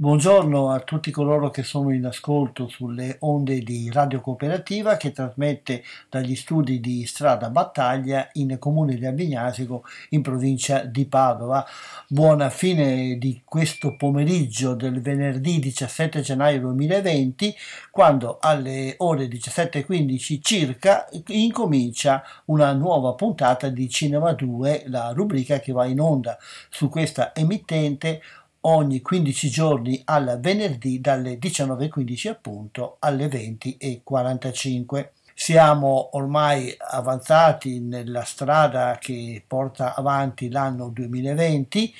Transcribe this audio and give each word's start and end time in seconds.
Buongiorno 0.00 0.70
a 0.70 0.80
tutti 0.80 1.10
coloro 1.10 1.50
che 1.50 1.62
sono 1.62 1.92
in 1.92 2.06
ascolto 2.06 2.68
sulle 2.68 3.16
onde 3.18 3.58
di 3.58 3.90
Radio 3.92 4.22
Cooperativa 4.22 4.96
che 4.96 5.12
trasmette 5.12 5.84
dagli 6.08 6.34
studi 6.36 6.80
di 6.80 7.04
Strada 7.04 7.50
Battaglia 7.50 8.30
in 8.32 8.56
comune 8.58 8.94
di 8.94 9.04
Albignasico 9.04 9.84
in 10.08 10.22
provincia 10.22 10.84
di 10.84 11.04
Padova. 11.04 11.66
Buona 12.08 12.48
fine 12.48 13.18
di 13.18 13.42
questo 13.44 13.94
pomeriggio 13.94 14.72
del 14.72 15.02
venerdì 15.02 15.58
17 15.58 16.22
gennaio 16.22 16.60
2020 16.60 17.54
quando 17.90 18.38
alle 18.40 18.94
ore 18.96 19.26
17.15 19.26 20.38
circa 20.40 21.06
incomincia 21.26 22.22
una 22.46 22.72
nuova 22.72 23.12
puntata 23.12 23.68
di 23.68 23.86
Cinema 23.90 24.32
2, 24.32 24.84
la 24.86 25.12
rubrica 25.14 25.60
che 25.60 25.72
va 25.72 25.84
in 25.84 26.00
onda 26.00 26.38
su 26.70 26.88
questa 26.88 27.34
emittente 27.34 28.22
ogni 28.62 29.00
15 29.00 29.48
giorni 29.48 30.02
al 30.04 30.38
venerdì 30.40 31.00
dalle 31.00 31.38
19.15 31.38 32.28
appunto 32.28 32.96
alle 33.00 33.26
20.45. 33.28 35.08
Siamo 35.34 36.10
ormai 36.12 36.74
avanzati 36.78 37.80
nella 37.80 38.24
strada 38.24 38.98
che 39.00 39.42
porta 39.46 39.94
avanti 39.94 40.50
l'anno 40.50 40.88
2020, 40.88 41.94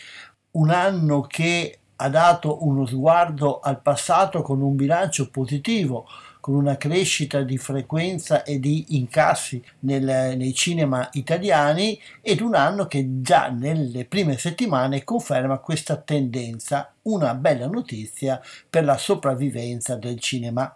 un 0.52 0.70
anno 0.70 1.22
che 1.22 1.78
ha 1.96 2.08
dato 2.08 2.64
uno 2.66 2.86
sguardo 2.86 3.60
al 3.60 3.80
passato 3.80 4.42
con 4.42 4.60
un 4.60 4.76
bilancio 4.76 5.30
positivo 5.30 6.06
con 6.40 6.54
una 6.54 6.76
crescita 6.76 7.42
di 7.42 7.58
frequenza 7.58 8.42
e 8.42 8.58
di 8.58 8.96
incassi 8.96 9.62
nel, 9.80 10.36
nei 10.36 10.54
cinema 10.54 11.08
italiani 11.12 12.00
ed 12.20 12.40
un 12.40 12.54
anno 12.54 12.86
che 12.86 13.20
già 13.20 13.48
nelle 13.48 14.06
prime 14.06 14.36
settimane 14.38 15.04
conferma 15.04 15.58
questa 15.58 15.96
tendenza, 15.96 16.92
una 17.02 17.34
bella 17.34 17.66
notizia 17.66 18.40
per 18.68 18.84
la 18.84 18.96
sopravvivenza 18.96 19.96
del 19.96 20.18
cinema. 20.18 20.74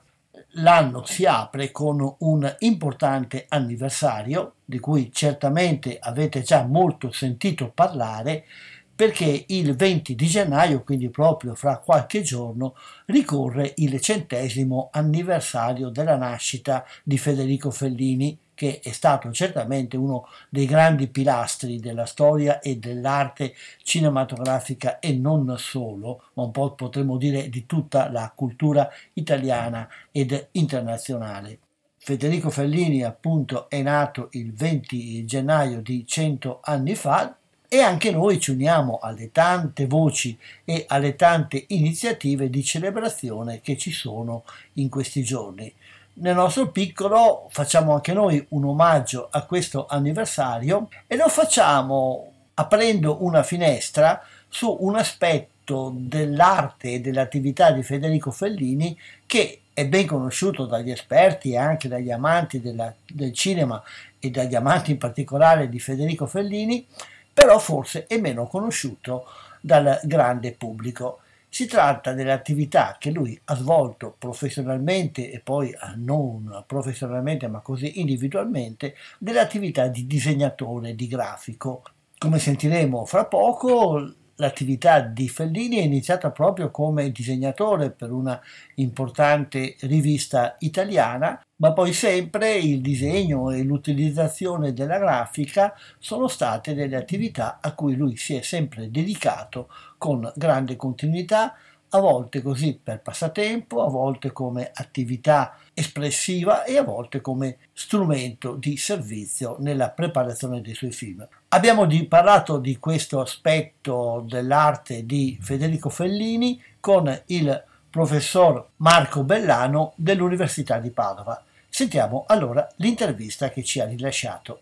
L'anno 0.58 1.04
si 1.04 1.26
apre 1.26 1.72
con 1.72 2.14
un 2.18 2.56
importante 2.60 3.46
anniversario, 3.48 4.54
di 4.64 4.78
cui 4.78 5.10
certamente 5.12 5.98
avete 6.00 6.42
già 6.42 6.64
molto 6.64 7.10
sentito 7.10 7.72
parlare, 7.74 8.44
perché 8.94 9.44
il 9.48 9.74
20 9.74 10.14
di 10.14 10.26
gennaio, 10.26 10.82
quindi 10.82 11.10
proprio 11.10 11.54
fra 11.54 11.78
qualche 11.78 12.22
giorno, 12.22 12.76
ricorre 13.06 13.72
il 13.76 14.00
centesimo 14.00 14.88
anniversario 14.92 15.88
della 15.88 16.16
nascita 16.16 16.84
di 17.02 17.18
Federico 17.18 17.70
Fellini, 17.70 18.38
che 18.54 18.78
è 18.80 18.92
stato 18.92 19.32
certamente 19.32 19.96
uno 19.96 20.28
dei 20.48 20.66
grandi 20.66 21.08
pilastri 21.08 21.80
della 21.80 22.06
storia 22.06 22.60
e 22.60 22.76
dell'arte 22.76 23.54
cinematografica 23.82 25.00
e 25.00 25.12
non 25.12 25.56
solo, 25.58 26.26
ma 26.34 26.44
un 26.44 26.52
po' 26.52 26.74
potremmo 26.74 27.16
dire 27.16 27.48
di 27.48 27.66
tutta 27.66 28.08
la 28.10 28.32
cultura 28.34 28.88
italiana 29.14 29.88
ed 30.12 30.50
internazionale. 30.52 31.58
Federico 31.96 32.50
Fellini 32.50 33.02
appunto 33.02 33.68
è 33.68 33.82
nato 33.82 34.28
il 34.32 34.52
20 34.52 35.24
gennaio 35.24 35.80
di 35.80 36.06
100 36.06 36.60
anni 36.62 36.94
fa, 36.94 37.36
e 37.74 37.80
anche 37.80 38.12
noi 38.12 38.38
ci 38.38 38.52
uniamo 38.52 39.00
alle 39.02 39.32
tante 39.32 39.86
voci 39.88 40.38
e 40.64 40.84
alle 40.86 41.16
tante 41.16 41.64
iniziative 41.70 42.48
di 42.48 42.62
celebrazione 42.62 43.60
che 43.60 43.76
ci 43.76 43.90
sono 43.90 44.44
in 44.74 44.88
questi 44.88 45.24
giorni. 45.24 45.74
Nel 46.14 46.36
nostro 46.36 46.68
piccolo 46.68 47.48
facciamo 47.50 47.92
anche 47.92 48.12
noi 48.12 48.46
un 48.50 48.64
omaggio 48.66 49.26
a 49.28 49.42
questo 49.42 49.86
anniversario 49.88 50.88
e 51.08 51.16
lo 51.16 51.28
facciamo 51.28 52.30
aprendo 52.54 53.24
una 53.24 53.42
finestra 53.42 54.24
su 54.48 54.76
un 54.78 54.94
aspetto 54.94 55.92
dell'arte 55.96 56.92
e 56.92 57.00
dell'attività 57.00 57.72
di 57.72 57.82
Federico 57.82 58.30
Fellini 58.30 58.96
che 59.26 59.62
è 59.72 59.84
ben 59.88 60.06
conosciuto 60.06 60.66
dagli 60.66 60.92
esperti 60.92 61.50
e 61.50 61.56
anche 61.56 61.88
dagli 61.88 62.12
amanti 62.12 62.60
della, 62.60 62.94
del 63.04 63.32
cinema 63.32 63.82
e 64.20 64.30
dagli 64.30 64.54
amanti 64.54 64.92
in 64.92 64.98
particolare 64.98 65.68
di 65.68 65.80
Federico 65.80 66.26
Fellini, 66.26 66.86
però 67.34 67.58
forse 67.58 68.06
è 68.06 68.18
meno 68.18 68.46
conosciuto 68.46 69.26
dal 69.60 70.00
grande 70.04 70.52
pubblico. 70.52 71.18
Si 71.48 71.66
tratta 71.66 72.14
dell'attività 72.14 72.96
che 72.98 73.10
lui 73.10 73.38
ha 73.44 73.54
svolto 73.54 74.14
professionalmente 74.18 75.30
e 75.30 75.40
poi 75.40 75.70
eh, 75.70 75.76
non 75.96 76.64
professionalmente 76.66 77.46
ma 77.48 77.60
così 77.60 78.00
individualmente, 78.00 78.94
dell'attività 79.18 79.88
di 79.88 80.06
disegnatore, 80.06 80.94
di 80.94 81.06
grafico. 81.06 81.82
Come 82.18 82.38
sentiremo 82.38 83.04
fra 83.04 83.26
poco, 83.26 84.14
l'attività 84.36 85.00
di 85.00 85.28
Fellini 85.28 85.76
è 85.76 85.82
iniziata 85.82 86.30
proprio 86.30 86.70
come 86.70 87.10
disegnatore 87.10 87.90
per 87.90 88.10
una 88.10 88.40
importante 88.76 89.76
rivista 89.80 90.56
italiana, 90.60 91.40
ma 91.56 91.72
poi 91.72 91.92
sempre 91.92 92.54
il 92.56 92.80
disegno 92.80 93.50
e 93.50 93.62
l'utilizzazione 93.62 94.72
della 94.72 94.98
grafica 94.98 95.74
sono 95.98 96.26
state 96.28 96.74
delle 96.74 96.96
attività 96.96 97.58
a 97.60 97.72
cui 97.74 97.94
lui 97.94 98.16
si 98.16 98.34
è 98.34 98.42
sempre 98.42 98.90
dedicato 98.90 99.68
con 99.98 100.30
grande 100.34 100.76
continuità, 100.76 101.54
a 101.94 102.00
volte 102.00 102.42
così 102.42 102.78
per 102.82 103.00
passatempo, 103.00 103.84
a 103.84 103.88
volte 103.88 104.32
come 104.32 104.70
attività 104.74 105.56
espressiva 105.72 106.64
e 106.64 106.76
a 106.76 106.82
volte 106.82 107.20
come 107.20 107.58
strumento 107.72 108.54
di 108.56 108.76
servizio 108.76 109.56
nella 109.60 109.90
preparazione 109.90 110.60
dei 110.60 110.74
suoi 110.74 110.90
film. 110.90 111.26
Abbiamo 111.48 111.86
di, 111.86 112.04
parlato 112.06 112.58
di 112.58 112.78
questo 112.78 113.20
aspetto 113.20 114.24
dell'arte 114.26 115.06
di 115.06 115.38
Federico 115.40 115.88
Fellini 115.88 116.60
con 116.80 117.22
il 117.26 117.64
professor 117.88 118.70
Marco 118.76 119.22
Bellano 119.22 119.92
dell'Università 119.94 120.78
di 120.78 120.90
Padova. 120.90 121.40
Sentiamo 121.68 122.24
allora 122.26 122.66
l'intervista 122.76 123.50
che 123.50 123.62
ci 123.62 123.78
ha 123.78 123.86
rilasciato. 123.86 124.60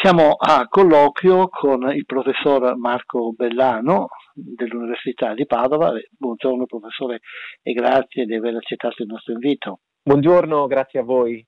Siamo 0.00 0.34
a 0.34 0.68
colloquio 0.68 1.48
con 1.48 1.90
il 1.92 2.04
professor 2.04 2.76
Marco 2.76 3.32
Bellano 3.32 4.08
dell'Università 4.34 5.32
di 5.32 5.46
Padova. 5.46 5.92
Buongiorno 6.18 6.66
professore 6.66 7.20
e 7.62 7.72
grazie 7.72 8.24
di 8.26 8.34
aver 8.34 8.56
accettato 8.56 9.02
il 9.02 9.08
nostro 9.08 9.32
invito. 9.32 9.80
Buongiorno, 10.02 10.66
grazie 10.66 11.00
a 11.00 11.02
voi. 11.04 11.44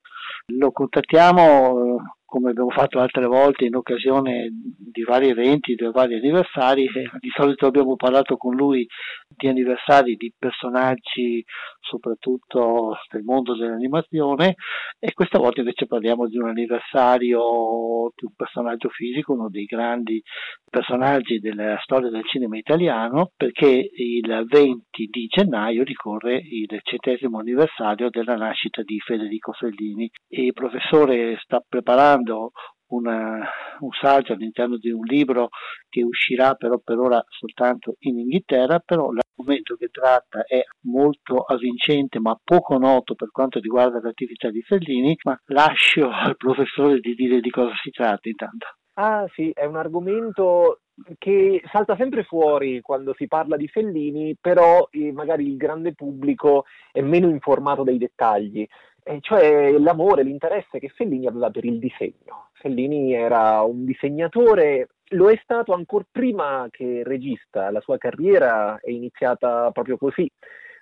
Lo 0.53 0.71
contattiamo 0.71 1.97
come 2.25 2.49
abbiamo 2.49 2.71
fatto 2.71 2.99
altre 2.99 3.25
volte 3.25 3.65
in 3.65 3.75
occasione 3.75 4.49
di 4.51 5.03
vari 5.03 5.29
eventi, 5.29 5.75
di 5.75 5.89
vari 5.91 6.15
anniversari. 6.15 6.87
Di 7.19 7.29
solito 7.33 7.67
abbiamo 7.67 7.95
parlato 7.95 8.35
con 8.35 8.55
lui 8.55 8.85
di 9.27 9.47
anniversari 9.47 10.15
di 10.15 10.33
personaggi, 10.37 11.43
soprattutto 11.87 12.97
del 13.11 13.23
mondo 13.23 13.55
dell'animazione, 13.55 14.55
e 14.99 15.13
questa 15.13 15.39
volta 15.39 15.61
invece 15.61 15.85
parliamo 15.85 16.27
di 16.27 16.37
un 16.37 16.49
anniversario 16.49 18.11
di 18.15 18.25
un 18.25 18.33
personaggio 18.35 18.89
fisico, 18.89 19.33
uno 19.33 19.49
dei 19.49 19.65
grandi 19.65 20.21
personaggi 20.69 21.39
della 21.39 21.77
storia 21.81 22.09
del 22.09 22.25
cinema 22.25 22.57
italiano, 22.57 23.31
perché 23.35 23.67
il 23.67 24.45
20 24.47 25.05
di 25.09 25.27
gennaio 25.27 25.83
ricorre 25.83 26.35
il 26.37 26.79
centesimo 26.83 27.39
anniversario 27.39 28.09
della 28.09 28.35
nascita 28.35 28.81
di 28.83 28.99
Federico 28.99 29.53
Fellini. 29.53 30.09
Il 30.29 30.53
professore 30.53 31.37
sta 31.41 31.63
preparando 31.67 32.51
una, 32.89 33.39
un 33.79 33.89
saggio 33.99 34.33
all'interno 34.33 34.77
di 34.77 34.91
un 34.91 35.03
libro 35.03 35.49
che 35.89 36.03
uscirà 36.03 36.53
però 36.55 36.79
per 36.79 36.97
ora 36.99 37.23
soltanto 37.27 37.95
in 37.99 38.19
Inghilterra, 38.19 38.79
però 38.79 39.09
l'argomento 39.37 39.75
che 39.75 39.89
tratta 39.89 40.43
è 40.45 40.61
molto 40.81 41.41
avvincente 41.41 42.19
ma 42.19 42.37
poco 42.43 42.77
noto 42.77 43.13
per 43.13 43.29
quanto 43.31 43.59
riguarda 43.59 43.99
l'attività 44.01 44.49
di 44.49 44.61
Fellini, 44.61 45.15
ma 45.23 45.39
lascio 45.47 46.09
al 46.11 46.35
professore 46.35 46.99
di 46.99 47.13
dire 47.13 47.39
di 47.39 47.49
cosa 47.49 47.73
si 47.81 47.91
tratta 47.91 48.27
intanto. 48.27 48.67
Ah 48.99 49.27
sì, 49.33 49.51
è 49.53 49.65
un 49.65 49.75
argomento 49.75 50.79
che 51.19 51.61
salta 51.71 51.95
sempre 51.95 52.23
fuori 52.23 52.81
quando 52.81 53.13
si 53.15 53.27
parla 53.27 53.55
di 53.55 53.67
Fellini, 53.67 54.35
però 54.41 54.87
eh, 54.89 55.11
magari 55.11 55.45
il 55.45 55.55
grande 55.55 55.93
pubblico 55.93 56.65
è 56.91 57.01
meno 57.01 57.29
informato 57.29 57.83
dei 57.83 57.99
dettagli 57.99 58.67
e 59.03 59.19
cioè 59.21 59.71
l'amore, 59.77 60.23
l'interesse 60.23 60.79
che 60.79 60.89
Fellini 60.89 61.27
aveva 61.27 61.51
per 61.51 61.63
il 61.63 61.77
disegno. 61.77 62.49
Fellini 62.53 63.13
era 63.13 63.61
un 63.61 63.85
disegnatore, 63.85 64.89
lo 65.09 65.29
è 65.29 65.39
stato 65.41 65.73
ancora 65.73 66.05
prima 66.11 66.67
che 66.69 67.01
regista, 67.03 67.71
la 67.71 67.81
sua 67.81 67.97
carriera 67.97 68.79
è 68.79 68.89
iniziata 68.89 69.71
proprio 69.71 69.97
così, 69.97 70.29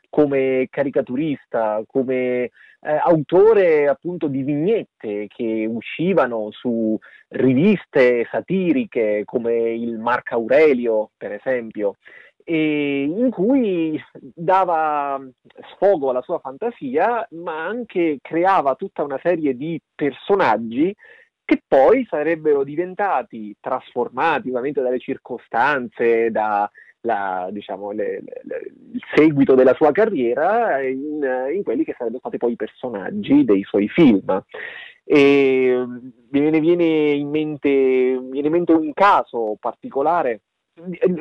come 0.10 0.68
caricaturista, 0.70 1.84
come 1.86 2.44
eh, 2.44 2.52
autore 2.82 3.88
appunto 3.88 4.28
di 4.28 4.44
vignette 4.44 5.28
che 5.28 5.68
uscivano 5.70 6.52
su 6.52 6.98
riviste 7.30 8.28
satiriche 8.32 9.24
come 9.26 9.54
il 9.74 9.98
Marco 9.98 10.36
Aurelio, 10.36 11.12
per 11.18 11.34
esempio 11.34 11.96
in 12.48 13.30
cui 13.32 14.00
dava 14.14 15.20
sfogo 15.74 16.12
alla 16.12 16.22
sua 16.22 16.38
fantasia, 16.40 17.28
ma 17.32 17.66
anche 17.66 18.20
creava 18.22 18.76
tutta 18.76 19.04
una 19.04 19.20
serie 19.22 19.56
di 19.56 19.82
personaggi 19.96 20.96
che 21.46 21.62
poi 21.66 22.06
sarebbero 22.10 22.64
diventati 22.64 23.56
trasformati 23.60 24.50
ovviamente 24.50 24.82
dalle 24.82 25.00
circostanze, 25.00 26.32
da 26.32 26.70
la, 27.02 27.48
diciamo, 27.52 27.92
le, 27.92 28.22
le, 28.44 28.72
il 28.94 29.02
seguito 29.14 29.54
della 29.54 29.76
sua 29.76 29.92
carriera 29.92 30.82
in, 30.82 31.24
in, 31.54 31.64
quelli 31.64 31.84
che 31.84 31.94
sarebbero 31.96 32.20
stati 32.20 32.38
poi 32.38 32.54
i 32.54 32.58
personaggi 32.58 33.46
dei 33.46 33.64
suoi 33.64 33.88
film. 33.88 34.44
E 35.04 35.86
viene, 36.30 36.60
viene, 36.60 36.84
in 37.12 37.30
mente, 37.30 37.70
in 37.70 38.48
mente 38.50 38.74
un 38.74 38.92
caso 38.94 39.56
particolare 39.60 40.42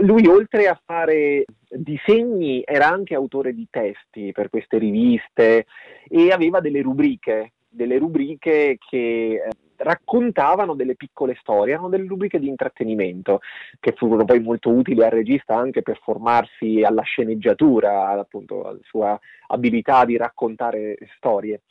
lui 0.01 0.27
oltre 0.27 0.67
a 0.67 0.81
fare 0.85 1.45
disegni 1.69 2.63
era 2.65 2.89
anche 2.89 3.15
autore 3.15 3.55
di 3.55 3.67
testi 3.71 4.33
per 4.33 4.51
queste 4.51 4.79
riviste 4.79 5.67
e 6.09 6.33
aveva 6.33 6.61
delle 6.61 6.83
rubriche, 6.83 7.53
delle 7.69 7.99
rubriche 7.99 8.79
che 8.79 9.35
eh, 9.35 9.49
raccontavano 9.77 10.75
delle 10.75 10.95
piccole 10.95 11.37
storie, 11.41 11.75
erano 11.75 11.89
delle 11.89 12.07
rubriche 12.07 12.39
di 12.39 12.49
intrattenimento 12.49 13.41
che 13.81 13.93
furono 13.97 14.25
poi 14.25 14.41
molto 14.41 14.71
utili 14.71 15.03
al 15.03 15.11
regista 15.11 15.57
anche 15.57 15.83
per 15.83 15.99
formarsi 16.03 16.83
alla 16.83 17.03
sceneggiatura, 17.03 18.11
appunto 18.11 18.65
alla 18.65 18.79
sua 18.83 19.19
abilità 19.49 20.05
di 20.05 20.17
raccontare 20.17 20.97
storie. 21.17 21.63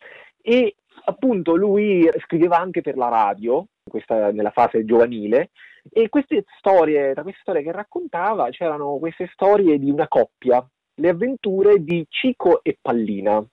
E 0.41 0.75
appunto 1.05 1.55
lui 1.55 2.09
scriveva 2.25 2.57
anche 2.57 2.81
per 2.81 2.97
la 2.97 3.09
radio, 3.09 3.65
questa 3.89 4.31
nella 4.31 4.51
fase 4.51 4.85
giovanile, 4.85 5.51
e 5.89 6.09
queste 6.09 6.45
storie, 6.57 7.13
tra 7.13 7.23
queste 7.23 7.41
storie 7.41 7.63
che 7.63 7.71
raccontava, 7.71 8.49
c'erano 8.49 8.97
queste 8.97 9.29
storie 9.33 9.79
di 9.79 9.89
una 9.89 10.07
coppia, 10.07 10.65
le 10.95 11.09
avventure 11.09 11.83
di 11.83 12.05
Cico 12.09 12.63
e 12.63 12.77
Pallina. 12.79 13.43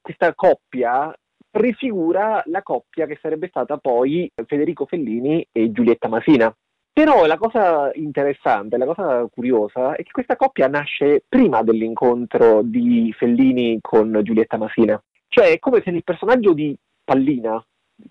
Questa 0.00 0.34
coppia 0.34 1.14
prefigura 1.52 2.42
la 2.46 2.62
coppia 2.62 3.06
che 3.06 3.18
sarebbe 3.20 3.48
stata 3.48 3.76
poi 3.76 4.28
Federico 4.46 4.86
Fellini 4.86 5.46
e 5.52 5.70
Giulietta 5.70 6.08
Masina. 6.08 6.52
Però 6.94 7.26
la 7.26 7.36
cosa 7.38 7.90
interessante, 7.94 8.78
la 8.78 8.86
cosa 8.86 9.26
curiosa 9.32 9.94
è 9.94 10.02
che 10.02 10.10
questa 10.10 10.36
coppia 10.36 10.66
nasce 10.68 11.24
prima 11.28 11.62
dell'incontro 11.62 12.62
di 12.62 13.14
Fellini 13.16 13.78
con 13.80 14.18
Giulietta 14.22 14.56
Masina. 14.56 15.00
Cioè 15.28 15.52
è 15.52 15.58
come 15.58 15.82
se 15.82 15.90
il 15.90 16.04
personaggio 16.04 16.52
di 16.54 16.76
Pallina 17.04 17.62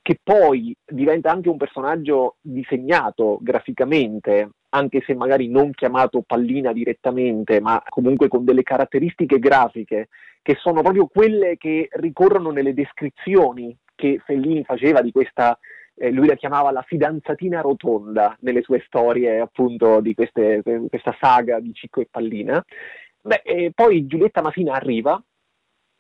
che 0.02 0.20
poi 0.22 0.76
diventa 0.86 1.32
anche 1.32 1.50
un 1.50 1.58
personaggio 1.58 2.38
disegnato 2.42 3.40
graficamente, 3.42 4.52
anche 4.74 5.02
se 5.06 5.14
magari 5.16 5.48
non 5.48 5.72
chiamato 5.72 6.22
pallina 6.22 6.74
direttamente, 6.74 7.60
ma 7.60 7.82
comunque 7.88 8.28
con 8.28 8.44
delle 8.44 8.64
caratteristiche 8.64 9.40
grafiche 9.40 10.10
che 10.42 10.56
sono 10.60 10.82
proprio 10.82 11.08
quelle 11.08 11.58
che 11.58 11.88
ricorrono 11.92 12.52
nelle 12.52 12.74
descrizioni 12.74 13.76
che 13.96 14.22
Fellini 14.26 14.64
faceva 14.64 15.02
di 15.02 15.12
questa 15.12 15.58
eh, 15.96 16.10
lui 16.10 16.28
la 16.28 16.36
chiamava 16.36 16.72
la 16.72 16.82
fidanzatina 16.82 17.62
rotonda 17.62 18.36
nelle 18.40 18.62
sue 18.62 18.82
storie 18.86 19.40
appunto 19.40 20.00
di 20.00 20.14
queste, 20.14 20.62
questa 20.90 21.16
saga 21.20 21.60
di 21.60 21.74
Cicco 21.74 22.02
e 22.02 22.08
Pallina. 22.10 22.64
Beh, 23.22 23.72
poi 23.76 24.08
Giulietta 24.08 24.42
Masina 24.42 24.74
arriva 24.74 25.22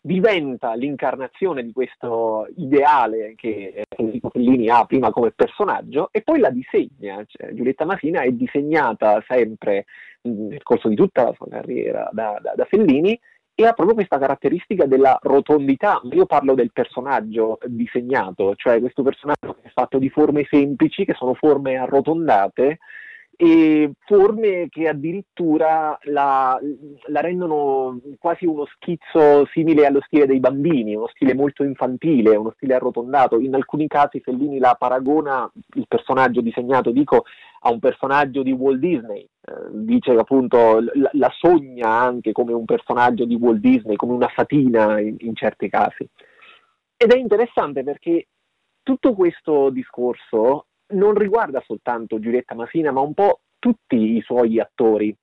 diventa 0.01 0.73
l'incarnazione 0.73 1.63
di 1.63 1.71
questo 1.71 2.47
ideale 2.57 3.33
che 3.35 3.83
Enrico 3.87 4.29
Fellini 4.29 4.67
ha 4.67 4.83
prima 4.85 5.11
come 5.11 5.31
personaggio 5.31 6.09
e 6.11 6.21
poi 6.23 6.39
la 6.39 6.49
disegna. 6.49 7.23
Cioè, 7.25 7.53
Giulietta 7.53 7.85
Masina 7.85 8.21
è 8.21 8.31
disegnata 8.31 9.23
sempre 9.27 9.85
nel 10.23 10.63
corso 10.63 10.87
di 10.87 10.95
tutta 10.95 11.23
la 11.23 11.33
sua 11.33 11.47
carriera 11.47 12.09
da, 12.11 12.39
da, 12.41 12.53
da 12.55 12.65
Fellini 12.65 13.19
e 13.53 13.65
ha 13.65 13.73
proprio 13.73 13.95
questa 13.95 14.17
caratteristica 14.17 14.85
della 14.85 15.19
rotondità. 15.21 16.01
Io 16.11 16.25
parlo 16.25 16.55
del 16.55 16.71
personaggio 16.71 17.59
disegnato, 17.65 18.55
cioè 18.55 18.79
questo 18.79 19.03
personaggio 19.03 19.53
che 19.61 19.67
è 19.67 19.71
fatto 19.71 19.99
di 19.99 20.09
forme 20.09 20.47
semplici, 20.49 21.05
che 21.05 21.13
sono 21.13 21.35
forme 21.35 21.75
arrotondate, 21.75 22.79
e 23.43 23.93
forme 24.05 24.67
che 24.69 24.87
addirittura 24.87 25.97
la, 26.03 26.59
la, 27.07 27.21
rendono 27.21 27.99
quasi 28.19 28.45
uno 28.45 28.67
schizzo 28.75 29.47
simile 29.47 29.87
allo 29.87 30.01
stile 30.05 30.27
dei 30.27 30.39
bambini, 30.39 30.93
uno 30.93 31.07
stile 31.07 31.33
molto 31.33 31.63
infantile, 31.63 32.35
uno 32.35 32.51
stile 32.55 32.75
arrotondato. 32.75 33.39
In 33.39 33.55
alcuni 33.55 33.87
casi 33.87 34.19
Fellini 34.19 34.59
la 34.59 34.75
paragona, 34.77 35.51
il 35.73 35.85
personaggio 35.87 36.41
disegnato, 36.41 36.91
dico, 36.91 37.23
a 37.61 37.71
un 37.71 37.79
personaggio 37.79 38.43
di 38.43 38.51
Walt 38.51 38.77
Disney. 38.77 39.21
Eh, 39.23 39.53
dice 39.71 40.11
appunto 40.11 40.79
la, 40.79 41.09
la, 41.13 41.33
sogna 41.35 41.89
anche 41.89 42.33
come 42.33 42.53
un 42.53 42.65
personaggio 42.65 43.25
di 43.25 43.33
Walt 43.33 43.59
Disney, 43.59 43.95
come 43.95 44.13
una 44.13 44.27
fatina 44.27 44.99
in, 44.99 45.15
in 45.17 45.35
certi 45.35 45.67
casi. 45.67 46.07
Ed 46.95 47.11
è 47.11 47.17
interessante 47.17 47.83
perché 47.83 48.27
tutto 48.83 49.15
questo 49.15 49.71
discorso 49.71 50.67
non 50.91 51.13
riguarda 51.13 51.61
soltanto 51.65 52.19
Giulietta 52.19 52.55
Masina, 52.55 52.91
ma 52.91 53.01
un 53.01 53.13
po' 53.13 53.41
tutti 53.59 54.15
i 54.15 54.21
suoi 54.21 54.59
attori. 54.59 55.15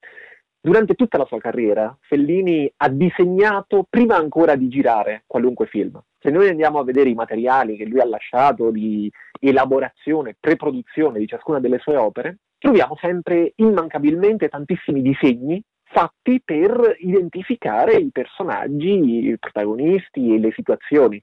Durante 0.60 0.94
tutta 0.94 1.18
la 1.18 1.25
sua 1.25 1.38
carriera, 1.38 1.96
Fellini 2.00 2.70
ha 2.78 2.88
disegnato 2.88 3.87
prima 3.88 4.16
ancora 4.16 4.56
di 4.56 4.68
girare 4.68 5.22
qualunque 5.26 5.66
film. 5.66 6.00
Se 6.18 6.30
noi 6.30 6.48
andiamo 6.48 6.78
a 6.78 6.84
vedere 6.84 7.10
i 7.10 7.14
materiali 7.14 7.76
che 7.76 7.87
lui 7.87 8.00
ha 8.00 8.04
lasciato 8.04 8.70
di 8.70 9.10
elaborazione, 9.40 10.37
preproduzione 10.38 11.20
di 11.20 11.26
ciascuna 11.26 11.60
delle 11.60 11.78
sue 11.78 11.96
opere, 11.96 12.38
troviamo 12.58 12.96
sempre 13.00 13.52
immancabilmente 13.56 14.48
tantissimi 14.48 15.00
disegni 15.00 15.62
fatti 15.84 16.42
per 16.44 16.96
identificare 16.98 17.96
i 17.96 18.10
personaggi, 18.10 19.28
i 19.28 19.38
protagonisti 19.38 20.34
e 20.34 20.38
le 20.38 20.52
situazioni. 20.52 21.22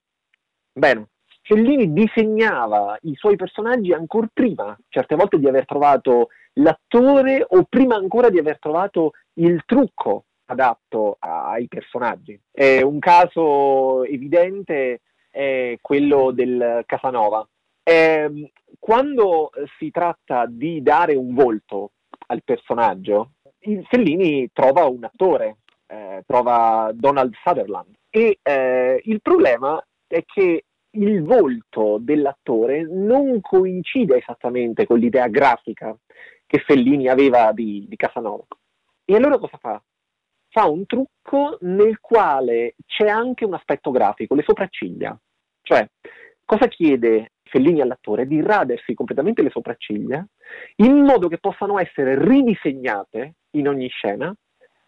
Bene, 0.72 1.10
Fellini 1.48 1.94
disegnava 1.94 2.98
i 3.04 3.14
suoi 3.14 3.36
personaggi 3.36 3.94
ancora 3.94 4.28
prima, 4.34 4.75
certe 4.90 5.16
volte 5.16 5.38
di 5.38 5.48
aver 5.48 5.66
trovato 5.66 6.30
l'attore 6.54 7.46
o 7.48 7.66
prima 7.70 7.96
ancora 7.96 8.30
di 8.30 8.40
aver 8.40 8.58
trovato 8.58 9.12
il 9.34 9.62
trucco 9.64 10.25
adatto 10.46 11.18
ai 11.20 11.68
personaggi. 11.68 12.40
È 12.52 12.82
un 12.82 12.98
caso 12.98 14.04
evidente 14.06 15.02
è 15.30 15.78
quello 15.82 16.32
del 16.32 16.82
Casanova. 16.88 17.48
Eh, 17.84 18.52
quando 18.80 19.52
si 19.78 19.92
tratta 19.92 20.46
di 20.48 20.82
dare 20.82 21.14
un 21.14 21.36
volto 21.36 21.92
al 22.28 22.42
personaggio, 22.44 23.34
Fellini 23.90 24.50
trova 24.52 24.86
un 24.86 25.04
attore, 25.04 25.58
eh, 25.86 26.24
trova 26.25 26.90
Donald 26.94 27.34
Sutherland. 27.44 27.94
E 28.10 28.40
eh, 28.42 29.02
il 29.04 29.22
problema 29.22 29.80
è 30.08 30.24
che 30.25 30.64
il 30.96 31.24
volto 31.24 31.98
dell'attore 32.00 32.84
non 32.84 33.42
coincide 33.42 34.18
esattamente 34.18 34.86
con 34.86 35.00
l'idea 35.00 35.28
grafica 35.28 35.96
che 36.46 36.60
Fellini 36.60 37.08
aveva 37.08 37.52
di, 37.52 37.86
di 37.88 37.96
Casanova. 37.96 38.46
E 39.04 39.16
allora 39.16 39.38
cosa 39.38 39.58
fa? 39.58 39.82
Fa 40.50 40.66
un 40.68 40.86
trucco 40.86 41.58
nel 41.62 42.00
quale 42.00 42.75
c'è 42.86 43.08
anche 43.08 43.46
un 43.46 43.54
aspetto 43.54 43.92
grafico, 43.92 44.36
le 44.36 44.44
sopracciglia. 44.44 45.18
Cioè, 45.62 45.88
cosa 46.46 46.68
chiede 46.68 47.34
Fellini 47.44 47.82
all'attore? 47.82 48.25
Di 48.25 48.42
radersi 48.42 48.94
completamente 48.94 49.42
le 49.42 49.50
sopracciglia 49.50 50.25
in 50.78 50.98
modo 51.04 51.28
che 51.28 51.40
possano 51.40 51.78
essere 51.80 52.18
ridisegnate 52.24 53.36
in 53.52 53.68
ogni 53.68 53.90
scena 53.90 54.34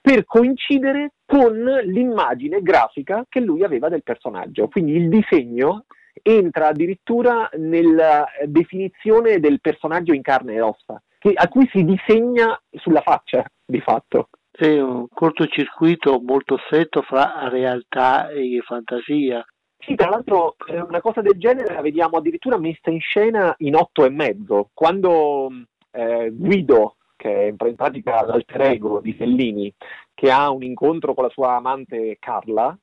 per 0.08 0.24
coincidere 0.24 1.16
con 1.26 1.54
l'immagine 1.84 2.62
grafica 2.62 3.26
che 3.28 3.42
lui 3.42 3.66
aveva 3.66 3.90
del 3.90 4.04
personaggio. 4.04 4.70
Quindi 4.70 4.94
il 4.94 5.10
disegno 5.10 5.84
entra 6.24 6.70
addirittura 6.70 7.50
nella 7.58 8.26
definizione 8.46 9.42
del 9.42 9.60
personaggio 9.60 10.14
in 10.14 10.22
carne 10.22 10.54
e 10.54 10.62
ossa, 10.62 11.04
che, 11.20 11.34
a 11.36 11.50
cui 11.50 11.68
si 11.74 11.84
disegna 11.84 12.58
sulla 12.72 13.02
faccia, 13.02 13.44
di 13.66 13.82
fatto. 13.82 14.30
È 14.50 14.80
un 14.80 15.08
cortocircuito 15.14 16.22
molto 16.22 16.58
stretto 16.68 17.02
fra 17.02 17.50
realtà 17.50 18.30
e 18.30 18.62
fantasia. 18.66 19.46
Sì, 19.78 19.96
tra 19.96 20.08
l'altro 20.08 20.56
una 20.70 21.02
cosa 21.02 21.20
del 21.20 21.38
genere 21.38 21.74
la 21.74 21.82
vediamo 21.82 22.16
addirittura 22.16 22.58
messa 22.58 22.90
in 22.90 23.02
scena 23.02 23.54
in 23.58 23.76
otto 23.76 24.06
e 24.06 24.10
mezzo, 24.10 24.70
quando 24.74 25.50
eh, 25.92 26.32
Guido 26.32 26.96
che 27.18 27.30
è 27.30 27.44
in 27.48 27.58
pratica 27.76 28.26
l'alter 28.26 28.62
ego 28.62 29.02
di 29.02 29.12
Fellini, 29.14 29.74
che 30.14 30.32
ha 30.32 30.50
un 30.50 30.64
incontro 30.64 31.14
con 31.14 31.26
la 31.26 31.30
sua 31.30 31.56
amante 31.56 32.16
Carla, 32.20 32.78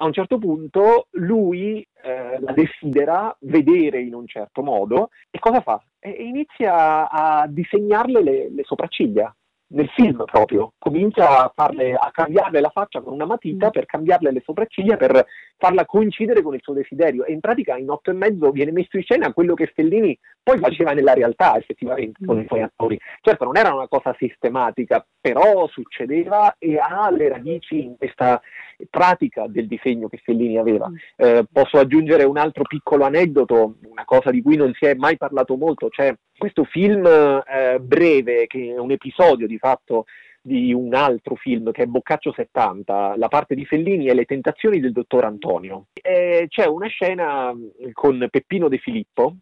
a 0.00 0.04
un 0.04 0.12
certo 0.12 0.38
punto 0.38 1.08
lui 1.12 1.84
eh, 2.02 2.38
la 2.40 2.52
desidera 2.52 3.36
vedere 3.40 4.00
in 4.00 4.14
un 4.14 4.28
certo 4.28 4.62
modo 4.62 5.10
e 5.30 5.40
cosa 5.40 5.60
fa? 5.60 5.82
E 5.98 6.10
inizia 6.10 7.10
a 7.10 7.48
disegnarle 7.48 8.22
le, 8.22 8.50
le 8.50 8.62
sopracciglia 8.62 9.34
nel 9.70 9.88
film 9.90 10.24
proprio, 10.24 10.72
comincia 10.78 11.44
a, 11.44 11.52
farle, 11.54 11.92
a 11.92 12.10
cambiarle 12.10 12.60
la 12.60 12.70
faccia 12.70 13.00
con 13.00 13.12
una 13.12 13.26
matita 13.26 13.66
mm. 13.68 13.70
per 13.70 13.86
cambiarle 13.86 14.32
le 14.32 14.42
sopracciglia, 14.44 14.96
per 14.96 15.26
farla 15.56 15.84
coincidere 15.84 16.42
con 16.42 16.54
il 16.54 16.60
suo 16.62 16.72
desiderio 16.72 17.24
e 17.24 17.32
in 17.32 17.40
pratica 17.40 17.76
in 17.76 17.90
otto 17.90 18.10
e 18.10 18.14
mezzo 18.14 18.50
viene 18.50 18.72
messo 18.72 18.96
in 18.96 19.02
scena 19.02 19.32
quello 19.32 19.54
che 19.54 19.68
Stellini 19.72 20.18
poi 20.42 20.58
faceva 20.58 20.92
nella 20.92 21.12
realtà 21.12 21.56
effettivamente 21.56 22.24
con 22.24 22.40
i 22.40 22.46
suoi 22.46 22.62
attori. 22.62 22.98
Certo 23.20 23.44
non 23.44 23.56
era 23.56 23.74
una 23.74 23.88
cosa 23.88 24.14
sistematica, 24.18 25.06
però 25.20 25.66
succedeva 25.68 26.54
e 26.58 26.78
ha 26.78 27.10
le 27.10 27.28
radici 27.28 27.82
in 27.82 27.96
questa 27.96 28.40
pratica 28.88 29.46
del 29.48 29.66
disegno 29.66 30.08
che 30.08 30.20
Fellini 30.22 30.58
aveva. 30.58 30.88
Mm. 30.88 30.94
Eh, 31.16 31.44
posso 31.50 31.78
aggiungere 31.78 32.24
un 32.24 32.36
altro 32.36 32.62
piccolo 32.62 33.04
aneddoto, 33.04 33.76
una 33.88 34.04
cosa 34.04 34.30
di 34.30 34.42
cui 34.42 34.56
non 34.56 34.72
si 34.74 34.86
è 34.86 34.94
mai 34.94 35.16
parlato 35.16 35.56
molto, 35.56 35.88
c'è 35.88 36.14
questo 36.36 36.64
film 36.64 37.06
eh, 37.06 37.78
breve, 37.80 38.46
che 38.46 38.74
è 38.74 38.78
un 38.78 38.90
episodio 38.90 39.46
di 39.46 39.58
fatto 39.58 40.04
di 40.40 40.72
un 40.72 40.94
altro 40.94 41.34
film 41.34 41.72
che 41.72 41.82
è 41.82 41.86
Boccaccio 41.86 42.32
70, 42.32 43.16
la 43.16 43.28
parte 43.28 43.54
di 43.54 43.66
Fellini 43.66 44.06
e 44.06 44.14
le 44.14 44.24
tentazioni 44.24 44.80
del 44.80 44.92
dottor 44.92 45.24
Antonio. 45.24 45.86
E 45.92 46.46
c'è 46.48 46.66
una 46.66 46.86
scena 46.86 47.52
con 47.92 48.26
Peppino 48.30 48.68
De 48.68 48.78
Filippo, 48.78 49.36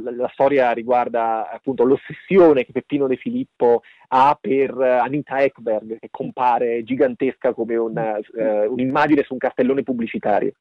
la, 0.00 0.30
storia 0.32 0.72
riguarda 0.72 1.50
appunto 1.50 1.84
l'ossessione 1.84 2.64
che 2.64 2.72
Peppino 2.72 3.06
De 3.06 3.16
Filippo 3.16 3.82
ha 4.08 4.36
per 4.40 4.76
Anita 4.76 5.42
Ekberg, 5.42 5.98
che 5.98 6.08
compare 6.10 6.82
gigantesca 6.82 7.52
come 7.52 7.76
una, 7.76 8.18
uh, 8.18 8.72
un'immagine 8.72 9.22
su 9.22 9.32
un 9.32 9.38
cartellone 9.38 9.82
pubblicitario. 9.82 10.52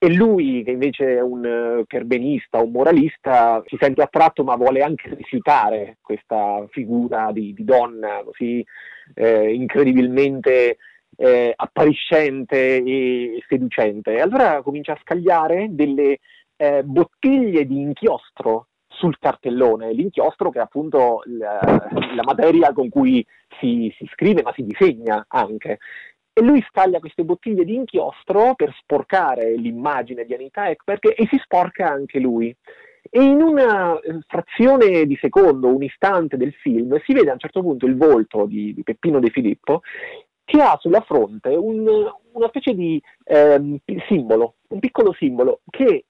E 0.00 0.14
lui, 0.14 0.62
che 0.62 0.70
invece 0.70 1.16
è 1.16 1.20
un 1.20 1.44
uh, 1.80 1.84
perbenista, 1.84 2.62
un 2.62 2.70
moralista, 2.70 3.62
si 3.66 3.76
sente 3.80 4.02
attratto 4.02 4.44
ma 4.44 4.54
vuole 4.54 4.80
anche 4.80 5.12
rifiutare 5.14 5.98
questa 6.00 6.64
figura 6.70 7.32
di, 7.32 7.52
di 7.52 7.64
donna 7.64 8.22
così 8.24 8.64
eh, 9.14 9.52
incredibilmente 9.52 10.76
eh, 11.16 11.52
appariscente 11.54 12.76
e 12.76 13.42
seducente. 13.48 14.14
E 14.14 14.20
allora 14.20 14.62
comincia 14.62 14.92
a 14.92 15.00
scagliare 15.02 15.66
delle 15.70 16.18
eh, 16.58 16.82
bottiglie 16.82 17.64
di 17.64 17.80
inchiostro 17.80 18.66
sul 18.88 19.16
cartellone, 19.18 19.92
l'inchiostro 19.92 20.50
che 20.50 20.58
è 20.58 20.62
appunto 20.62 21.22
la, 21.26 21.60
la 22.14 22.22
materia 22.24 22.72
con 22.72 22.88
cui 22.88 23.24
si, 23.60 23.94
si, 23.96 24.06
scrive 24.12 24.42
ma 24.42 24.52
si 24.52 24.64
disegna 24.64 25.24
anche. 25.28 25.78
E 26.32 26.42
lui 26.42 26.64
scaglia 26.68 26.98
queste 26.98 27.24
bottiglie 27.24 27.64
di 27.64 27.74
inchiostro 27.74 28.54
per 28.54 28.74
sporcare 28.80 29.56
l'immagine 29.56 30.24
di 30.24 30.34
Anita 30.34 30.68
Ekberg 30.68 31.14
e 31.16 31.26
si 31.30 31.38
sporca 31.38 31.88
anche 31.88 32.18
lui. 32.18 32.54
E 33.10 33.22
in 33.22 33.40
una 33.40 33.98
eh, 34.00 34.18
frazione 34.26 35.06
di 35.06 35.16
secondo, 35.20 35.68
un 35.68 35.82
istante 35.82 36.36
del 36.36 36.52
film, 36.54 37.00
si 37.04 37.12
vede 37.12 37.30
a 37.30 37.34
un 37.34 37.38
certo 37.38 37.62
punto 37.62 37.86
il 37.86 37.96
volto 37.96 38.46
di, 38.46 38.74
di 38.74 38.82
Peppino 38.82 39.20
De 39.20 39.30
Filippo 39.30 39.80
che 40.44 40.62
ha 40.62 40.76
sulla 40.80 41.02
fronte 41.02 41.50
un, 41.50 41.86
una 42.32 42.48
specie 42.48 42.74
di 42.74 43.00
eh, 43.24 43.80
simbolo, 44.08 44.54
un 44.68 44.78
piccolo 44.78 45.12
simbolo 45.12 45.60
che 45.68 46.06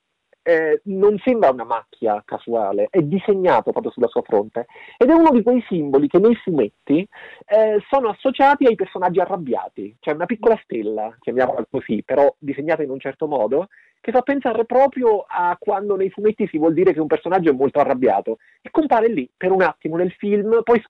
eh, 0.49 0.81
non 0.85 1.19
sembra 1.23 1.51
una 1.51 1.65
macchia 1.65 2.23
casuale, 2.25 2.87
è 2.89 3.03
disegnato 3.03 3.71
proprio 3.71 3.93
sulla 3.93 4.07
sua 4.07 4.23
fronte 4.23 4.65
ed 4.97 5.11
è 5.11 5.13
uno 5.13 5.31
di 5.31 5.43
quei 5.43 5.63
simboli 5.69 6.09
che 6.09 6.19
nei 6.19 6.35
fumetti 6.37 7.07
eh, 7.47 7.83
sono 7.91 8.09
associati 8.09 8.65
ai 8.65 8.75
personaggi 8.75 9.21
arrabbiati, 9.21 9.95
cioè 10.01 10.15
una 10.15 10.25
piccola 10.25 10.59
stella, 10.63 11.15
chiamiamola 11.21 11.67
così, 11.71 12.03
però 12.03 12.35
disegnata 12.39 12.83
in 12.83 12.89
un 12.89 12.99
certo 12.99 13.27
modo, 13.27 13.69
che 14.01 14.11
fa 14.11 14.23
pensare 14.23 14.65
proprio 14.65 15.27
a 15.29 15.55
quando 15.61 15.97
nei 15.97 16.09
fumetti 16.09 16.47
si 16.47 16.57
vuol 16.57 16.73
dire 16.73 16.95
che 16.95 17.01
un 17.01 17.09
personaggio 17.09 17.51
è 17.51 17.55
molto 17.55 17.81
arrabbiato. 17.81 18.39
E 18.63 18.71
compare 18.71 19.09
lì 19.09 19.29
per 19.37 19.51
un 19.51 19.61
attimo 19.61 19.97
nel 19.97 20.13
film, 20.13 20.63
poi 20.63 20.83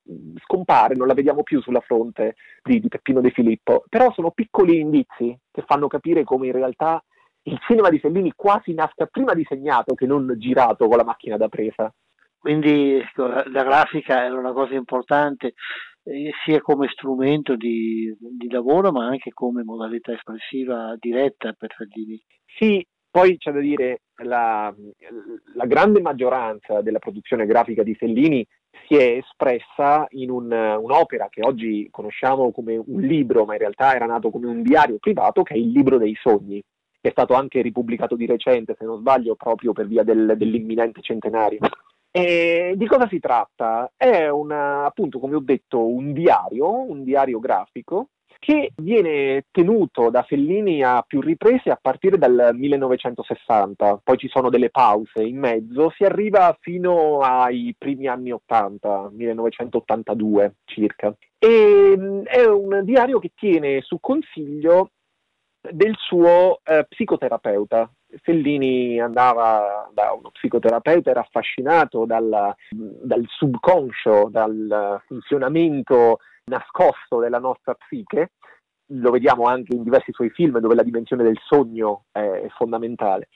scompare, 0.44 0.94
non 0.94 1.08
la 1.08 1.14
vediamo 1.14 1.42
più 1.42 1.60
sulla 1.60 1.80
fronte 1.80 2.36
di, 2.62 2.78
di 2.78 2.88
Peppino 2.88 3.20
De 3.20 3.30
Filippo, 3.30 3.82
però 3.88 4.12
sono 4.12 4.30
piccoli 4.30 4.78
indizi 4.78 5.36
che 5.50 5.64
fanno 5.66 5.88
capire 5.88 6.22
come 6.22 6.46
in 6.46 6.52
realtà 6.52 7.02
il 7.48 7.58
cinema 7.66 7.88
di 7.88 7.98
Fellini 7.98 8.32
quasi 8.36 8.74
nasca 8.74 9.06
prima 9.06 9.34
disegnato 9.34 9.94
che 9.94 10.06
non 10.06 10.34
girato 10.36 10.86
con 10.86 10.96
la 10.96 11.04
macchina 11.04 11.36
da 11.36 11.48
presa. 11.48 11.92
Quindi 12.38 12.94
ecco, 12.94 13.26
la 13.26 13.64
grafica 13.64 14.24
era 14.24 14.38
una 14.38 14.52
cosa 14.52 14.74
importante 14.74 15.54
eh, 16.04 16.30
sia 16.44 16.60
come 16.60 16.88
strumento 16.88 17.56
di, 17.56 18.14
di, 18.18 18.48
lavoro 18.48 18.92
ma 18.92 19.06
anche 19.06 19.32
come 19.32 19.64
modalità 19.64 20.12
espressiva 20.12 20.94
diretta 20.98 21.52
per 21.52 21.74
Fellini. 21.74 22.22
Sì, 22.56 22.86
poi 23.10 23.38
c'è 23.38 23.50
da 23.50 23.60
dire 23.60 24.02
la, 24.22 24.72
la 25.54 25.66
grande 25.66 26.00
maggioranza 26.00 26.80
della 26.80 27.00
produzione 27.00 27.46
grafica 27.46 27.82
di 27.82 27.94
Fellini 27.94 28.46
si 28.86 28.94
è 28.94 29.16
espressa 29.16 30.06
in 30.10 30.30
un, 30.30 30.52
un'opera 30.52 31.28
che 31.28 31.40
oggi 31.42 31.88
conosciamo 31.90 32.52
come 32.52 32.76
un 32.76 33.00
libro, 33.00 33.44
ma 33.44 33.54
in 33.54 33.60
realtà 33.60 33.94
era 33.94 34.06
nato 34.06 34.30
come 34.30 34.46
un 34.46 34.62
diario 34.62 34.98
privato, 34.98 35.42
che 35.42 35.54
è 35.54 35.56
il 35.56 35.70
libro 35.70 35.98
dei 35.98 36.14
sogni 36.14 36.62
è 37.08 37.10
stato 37.10 37.34
anche 37.34 37.60
ripubblicato 37.60 38.16
di 38.16 38.26
recente, 38.26 38.76
se 38.78 38.84
non 38.84 38.98
sbaglio, 38.98 39.34
proprio 39.34 39.72
per 39.72 39.86
via 39.86 40.02
del, 40.02 40.34
dell'imminente 40.36 41.00
centenario. 41.02 41.58
E 42.10 42.74
di 42.76 42.86
cosa 42.86 43.06
si 43.08 43.18
tratta? 43.18 43.92
È 43.96 44.28
una, 44.28 44.84
appunto, 44.84 45.18
come 45.18 45.36
ho 45.36 45.40
detto, 45.40 45.86
un 45.86 46.12
diario, 46.12 46.82
un 46.82 47.04
diario 47.04 47.38
grafico, 47.38 48.08
che 48.38 48.72
viene 48.76 49.46
tenuto 49.50 50.10
da 50.10 50.22
Fellini 50.22 50.82
a 50.82 51.02
più 51.06 51.20
riprese 51.20 51.70
a 51.70 51.78
partire 51.80 52.18
dal 52.18 52.50
1960, 52.54 54.00
poi 54.02 54.16
ci 54.16 54.28
sono 54.28 54.48
delle 54.48 54.70
pause 54.70 55.22
in 55.22 55.38
mezzo, 55.38 55.90
si 55.96 56.04
arriva 56.04 56.56
fino 56.60 57.18
ai 57.20 57.74
primi 57.76 58.06
anni 58.06 58.30
80, 58.30 59.10
1982 59.12 60.54
circa. 60.64 61.14
E, 61.38 62.22
è 62.24 62.44
un 62.46 62.82
diario 62.84 63.18
che 63.18 63.32
tiene 63.34 63.80
su 63.82 63.98
consiglio 64.00 64.90
del 65.72 65.94
suo 65.96 66.60
eh, 66.64 66.86
psicoterapeuta. 66.88 67.90
Fellini 68.22 68.98
andava 69.00 69.90
da 69.92 70.12
uno 70.12 70.30
psicoterapeuta, 70.30 71.10
era 71.10 71.20
affascinato 71.20 72.06
dal, 72.06 72.54
dal 72.70 73.24
subconscio, 73.28 74.28
dal 74.30 75.02
funzionamento 75.06 76.18
nascosto 76.44 77.18
della 77.18 77.38
nostra 77.38 77.74
psiche, 77.74 78.32
lo 78.90 79.10
vediamo 79.10 79.44
anche 79.44 79.74
in 79.74 79.82
diversi 79.82 80.12
suoi 80.12 80.30
film 80.30 80.58
dove 80.58 80.74
la 80.74 80.82
dimensione 80.82 81.22
del 81.22 81.38
sogno 81.44 82.04
è 82.10 82.46
fondamentale. 82.56 83.28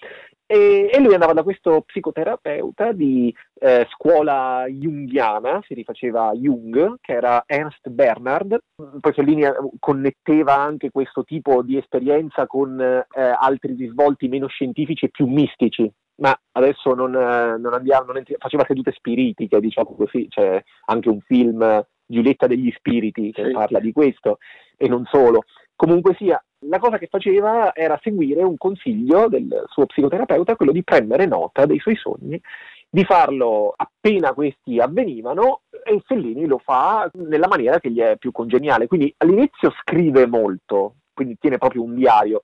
E, 0.53 0.91
e 0.93 1.01
lui 1.01 1.15
andava 1.15 1.33
da 1.33 1.43
questo 1.43 1.81
psicoterapeuta 1.81 2.93
di 2.93 3.35
eh, 3.55 3.87
scuola 3.89 4.67
junghiana, 4.69 5.63
si 5.67 5.73
rifaceva 5.73 6.33
Jung, 6.35 6.97
che 7.01 7.13
era 7.13 7.43
Ernst 7.47 7.89
Bernard. 7.89 8.59
Poi 9.01 9.13
Fellini 9.15 9.45
eh, 9.45 9.55
connetteva 9.79 10.55
anche 10.59 10.91
questo 10.91 11.25
tipo 11.25 11.63
di 11.63 11.79
esperienza 11.79 12.47
con 12.47 12.79
eh, 12.79 13.07
altri 13.19 13.75
risvolti 13.75 14.29
meno 14.29 14.47
scientifici 14.47 15.07
e 15.07 15.09
più 15.09 15.27
mistici. 15.27 15.91
Ma 16.17 16.39
adesso 16.53 16.93
non, 16.93 17.15
eh, 17.15 17.57
non 17.57 17.73
andiamo, 17.73 18.13
non 18.13 18.23
faceva 18.37 18.67
sedute 18.67 18.93
spiritiche, 18.93 19.59
diciamo 19.59 19.95
così, 19.97 20.29
c'è 20.29 20.63
anche 20.85 21.09
un 21.09 21.21
film 21.21 21.83
Giulietta 22.05 22.47
degli 22.47 22.71
Spiriti 22.77 23.33
che 23.33 23.47
sì. 23.47 23.53
parla 23.53 23.81
di 23.81 23.93
questo 23.93 24.37
e 24.77 24.87
non 24.87 25.07
solo. 25.07 25.45
Comunque 25.75 26.15
sia, 26.19 26.45
la 26.63 26.79
cosa 26.79 26.99
che 26.99 27.09
faceva 27.09 27.75
era 27.75 27.99
seguire 28.03 28.43
un 28.43 28.57
consiglio 28.57 29.29
del 29.29 29.65
suo 29.69 29.87
psicoterapeuta, 29.87 30.57
quello 30.57 30.73
di 30.73 30.83
prendere 30.83 31.27
nota 31.27 31.67
dei 31.67 31.79
suoi 31.79 31.97
sogni, 31.97 32.41
di 32.89 33.05
farlo 33.05 33.73
appena 33.75 34.35
questi 34.35 34.79
avvenivano 34.79 35.63
e 35.85 36.03
Fellini 36.05 36.47
lo 36.47 36.59
fa 36.59 37.11
nella 37.15 37.49
maniera 37.49 37.81
che 37.81 37.91
gli 37.91 38.01
è 38.01 38.17
più 38.17 38.33
congeniale. 38.33 38.87
Quindi 38.87 39.13
all'inizio 39.19 39.73
scrive 39.81 40.27
molto, 40.27 40.97
quindi 41.13 41.37
tiene 41.41 41.59
proprio 41.59 41.83
un 41.83 41.95
diario, 41.95 42.43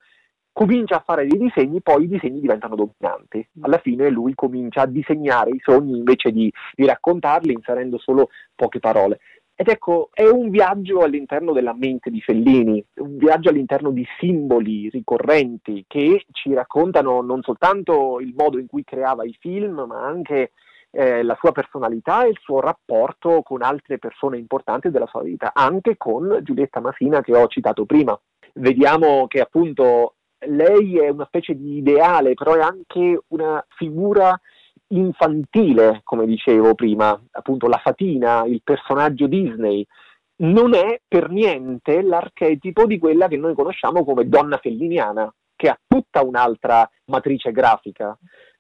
comincia 0.53 0.97
a 0.97 1.03
fare 1.07 1.27
dei 1.27 1.39
disegni, 1.39 1.81
poi 1.81 2.05
i 2.05 2.09
disegni 2.09 2.41
diventano 2.41 2.75
dominanti. 2.75 3.47
Alla 3.61 3.79
fine 3.79 4.09
lui 4.11 4.35
comincia 4.35 4.83
a 4.83 4.87
disegnare 4.87 5.51
i 5.51 5.61
sogni 5.63 5.97
invece 5.97 6.33
di, 6.33 6.53
di 6.75 6.85
raccontarli 6.85 7.53
inserendo 7.53 7.99
solo 7.99 8.31
poche 8.57 8.81
parole. 8.81 9.21
Ed 9.61 9.67
ecco, 9.67 10.11
è 10.13 10.25
un 10.25 10.51
viaggio 10.51 11.01
all'interno 11.01 11.53
della 11.53 11.75
mente 11.75 12.11
di 12.11 12.21
Fellini, 12.21 12.81
un 12.99 13.17
viaggio 13.17 13.49
all'interno 13.49 13.91
di 13.91 14.07
simboli 14.21 14.89
ricorrenti 14.89 15.85
che 15.89 16.27
ci 16.31 16.55
raccontano 16.55 17.23
non 17.23 17.43
soltanto 17.43 18.21
il 18.21 18.33
modo 18.37 18.61
in 18.61 18.69
cui 18.69 18.85
creava 18.85 19.25
i 19.25 19.37
film, 19.41 19.85
ma 19.89 20.07
anche 20.07 20.53
eh, 20.93 21.25
la 21.25 21.37
sua 21.41 21.51
personalità 21.51 22.25
e 22.25 22.29
il 22.29 22.39
suo 22.41 22.61
rapporto 22.61 23.43
con 23.43 23.63
altre 23.63 23.99
persone 23.99 24.39
importanti 24.39 24.91
della 24.91 25.09
sua 25.09 25.25
vita, 25.25 25.51
anche 25.53 25.97
con 25.97 26.39
Giulietta 26.43 26.79
Masina 26.79 27.21
che 27.21 27.37
ho 27.37 27.49
citato 27.49 27.85
prima. 27.85 28.17
Vediamo 28.55 29.27
che 29.27 29.41
appunto 29.41 30.15
lei 30.47 30.99
è 31.01 31.09
una 31.09 31.27
specie 31.27 31.57
di 31.57 31.79
ideale, 31.79 32.35
però 32.35 32.55
è 32.55 32.61
anche 32.61 33.23
una 33.31 33.67
figura 33.71 34.41
infantile, 34.89 36.01
come 36.05 36.27
dicevo 36.27 36.75
prima, 36.75 37.21
appunto 37.33 37.67
la 37.67 37.79
fatina, 37.79 38.45
il 38.45 38.63
personaggio 38.63 39.27
Disney, 39.27 39.87
non 40.41 40.75
è 40.75 41.01
per 41.07 41.31
niente 41.31 42.03
l'archetipo 42.03 42.87
di 42.87 42.99
quella 42.99 43.29
che 43.29 43.37
noi 43.37 43.55
conosciamo 43.55 44.05
come 44.05 44.29
donna 44.29 44.59
felliniana, 44.59 45.33
che 45.57 45.69
ha 45.69 45.79
tutta 45.87 46.23
un'altra 46.23 46.89
matrice 47.07 47.51
grafica. 47.51 48.17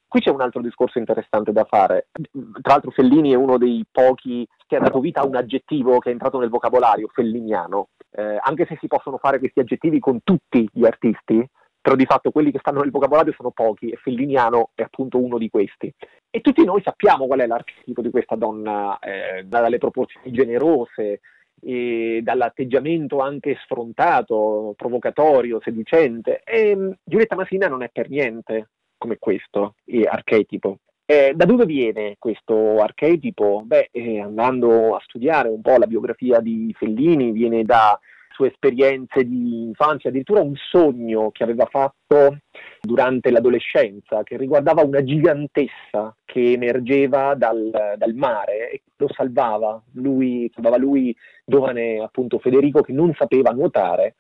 Qui 0.08 0.20
c'è 0.20 0.30
un 0.30 0.40
altro 0.40 0.62
discorso 0.62 0.99
interessante 0.99 1.52
da 1.52 1.64
fare. 1.64 2.08
Tra 2.12 2.73
l'altro 2.73 2.90
Fellini 2.90 3.32
è 3.32 3.37
uno 3.37 3.58
dei 3.58 3.85
pochi 3.90 4.49
che 4.66 4.76
ha 4.76 4.80
dato 4.80 5.00
vita 5.00 5.20
a 5.20 5.26
un 5.26 5.37
aggettivo 5.37 5.99
che 5.99 6.08
è 6.08 6.12
entrato 6.12 6.38
nel 6.38 6.49
vocabolario, 6.49 7.08
felliniano. 7.12 7.88
Eh, 8.11 8.38
anche 8.40 8.64
se 8.66 8.78
si 8.80 8.87
possono 8.87 9.18
fare 9.18 9.38
questi 9.38 9.61
aggettivi 9.61 9.99
con 9.99 10.20
tutti 10.25 10.66
gli 10.73 10.87
artisti, 10.87 11.47
però 11.88 11.97
di 11.97 12.04
fatto 12.04 12.30
quelli 12.30 12.50
che 12.50 12.59
stanno 12.59 12.83
nel 12.83 12.90
vocabolario 12.90 13.33
sono 13.33 13.50
pochi 13.50 13.88
e 13.88 13.97
Felliniano 13.97 14.73
è 14.75 14.83
appunto 14.83 15.16
uno 15.16 15.38
di 15.38 15.49
questi. 15.49 15.90
E 16.28 16.42
tutti 16.42 16.62
noi 16.62 16.83
sappiamo 16.85 17.26
qual 17.26 17.40
è 17.40 17.47
l'archetipo 17.47 18.02
di 18.02 18.11
questa 18.11 18.37
donna, 18.37 18.99
eh, 18.99 19.45
dalle 19.45 19.78
proporzioni 19.78 20.30
generose, 20.30 21.21
e 21.62 22.21
dall'atteggiamento 22.23 23.21
anche 23.21 23.57
sfrontato, 23.62 24.75
provocatorio, 24.76 25.62
seducente. 25.62 26.42
E 26.45 26.75
um, 26.75 26.95
Giulietta 27.02 27.37
Masina 27.37 27.68
non 27.68 27.83
è 27.83 27.88
per 27.90 28.11
niente 28.11 28.68
come 28.99 29.16
questo 29.16 29.76
archetipo. 30.11 30.80
Eh, 31.07 31.33
da 31.35 31.47
dove 31.47 31.64
viene 31.64 32.16
questo 32.18 32.83
archetipo? 32.83 33.62
Beh, 33.64 33.88
eh, 33.92 34.21
andando 34.21 34.95
a 34.95 35.00
studiare 35.00 35.49
un 35.49 35.62
po' 35.62 35.78
la 35.78 35.87
biografia 35.87 36.40
di 36.40 36.71
Fellini, 36.76 37.33
viene 37.33 37.64
da 37.64 37.99
sue 38.38 38.49
esperienze 38.49 39.25
di 39.25 39.64
infanzia, 39.64 40.11
addirittura 40.11 40.40
un 40.40 40.54
sogno 40.54 41.33
che 41.33 41.42
aveva 41.42 41.66
fatto 41.66 42.38
durante 42.80 43.33
l'adolescenza, 43.33 44.23
che 44.23 44.37
riguardava 44.37 44.85
una 44.85 45.02
gigantessa 45.02 46.14
che 46.25 46.52
emergeva 46.52 47.35
dal, 47.35 47.97
dal 47.97 48.14
mare 48.14 48.71
e 48.71 48.83
lo 48.97 49.09
salvava. 49.12 49.83
Lui, 49.95 50.49
salvava 50.54 50.76
lui, 50.76 51.14
giovane 51.45 51.99
appunto 51.99 52.38
Federico, 52.38 52.83
che 52.83 52.92
non 52.92 53.12
sapeva 53.18 53.50
nuotare. 53.50 54.14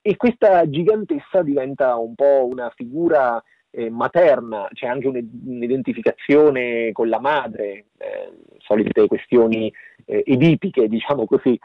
E 0.00 0.16
questa 0.16 0.68
gigantessa 0.70 1.42
diventa 1.42 1.96
un 1.96 2.14
po' 2.14 2.46
una 2.46 2.70
figura 2.76 3.42
eh, 3.70 3.90
materna, 3.90 4.68
c'è 4.72 4.86
anche 4.86 5.08
un'identificazione 5.08 6.92
con 6.92 7.08
la 7.08 7.18
madre, 7.18 7.86
eh, 7.98 8.30
solite 8.58 9.08
questioni 9.08 9.72
eh, 10.04 10.22
edipiche, 10.24 10.86
diciamo 10.86 11.24
così, 11.24 11.58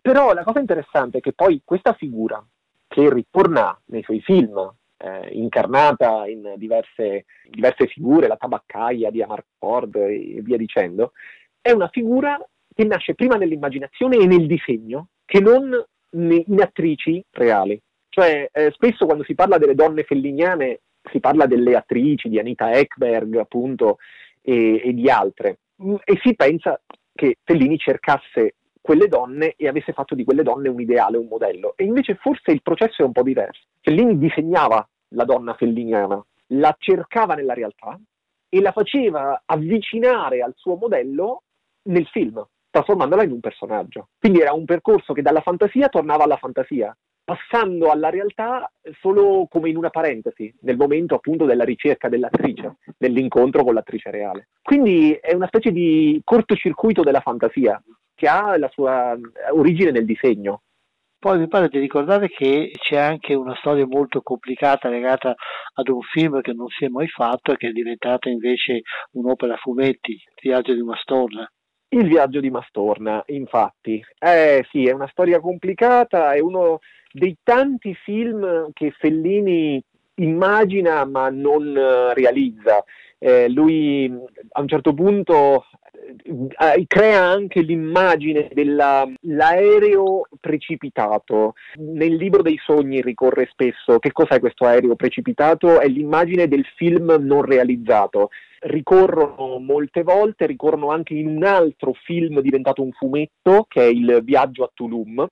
però 0.00 0.32
la 0.32 0.44
cosa 0.44 0.60
interessante 0.60 1.18
è 1.18 1.20
che 1.20 1.32
poi 1.32 1.62
questa 1.64 1.92
figura, 1.94 2.44
che 2.88 3.12
ritorna 3.12 3.78
nei 3.86 4.02
suoi 4.02 4.20
film, 4.20 4.58
eh, 4.96 5.28
incarnata 5.32 6.26
in 6.26 6.54
diverse, 6.56 7.24
diverse, 7.48 7.86
figure, 7.86 8.26
la 8.26 8.36
tabaccaia 8.36 9.10
di 9.10 9.22
Amarcord 9.22 9.96
e 9.96 10.40
via 10.42 10.56
dicendo, 10.56 11.12
è 11.60 11.70
una 11.70 11.88
figura 11.88 12.38
che 12.74 12.84
nasce 12.84 13.14
prima 13.14 13.36
nell'immaginazione 13.36 14.16
e 14.16 14.26
nel 14.26 14.46
disegno 14.46 15.08
che 15.24 15.40
non 15.40 15.84
in 16.12 16.60
attrici 16.60 17.24
reali. 17.30 17.80
Cioè, 18.08 18.48
eh, 18.52 18.70
spesso 18.72 19.06
quando 19.06 19.24
si 19.24 19.34
parla 19.34 19.58
delle 19.58 19.74
donne 19.74 20.02
felliniane 20.02 20.80
si 21.10 21.20
parla 21.20 21.46
delle 21.46 21.76
attrici, 21.76 22.28
di 22.28 22.38
Anita 22.38 22.72
Ekberg, 22.72 23.36
appunto, 23.36 23.98
e, 24.42 24.82
e 24.84 24.92
di 24.92 25.08
altre, 25.08 25.60
e 26.04 26.18
si 26.22 26.34
pensa 26.34 26.80
che 27.14 27.36
Fellini 27.42 27.78
cercasse 27.78 28.54
quelle 28.80 29.08
donne 29.08 29.54
e 29.56 29.68
avesse 29.68 29.92
fatto 29.92 30.14
di 30.14 30.24
quelle 30.24 30.42
donne 30.42 30.68
un 30.68 30.80
ideale, 30.80 31.16
un 31.16 31.26
modello. 31.28 31.74
E 31.76 31.84
invece 31.84 32.14
forse 32.16 32.50
il 32.50 32.62
processo 32.62 33.02
è 33.02 33.04
un 33.04 33.12
po' 33.12 33.22
diverso. 33.22 33.62
Fellini 33.80 34.18
disegnava 34.18 34.86
la 35.14 35.24
donna 35.24 35.54
felliniana, 35.54 36.24
la 36.48 36.74
cercava 36.78 37.34
nella 37.34 37.54
realtà 37.54 37.98
e 38.48 38.60
la 38.60 38.72
faceva 38.72 39.42
avvicinare 39.44 40.40
al 40.42 40.54
suo 40.56 40.76
modello 40.76 41.42
nel 41.84 42.06
film, 42.06 42.44
trasformandola 42.70 43.22
in 43.22 43.32
un 43.32 43.40
personaggio. 43.40 44.08
Quindi 44.18 44.40
era 44.40 44.52
un 44.52 44.64
percorso 44.64 45.12
che 45.12 45.22
dalla 45.22 45.40
fantasia 45.40 45.88
tornava 45.88 46.24
alla 46.24 46.36
fantasia, 46.36 46.96
passando 47.22 47.90
alla 47.90 48.10
realtà 48.10 48.70
solo 49.00 49.46
come 49.48 49.68
in 49.68 49.76
una 49.76 49.90
parentesi, 49.90 50.52
nel 50.62 50.76
momento 50.76 51.14
appunto 51.14 51.44
della 51.44 51.64
ricerca 51.64 52.08
dell'attrice, 52.08 52.78
dell'incontro 52.98 53.62
con 53.62 53.74
l'attrice 53.74 54.10
reale. 54.10 54.48
Quindi 54.62 55.12
è 55.12 55.32
una 55.32 55.46
specie 55.46 55.70
di 55.70 56.20
cortocircuito 56.24 57.02
della 57.02 57.20
fantasia, 57.20 57.80
che 58.20 58.28
ha 58.28 58.58
la 58.58 58.68
sua 58.68 59.16
origine 59.54 59.92
nel 59.92 60.04
disegno. 60.04 60.60
Poi 61.18 61.38
mi 61.38 61.48
pare 61.48 61.68
di 61.68 61.78
ricordare 61.78 62.28
che 62.28 62.70
c'è 62.78 62.96
anche 62.96 63.32
una 63.34 63.54
storia 63.56 63.86
molto 63.86 64.20
complicata 64.20 64.90
legata 64.90 65.34
ad 65.74 65.88
un 65.88 66.02
film 66.02 66.42
che 66.42 66.52
non 66.52 66.68
si 66.68 66.84
è 66.84 66.88
mai 66.88 67.08
fatto 67.08 67.52
e 67.52 67.56
che 67.56 67.68
è 67.68 67.72
diventata 67.72 68.28
invece 68.28 68.82
un'opera 69.12 69.54
a 69.54 69.56
fumetti, 69.56 70.12
Il 70.12 70.34
viaggio 70.42 70.74
di 70.74 70.82
Mastorna. 70.82 71.50
Il 71.88 72.08
viaggio 72.08 72.40
di 72.40 72.50
Mastorna, 72.50 73.22
infatti. 73.26 74.02
Eh 74.18 74.66
sì, 74.70 74.86
è 74.86 74.92
una 74.92 75.08
storia 75.08 75.40
complicata, 75.40 76.32
è 76.32 76.40
uno 76.40 76.80
dei 77.10 77.36
tanti 77.42 77.94
film 77.94 78.70
che 78.74 78.90
Fellini 78.90 79.82
immagina 80.16 81.06
ma 81.06 81.30
non 81.30 81.68
uh, 81.68 82.12
realizza. 82.12 82.84
Eh, 83.18 83.48
lui 83.48 84.10
a 84.52 84.60
un 84.60 84.68
certo 84.68 84.94
punto 84.94 85.64
eh, 85.64 85.79
crea 86.86 87.22
anche 87.22 87.60
l'immagine 87.60 88.48
dell'aereo 88.52 90.22
precipitato. 90.40 91.54
Nel 91.76 92.14
libro 92.14 92.42
dei 92.42 92.58
sogni 92.64 93.00
ricorre 93.02 93.48
spesso 93.50 93.98
che 93.98 94.12
cos'è 94.12 94.40
questo 94.40 94.66
aereo 94.66 94.96
precipitato? 94.96 95.80
È 95.80 95.86
l'immagine 95.86 96.48
del 96.48 96.64
film 96.76 97.16
non 97.20 97.42
realizzato. 97.42 98.30
Ricorrono 98.60 99.58
molte 99.58 100.02
volte, 100.02 100.46
ricorrono 100.46 100.90
anche 100.90 101.14
in 101.14 101.28
un 101.28 101.44
altro 101.44 101.92
film 102.04 102.40
diventato 102.40 102.82
un 102.82 102.92
fumetto 102.92 103.64
che 103.68 103.82
è 103.82 103.86
il 103.86 104.20
viaggio 104.22 104.64
a 104.64 104.70
Tulum, 104.72 105.26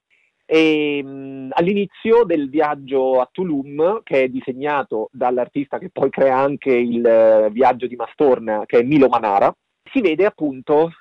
e, 0.50 1.02
mh, 1.02 1.48
all'inizio 1.50 2.24
del 2.24 2.48
viaggio 2.48 3.20
a 3.20 3.28
Tulum, 3.30 4.00
che 4.02 4.22
è 4.22 4.28
disegnato 4.28 5.10
dall'artista 5.12 5.78
che 5.78 5.90
poi 5.90 6.08
crea 6.08 6.38
anche 6.38 6.72
il 6.72 7.04
uh, 7.04 7.52
viaggio 7.52 7.86
di 7.86 7.96
Mastorna, 7.96 8.62
che 8.64 8.78
è 8.78 8.82
Milo 8.82 9.08
Manara, 9.08 9.54
si 9.92 10.00
vede 10.00 10.24
appunto, 10.24 10.92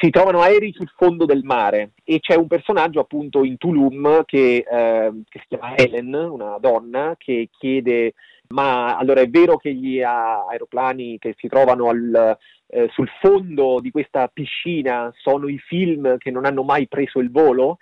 si 0.00 0.10
trovano 0.10 0.40
aerei 0.40 0.72
sul 0.72 0.90
fondo 0.96 1.24
del 1.24 1.42
mare 1.42 1.92
e 2.04 2.20
c'è 2.20 2.34
un 2.36 2.46
personaggio 2.46 3.00
appunto 3.00 3.44
in 3.44 3.56
Tulum 3.56 4.24
che, 4.24 4.64
eh, 4.68 5.12
che 5.28 5.38
si 5.40 5.46
chiama 5.48 5.76
Helen, 5.76 6.14
una 6.14 6.58
donna, 6.58 7.14
che 7.18 7.48
chiede 7.50 8.14
ma 8.52 8.96
allora 8.96 9.22
è 9.22 9.28
vero 9.28 9.56
che 9.56 9.72
gli 9.72 10.02
aeroplani 10.02 11.18
che 11.18 11.34
si 11.38 11.48
trovano 11.48 11.88
al, 11.88 12.38
eh, 12.66 12.88
sul 12.92 13.08
fondo 13.20 13.80
di 13.80 13.90
questa 13.90 14.28
piscina 14.28 15.12
sono 15.16 15.48
i 15.48 15.58
film 15.58 16.18
che 16.18 16.30
non 16.30 16.44
hanno 16.44 16.62
mai 16.62 16.86
preso 16.86 17.18
il 17.18 17.30
volo? 17.30 17.78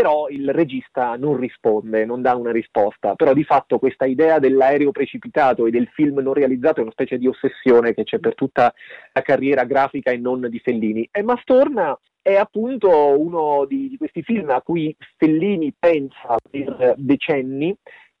Però 0.00 0.28
il 0.28 0.52
regista 0.52 1.16
non 1.16 1.36
risponde, 1.36 2.04
non 2.04 2.22
dà 2.22 2.36
una 2.36 2.52
risposta, 2.52 3.16
però 3.16 3.32
di 3.32 3.42
fatto 3.42 3.80
questa 3.80 4.04
idea 4.04 4.38
dell'aereo 4.38 4.92
precipitato 4.92 5.66
e 5.66 5.72
del 5.72 5.88
film 5.88 6.20
non 6.20 6.34
realizzato 6.34 6.78
è 6.78 6.82
una 6.82 6.92
specie 6.92 7.18
di 7.18 7.26
ossessione 7.26 7.94
che 7.94 8.04
c'è 8.04 8.20
per 8.20 8.36
tutta 8.36 8.72
la 9.12 9.22
carriera 9.22 9.64
grafica 9.64 10.12
e 10.12 10.16
non 10.16 10.46
di 10.48 10.60
Fellini. 10.60 11.08
E 11.10 11.22
Mastorna 11.24 11.98
è 12.22 12.36
appunto 12.36 12.88
uno 13.18 13.64
di, 13.64 13.88
di 13.88 13.96
questi 13.96 14.22
film 14.22 14.50
a 14.50 14.62
cui 14.62 14.94
Fellini 15.16 15.74
pensa 15.76 16.36
per 16.48 16.94
decenni 16.96 17.76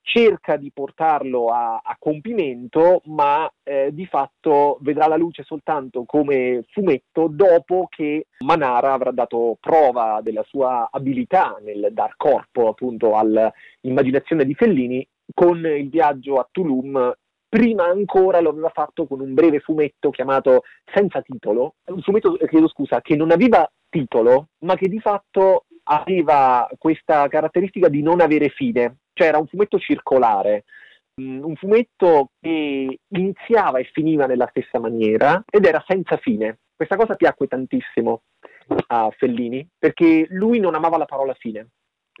cerca 0.08 0.56
di 0.56 0.70
portarlo 0.72 1.48
a, 1.48 1.82
a 1.84 1.96
compimento, 1.98 3.02
ma 3.04 3.50
eh, 3.62 3.90
di 3.92 4.06
fatto 4.06 4.78
vedrà 4.80 5.06
la 5.06 5.18
luce 5.18 5.42
soltanto 5.42 6.04
come 6.06 6.64
fumetto 6.70 7.28
dopo 7.28 7.88
che 7.90 8.28
Manara 8.38 8.94
avrà 8.94 9.10
dato 9.10 9.58
prova 9.60 10.20
della 10.22 10.42
sua 10.44 10.88
abilità 10.90 11.58
nel 11.62 11.88
dar 11.92 12.14
corpo 12.16 12.68
appunto 12.68 13.16
all'immaginazione 13.16 14.46
di 14.46 14.54
Fellini 14.54 15.06
con 15.34 15.58
il 15.66 15.90
viaggio 15.90 16.36
a 16.36 16.48
Tulum. 16.50 17.12
Prima 17.46 17.84
ancora 17.84 18.40
lo 18.40 18.48
aveva 18.48 18.70
fatto 18.70 19.06
con 19.06 19.20
un 19.20 19.34
breve 19.34 19.60
fumetto 19.60 20.08
chiamato 20.08 20.62
Senza 20.90 21.20
titolo, 21.20 21.74
un 21.84 22.00
fumetto, 22.00 22.32
chiedo 22.48 22.68
scusa, 22.68 23.02
che 23.02 23.14
non 23.14 23.30
aveva 23.30 23.70
titolo, 23.90 24.48
ma 24.60 24.74
che 24.74 24.88
di 24.88 25.00
fatto 25.00 25.66
aveva 25.84 26.66
questa 26.78 27.28
caratteristica 27.28 27.88
di 27.88 28.02
non 28.02 28.20
avere 28.20 28.48
fine, 28.48 28.96
cioè 29.18 29.26
era 29.26 29.38
un 29.38 29.48
fumetto 29.48 29.78
circolare, 29.80 30.64
mm, 31.20 31.42
un 31.42 31.56
fumetto 31.56 32.30
che 32.40 33.00
iniziava 33.08 33.78
e 33.78 33.90
finiva 33.92 34.26
nella 34.26 34.46
stessa 34.50 34.78
maniera 34.78 35.42
ed 35.50 35.64
era 35.64 35.84
senza 35.86 36.16
fine. 36.18 36.60
Questa 36.76 36.96
cosa 36.96 37.16
piacque 37.16 37.48
tantissimo 37.48 38.22
a 38.86 39.10
Fellini 39.16 39.66
perché 39.76 40.26
lui 40.30 40.60
non 40.60 40.76
amava 40.76 40.96
la 40.96 41.04
parola 41.04 41.34
fine. 41.34 41.70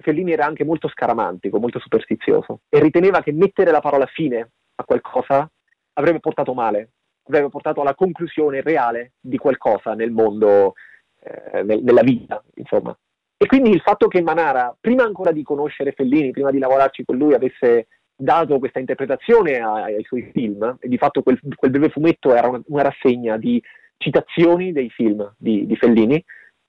Fellini 0.00 0.32
era 0.32 0.44
anche 0.44 0.64
molto 0.64 0.88
scaramantico, 0.88 1.60
molto 1.60 1.78
superstizioso 1.78 2.60
e 2.68 2.80
riteneva 2.80 3.22
che 3.22 3.32
mettere 3.32 3.70
la 3.70 3.80
parola 3.80 4.06
fine 4.06 4.50
a 4.74 4.84
qualcosa 4.84 5.48
avrebbe 5.94 6.20
portato 6.20 6.54
male, 6.54 6.90
avrebbe 7.24 7.48
portato 7.48 7.80
alla 7.80 7.94
conclusione 7.94 8.60
reale 8.60 9.12
di 9.20 9.36
qualcosa 9.36 9.94
nel 9.94 10.10
mondo, 10.10 10.74
eh, 11.20 11.62
nel, 11.62 11.82
nella 11.82 12.02
vita, 12.02 12.42
insomma. 12.54 12.96
E 13.40 13.46
quindi 13.46 13.70
il 13.70 13.80
fatto 13.80 14.08
che 14.08 14.20
Manara, 14.20 14.76
prima 14.78 15.04
ancora 15.04 15.30
di 15.30 15.44
conoscere 15.44 15.92
Fellini, 15.92 16.32
prima 16.32 16.50
di 16.50 16.58
lavorarci 16.58 17.04
con 17.04 17.16
lui, 17.16 17.34
avesse 17.34 17.86
dato 18.16 18.58
questa 18.58 18.80
interpretazione 18.80 19.60
ai, 19.60 20.02
suoi 20.02 20.28
film, 20.32 20.76
e 20.80 20.88
di 20.88 20.98
fatto 20.98 21.22
quel, 21.22 21.38
quel 21.54 21.70
breve 21.70 21.90
fumetto 21.90 22.34
era 22.34 22.48
una, 22.48 22.60
una, 22.66 22.82
rassegna 22.82 23.36
di 23.36 23.62
citazioni 23.96 24.72
dei 24.72 24.90
film 24.90 25.32
di, 25.38 25.66
di 25.66 25.76
Fellini, 25.76 26.22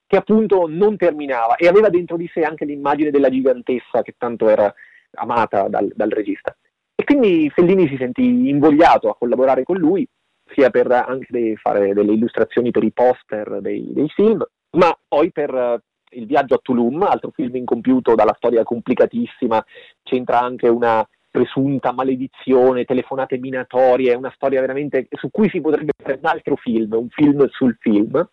che 0.05 0.15
appunto 0.15 0.67
non 0.67 0.95
terminava 0.95 1.55
e 1.55 1.67
aveva 1.67 1.89
dentro 1.89 2.17
di 2.17 2.29
sé 2.32 2.41
anche 2.41 2.65
l'immagine 2.65 3.10
della 3.10 3.29
gigantessa 3.29 4.03
che 4.03 4.13
tanto 4.15 4.47
era 4.47 4.71
amata 5.13 5.67
dal, 5.69 5.91
dal 5.95 6.10
regista. 6.10 6.55
E 6.93 7.03
quindi 7.03 7.49
Fellini 7.49 7.88
si 7.88 7.97
sentì 7.97 8.47
invogliato 8.47 9.10
a 9.10 9.15
collaborare 9.15 9.63
con 9.63 9.77
lui, 9.77 10.08
sia 10.53 10.69
per 10.69 10.91
anche 10.91 11.55
fare 11.55 11.93
delle 11.95 12.13
illustrazioni 12.13 12.69
per 12.69 12.84
i 12.84 12.91
poster 12.91 13.60
dei, 13.60 13.91
dei 13.91 14.10
film, 14.10 14.45
ma 14.77 14.95
poi 15.08 15.32
per 15.32 15.82
il 16.12 16.26
viaggio 16.26 16.56
a 16.56 16.60
Tulum, 16.62 17.02
altro 17.04 17.32
film 17.32 17.56
incompiuto 17.56 18.15
dalla 18.15 18.34
storia 18.36 18.63
complicatissima, 18.63 19.63
c'entra 20.04 20.39
anche 20.39 20.67
una 20.67 21.08
presunta 21.32 21.91
maledizione, 21.91 22.86
telefonate 22.86 23.38
minatorie, 23.38 24.15
una 24.15 24.32
storia 24.34 24.62
veramente 24.62 25.08
su 25.12 25.30
cui 25.30 25.50
si 25.50 25.62
potrebbe 25.62 25.91
fare 25.95 26.17
un 26.22 26.26
altro 26.26 26.56
film, 26.56 26.93
un 26.93 27.10
film 27.10 27.48
sul 27.50 27.78
film. 27.80 28.28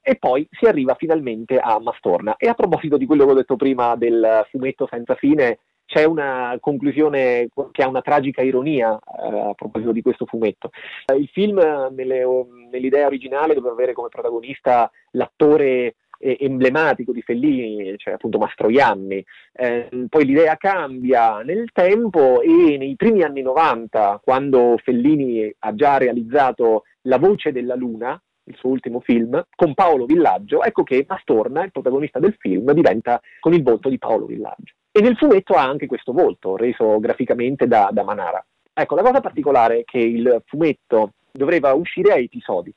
E 0.00 0.16
poi 0.16 0.48
si 0.50 0.64
arriva 0.64 0.94
finalmente 0.94 1.58
a 1.58 1.78
Mastorna. 1.80 2.36
E 2.38 2.48
a 2.48 2.54
proposito 2.54 2.96
di 2.96 3.04
quello 3.04 3.26
che 3.26 3.30
ho 3.30 3.34
detto 3.34 3.56
prima 3.56 3.94
del 3.94 4.46
fumetto 4.48 4.88
senza 4.90 5.14
fine, 5.16 5.58
c'è 5.84 6.04
una 6.04 6.56
conclusione 6.60 7.48
che 7.72 7.82
ha 7.82 7.88
una 7.88 8.00
tragica 8.00 8.42
ironia 8.42 8.94
eh, 8.94 9.38
a 9.50 9.54
proposito 9.54 9.92
di 9.92 10.00
questo 10.00 10.24
fumetto. 10.24 10.70
Eh, 11.06 11.16
il 11.16 11.28
film, 11.28 11.58
nelle, 11.94 12.24
nell'idea 12.70 13.06
originale, 13.06 13.54
doveva 13.54 13.74
avere 13.74 13.92
come 13.92 14.08
protagonista 14.08 14.90
l'attore 15.12 15.66
eh, 15.66 15.94
emblematico 16.18 17.12
di 17.12 17.22
Fellini, 17.22 17.96
cioè 17.96 18.14
appunto 18.14 18.38
Mastroianni. 18.38 19.24
Eh, 19.52 19.88
poi 20.08 20.24
l'idea 20.24 20.56
cambia 20.56 21.42
nel 21.42 21.70
tempo 21.72 22.40
e 22.42 22.76
nei 22.76 22.96
primi 22.96 23.22
anni 23.22 23.42
90, 23.42 24.20
quando 24.22 24.76
Fellini 24.82 25.52
ha 25.58 25.74
già 25.74 25.96
realizzato 25.96 26.84
La 27.02 27.18
voce 27.18 27.52
della 27.52 27.74
luna, 27.74 28.20
il 28.44 28.56
suo 28.56 28.70
ultimo 28.70 29.00
film, 29.00 29.42
con 29.54 29.74
Paolo 29.74 30.06
Villaggio, 30.06 30.62
ecco 30.62 30.82
che 30.82 31.04
Mastorna, 31.06 31.64
il 31.64 31.72
protagonista 31.72 32.18
del 32.18 32.34
film, 32.38 32.72
diventa 32.72 33.20
con 33.40 33.52
il 33.52 33.62
volto 33.62 33.88
di 33.88 33.98
Paolo 33.98 34.26
Villaggio. 34.26 34.74
E 34.90 35.00
nel 35.00 35.16
fumetto 35.16 35.54
ha 35.54 35.62
anche 35.62 35.86
questo 35.86 36.12
volto, 36.12 36.56
reso 36.56 36.98
graficamente 36.98 37.66
da, 37.66 37.90
da 37.92 38.02
Manara. 38.02 38.44
Ecco, 38.72 38.94
la 38.94 39.02
cosa 39.02 39.20
particolare 39.20 39.80
è 39.80 39.84
che 39.84 39.98
il 39.98 40.42
fumetto 40.46 41.12
doveva 41.30 41.72
uscire 41.74 42.12
a 42.12 42.18
episodi. 42.18 42.74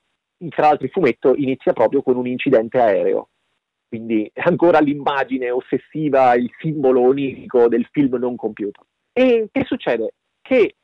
Tra 0.49 0.67
l'altro 0.67 0.85
il 0.85 0.91
fumetto 0.91 1.35
inizia 1.35 1.73
proprio 1.73 2.01
con 2.01 2.15
un 2.17 2.25
incidente 2.27 2.79
aereo, 2.79 3.29
quindi 3.87 4.31
ancora 4.35 4.79
l'immagine 4.79 5.51
ossessiva, 5.51 6.33
il 6.35 6.49
simbolo 6.59 7.01
onirico 7.01 7.67
del 7.67 7.87
film 7.91 8.15
non 8.15 8.35
compiuto. 8.35 8.85
E 9.13 9.49
che 9.51 9.63
succede? 9.65 10.13
Che 10.41 10.75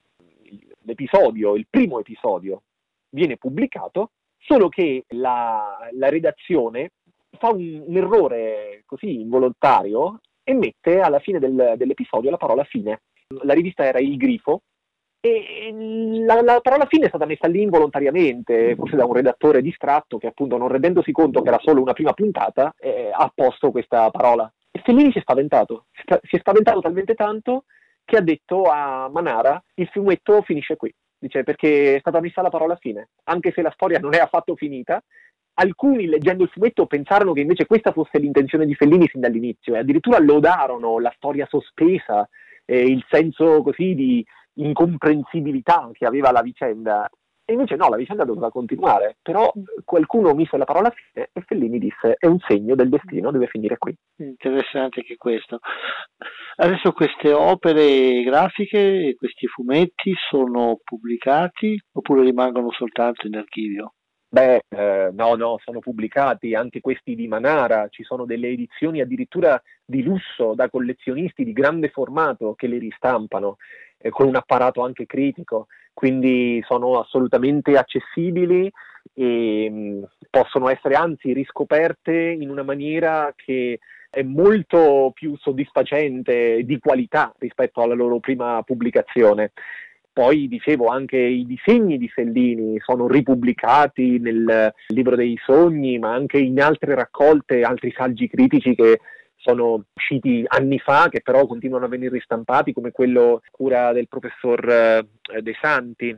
l'episodio, 0.82 1.56
il 1.56 1.68
primo 1.70 2.00
episodio, 2.00 2.64
viene 3.10 3.38
pubblicato, 3.38 4.12
solo 4.38 4.70
che 4.70 5.06
la, 5.10 5.90
la 5.94 6.10
redazione 6.10 6.92
fa 7.38 7.50
un, 7.50 7.84
un, 7.86 7.98
errore 7.98 8.84
così 8.86 9.22
involontario 9.22 10.20
e 10.44 10.54
mette 10.54 11.00
alla 11.00 11.20
fine 11.20 11.40
del, 11.40 11.74
dell'episodio 11.78 12.30
la 12.30 12.38
parola 12.38 12.64
fine. 12.64 13.02
La 13.44 13.54
rivista 13.54 13.84
era 13.84 14.00
Il 14.00 14.18
Grifo 14.18 14.62
e 15.28 16.24
la, 16.26 16.42
la, 16.42 16.60
parola 16.62 16.86
fine 16.86 17.06
è 17.06 17.10
stata 17.10 17.26
messa 17.26 17.48
lì 17.48 17.62
involontariamente, 17.62 18.76
forse 18.76 18.96
da 18.96 19.06
un 19.06 19.14
redattore 19.14 19.62
distratto 19.62 20.18
che 20.18 20.28
appunto 20.28 20.58
non 20.58 20.68
rendendosi 20.68 21.12
conto 21.12 21.42
che 21.42 21.50
era 21.50 21.60
solo 21.62 21.82
una 21.82 21.94
prima 21.94 22.14
puntata 22.14 22.74
eh, 22.80 23.10
ha 23.12 23.32
posto 23.34 23.72
questa 23.72 24.10
parola. 24.10 24.52
E 24.72 24.82
Fellini 24.84 25.12
si 25.12 25.20
è 25.20 25.22
spaventato, 25.22 25.86
si 25.94 26.36
è 26.36 26.40
spaventato 26.40 26.82
talmente 26.82 27.16
tanto 27.16 27.66
che 28.06 28.18
ha 28.18 28.22
detto 28.22 28.64
a 28.64 29.10
Manara 29.10 29.62
il 29.76 29.88
fumetto 29.88 30.42
finisce 30.42 30.76
qui. 30.76 30.94
Dice 31.20 31.44
perché 31.44 31.96
è 31.96 32.00
stata 32.00 32.22
messa 32.22 32.42
la 32.42 32.50
parola 32.50 32.76
fine, 32.76 33.10
anche 33.24 33.52
se 33.52 33.62
la 33.62 33.72
storia 33.72 33.98
non 33.98 34.14
è 34.14 34.20
affatto 34.20 34.56
finita, 34.56 35.04
alcuni 35.56 36.06
leggendo 36.06 36.44
il 36.44 36.50
fumetto 36.50 36.86
pensarono 36.86 37.34
che 37.34 37.42
invece 37.42 37.66
questa 37.66 37.92
fosse 37.92 38.20
l'intenzione 38.20 38.66
di 38.66 38.76
Fellini 38.76 39.08
sin 39.08 39.22
dall'inizio 39.22 39.76
e 39.76 39.80
addirittura 39.80 40.20
lodarono 40.20 41.00
la 41.00 41.12
storia 41.16 41.48
sospesa, 41.50 42.28
eh, 42.66 42.82
il 42.82 43.04
senso 43.10 43.62
così 43.64 43.96
di 43.96 44.26
incomprensibilità 44.58 45.90
che 45.94 46.06
aveva 46.06 46.32
la 46.32 46.42
vicenda. 46.42 47.10
E 47.50 47.54
invece 47.54 47.78
no, 47.78 47.88
la 47.88 47.96
vicenda 47.96 48.26
doveva 48.26 48.52
continuare, 48.52 49.18
però 49.22 49.50
qualcuno 49.86 50.34
mise 50.34 50.58
la 50.58 50.66
parola 50.66 50.90
fine 50.90 51.30
e 51.32 51.42
Fellini 51.46 51.80
disse 51.80 52.16
è 52.20 52.26
un 52.26 52.40
segno 52.46 52.76
del 52.76 52.90
destino, 52.90 53.32
deve 53.32 53.48
finire 53.48 53.78
qui. 53.78 53.96
Interessante 54.18 55.00
anche 55.00 55.16
questo. 55.16 55.60
Adesso 56.58 56.92
queste 56.92 57.32
opere 57.32 58.22
grafiche, 58.24 59.16
questi 59.18 59.48
fumetti 59.48 60.14
sono 60.30 60.80
pubblicati 60.84 61.80
oppure 61.94 62.24
rimangono 62.24 62.70
soltanto 62.72 63.28
in 63.28 63.38
archivio? 63.38 63.94
Beh, 64.30 64.64
eh, 64.68 65.10
no, 65.14 65.36
no, 65.36 65.58
sono 65.64 65.80
pubblicati 65.80 66.54
anche 66.54 66.82
questi 66.82 67.16
di 67.16 67.30
Manara, 67.30 67.88
ci 67.88 68.04
sono 68.04 68.26
delle 68.26 68.50
edizioni 68.50 69.00
addirittura 69.00 69.62
di 69.86 70.04
lusso 70.04 70.54
da 70.54 70.70
collezionisti 70.70 71.46
di 71.46 71.54
grande 71.54 71.90
formato 71.90 72.54
che 72.54 72.68
le 72.68 72.78
ristampano, 72.78 73.56
eh, 73.98 74.10
con 74.10 74.28
un 74.28 74.36
apparato 74.36 74.84
anche 74.84 75.06
critico, 75.06 75.68
quindi 75.94 76.64
sono 76.68 77.00
assolutamente 77.00 77.78
accessibili 77.78 78.72
e 79.14 79.70
mh, 79.70 79.76
mm, 79.76 80.04
possono 80.30 80.70
essere 80.70 80.96
anzi 80.96 81.34
riscoperte 81.34 82.14
in 82.14 82.50
una 82.50 82.64
maniera 82.64 83.34
che 83.36 83.80
è 84.10 84.22
molto 84.24 85.12
più 85.14 85.36
soddisfacente 85.38 86.64
di 86.64 86.80
qualità 86.80 87.34
rispetto 87.40 87.82
alla 87.82 87.94
loro 87.94 88.20
prima 88.20 88.62
pubblicazione. 88.64 89.52
Poi 90.12 90.48
dicevo 90.48 90.88
anche 90.88 91.18
i 91.18 91.46
disegni 91.46 92.00
di 92.00 92.10
Fellini 92.10 92.80
sono 92.80 93.08
ripubblicati 93.08 94.18
nel 94.18 94.74
libro 94.88 95.16
dei 95.16 95.38
sogni, 95.46 96.00
ma 96.00 96.12
anche 96.12 96.40
in 96.40 96.60
altre 96.60 96.96
raccolte, 96.96 97.62
altri 97.62 97.94
saggi 97.96 98.28
critici 98.28 98.74
che 98.74 99.00
sono 99.38 99.86
usciti 99.94 100.44
anni 100.48 100.80
fa, 100.80 101.08
che 101.10 101.22
però 101.22 101.46
continuano 101.46 101.86
a 101.86 101.90
venire 101.90 102.12
ristampati, 102.12 102.74
come 102.74 102.92
quello 102.92 103.42
cura 103.52 103.94
del 103.94 104.08
professor 104.08 104.70
eh, 104.70 105.42
De 105.42 105.56
Santi. 105.62 106.18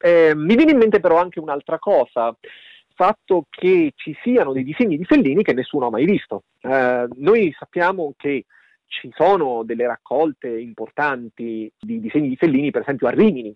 Eh, 0.00 0.34
mi 0.34 0.56
viene 0.56 0.72
in 0.72 0.78
mente 0.78 1.00
però 1.00 1.18
anche 1.18 1.40
un'altra 1.40 1.78
cosa, 1.78 2.28
il 2.28 2.94
fatto 2.94 3.46
che 3.48 3.92
ci 3.94 4.16
siano 4.22 4.52
dei 4.52 4.64
disegni 4.64 4.96
di 4.96 5.04
Fellini 5.04 5.42
che 5.42 5.52
nessuno 5.52 5.86
ha 5.86 5.90
mai 5.90 6.04
visto. 6.04 6.44
Eh, 6.60 7.06
noi 7.16 7.54
sappiamo 7.56 8.14
che 8.16 8.46
ci 8.86 9.10
sono 9.14 9.62
delle 9.64 9.86
raccolte 9.86 10.48
importanti 10.48 11.70
di 11.78 12.00
disegni 12.00 12.28
di 12.28 12.36
Fellini, 12.36 12.70
per 12.70 12.82
esempio 12.82 13.06
a 13.06 13.10
Rimini, 13.10 13.54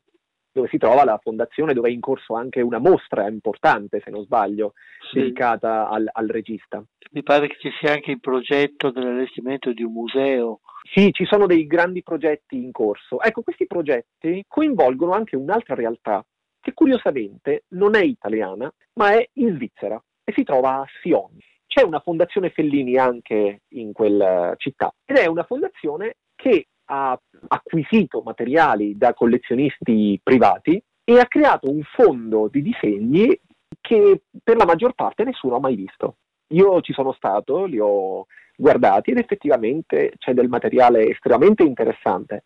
dove 0.52 0.68
si 0.68 0.76
trova 0.76 1.04
la 1.04 1.18
fondazione, 1.20 1.72
dove 1.72 1.88
è 1.88 1.92
in 1.92 2.00
corso 2.00 2.34
anche 2.34 2.60
una 2.60 2.78
mostra 2.78 3.26
importante, 3.28 4.00
se 4.04 4.10
non 4.10 4.24
sbaglio, 4.24 4.74
sì. 5.10 5.20
dedicata 5.20 5.88
al, 5.88 6.08
al, 6.12 6.26
regista. 6.28 6.84
Mi 7.12 7.22
pare 7.22 7.48
che 7.48 7.56
ci 7.58 7.70
sia 7.80 7.92
anche 7.92 8.10
il 8.10 8.20
progetto 8.20 8.90
dell'allestimento 8.90 9.72
di 9.72 9.82
un 9.82 9.92
museo. 9.92 10.60
Sì, 10.92 11.10
ci 11.12 11.24
sono 11.24 11.46
dei 11.46 11.66
grandi 11.66 12.02
progetti 12.02 12.56
in 12.56 12.70
corso. 12.70 13.20
Ecco, 13.20 13.42
questi 13.42 13.66
progetti 13.66 14.44
coinvolgono 14.46 15.12
anche 15.12 15.36
un'altra 15.36 15.74
realtà 15.74 16.24
che 16.60 16.72
curiosamente 16.74 17.64
non 17.70 17.96
è 17.96 18.02
italiana, 18.02 18.72
ma 18.94 19.12
è 19.12 19.28
in 19.34 19.54
Svizzera 19.56 20.02
e 20.24 20.32
si 20.32 20.44
trova 20.44 20.80
a 20.80 20.86
Sion. 21.02 21.36
C'è 21.66 21.82
una 21.82 22.00
fondazione 22.00 22.50
Fellini 22.50 22.96
anche 22.98 23.62
in 23.68 23.92
quella 23.92 24.54
città 24.58 24.92
ed 25.04 25.16
è 25.16 25.26
una 25.26 25.44
fondazione 25.44 26.16
che 26.36 26.66
ha 26.86 27.18
acquisito 27.48 28.22
materiali 28.22 28.96
da 28.96 29.14
collezionisti 29.14 30.20
privati 30.22 30.82
e 31.04 31.18
ha 31.18 31.26
creato 31.26 31.70
un 31.70 31.82
fondo 31.82 32.48
di 32.48 32.62
disegni 32.62 33.38
che 33.80 34.22
per 34.42 34.56
la 34.56 34.64
maggior 34.64 34.94
parte 34.94 35.24
nessuno 35.24 35.56
ha 35.56 35.60
mai 35.60 35.74
visto. 35.74 36.16
Io 36.48 36.80
ci 36.80 36.92
sono 36.92 37.12
stato, 37.12 37.64
li 37.64 37.78
ho 37.80 38.26
guardati 38.56 39.10
ed 39.10 39.18
effettivamente 39.18 40.12
c'è 40.18 40.34
del 40.34 40.48
materiale 40.48 41.08
estremamente 41.08 41.62
interessante. 41.62 42.44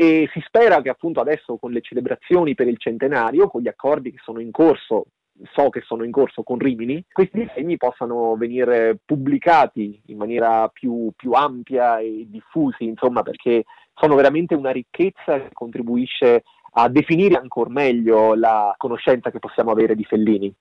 e 0.00 0.28
si 0.32 0.40
spera 0.46 0.80
che 0.80 0.90
appunto 0.90 1.20
adesso 1.20 1.56
con 1.56 1.72
le 1.72 1.80
celebrazioni 1.80 2.54
per 2.54 2.68
il 2.68 2.78
centenario, 2.78 3.48
con 3.48 3.62
gli 3.62 3.66
accordi 3.66 4.12
che 4.12 4.20
sono 4.22 4.38
in 4.38 4.52
corso, 4.52 5.06
so 5.52 5.68
che 5.70 5.80
sono 5.82 6.04
in 6.04 6.10
corso 6.10 6.42
con 6.42 6.58
Rimini, 6.58 7.04
questi 7.12 7.40
disegni 7.40 7.76
possano 7.76 8.36
venire 8.36 8.98
pubblicati 9.04 10.00
in 10.06 10.16
maniera 10.16 10.68
più, 10.68 11.10
più 11.16 11.32
ampia 11.32 11.98
e 11.98 12.26
diffusi, 12.28 12.84
insomma, 12.84 13.22
perché 13.22 13.64
sono 13.94 14.14
veramente 14.14 14.54
una 14.54 14.70
ricchezza 14.70 15.40
che 15.40 15.50
contribuisce 15.52 16.42
a 16.72 16.88
definire 16.88 17.36
ancora 17.36 17.70
meglio 17.70 18.34
la 18.34 18.74
conoscenza 18.76 19.30
che 19.30 19.38
possiamo 19.38 19.70
avere 19.70 19.94
di 19.94 20.04
Fellini. 20.04 20.54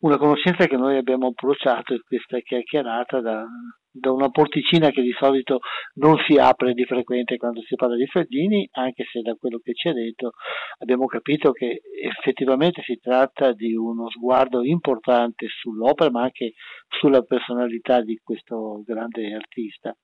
Una 0.00 0.18
conoscenza 0.18 0.66
che 0.66 0.76
noi 0.76 0.96
abbiamo 0.98 1.28
approcciato 1.28 1.94
in 1.94 2.00
questa 2.06 2.38
chiacchierata 2.40 3.20
da, 3.20 3.46
da 3.96 4.10
una 4.10 4.28
porticina 4.28 4.90
che 4.90 5.02
di 5.02 5.14
solito 5.16 5.60
non 5.94 6.16
si 6.26 6.36
apre 6.36 6.72
di 6.72 6.84
frequente 6.84 7.36
quando 7.36 7.62
si 7.62 7.76
parla 7.76 7.94
di 7.94 8.06
Fellini, 8.06 8.68
anche 8.72 9.04
se 9.10 9.20
da 9.20 9.34
quello 9.34 9.60
che 9.62 9.72
ci 9.72 9.88
ha 9.88 9.92
detto 9.92 10.32
abbiamo 10.78 11.06
capito 11.06 11.52
che 11.52 11.80
effettivamente 12.02 12.82
si 12.82 12.98
tratta 13.00 13.52
di 13.52 13.74
uno 13.74 14.10
sguardo 14.10 14.64
importante 14.64 15.46
sull'opera, 15.46 16.10
ma 16.10 16.22
anche 16.22 16.54
sulla 16.88 17.22
personalità 17.22 18.02
di 18.02 18.18
questo 18.22 18.82
grande 18.84 19.32
artista. 19.32 19.96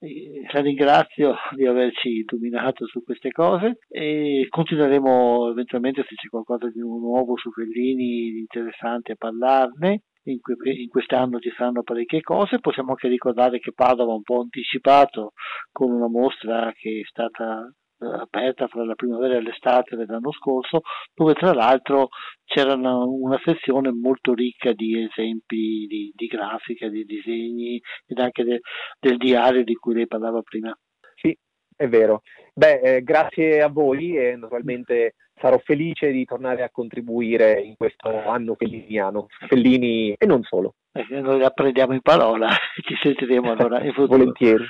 La 0.53 0.61
ringrazio 0.61 1.35
di 1.57 1.66
averci 1.66 2.24
illuminato 2.24 2.87
su 2.87 3.03
queste 3.03 3.31
cose 3.31 3.79
e 3.88 4.46
continueremo 4.48 5.50
eventualmente 5.50 6.05
se 6.07 6.14
c'è 6.14 6.29
qualcosa 6.29 6.68
di 6.68 6.79
nuovo 6.79 7.37
su 7.37 7.50
Fellini, 7.50 8.38
interessante 8.38 9.12
a 9.12 9.16
parlarne 9.16 10.03
in, 10.24 10.38
in, 10.64 10.88
quest'anno 10.88 11.38
ci 11.38 11.52
saranno 11.56 11.83
parecchie 11.83 12.20
cose, 12.20 12.61
possiamo 12.61 12.90
anche 12.90 13.09
ricordare 13.09 13.59
che 13.59 13.72
Padova 13.72 14.12
ha 14.12 14.16
un 14.16 14.22
po' 14.22 14.40
anticipato 14.40 15.33
con 15.72 15.90
una 15.90 16.09
mostra 16.09 16.72
che 16.72 17.00
è 17.02 17.06
stata 17.09 17.72
eh, 18.02 18.06
aperta 18.06 18.66
fra 18.66 18.85
la 18.85 18.94
primavera 18.94 19.37
e 19.37 19.42
l'estate 19.42 19.96
dell'anno 19.96 20.33
scorso, 20.33 20.80
dove 21.14 21.35
tra 21.35 21.52
l'altro 21.52 22.09
c'era 22.44 22.74
una, 22.74 22.96
una 22.96 23.38
sezione 23.44 23.92
molto 23.92 24.33
ricca 24.33 24.72
di 24.72 25.04
esempi 25.04 25.87
di, 25.87 26.11
di 26.14 26.26
grafica, 26.26 26.88
di 26.88 27.04
disegni 27.04 27.80
ed 28.06 28.18
anche 28.18 28.44
de, 28.44 28.61
del 28.98 29.16
diario 29.16 29.64
di 29.64 29.74
cui 29.74 29.94
lei 29.94 30.06
parlava 30.06 30.40
prima. 30.42 30.74
Sì, 31.14 31.37
è 31.76 31.88
vero. 31.88 32.22
Beh, 32.54 32.80
eh, 32.80 33.02
grazie 33.02 33.61
a 33.61 33.68
voi 33.68 34.16
e 34.16 34.37
naturalmente 34.37 35.14
sarò 35.40 35.59
felice 35.64 36.11
di 36.12 36.24
tornare 36.24 36.62
a 36.62 36.70
contribuire 36.70 37.61
in 37.61 37.74
questo 37.76 38.09
anno 38.29 38.55
felliniano, 38.57 39.26
Fellini 39.48 40.14
e 40.16 40.26
non 40.26 40.42
solo. 40.42 40.74
Eh, 40.92 41.07
noi 41.20 41.38
la 41.38 41.50
prendiamo 41.50 41.94
in 41.94 42.03
parola, 42.03 42.48
ci 42.87 42.96
sentiremo 43.03 43.50
allora 43.50 43.83
in 43.83 43.92
futuro. 43.92 44.18
Volentieri. 44.18 44.64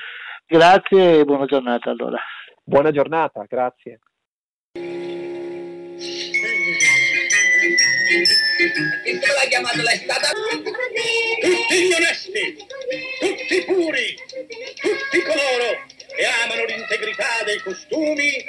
Grazie 0.46 1.20
e 1.20 1.24
buona 1.24 1.46
giornata 1.46 1.90
allora. 1.90 2.18
Buona 2.62 2.90
giornata, 2.90 3.44
grazie. 3.48 4.00
l'ha 9.40 9.48
chiamato 9.48 9.82
la 9.82 9.90
stata? 9.90 10.28
Tutti 11.40 11.92
onesti, 11.94 12.56
tutti 13.20 13.64
puri, 13.64 14.14
tutti 14.80 15.22
coloro 15.22 15.86
che 16.14 16.24
amano 16.44 16.64
l'integrità 16.66 17.42
dei 17.44 17.58
costumi 17.60 18.44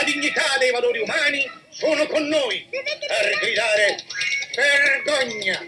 la 0.00 0.06
dignità 0.06 0.56
dei 0.58 0.70
valori 0.70 0.98
umani 1.00 1.50
sono 1.68 2.06
con 2.06 2.26
noi. 2.26 2.66
Per 2.70 3.38
gridare 3.38 3.96
vergogna. 4.54 5.66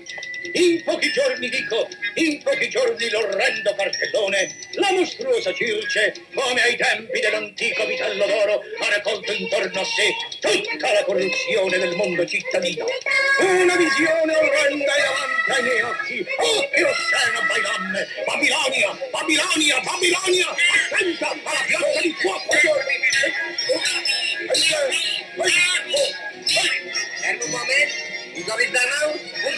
In 0.54 0.82
pochi 0.82 1.12
giorni 1.12 1.48
dico, 1.48 1.88
in 2.14 2.42
pochi 2.42 2.68
giorni 2.68 3.08
l'orrendo 3.10 3.74
cartellone, 3.74 4.54
la 4.72 4.90
mostruosa 4.90 5.54
Circe, 5.54 6.14
come 6.34 6.60
ai 6.62 6.76
tempi 6.76 7.20
dell'antico 7.20 7.86
vitello 7.86 8.26
d'oro, 8.26 8.60
ha 8.80 8.88
raccolto 8.88 9.32
intorno 9.32 9.80
a 9.80 9.84
sé 9.84 10.12
tutta 10.40 10.92
la 10.92 11.04
corruzione 11.04 11.78
del 11.78 11.94
mondo 11.94 12.26
cittadino. 12.26 12.84
Una 13.40 13.76
visione 13.76 14.36
orrenda 14.36 14.94
è 14.94 15.02
davanti 15.02 15.50
ai 15.50 15.62
miei 15.62 15.82
occhi. 15.82 16.26
Oh, 16.38 16.68
che 16.70 16.84
oscena 16.84 17.40
bailamme! 17.46 18.08
Babilonia, 18.26 18.98
Babilonia, 19.10 19.80
Babilonia! 19.80 20.54
Attenta 20.90 21.30
alla 21.30 21.64
piazza 21.66 22.00
di 22.00 22.14
fuoco! 22.18 22.50
Fermo 27.22 27.44
un 27.44 27.50
momento, 27.50 28.11
un 28.34 28.42
capitano, 28.44 29.06
un 29.48 29.56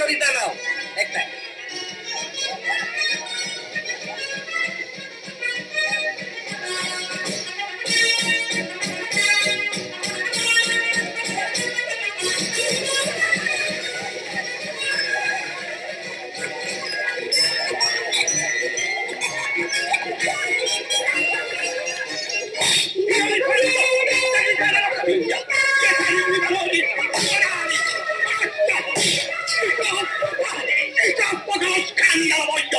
escándalo 32.29 32.47
voy 32.47 32.63
la. 32.71 32.79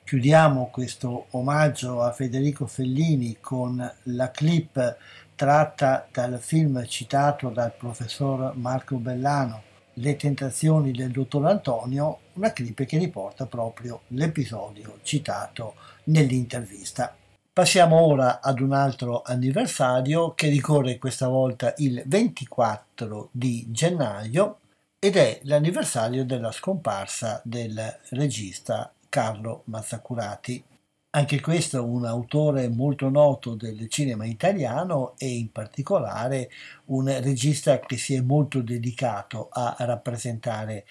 Chiudiamo 0.09 0.71
questo 0.73 1.27
omaggio 1.33 2.01
a 2.01 2.13
Federico 2.13 2.67
Fellini 2.67 3.37
con 3.43 3.77
la 4.05 4.31
clip 4.31 4.97
tratta 5.35 6.09
dal 6.11 6.39
film 6.41 6.83
citato 6.87 7.51
dal 7.51 7.75
professor 7.77 8.57
Marco 8.57 8.97
Bellano, 8.97 9.63
Le 9.93 10.17
tentazioni 10.17 10.93
del 10.93 11.11
dottor 11.11 11.45
Antonio, 11.45 12.21
una 12.33 12.55
clip 12.55 12.87
che 12.87 12.97
riporta 12.97 13.45
proprio 13.45 14.01
l'episodio 14.07 15.01
citato 15.03 15.75
nell'intervista. 16.05 17.15
Passiamo 17.53 18.01
ora 18.01 18.41
ad 18.41 18.61
un 18.61 18.73
altro 18.73 19.21
anniversario 19.21 20.33
che 20.33 20.49
ricorre 20.49 20.97
questa 20.97 21.29
volta 21.29 21.75
il 21.77 22.03
24 22.07 23.29
di 23.31 23.67
gennaio 23.69 24.61
ed 24.99 25.17
è 25.17 25.41
l'anniversario 25.43 26.25
della 26.25 26.51
scomparsa 26.51 27.43
del 27.45 27.99
regista 28.09 28.91
Carlo 29.09 29.63
Mazzacurati. 29.65 30.63
Anche 31.11 31.41
questo 31.41 31.79
è 31.79 31.81
un 31.81 32.05
autore 32.05 32.69
molto 32.69 33.09
noto 33.09 33.55
del 33.55 33.89
cinema 33.89 34.27
italiano 34.27 35.15
e 35.17 35.27
in 35.27 35.51
particolare 35.51 36.51
un 36.87 37.07
regista 37.23 37.81
che 37.81 37.97
si 37.97 38.15
è 38.15 38.21
molto 38.21 38.61
dedicato 38.61 39.49
a 39.51 39.75
rappresentare 39.79 40.85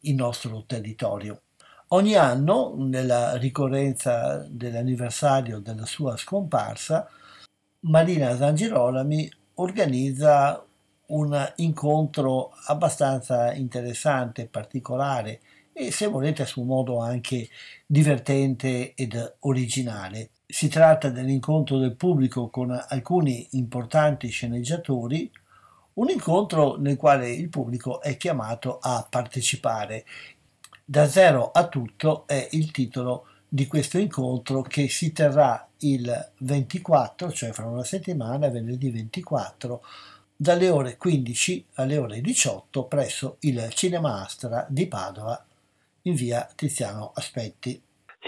il 0.00 0.14
nostro 0.14 0.64
territorio. 0.66 1.42
Ogni 1.88 2.14
anno, 2.14 2.74
nella 2.76 3.36
ricorrenza 3.36 4.44
dell'anniversario 4.48 5.60
della 5.60 5.86
sua 5.86 6.16
scomparsa, 6.16 7.08
Marina 7.80 8.36
Zangirolami 8.36 9.30
organizza 9.54 10.64
un 11.06 11.52
incontro 11.56 12.52
abbastanza 12.66 13.52
interessante 13.52 14.42
e 14.42 14.46
particolare 14.46 15.40
e 15.72 15.90
se 15.90 16.06
volete 16.06 16.42
a 16.42 16.46
suo 16.46 16.64
modo 16.64 17.00
anche 17.00 17.48
divertente 17.86 18.94
ed 18.94 19.36
originale. 19.40 20.30
Si 20.46 20.68
tratta 20.68 21.10
dell'incontro 21.10 21.78
del 21.78 21.94
pubblico 21.94 22.48
con 22.48 22.70
alcuni 22.88 23.48
importanti 23.52 24.28
sceneggiatori, 24.28 25.30
un 25.94 26.08
incontro 26.08 26.76
nel 26.76 26.96
quale 26.96 27.30
il 27.30 27.48
pubblico 27.48 28.00
è 28.00 28.16
chiamato 28.16 28.78
a 28.80 29.06
partecipare. 29.08 30.04
Da 30.84 31.08
zero 31.08 31.50
a 31.50 31.68
tutto 31.68 32.26
è 32.26 32.48
il 32.52 32.70
titolo 32.70 33.26
di 33.48 33.66
questo 33.66 33.98
incontro 33.98 34.62
che 34.62 34.88
si 34.88 35.12
terrà 35.12 35.68
il 35.78 36.32
24, 36.38 37.32
cioè 37.32 37.52
fra 37.52 37.66
una 37.66 37.84
settimana, 37.84 38.48
venerdì 38.48 38.90
24, 38.90 39.82
dalle 40.36 40.70
ore 40.70 40.96
15 40.96 41.66
alle 41.74 41.98
ore 41.98 42.20
18 42.20 42.84
presso 42.84 43.36
il 43.40 43.68
Cinema 43.74 44.22
Astra 44.22 44.66
di 44.68 44.86
Padova 44.86 45.44
in 46.02 46.14
via 46.14 46.46
Tiziano 46.54 47.12
Aspetti. 47.14 47.80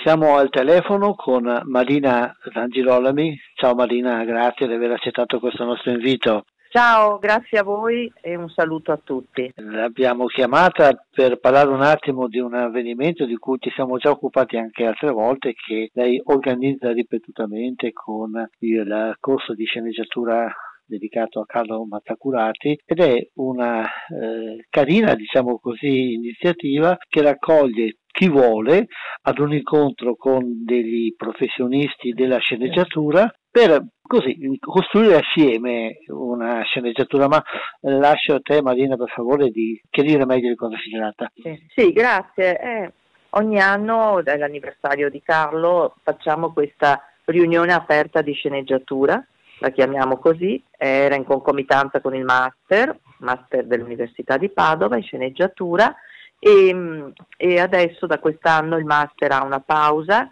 Siamo 0.03 0.37
al 0.37 0.49
telefono 0.49 1.15
con 1.15 1.63
Marina 1.65 2.35
Rangirolami. 2.41 3.39
Ciao 3.55 3.75
Marina, 3.75 4.25
grazie 4.25 4.67
di 4.67 4.75
aver 4.75 4.93
accettato 4.93 5.39
questo 5.39 5.65
nostro 5.65 5.91
invito. 5.91 6.45
Ciao, 6.71 7.19
grazie 7.19 7.59
a 7.59 7.63
voi 7.63 8.11
e 8.23 8.35
un 8.35 8.49
saluto 8.49 8.93
a 8.93 9.01
tutti. 9.03 9.53
L'abbiamo 9.57 10.25
chiamata 10.25 10.91
per 11.15 11.39
parlare 11.39 11.69
un 11.69 11.83
attimo 11.83 12.29
di 12.29 12.39
un 12.39 12.55
avvenimento 12.55 13.27
di 13.27 13.37
cui 13.37 13.59
ci 13.61 13.71
siamo 13.75 13.99
già 13.99 14.09
occupati 14.09 14.57
anche 14.57 14.87
altre 14.87 15.11
volte, 15.11 15.53
che 15.53 15.91
lei 15.93 16.19
organizza 16.25 16.91
ripetutamente 16.91 17.93
con 17.93 18.49
il 18.61 19.17
corso 19.21 19.53
di 19.53 19.67
sceneggiatura 19.67 20.51
dedicato 20.93 21.41
a 21.41 21.47
Carlo 21.47 21.85
Mazzacurati 21.85 22.79
ed 22.85 23.01
è 23.01 23.29
una 23.35 23.83
eh, 23.83 24.67
carina, 24.69 25.15
diciamo 25.15 25.59
così, 25.59 26.13
iniziativa 26.13 26.97
che 27.09 27.23
raccoglie 27.23 27.97
chi 28.07 28.29
vuole 28.29 28.89
ad 29.23 29.39
un 29.39 29.55
incontro 29.55 30.15
con 30.17 30.65
degli 30.65 31.15
professionisti 31.17 32.13
della 32.13 32.39
sceneggiatura 32.39 33.33
per 33.51 33.83
così 34.03 34.37
costruire 34.61 35.17
assieme 35.17 35.97
una 36.09 36.63
sceneggiatura. 36.63 37.27
Ma 37.27 37.43
lascio 37.81 38.35
a 38.35 38.41
te 38.43 38.61
Marina 38.61 38.97
per 38.97 39.09
favore 39.09 39.49
di 39.49 39.81
chiarire 39.89 40.27
meglio 40.27 40.51
di 40.51 40.55
cosa 40.55 40.77
si 40.77 40.91
tratta. 40.91 41.31
Sì, 41.35 41.67
sì 41.75 41.93
grazie. 41.93 42.61
Eh, 42.61 42.93
ogni 43.31 43.59
anno, 43.59 44.21
dall'anniversario 44.23 45.09
di 45.09 45.23
Carlo, 45.23 45.95
facciamo 46.03 46.53
questa 46.53 47.01
riunione 47.25 47.73
aperta 47.73 48.21
di 48.21 48.33
sceneggiatura, 48.33 49.25
la 49.63 49.71
chiamiamo 49.71 50.19
così, 50.19 50.61
era 50.77 51.15
in 51.15 51.23
concomitanza 51.23 52.01
con 52.01 52.17
il 52.17 52.25
master, 52.25 52.99
master 53.19 53.65
dell'Università 53.65 54.37
di 54.37 54.51
Padova 54.51 54.97
in 54.97 55.05
sceneggiatura 55.05 55.95
e, 56.41 57.13
e 57.37 57.61
adesso 57.61 58.07
da 58.07 58.19
quest'anno 58.19 58.77
il 58.77 58.85
master 58.85 59.31
ha 59.31 59.45
una 59.45 59.61
pausa 59.61 60.29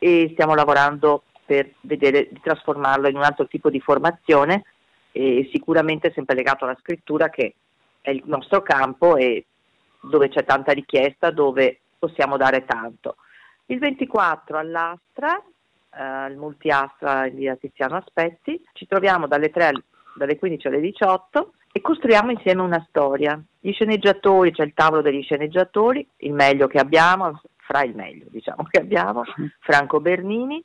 e 0.00 0.30
stiamo 0.32 0.56
lavorando 0.56 1.22
per 1.46 1.74
vedere 1.82 2.26
di 2.28 2.40
trasformarlo 2.42 3.08
in 3.08 3.14
un 3.14 3.22
altro 3.22 3.46
tipo 3.46 3.70
di 3.70 3.78
formazione, 3.78 4.64
e 5.12 5.48
sicuramente 5.52 6.10
sempre 6.12 6.34
legato 6.34 6.64
alla 6.64 6.78
scrittura 6.80 7.28
che 7.28 7.54
è 8.00 8.10
il 8.10 8.22
nostro 8.24 8.62
campo 8.62 9.16
e 9.16 9.44
dove 10.00 10.28
c'è 10.28 10.44
tanta 10.44 10.72
richiesta, 10.72 11.30
dove 11.30 11.82
possiamo 11.98 12.36
dare 12.36 12.64
tanto. 12.64 13.16
Il 13.66 13.78
24 13.78 14.58
all'Astra, 14.58 15.40
eh, 15.94 16.26
il 16.30 16.36
multiastra 16.36 17.26
in 17.26 17.36
via 17.36 17.56
Tiziano 17.56 17.96
Aspetti, 17.96 18.62
ci 18.72 18.86
troviamo 18.86 19.26
dalle, 19.26 19.50
3, 19.50 19.72
dalle 20.16 20.38
15 20.38 20.66
alle 20.66 20.80
18 20.80 21.52
e 21.72 21.80
costruiamo 21.80 22.30
insieme 22.30 22.62
una 22.62 22.84
storia. 22.88 23.40
Gli 23.58 23.72
sceneggiatori, 23.72 24.52
c'è 24.52 24.64
il 24.64 24.74
tavolo 24.74 25.02
degli 25.02 25.22
sceneggiatori, 25.22 26.06
il 26.18 26.32
meglio 26.32 26.66
che 26.66 26.78
abbiamo, 26.78 27.40
fra 27.56 27.82
il 27.82 27.94
meglio 27.94 28.26
diciamo 28.28 28.66
che 28.68 28.80
abbiamo, 28.80 29.22
Franco 29.60 30.00
Bernini, 30.00 30.62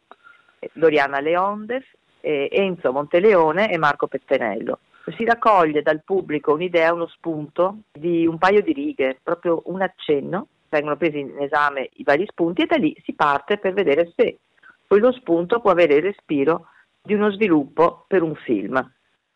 Doriana 0.73 1.19
Leondes, 1.19 1.83
Enzo 2.19 2.91
Monteleone 2.91 3.71
e 3.71 3.77
Marco 3.77 4.07
Pettenello. 4.07 4.79
Si 5.15 5.23
raccoglie 5.23 5.81
dal 5.81 6.01
pubblico 6.03 6.51
un'idea, 6.51 6.93
uno 6.93 7.07
spunto 7.07 7.83
di 7.93 8.27
un 8.27 8.37
paio 8.37 8.61
di 8.61 8.73
righe, 8.73 9.17
proprio 9.23 9.61
un 9.65 9.81
accenno, 9.81 10.47
vengono 10.67 10.97
presi 10.97 11.19
in 11.19 11.39
esame 11.39 11.89
i 11.93 12.03
vari 12.03 12.25
spunti 12.27 12.63
e 12.63 12.65
da 12.65 12.75
lì 12.75 12.93
si 13.05 13.13
parte 13.13 13.57
per 13.57 13.71
vedere 13.71 14.11
se 14.15 14.39
quello 14.88 15.12
spunto 15.12 15.60
può 15.60 15.71
avere 15.71 15.95
il 15.95 16.04
respiro 16.04 16.67
di 17.02 17.13
uno 17.13 17.30
sviluppo 17.32 18.06
per 18.08 18.21
un 18.21 18.36
film, 18.36 18.93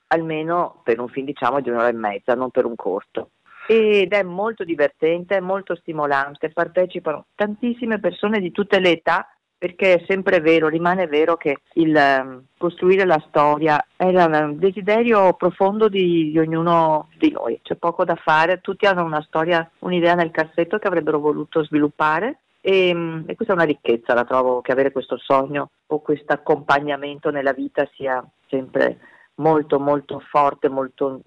almeno 0.07 0.81
per 0.83 0.99
un 0.99 1.09
film 1.09 1.25
diciamo 1.25 1.59
di 1.59 1.69
un'ora 1.69 1.89
e 1.89 1.93
mezza, 1.93 2.35
non 2.35 2.51
per 2.51 2.65
un 2.65 2.75
corto. 2.75 3.31
Ed 3.67 4.11
è 4.11 4.23
molto 4.23 4.63
divertente, 4.63 5.39
molto 5.39 5.75
stimolante, 5.75 6.49
partecipano 6.49 7.25
tantissime 7.35 7.99
persone 7.99 8.39
di 8.39 8.51
tutte 8.51 8.79
le 8.79 8.91
età 8.91 9.27
perché 9.61 9.93
è 9.93 10.03
sempre 10.07 10.39
vero, 10.39 10.69
rimane 10.69 11.05
vero 11.05 11.37
che 11.37 11.57
il 11.73 11.95
um, 11.95 12.43
costruire 12.57 13.05
la 13.05 13.23
storia 13.27 13.85
è 13.95 14.05
un 14.05 14.55
desiderio 14.57 15.33
profondo 15.33 15.87
di, 15.87 16.31
di, 16.31 16.39
ognuno 16.39 17.09
di 17.19 17.29
noi, 17.29 17.59
c'è 17.61 17.75
poco 17.75 18.03
da 18.03 18.15
fare, 18.15 18.59
tutti 18.59 18.87
hanno 18.87 19.03
una 19.03 19.21
storia, 19.21 19.69
un'idea 19.79 20.15
nel 20.15 20.31
cassetto 20.31 20.79
che 20.79 20.87
avrebbero 20.87 21.19
voluto 21.19 21.63
sviluppare 21.63 22.39
e, 22.61 22.93
um, 22.93 23.23
e 23.27 23.35
questa 23.35 23.53
è 23.53 23.57
una 23.57 23.65
ricchezza, 23.65 24.13
la 24.13 24.23
trovo, 24.23 24.61
che 24.61 24.71
avere 24.71 24.91
questo 24.91 25.17
sogno 25.17 25.71
o 25.87 25.99
questo 25.99 26.31
accompagnamento 26.31 27.31
nella 27.31 27.53
vita 27.53 27.89
sia 27.93 28.23
sempre 28.47 28.99
molto 29.35 29.79
molto 29.79 30.19
forte, 30.19 30.69
molto 30.69 31.21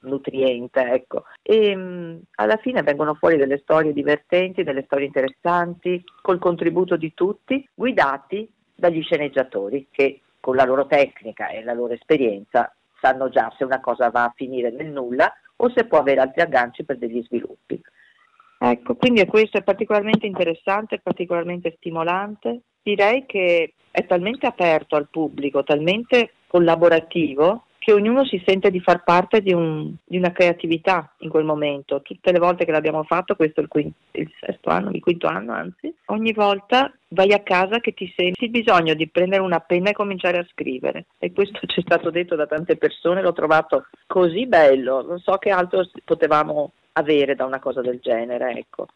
nutriente, 0.00 0.80
ecco. 0.80 1.24
E 1.42 1.74
mh, 1.74 1.80
mm, 1.80 2.18
alla 2.36 2.56
fine 2.56 2.82
vengono 2.82 3.14
fuori 3.14 3.36
delle 3.36 3.58
storie 3.58 3.92
divertenti, 3.92 4.64
delle 4.64 4.82
storie 4.84 5.06
interessanti, 5.06 6.02
col 6.20 6.38
contributo 6.38 6.96
di 6.96 7.14
tutti, 7.14 7.66
guidati 7.72 8.50
dagli 8.74 9.02
sceneggiatori 9.02 9.88
che 9.90 10.22
con 10.40 10.56
la 10.56 10.64
loro 10.64 10.86
tecnica 10.86 11.48
e 11.48 11.62
la 11.62 11.74
loro 11.74 11.92
esperienza 11.92 12.74
sanno 13.00 13.28
già 13.28 13.52
se 13.56 13.64
una 13.64 13.80
cosa 13.80 14.10
va 14.10 14.24
a 14.24 14.32
finire 14.34 14.70
nel 14.70 14.90
nulla 14.90 15.30
o 15.56 15.70
se 15.70 15.84
può 15.84 15.98
avere 15.98 16.20
altri 16.20 16.40
agganci 16.40 16.84
per 16.84 16.96
degli 16.96 17.22
sviluppi. 17.22 17.80
Ecco, 18.62 18.94
quindi 18.94 19.24
questo 19.24 19.56
è 19.56 19.62
particolarmente 19.62 20.26
interessante, 20.26 21.00
particolarmente 21.02 21.74
stimolante. 21.78 22.60
Direi 22.82 23.24
che 23.24 23.72
è 23.90 24.04
talmente 24.06 24.46
aperto 24.46 24.96
al 24.96 25.08
pubblico, 25.10 25.64
talmente 25.64 26.32
collaborativo 26.46 27.64
che 27.78 27.94
ognuno 27.94 28.26
si 28.26 28.40
sente 28.44 28.70
di 28.70 28.80
far 28.80 29.02
parte 29.02 29.40
di, 29.40 29.54
un, 29.54 29.94
di, 30.04 30.18
una 30.18 30.32
creatività 30.32 31.14
in 31.20 31.30
quel 31.30 31.44
momento. 31.44 32.02
Tutte 32.02 32.30
le 32.30 32.38
volte 32.38 32.66
che 32.66 32.72
l'abbiamo 32.72 33.02
fatto, 33.04 33.34
questo 33.34 33.60
è 33.60 33.62
il, 33.62 33.70
quinto, 33.70 33.96
il, 34.10 34.30
sesto 34.38 34.68
anno, 34.68 34.90
il 34.90 35.00
quinto 35.00 35.26
anno 35.26 35.54
anzi, 35.54 35.92
ogni 36.06 36.34
volta 36.34 36.92
vai 37.08 37.32
a 37.32 37.40
casa 37.40 37.80
che 37.80 37.94
ti 37.94 38.12
senti 38.14 38.44
il 38.44 38.50
bisogno 38.50 38.92
di 38.92 39.08
prendere 39.08 39.40
una 39.40 39.60
penna 39.60 39.88
e 39.88 39.94
cominciare 39.94 40.36
a 40.36 40.46
scrivere. 40.50 41.06
E 41.18 41.32
questo 41.32 41.60
ci 41.66 41.80
è 41.80 41.82
stato 41.82 42.10
detto 42.10 42.36
da 42.36 42.46
tante 42.46 42.76
persone, 42.76 43.22
l'ho 43.22 43.32
trovato 43.32 43.86
così 44.06 44.46
bello, 44.46 45.00
non 45.00 45.18
so 45.18 45.38
che 45.38 45.48
altro 45.48 45.88
potevamo 46.04 46.72
avere 46.92 47.34
da 47.34 47.44
una 47.44 47.58
cosa 47.58 47.80
del 47.80 48.00
genere, 48.00 48.52
ecco. 48.52 48.86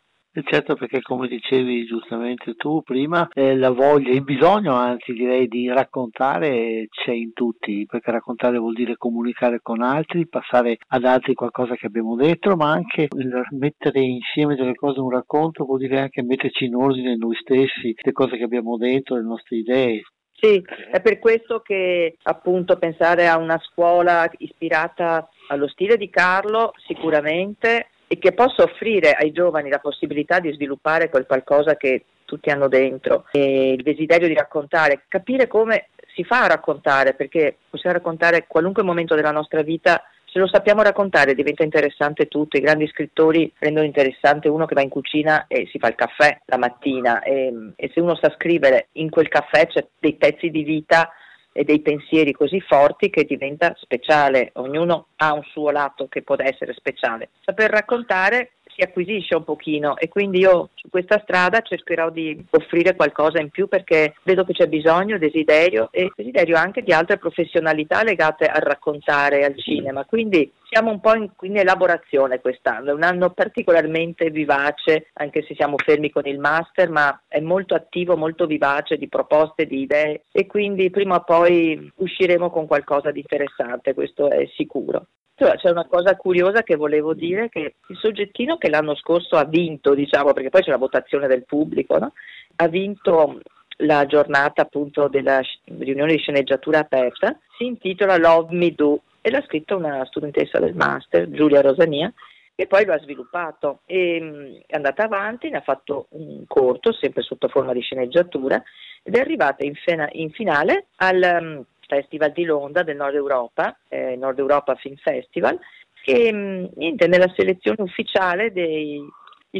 Certo, 0.42 0.74
perché 0.74 1.00
come 1.00 1.28
dicevi 1.28 1.84
giustamente 1.84 2.54
tu 2.54 2.82
prima, 2.82 3.28
eh, 3.32 3.54
la 3.54 3.70
voglia, 3.70 4.10
il 4.10 4.24
bisogno 4.24 4.74
anzi 4.74 5.12
direi 5.12 5.46
di 5.46 5.68
raccontare 5.68 6.88
c'è 6.90 7.12
in 7.12 7.32
tutti, 7.32 7.86
perché 7.86 8.10
raccontare 8.10 8.58
vuol 8.58 8.74
dire 8.74 8.96
comunicare 8.96 9.60
con 9.62 9.80
altri, 9.80 10.26
passare 10.26 10.78
ad 10.88 11.04
altri 11.04 11.34
qualcosa 11.34 11.76
che 11.76 11.86
abbiamo 11.86 12.16
dentro, 12.16 12.56
ma 12.56 12.72
anche 12.72 13.06
mettere 13.50 14.00
insieme 14.00 14.56
delle 14.56 14.74
cose 14.74 14.98
in 14.98 15.04
un 15.04 15.12
racconto 15.12 15.64
vuol 15.64 15.78
dire 15.78 16.00
anche 16.00 16.24
metterci 16.24 16.64
in 16.64 16.74
ordine 16.74 17.14
noi 17.14 17.36
stessi, 17.36 17.94
le 17.96 18.12
cose 18.12 18.36
che 18.36 18.42
abbiamo 18.42 18.76
dentro, 18.76 19.14
le 19.14 19.22
nostre 19.22 19.58
idee, 19.58 20.02
sì, 20.44 20.62
è 20.90 21.00
per 21.00 21.18
questo 21.18 21.60
che 21.60 22.16
appunto 22.24 22.76
pensare 22.76 23.26
a 23.26 23.38
una 23.38 23.58
scuola 23.64 24.30
ispirata 24.38 25.26
allo 25.48 25.68
stile 25.68 25.96
di 25.96 26.10
Carlo 26.10 26.74
sicuramente 26.86 27.88
e 28.06 28.18
che 28.18 28.32
possa 28.32 28.62
offrire 28.62 29.12
ai 29.12 29.32
giovani 29.32 29.70
la 29.70 29.78
possibilità 29.78 30.40
di 30.40 30.52
sviluppare 30.52 31.08
quel 31.08 31.24
qualcosa 31.24 31.76
che 31.76 32.04
tutti 32.26 32.50
hanno 32.50 32.68
dentro, 32.68 33.26
e 33.32 33.72
il 33.72 33.82
desiderio 33.82 34.28
di 34.28 34.34
raccontare, 34.34 35.04
capire 35.08 35.46
come 35.46 35.88
si 36.14 36.24
fa 36.24 36.42
a 36.44 36.48
raccontare, 36.48 37.14
perché 37.14 37.56
possiamo 37.68 37.96
raccontare 37.96 38.46
qualunque 38.46 38.82
momento 38.82 39.14
della 39.14 39.30
nostra 39.30 39.62
vita 39.62 40.02
se 40.34 40.40
lo 40.40 40.48
sappiamo 40.48 40.82
raccontare 40.82 41.36
diventa 41.36 41.62
interessante 41.62 42.26
tutto, 42.26 42.56
i 42.56 42.60
grandi 42.60 42.88
scrittori 42.88 43.52
rendono 43.60 43.86
interessante 43.86 44.48
uno 44.48 44.66
che 44.66 44.74
va 44.74 44.82
in 44.82 44.88
cucina 44.88 45.46
e 45.46 45.68
si 45.70 45.78
fa 45.78 45.86
il 45.86 45.94
caffè 45.94 46.40
la 46.46 46.56
mattina 46.56 47.22
e, 47.22 47.72
e 47.76 47.90
se 47.94 48.00
uno 48.00 48.16
sa 48.16 48.34
scrivere 48.34 48.88
in 48.94 49.10
quel 49.10 49.28
caffè 49.28 49.68
c'è 49.68 49.86
dei 49.96 50.14
pezzi 50.14 50.50
di 50.50 50.64
vita 50.64 51.08
e 51.52 51.62
dei 51.62 51.78
pensieri 51.82 52.32
così 52.32 52.60
forti 52.60 53.10
che 53.10 53.22
diventa 53.22 53.76
speciale, 53.76 54.50
ognuno 54.54 55.06
ha 55.18 55.32
un 55.34 55.44
suo 55.44 55.70
lato 55.70 56.08
che 56.08 56.22
può 56.22 56.34
essere 56.36 56.74
speciale. 56.74 57.28
Saper 57.44 57.70
raccontare 57.70 58.54
si 58.74 58.82
acquisisce 58.82 59.34
un 59.36 59.44
pochino 59.44 59.96
e 59.96 60.08
quindi 60.08 60.38
io 60.38 60.70
su 60.74 60.88
questa 60.88 61.20
strada 61.22 61.60
cercherò 61.60 62.10
di 62.10 62.44
offrire 62.50 62.96
qualcosa 62.96 63.40
in 63.40 63.50
più 63.50 63.68
perché 63.68 64.14
vedo 64.22 64.44
che 64.44 64.52
c'è 64.52 64.66
bisogno, 64.66 65.18
desiderio 65.18 65.88
e 65.90 66.10
desiderio 66.14 66.56
anche 66.56 66.82
di 66.82 66.92
altre 66.92 67.18
professionalità 67.18 68.02
legate 68.02 68.46
al 68.46 68.62
raccontare 68.62 69.44
al 69.44 69.56
cinema. 69.56 70.04
Quindi 70.04 70.50
siamo 70.68 70.90
un 70.90 71.00
po' 71.00 71.14
in, 71.14 71.30
in, 71.42 71.56
elaborazione 71.56 72.40
quest'anno, 72.40 72.90
è 72.90 72.94
un 72.94 73.04
anno 73.04 73.30
particolarmente 73.30 74.30
vivace, 74.30 75.10
anche 75.14 75.44
se 75.46 75.54
siamo 75.54 75.76
fermi 75.78 76.10
con 76.10 76.26
il 76.26 76.40
master, 76.40 76.90
ma 76.90 77.22
è 77.28 77.40
molto 77.40 77.74
attivo, 77.74 78.16
molto 78.16 78.46
vivace 78.46 78.96
di 78.96 79.08
proposte, 79.08 79.66
di 79.66 79.82
idee 79.82 80.24
e 80.32 80.46
quindi 80.46 80.90
prima 80.90 81.16
o 81.16 81.22
poi 81.22 81.92
usciremo 81.96 82.50
con 82.50 82.66
qualcosa 82.66 83.12
di 83.12 83.20
interessante, 83.20 83.94
questo 83.94 84.28
è 84.30 84.48
sicuro. 84.56 85.06
Cioè, 85.36 85.56
c'è 85.56 85.70
una 85.70 85.86
cosa 85.86 86.16
curiosa 86.16 86.62
che 86.62 86.76
volevo 86.76 87.12
dire, 87.12 87.48
che 87.48 87.74
il 87.88 87.96
soggettino 87.96 88.56
che 88.56 88.70
l'anno 88.70 88.94
scorso 88.94 89.36
ha 89.36 89.44
vinto, 89.44 89.92
diciamo, 89.94 90.32
perché 90.32 90.48
poi 90.48 90.62
c'è 90.62 90.70
la 90.70 90.76
votazione 90.76 91.26
del 91.26 91.44
pubblico, 91.44 91.98
no? 91.98 92.12
ha 92.56 92.68
vinto 92.68 93.40
la 93.78 94.06
giornata 94.06 94.62
appunto 94.62 95.08
della 95.08 95.40
riunione 95.78 96.12
di 96.12 96.18
sceneggiatura 96.18 96.78
aperta, 96.78 97.36
si 97.58 97.66
intitola 97.66 98.16
Love 98.16 98.54
Me 98.54 98.72
Do 98.72 99.02
e 99.20 99.30
l'ha 99.30 99.42
scritto 99.42 99.76
una 99.76 100.04
studentessa 100.04 100.60
del 100.60 100.74
master, 100.74 101.28
Giulia 101.30 101.60
Rosania, 101.60 102.12
e 102.54 102.66
poi 102.68 102.84
lo 102.84 102.92
ha 102.92 103.00
sviluppato 103.00 103.80
e 103.86 104.20
mm, 104.20 104.54
è 104.66 104.76
andata 104.76 105.04
avanti, 105.04 105.50
ne 105.50 105.56
ha 105.56 105.62
fatto 105.62 106.06
un 106.10 106.44
corto, 106.46 106.92
sempre 106.92 107.22
sotto 107.22 107.48
forma 107.48 107.72
di 107.72 107.80
sceneggiatura, 107.80 108.62
ed 109.02 109.16
è 109.16 109.20
arrivata 109.20 109.64
in, 109.64 109.74
fena, 109.74 110.08
in 110.12 110.30
finale 110.30 110.86
al, 110.96 111.38
mm, 111.42 111.60
Festival 111.86 112.32
di 112.32 112.44
Londra 112.44 112.82
del 112.82 112.96
Nord 112.96 113.14
Europa, 113.14 113.76
eh, 113.88 114.16
Nord 114.16 114.38
Europa 114.38 114.74
Film 114.74 114.96
Festival, 114.96 115.58
che 116.02 116.32
mh, 116.32 116.70
niente, 116.74 117.06
nella 117.06 117.32
selezione 117.34 117.82
ufficiale 117.82 118.52
dei 118.52 119.02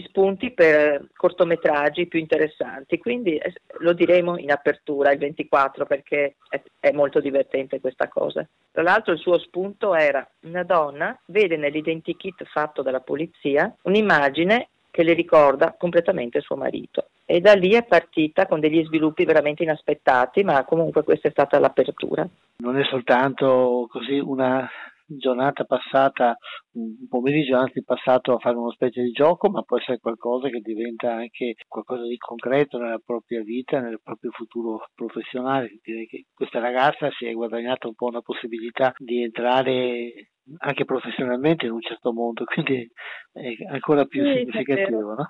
spunti 0.02 0.50
per 0.50 1.08
cortometraggi 1.14 2.06
più 2.06 2.18
interessanti, 2.18 2.98
quindi 2.98 3.36
eh, 3.36 3.52
lo 3.78 3.92
diremo 3.92 4.36
in 4.38 4.50
apertura 4.50 5.12
il 5.12 5.18
24 5.18 5.86
perché 5.86 6.36
è, 6.48 6.60
è, 6.80 6.90
molto 6.92 7.20
divertente 7.20 7.80
questa 7.80 8.08
cosa. 8.08 8.46
Tra 8.72 8.82
l'altro 8.82 9.12
il 9.12 9.20
suo 9.20 9.38
spunto 9.38 9.94
era 9.94 10.28
una 10.40 10.64
donna 10.64 11.16
vede 11.26 11.56
nell'identikit 11.56 12.44
fatto 12.44 12.82
dalla 12.82 13.00
polizia 13.00 13.72
un'immagine 13.82 14.68
che 14.94 15.02
le 15.02 15.12
ricorda 15.12 15.74
completamente 15.76 16.40
suo 16.40 16.54
marito. 16.54 17.08
E 17.24 17.40
da 17.40 17.54
lì 17.54 17.70
è 17.70 17.82
partita 17.82 18.46
con 18.46 18.60
degli 18.60 18.84
sviluppi 18.84 19.24
veramente 19.24 19.64
inaspettati, 19.64 20.44
ma 20.44 20.64
comunque 20.64 21.02
questa 21.02 21.26
è 21.26 21.32
stata 21.32 21.58
l'apertura. 21.58 22.24
Non 22.58 22.78
è 22.78 22.84
soltanto 22.84 23.88
così 23.90 24.20
una 24.20 24.70
giornata 25.06 25.64
passata, 25.64 26.36
un 26.72 27.06
pomeriggio 27.08 27.56
anzi 27.56 27.82
passato 27.82 28.34
a 28.34 28.38
fare 28.38 28.56
una 28.56 28.72
specie 28.72 29.02
di 29.02 29.10
gioco, 29.10 29.48
ma 29.50 29.62
può 29.62 29.78
essere 29.78 29.98
qualcosa 29.98 30.48
che 30.48 30.60
diventa 30.60 31.12
anche 31.12 31.54
qualcosa 31.68 32.02
di 32.02 32.16
concreto 32.16 32.78
nella 32.78 33.00
propria 33.04 33.42
vita, 33.42 33.80
nel 33.80 34.00
proprio 34.02 34.30
futuro 34.30 34.88
professionale. 34.94 35.78
Direi 35.82 36.06
che 36.06 36.26
questa 36.34 36.58
ragazza 36.58 37.10
si 37.10 37.26
è 37.26 37.32
guadagnata 37.32 37.88
un 37.88 37.94
po' 37.94 38.06
una 38.06 38.22
possibilità 38.22 38.92
di 38.98 39.22
entrare 39.22 40.30
anche 40.58 40.84
professionalmente 40.84 41.66
in 41.66 41.72
un 41.72 41.80
certo 41.80 42.12
mondo, 42.12 42.44
quindi 42.52 42.90
è 43.32 43.54
ancora 43.70 44.04
più 44.04 44.24
sì, 44.24 44.38
significativo, 44.38 45.14
no? 45.14 45.28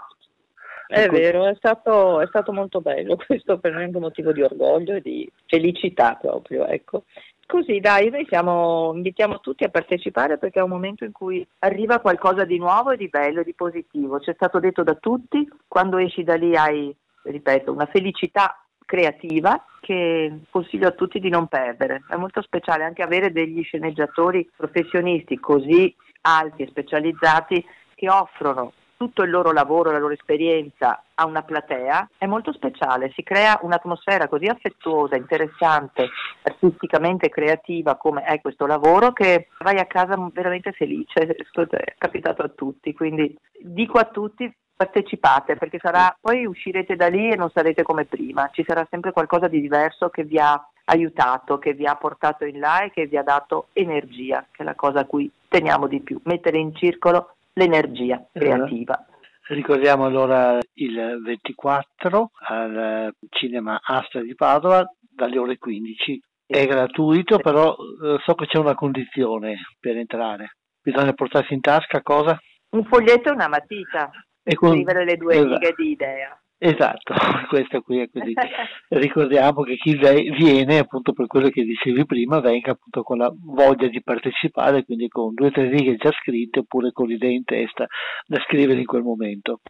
È 0.87 1.01
ecco. 1.01 1.13
vero, 1.13 1.47
è 1.47 1.55
stato, 1.55 2.21
è 2.21 2.27
stato, 2.27 2.53
molto 2.53 2.81
bello, 2.81 3.17
questo 3.27 3.59
per 3.59 3.73
noi 3.73 3.85
è 3.85 3.87
un 3.87 4.03
motivo 4.03 4.33
di 4.33 4.43
orgoglio 4.43 4.95
e 4.95 5.01
di 5.01 5.31
felicità 5.47 6.17
proprio, 6.21 6.67
ecco. 6.67 7.05
Così 7.47 7.79
dai, 7.79 8.11
noi 8.11 8.27
siamo, 8.29 8.93
invitiamo 8.95 9.41
tutti 9.41 9.65
a 9.65 9.69
partecipare 9.69 10.39
perché 10.39 10.61
è 10.61 10.63
un 10.63 10.71
momento 10.71 11.05
in 11.05 11.13
cui 11.13 11.47
arriva 11.61 12.01
qualcosa 12.01 12.45
di 12.45 12.59
nuovo 12.59 12.91
e 12.91 12.97
di 12.97 13.09
bello 13.09 13.43
di 13.43 13.55
positivo. 13.55 14.19
C'è 14.19 14.33
stato 14.35 14.59
detto 14.59 14.83
da 14.83 14.95
tutti, 14.95 15.49
quando 15.69 15.99
esci 15.99 16.25
da 16.25 16.35
lì 16.35 16.57
hai, 16.57 16.95
ripeto, 17.23 17.71
una 17.73 17.87
felicità 17.87 18.59
creativa 18.85 19.65
che 19.81 20.41
consiglio 20.51 20.89
a 20.89 20.93
tutti 20.93 21.21
di 21.21 21.29
non 21.29 21.47
perdere. 21.47 22.03
È 22.09 22.17
molto 22.17 22.43
speciale 22.43 22.85
anche 22.85 23.03
avere 23.03 23.31
degli 23.31 23.63
sceneggiatori 23.63 24.51
professionisti 24.57 25.39
così 25.39 25.95
alti 26.23 26.63
e 26.63 26.69
specializzati 26.69 27.65
che 27.95 28.09
offrono 28.09 28.73
tutto 28.97 29.23
il 29.23 29.31
loro 29.31 29.53
lavoro, 29.53 29.91
la 29.91 29.99
loro 29.99 30.13
esperienza 30.13 31.03
a 31.15 31.27
una 31.27 31.43
platea 31.43 32.11
è 32.19 32.27
molto 32.27 32.53
speciale, 32.53 33.13
si 33.15 33.23
crea 33.23 33.59
un'atmosfera 33.63 34.29
così 34.29 34.47
affettuosa, 34.47 35.17
interessante, 35.17 36.09
artisticamente 36.43 37.29
creativa 37.29 37.97
come 37.97 38.23
è 38.23 38.41
questo 38.41 38.67
lavoro 38.67 39.13
che 39.13 39.49
vai 39.59 39.79
a 39.79 39.87
casa 39.87 40.17
veramente 40.33 40.73
felice, 40.73 41.21
è 41.21 41.95
capitato 41.99 42.43
a 42.43 42.51
tutti, 42.55 42.93
quindi 42.93 43.37
dico 43.61 43.99
a 43.99 44.05
tutti 44.05 44.53
partecipate 44.77 45.57
perché 45.57 45.79
sarà, 45.81 46.17
poi 46.21 46.47
uscirete 46.47 46.97
da 46.97 47.09
lì 47.09 47.31
e 47.31 47.37
non 47.37 47.51
sarete 47.51 47.83
come 47.83 48.05
prima, 48.05 48.51
ci 48.53 48.65
sarà 48.67 48.87
sempre 48.91 49.13
qualcosa 49.13 49.49
di 49.49 49.61
diverso 49.61 50.09
che 50.09 50.25
vi 50.25 50.39
ha 50.39 50.69
aiutato, 50.87 51.59
che 51.59 51.73
vi 51.73 51.87
ha 51.87 51.97
portato 51.97 52.45
in 52.45 52.59
là 52.59 52.83
e 52.83 52.91
che 52.91 53.07
vi 53.07 53.17
ha 53.17 53.23
dato 53.23 53.69
energia, 53.73 54.45
che 54.51 54.63
è 54.63 54.65
la 54.65 54.75
cosa 54.75 55.01
a 55.01 55.05
cui 55.05 55.31
teniamo 55.49 55.87
di 55.87 56.01
più, 56.01 56.21
mettere 56.25 56.59
in 56.59 56.75
circolo 56.75 57.34
l'energia 57.55 58.27
creativa. 58.33 58.99
Eh, 59.07 59.55
ricordiamo 59.55 60.05
allora 60.05 60.59
il 60.75 61.21
24 61.23 62.31
al 62.49 63.13
Cinema 63.31 63.81
Astra 63.83 64.21
di 64.23 64.35
Padova 64.35 64.85
dalle 64.99 65.39
ore 65.39 65.59
15. 65.59 66.21
È 66.47 66.67
gratuito, 66.67 67.39
però 67.39 67.75
eh, 67.75 68.19
so 68.25 68.35
che 68.35 68.47
c'è 68.47 68.59
una 68.59 68.75
condizione 68.75 69.57
per 69.81 69.97
entrare. 69.97 70.57
Bisogna 70.81 71.13
portarsi 71.13 71.55
in 71.55 71.61
tasca 71.61 72.03
cosa? 72.03 72.39
Un 72.71 72.85
foglietto 72.85 73.31
e 73.31 73.33
una 73.33 73.49
matita 73.49 74.11
e 74.43 74.55
con... 74.55 74.73
scrivere 74.73 75.05
le 75.05 75.17
due 75.17 75.35
esatto. 75.35 75.55
righe 75.55 75.75
di 75.77 75.91
idea. 75.91 76.39
Esatto, 76.67 77.13
questo 77.51 77.83
qui 77.83 78.01
è 78.01 78.09
così. 78.11 78.33
Ricordiamo 78.89 79.63
che 79.65 79.77
chi 79.77 79.99
viene, 79.99 80.79
appunto 80.79 81.13
per 81.13 81.27
quello 81.27 81.51
che 81.51 81.63
dicevi 81.63 82.07
prima, 82.07 82.41
venga 82.41 82.71
appunto 82.71 83.03
con 83.03 83.19
la 83.19 83.31
voglia 83.31 83.87
di 83.89 84.03
partecipare, 84.03 84.83
quindi 84.83 85.09
con 85.09 85.35
due 85.35 85.49
o 85.49 85.51
tre 85.51 85.69
righe 85.69 85.97
già 85.97 86.11
scritte 86.23 86.61
oppure 86.61 86.91
con 86.93 87.07
l'idea 87.07 87.29
in 87.29 87.45
testa 87.45 87.87
da 88.27 88.41
scrivere 88.47 88.79
in 88.79 88.87
quel 88.87 89.03
momento. 89.03 89.61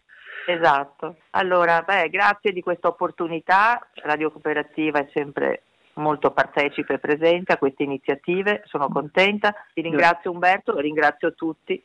Esatto. 0.47 1.17
Allora, 1.31 1.81
beh, 1.81 2.07
grazie 2.07 2.53
di 2.53 2.61
questa 2.61 2.87
opportunità. 2.87 3.85
Radio 3.95 4.31
Cooperativa 4.31 4.99
è 4.99 5.09
sempre 5.11 5.63
molto 5.95 6.31
partecipe 6.31 6.93
e 6.93 6.99
presente 6.99 7.51
a 7.51 7.57
queste 7.57 7.83
iniziative, 7.83 8.61
sono 8.67 8.87
contenta. 8.87 9.53
Ti 9.73 9.81
ringrazio 9.81 10.31
Umberto, 10.31 10.79
ringrazio 10.79 11.33
tutti 11.33 11.83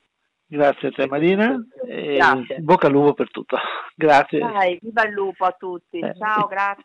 Grazie 0.52 0.88
a 0.88 0.90
te 0.90 1.06
Marina 1.06 1.64
e 1.86 2.16
grazie. 2.16 2.58
bocca 2.58 2.88
al 2.88 2.92
lupo 2.92 3.14
per 3.14 3.30
tutto. 3.30 3.56
Grazie. 3.94 4.40
Dai, 4.40 4.78
viva 4.82 5.04
il 5.04 5.12
lupo 5.12 5.44
a 5.44 5.54
tutti. 5.56 6.00
Eh. 6.00 6.12
Ciao, 6.18 6.48
grazie. 6.48 6.84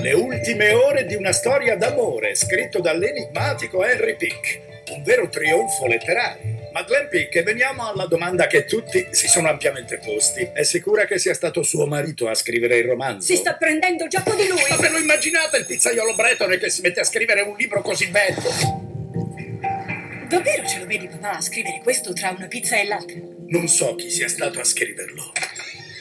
Le 0.00 0.12
ultime 0.14 0.72
ore 0.72 1.04
di 1.04 1.14
una 1.14 1.32
storia 1.32 1.76
d'amore 1.76 2.34
scritto 2.36 2.80
dall'enigmatico 2.80 3.84
Henry 3.84 4.16
Pick, 4.16 4.92
un 4.96 5.02
vero 5.02 5.28
trionfo 5.28 5.86
letterario. 5.86 6.55
Madeleine 6.76 7.08
Pick, 7.08 7.42
veniamo 7.42 7.88
alla 7.88 8.04
domanda 8.04 8.46
che 8.46 8.66
tutti 8.66 9.08
si 9.10 9.28
sono 9.28 9.48
ampiamente 9.48 9.96
posti. 9.96 10.46
È 10.52 10.62
sicura 10.62 11.06
che 11.06 11.18
sia 11.18 11.32
stato 11.32 11.62
suo 11.62 11.86
marito 11.86 12.28
a 12.28 12.34
scrivere 12.34 12.76
il 12.76 12.84
romanzo? 12.84 13.26
Si 13.28 13.36
sta 13.36 13.54
prendendo 13.54 14.06
gioco 14.08 14.34
di 14.34 14.46
lui! 14.46 14.60
Ma 14.68 14.76
ve 14.76 14.90
lo 14.90 14.98
immaginate 14.98 15.56
il 15.56 15.64
pizzaiolo 15.64 16.14
bretone 16.14 16.58
che 16.58 16.68
si 16.68 16.82
mette 16.82 17.00
a 17.00 17.04
scrivere 17.04 17.40
un 17.40 17.56
libro 17.56 17.80
così 17.80 18.08
bello? 18.08 18.42
Davvero 20.28 20.66
ce 20.66 20.80
lo 20.80 20.84
vedi 20.84 21.08
papà 21.08 21.38
a 21.38 21.40
scrivere 21.40 21.80
questo 21.82 22.12
tra 22.12 22.34
una 22.36 22.46
pizza 22.46 22.78
e 22.78 22.84
l'altra? 22.84 23.16
Non 23.46 23.68
so 23.68 23.94
chi 23.94 24.10
sia 24.10 24.28
stato 24.28 24.60
a 24.60 24.64
scriverlo, 24.64 25.32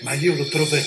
ma 0.02 0.12
io 0.12 0.36
lo 0.36 0.46
troverò. 0.50 0.84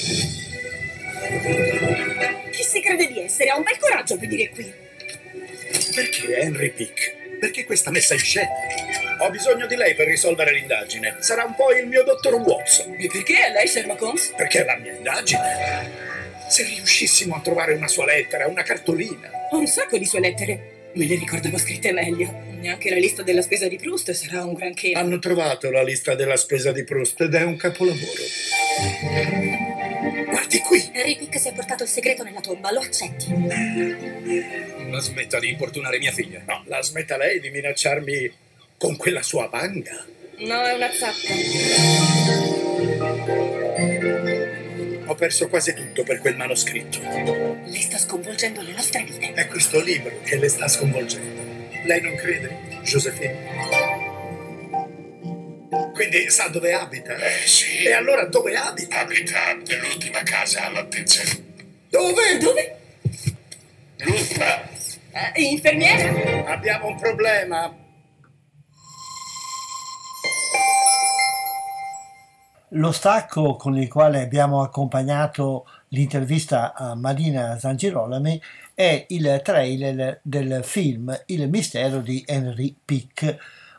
Chi 2.51 2.62
si 2.62 2.82
crede 2.82 3.07
di 3.07 3.20
essere? 3.20 3.49
Ha 3.49 3.57
un 3.57 3.62
bel 3.62 3.78
coraggio 3.78 4.18
per 4.18 4.28
dire 4.28 4.51
qui. 4.51 4.70
Perché 5.95 6.36
Henry 6.36 6.72
Pick? 6.72 7.16
Perché 7.39 7.64
questa 7.64 7.91
messa 7.91 8.14
in 8.14 8.20
scena? 8.20 8.49
Ho 9.20 9.30
bisogno 9.30 9.66
di 9.66 9.76
lei 9.76 9.95
per 9.95 10.07
risolvere 10.07 10.53
l'indagine. 10.53 11.16
Sarà 11.20 11.45
un 11.45 11.55
po' 11.55 11.72
il 11.72 11.86
mio 11.86 12.03
dottor 12.03 12.34
Watson. 12.34 12.95
E 12.99 13.09
perché 13.09 13.47
è 13.47 13.53
lei 13.53 13.66
Sherlock 13.66 14.03
Holmes? 14.03 14.32
Perché 14.36 14.62
è 14.62 14.64
la 14.64 14.76
mia 14.76 14.93
indagine. 14.93 16.07
Se 16.49 16.64
riuscissimo 16.64 17.36
a 17.36 17.41
trovare 17.41 17.74
una 17.74 17.89
sua 17.89 18.07
lettera, 18.07 18.47
una 18.47 18.62
cartolina. 18.62 19.30
Ho 19.53 19.59
un 19.59 19.66
sacco 19.66 19.99
di 19.99 20.05
sue 20.05 20.20
lettere. 20.20 20.76
Me 20.95 21.07
le 21.07 21.16
ricordavo 21.16 21.59
scritte 21.59 21.93
meglio. 21.93 22.32
Neanche 22.61 22.91
la 22.91 22.97
lista 22.97 23.22
della 23.22 23.43
spesa 23.43 23.68
di 23.68 23.76
Proust 23.76 24.11
sarà 24.12 24.45
un 24.45 24.55
granché. 24.55 24.93
Hanno 24.93 25.18
trovato 25.18 25.70
la 25.70 25.82
lista 25.82 26.14
della 26.14 26.36
spesa 26.36 26.72
di 26.72 26.82
Proust 26.82 27.20
ed 27.20 27.34
è 27.34 27.43
un 27.43 27.57
capolavoro. 27.57 28.22
Guardi 30.31 30.59
qui. 30.61 30.91
Pick 30.93 31.39
si 31.39 31.49
è 31.49 31.53
portato 31.53 31.83
il 31.85 31.89
segreto 31.89 32.22
nella 32.22 32.41
tomba, 32.41 32.70
lo 32.72 32.81
accetti? 32.81 33.26
La 34.91 35.01
smetta 35.01 35.39
di 35.39 35.51
importunare 35.51 35.99
mia 35.99 36.12
figlia. 36.12 36.43
No, 36.47 36.62
la 36.66 36.83
smetta 36.83 37.16
lei 37.16 37.41
di 37.41 37.51
minacciarmi 37.51 38.33
con 38.76 38.97
quella 38.97 39.22
sua 39.22 39.49
banga. 39.49 40.05
No, 40.39 40.62
è 40.62 40.74
una 40.74 40.91
zappa. 40.93 41.35
Ho 45.07 45.14
perso 45.14 45.49
quasi 45.49 45.72
tutto 45.74 46.03
per 46.03 46.20
quel 46.20 46.37
manoscritto. 46.37 47.01
Lei 47.01 47.81
sta 47.81 47.99
sconvolgendo 47.99 48.61
le 48.61 48.72
nostre 48.72 49.05
vite. 49.05 49.33
È 49.33 49.47
questo 49.49 49.81
libro 49.81 50.20
che 50.22 50.37
le 50.37 50.49
sta 50.49 50.68
sconvolgendo. 50.68 51.43
Lei 51.85 52.01
non 52.01 52.14
crede, 52.14 52.57
Josephine? 52.83 53.97
Quindi 55.93 56.31
sa 56.31 56.49
dove 56.49 56.73
abita? 56.73 57.14
Eh 57.14 57.47
sì. 57.47 57.85
E 57.85 57.93
allora 57.93 58.25
dove 58.25 58.55
abita? 58.55 59.01
Abita 59.01 59.55
nell'ultima 59.66 60.23
casa 60.23 60.66
all'altezza. 60.66 61.23
Dove? 61.89 62.39
Dove? 62.39 62.79
L'ultima. 63.99 64.69
Uh, 65.11 65.41
infermiera? 65.41 66.53
Abbiamo 66.53 66.89
un 66.89 66.97
problema. 66.97 67.75
Lo 72.73 72.93
stacco 72.93 73.57
con 73.57 73.77
il 73.79 73.89
quale 73.89 74.21
abbiamo 74.21 74.62
accompagnato 74.62 75.66
l'intervista 75.89 76.75
a 76.75 76.95
Marina 76.95 77.59
Zangirolami 77.59 78.41
è 78.75 79.07
il 79.09 79.41
trailer 79.43 80.21
del 80.23 80.61
film 80.62 81.19
Il 81.27 81.49
mistero 81.49 82.01
di 82.01 82.23
Henry 82.27 82.77
Pick, 82.85 83.39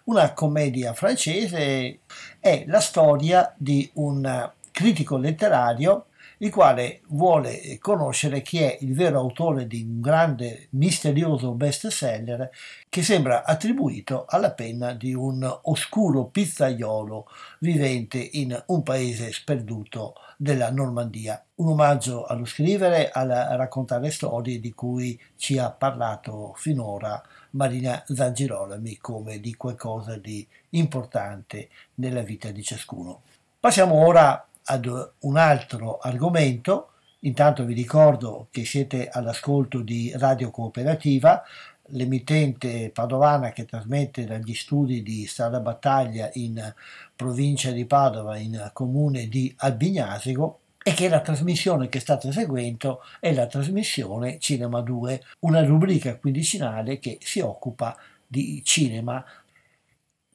una 0.10 0.34
commedia 0.34 0.94
francese, 0.94 2.00
è 2.40 2.64
la 2.66 2.80
storia 2.80 3.54
di 3.56 3.90
un 3.94 4.52
critico 4.72 5.18
letterario 5.18 6.06
il 6.42 6.52
quale 6.52 7.02
vuole 7.08 7.78
conoscere 7.80 8.42
chi 8.42 8.60
è 8.60 8.78
il 8.82 8.94
vero 8.94 9.20
autore 9.20 9.68
di 9.68 9.82
un 9.82 10.00
grande 10.00 10.68
misterioso 10.72 11.52
bestseller 11.52 12.50
che 12.88 13.04
sembra 13.04 13.44
attribuito 13.44 14.26
alla 14.28 14.52
penna 14.52 14.94
di 14.94 15.14
un 15.14 15.60
oscuro 15.64 16.26
pizzaiolo 16.26 17.28
vivente 17.60 18.18
in 18.34 18.58
un 18.68 18.84
paese 18.84 19.34
sperduto 19.34 20.14
della 20.38 20.72
Normandia. 20.72 21.44
Un 21.56 21.72
omaggio 21.72 22.24
allo 22.24 22.46
scrivere, 22.46 23.10
a 23.10 23.56
raccontare 23.58 24.10
storie 24.10 24.62
di 24.62 24.72
cui 24.72 25.20
ci 25.36 25.58
ha 25.58 25.70
parlato 25.72 26.54
finora 26.56 27.22
Marina 27.52 28.04
Zangirolami 28.06 28.98
come 28.98 29.40
di 29.40 29.56
qualcosa 29.56 30.18
di 30.18 30.46
importante 30.72 31.70
nella 31.96 32.22
vita 32.22 32.52
di 32.52 32.64
ciascuno. 32.64 33.22
Passiamo 33.60 33.96
ora 34.06 34.48
ad 34.64 35.12
un 35.20 35.38
altro 35.38 35.98
argomento. 35.98 36.92
Intanto 37.22 37.66
vi 37.66 37.74
ricordo 37.74 38.48
che 38.50 38.64
siete 38.64 39.10
all'ascolto 39.10 39.82
di 39.82 40.14
Radio 40.16 40.52
Cooperativa, 40.52 41.44
l'emittente 41.88 42.92
padovana 42.92 43.52
che 43.52 43.66
trasmette 43.66 44.26
dagli 44.26 44.54
studi 44.54 45.04
di 45.04 45.26
Strada 45.26 45.60
Battaglia 45.60 46.30
in 46.34 46.74
provincia 47.16 47.72
di 47.72 47.86
Padova, 47.86 48.38
in 48.38 48.70
comune 48.72 49.28
di 49.28 49.54
Albignasico, 49.58 50.60
e 50.82 50.94
che 50.94 51.10
la 51.10 51.22
trasmissione 51.22 51.90
che 51.90 52.00
state 52.00 52.32
seguendo 52.32 53.04
è 53.20 53.34
la 53.34 53.48
trasmissione 53.48 54.40
Cinema 54.40 54.82
2, 54.82 55.22
una 55.40 55.64
rubrica 55.64 56.18
quindicinale 56.18 57.00
che 57.00 57.18
si 57.22 57.42
occupa 57.42 57.98
di 58.26 58.62
cinema. 58.64 59.24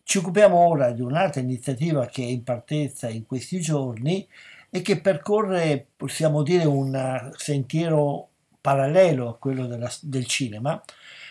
Ci 0.03 0.19
occupiamo 0.19 0.57
ora 0.57 0.91
di 0.91 1.01
un'altra 1.01 1.41
iniziativa 1.41 2.07
che 2.07 2.23
è 2.23 2.27
in 2.27 2.43
partenza 2.43 3.09
in 3.09 3.25
questi 3.25 3.61
giorni 3.61 4.27
e 4.69 4.83
che 4.83 5.01
percorre, 5.01 5.87
possiamo 5.97 6.43
dire, 6.43 6.65
un 6.65 7.31
sentiero 7.37 8.29
parallelo 8.61 9.29
a 9.29 9.37
quello 9.37 9.67
della, 9.67 9.91
del 10.01 10.27
cinema, 10.27 10.83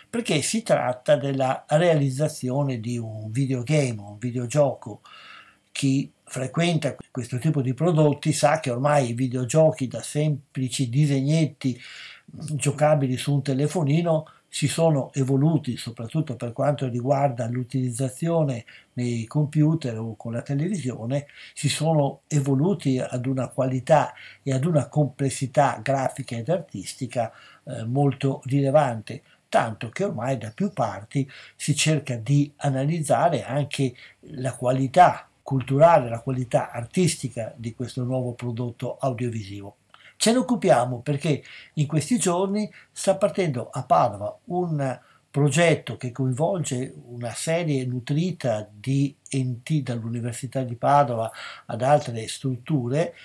perché 0.09 0.41
si 0.41 0.63
tratta 0.63 1.15
della 1.17 1.65
realizzazione 1.67 2.79
di 2.79 2.97
un 2.97 3.29
videogame, 3.31 3.99
un 3.99 4.17
videogioco. 4.17 5.01
Chi 5.71 6.11
frequenta 6.33 6.95
questo 7.11 7.37
tipo 7.37 7.61
di 7.61 7.75
prodotti 7.75 8.33
sa 8.33 8.59
che 8.59 8.71
ormai 8.71 9.11
i 9.11 9.13
videogiochi 9.13 9.87
da 9.87 10.01
semplici 10.01 10.89
disegnetti 10.89 11.79
giocabili 12.25 13.17
su 13.17 13.33
un 13.35 13.43
telefonino 13.43 14.25
si 14.49 14.67
sono 14.67 15.13
evoluti 15.13 15.77
soprattutto 15.77 16.35
per 16.35 16.51
quanto 16.51 16.87
riguarda 16.87 17.47
l'utilizzazione 17.47 18.65
nei 18.93 19.25
computer 19.25 19.99
o 19.99 20.15
con 20.15 20.33
la 20.33 20.41
televisione, 20.41 21.27
si 21.53 21.69
sono 21.69 22.21
evoluti 22.27 22.97
ad 22.97 23.27
una 23.27 23.49
qualità 23.49 24.13
e 24.41 24.53
ad 24.53 24.65
una 24.65 24.87
complessità 24.89 25.79
grafica 25.83 26.35
ed 26.35 26.49
artistica 26.49 27.31
eh, 27.63 27.83
molto 27.83 28.41
rilevante 28.45 29.21
tanto 29.49 29.89
che 29.89 30.05
ormai 30.05 30.39
da 30.39 30.49
più 30.49 30.71
parti 30.71 31.29
si 31.55 31.75
cerca 31.75 32.15
di 32.15 32.51
analizzare 32.57 33.43
anche 33.43 33.93
la 34.31 34.55
qualità 34.55 35.27
culturale, 35.43 36.09
la 36.09 36.21
qualità 36.21 36.71
artistica 36.71 37.53
di 37.55 37.75
questo 37.75 38.03
nuovo 38.03 38.31
prodotto 38.33 38.97
audiovisivo. 38.97 39.75
Ce 40.15 40.31
ne 40.31 40.37
occupiamo 40.37 41.01
perché 41.01 41.43
in 41.73 41.85
questi 41.85 42.17
giorni 42.17 42.71
sta 42.91 43.17
partendo 43.17 43.69
a 43.69 43.83
Padova 43.83 44.35
un 44.45 44.99
progetto 45.29 45.97
che 45.97 46.11
coinvolge 46.11 46.93
una 47.07 47.33
serie 47.33 47.85
nutrita 47.85 48.67
di 48.71 49.15
enti 49.29 49.83
dall'Università 49.83 50.61
di 50.61 50.75
Padova 50.75 51.29
ad 51.65 51.81
altre 51.81 52.27
strutture 52.27 53.15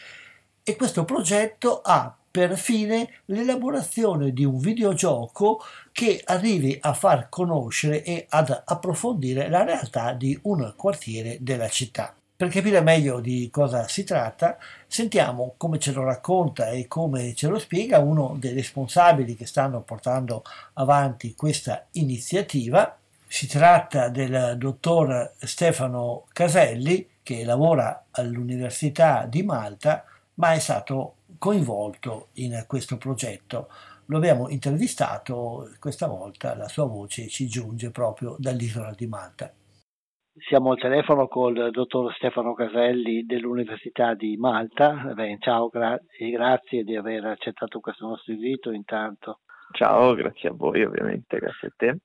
e 0.63 0.75
questo 0.75 1.05
progetto 1.05 1.81
ha 1.83 2.17
per 2.31 2.57
fine 2.57 3.09
l'elaborazione 3.27 4.33
di 4.33 4.45
un 4.45 4.59
videogioco 4.59 5.63
che 5.93 6.21
arrivi 6.25 6.77
a 6.81 6.93
far 6.93 7.29
conoscere 7.29 8.03
e 8.03 8.27
ad 8.29 8.63
approfondire 8.65 9.49
la 9.49 9.65
realtà 9.65 10.13
di 10.13 10.39
un 10.43 10.73
quartiere 10.77 11.39
della 11.41 11.69
città. 11.69 12.15
Per 12.39 12.51
capire 12.51 12.81
meglio 12.83 13.19
di 13.19 13.49
cosa 13.51 13.89
si 13.89 14.05
tratta, 14.05 14.59
sentiamo 14.87 15.55
come 15.57 15.81
ce 15.81 15.91
lo 15.91 16.05
racconta 16.05 16.69
e 16.69 16.87
come 16.87 17.35
ce 17.35 17.49
lo 17.49 17.59
spiega 17.59 17.99
uno 17.99 18.37
dei 18.39 18.53
responsabili 18.53 19.35
che 19.35 19.45
stanno 19.45 19.81
portando 19.81 20.45
avanti 20.75 21.35
questa 21.35 21.87
iniziativa. 21.95 22.97
Si 23.27 23.49
tratta 23.49 24.09
del 24.09 24.55
dottor 24.57 25.33
Stefano 25.41 26.27
Caselli, 26.33 27.09
che 27.25 27.43
lavora 27.43 28.05
all'Università 28.13 29.27
di 29.29 29.43
Malta, 29.43 30.05
ma 30.35 30.53
è 30.53 30.61
stato 30.61 31.15
coinvolto 31.39 32.29
in 32.35 32.65
questo 32.67 32.97
progetto. 32.99 33.69
Lo 34.07 34.17
abbiamo 34.17 34.49
intervistato, 34.49 35.71
questa 35.79 36.07
volta 36.07 36.57
la 36.57 36.69
sua 36.69 36.87
voce 36.87 37.29
ci 37.29 37.47
giunge 37.47 37.91
proprio 37.91 38.37
dall'isola 38.39 38.93
di 38.97 39.07
Malta. 39.07 39.53
Siamo 40.49 40.71
al 40.71 40.79
telefono 40.79 41.27
col 41.27 41.71
dottor 41.71 42.15
Stefano 42.15 42.55
Caselli 42.55 43.25
dell'Università 43.25 44.15
di 44.15 44.37
Malta. 44.37 45.13
Beh, 45.15 45.37
ciao 45.41 45.69
gra- 45.69 46.01
e 46.17 46.31
grazie 46.31 46.85
di 46.85 46.97
aver 46.97 47.25
accettato 47.25 47.81
questo 47.81 48.07
nostro 48.07 48.33
invito 48.33 48.71
intanto. 48.71 49.41
Ciao, 49.73 50.15
grazie 50.15 50.51
a 50.51 50.53
voi 50.53 50.83
ovviamente, 50.85 51.39
grazie 51.39 51.69
a 51.69 51.73
te. 51.77 51.99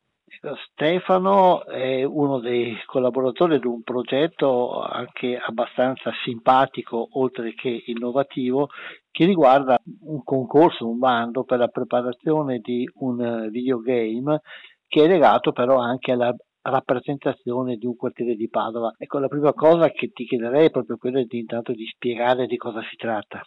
Stefano 0.72 1.66
è 1.66 2.04
uno 2.04 2.40
dei 2.40 2.76
collaboratori 2.86 3.60
di 3.60 3.68
un 3.68 3.82
progetto 3.82 4.82
anche 4.82 5.38
abbastanza 5.38 6.12
simpatico, 6.24 7.08
oltre 7.14 7.54
che 7.54 7.84
innovativo, 7.86 8.70
che 9.12 9.26
riguarda 9.26 9.78
un 10.02 10.24
concorso, 10.24 10.90
un 10.90 10.98
bando 10.98 11.44
per 11.44 11.60
la 11.60 11.68
preparazione 11.68 12.60
di 12.60 12.90
un 12.96 13.48
videogame 13.50 14.42
che 14.88 15.06
è 15.06 15.08
legato 15.08 15.52
però 15.52 15.78
anche 15.78 16.12
alla 16.12 16.36
rappresentazione 16.64 17.76
di 17.76 17.86
un 17.86 17.96
quartiere 17.96 18.36
di 18.36 18.50
Padova. 18.50 18.96
Ecco, 18.98 19.20
la 19.20 19.28
prima 19.28 19.54
cosa 19.54 19.90
che 19.90 20.12
ti 20.14 20.26
chiederei 20.26 20.68
è 20.68 20.72
proprio 20.72 20.98
quella 20.98 21.22
di 21.24 21.40
intanto 21.40 21.74
di 21.74 21.86
spiegare 21.86 22.46
di 22.46 22.58
cosa 22.58 22.82
si 22.90 22.96
tratta. 22.96 23.42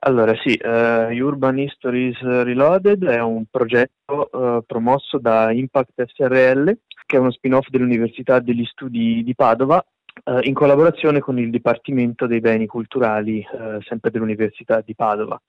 Allora 0.00 0.34
sì, 0.36 0.58
uh, 0.62 1.12
Urban 1.12 1.58
Histories 1.58 2.18
Reloaded 2.20 3.04
è 3.04 3.20
un 3.20 3.44
progetto 3.50 4.28
uh, 4.32 4.64
promosso 4.66 5.18
da 5.18 5.52
Impact 5.52 6.04
SRL, 6.06 6.78
che 7.06 7.16
è 7.16 7.20
uno 7.20 7.30
spin-off 7.30 7.68
dell'Università 7.68 8.40
degli 8.40 8.64
Studi 8.64 9.22
di 9.22 9.34
Padova, 9.34 9.84
uh, 10.24 10.38
in 10.42 10.54
collaborazione 10.54 11.20
con 11.20 11.38
il 11.38 11.50
Dipartimento 11.50 12.26
dei 12.26 12.40
Beni 12.40 12.66
Culturali, 12.66 13.44
sempre 13.80 14.10
dell'Università 14.10 14.80
di 14.80 14.94
Padova 14.94 15.40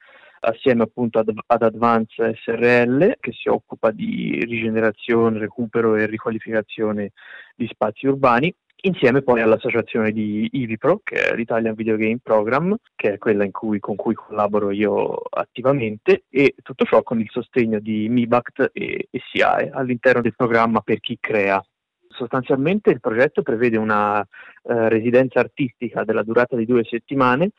assieme 0.42 0.84
appunto 0.84 1.20
ad, 1.20 1.32
ad 1.48 1.62
Advance 1.62 2.36
SRL 2.36 3.18
che 3.20 3.32
si 3.32 3.50
occupa 3.50 3.92
di 3.92 4.44
rigenerazione, 4.46 5.39
recupero 5.39 5.96
e 5.96 6.06
riqualificazione 6.06 7.12
di 7.56 7.68
spazi 7.68 8.08
urbani 8.08 8.54
insieme 8.84 9.22
poi 9.22 9.42
all'associazione 9.42 10.12
di 10.12 10.48
IVIPRO, 10.52 11.02
che 11.04 11.30
è 11.30 11.36
l'Italian 11.36 11.76
Video 11.76 11.98
Game 11.98 12.20
Program, 12.22 12.76
che 12.96 13.14
è 13.14 13.18
quella 13.18 13.48
cui, 13.52 13.80
con 13.80 13.96
cui 13.96 14.14
collaboro 14.16 14.72
io 14.72 15.14
attivamente, 15.30 16.24
e 16.30 16.56
tutto 16.62 16.86
ciò 16.86 17.04
con 17.04 17.20
il 17.20 17.30
sostegno 17.30 17.80
di 17.80 18.10
MIBACT 18.10 18.72
e, 18.74 19.08
e 19.10 19.22
SIAE 19.32 19.70
all'interno 19.72 20.22
del 20.22 20.36
programma 20.36 20.82
per 20.82 21.00
chi 21.00 21.18
crea. 21.20 21.64
Sostanzialmente 22.10 22.89
il 22.89 23.00
progetto 23.00 23.42
prevede 23.42 23.78
una 23.78 24.20
eh, 24.20 24.89
residenza 24.89 25.39
artistica 25.39 26.04
della 26.04 26.24
durata 26.24 26.56
di 26.56 26.66
due 26.66 26.84
settimane 26.84 27.52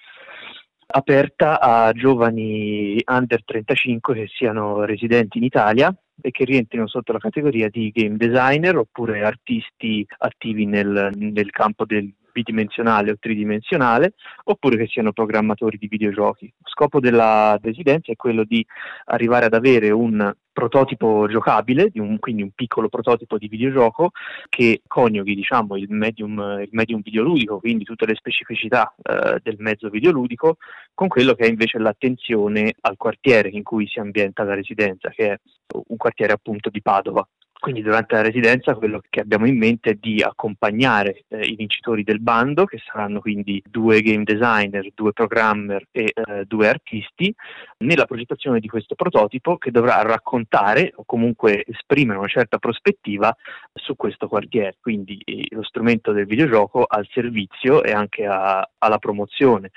aperta 0.94 1.60
a 1.60 1.92
giovani 1.92 3.02
under 3.06 3.44
35 3.44 4.14
che 4.14 4.26
siano 4.28 4.84
residenti 4.84 5.38
in 5.38 5.44
Italia 5.44 5.94
e 6.20 6.30
che 6.30 6.44
rientrino 6.44 6.86
sotto 6.86 7.12
la 7.12 7.18
categoria 7.18 7.68
di 7.68 7.90
game 7.90 8.16
designer 8.16 8.76
oppure 8.76 9.24
artisti 9.24 10.06
attivi 10.18 10.66
nel, 10.66 11.10
nel 11.14 11.50
campo 11.50 11.84
del 11.84 12.12
bidimensionale 12.32 13.12
o 13.12 13.16
tridimensionale 13.18 14.14
oppure 14.44 14.76
che 14.76 14.86
siano 14.86 15.12
programmatori 15.12 15.78
di 15.78 15.88
videogiochi. 15.88 16.46
Lo 16.46 16.68
scopo 16.68 17.00
della 17.00 17.58
residenza 17.62 18.10
è 18.10 18.16
quello 18.16 18.44
di 18.44 18.64
arrivare 19.06 19.46
ad 19.46 19.54
avere 19.54 19.90
un 19.90 20.32
prototipo 20.52 21.26
giocabile, 21.28 21.90
un, 21.94 22.18
quindi 22.18 22.42
un 22.42 22.50
piccolo 22.50 22.88
prototipo 22.88 23.38
di 23.38 23.48
videogioco 23.48 24.10
che 24.48 24.82
coniughi 24.86 25.34
diciamo, 25.34 25.76
il, 25.76 25.90
medium, 25.90 26.58
il 26.60 26.68
medium 26.72 27.00
videoludico, 27.00 27.58
quindi 27.58 27.84
tutte 27.84 28.06
le 28.06 28.14
specificità 28.14 28.94
eh, 29.02 29.40
del 29.42 29.56
mezzo 29.58 29.88
videoludico, 29.88 30.58
con 30.92 31.08
quello 31.08 31.34
che 31.34 31.44
è 31.44 31.48
invece 31.48 31.78
l'attenzione 31.78 32.74
al 32.82 32.96
quartiere 32.96 33.48
in 33.48 33.62
cui 33.62 33.86
si 33.86 33.98
ambienta 33.98 34.44
la 34.44 34.54
residenza, 34.54 35.08
che 35.08 35.32
è 35.32 35.40
un 35.88 35.96
quartiere 35.96 36.34
appunto 36.34 36.68
di 36.68 36.82
Padova. 36.82 37.26
Quindi 37.62 37.82
durante 37.82 38.16
la 38.16 38.22
residenza 38.22 38.74
quello 38.74 39.00
che 39.08 39.20
abbiamo 39.20 39.46
in 39.46 39.56
mente 39.56 39.90
è 39.90 39.94
di 39.94 40.20
accompagnare 40.20 41.26
eh, 41.28 41.46
i 41.46 41.54
vincitori 41.54 42.02
del 42.02 42.18
bando, 42.18 42.64
che 42.64 42.82
saranno 42.84 43.20
quindi 43.20 43.62
due 43.64 44.02
game 44.02 44.24
designer, 44.24 44.90
due 44.96 45.12
programmer 45.12 45.86
e 45.92 46.12
eh, 46.12 46.44
due 46.44 46.66
artisti, 46.66 47.32
nella 47.84 48.04
progettazione 48.04 48.58
di 48.58 48.66
questo 48.66 48.96
prototipo 48.96 49.58
che 49.58 49.70
dovrà 49.70 50.02
raccontare 50.02 50.90
o 50.96 51.04
comunque 51.06 51.62
esprimere 51.64 52.18
una 52.18 52.26
certa 52.26 52.58
prospettiva 52.58 53.32
su 53.72 53.94
questo 53.94 54.26
quartiere. 54.26 54.78
Quindi 54.80 55.22
eh, 55.24 55.46
lo 55.50 55.62
strumento 55.62 56.10
del 56.10 56.26
videogioco 56.26 56.82
al 56.82 57.06
servizio 57.12 57.84
e 57.84 57.92
anche 57.92 58.26
a, 58.26 58.68
alla 58.78 58.98
promozione, 58.98 59.70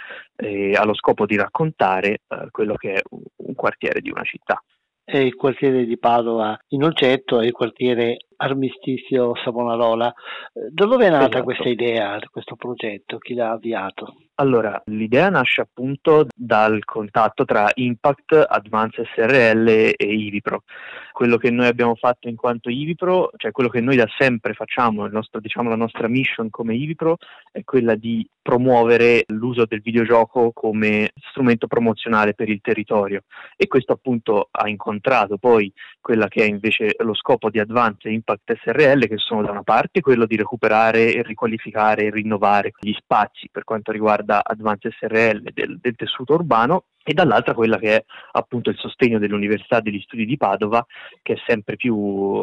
allo 0.74 0.96
scopo 0.96 1.28
di 1.28 1.36
raccontare 1.36 2.22
eh, 2.28 2.48
quello 2.50 2.74
che 2.74 2.94
è 2.94 3.02
un, 3.10 3.54
quartiere 3.54 4.02
di 4.02 4.10
una 4.10 4.24
città 4.24 4.60
il 5.06 5.36
quartiere 5.36 5.86
di 5.86 5.98
Padova 5.98 6.58
in 6.70 6.84
oggetto 6.84 7.40
è 7.40 7.46
il 7.46 7.52
quartiere 7.52 8.18
Armistizio 8.38 9.36
Savonarola. 9.44 10.14
Da 10.72 10.86
dove 10.86 11.08
è 11.08 11.10
nata 11.10 11.26
esatto. 11.26 11.44
questa 11.44 11.70
idea, 11.70 12.20
questo 12.32 12.56
progetto? 12.56 13.18
Chi 13.18 13.34
l'ha 13.34 13.52
avviato? 13.52 14.16
Allora, 14.38 14.82
l'idea 14.88 15.30
nasce 15.30 15.62
appunto 15.62 16.28
dal 16.36 16.84
contatto 16.84 17.46
tra 17.46 17.72
Impact, 17.74 18.46
Advance 18.50 19.06
SRL 19.16 19.68
e 19.68 19.96
IVIPRO. 19.98 20.64
Quello 21.14 21.38
che 21.38 21.50
noi 21.52 21.68
abbiamo 21.68 21.96
fatto 21.96 22.28
in 22.28 22.36
quanto 22.36 22.70
IVIPRO, 22.70 23.32
cioè 23.38 23.52
quello 23.52 23.70
che 23.70 23.80
noi 23.80 23.96
da 23.96 24.08
sempre 24.18 24.54
facciamo, 24.54 25.08
nostro, 25.08 25.40
diciamo, 25.40 25.70
la 25.70 25.78
nostra 25.78 26.10
mission 26.10 26.50
come 26.50 26.76
IVIPRO, 26.76 27.16
è 27.50 27.64
quella 27.64 27.96
di 27.96 28.28
promuovere 28.42 29.24
l'uso 29.30 29.66
del 29.66 29.82
videogioco 29.82 30.52
come 30.52 31.12
strumento 31.30 31.66
promozionale 31.66 32.36
per 32.36 32.48
il 32.48 32.62
territorio 32.62 33.24
e 33.56 33.66
questo 33.66 33.94
appunto 33.94 34.50
ha 34.52 34.70
incontrato 34.70 35.38
poi 35.38 35.74
quella 36.00 36.28
che 36.28 36.44
è 36.44 36.46
invece 36.46 36.96
lo 37.00 37.16
scopo 37.16 37.50
di 37.50 37.58
Advance 37.58 38.08
Impact 38.26 38.60
SRL 38.64 39.08
che 39.08 39.18
sono 39.18 39.44
da 39.44 39.52
una 39.52 39.62
parte 39.62 40.02
quello 40.02 40.26
di 40.26 40.36
recuperare 40.36 41.14
e 41.14 41.22
riqualificare 41.22 42.06
e 42.06 42.10
rinnovare 42.10 42.72
gli 42.80 42.94
spazi 42.94 43.48
per 43.52 43.64
quanto 43.64 43.92
riguarda 43.92 44.42
Advance 44.44 44.90
SRL 44.90 45.52
del, 45.54 45.78
del 45.80 45.96
tessuto 45.96 46.34
urbano 46.34 46.86
e 47.08 47.14
dall'altra 47.14 47.54
quella 47.54 47.78
che 47.78 47.98
è 47.98 48.06
appunto 48.32 48.72
il 48.72 48.78
sostegno 48.78 49.20
dell'Università 49.20 49.80
degli 49.80 50.02
Studi 50.02 50.26
di 50.26 50.38
Padova, 50.38 50.84
che 51.22 51.34
è 51.34 51.38
sempre 51.46 51.76
più 51.76 51.96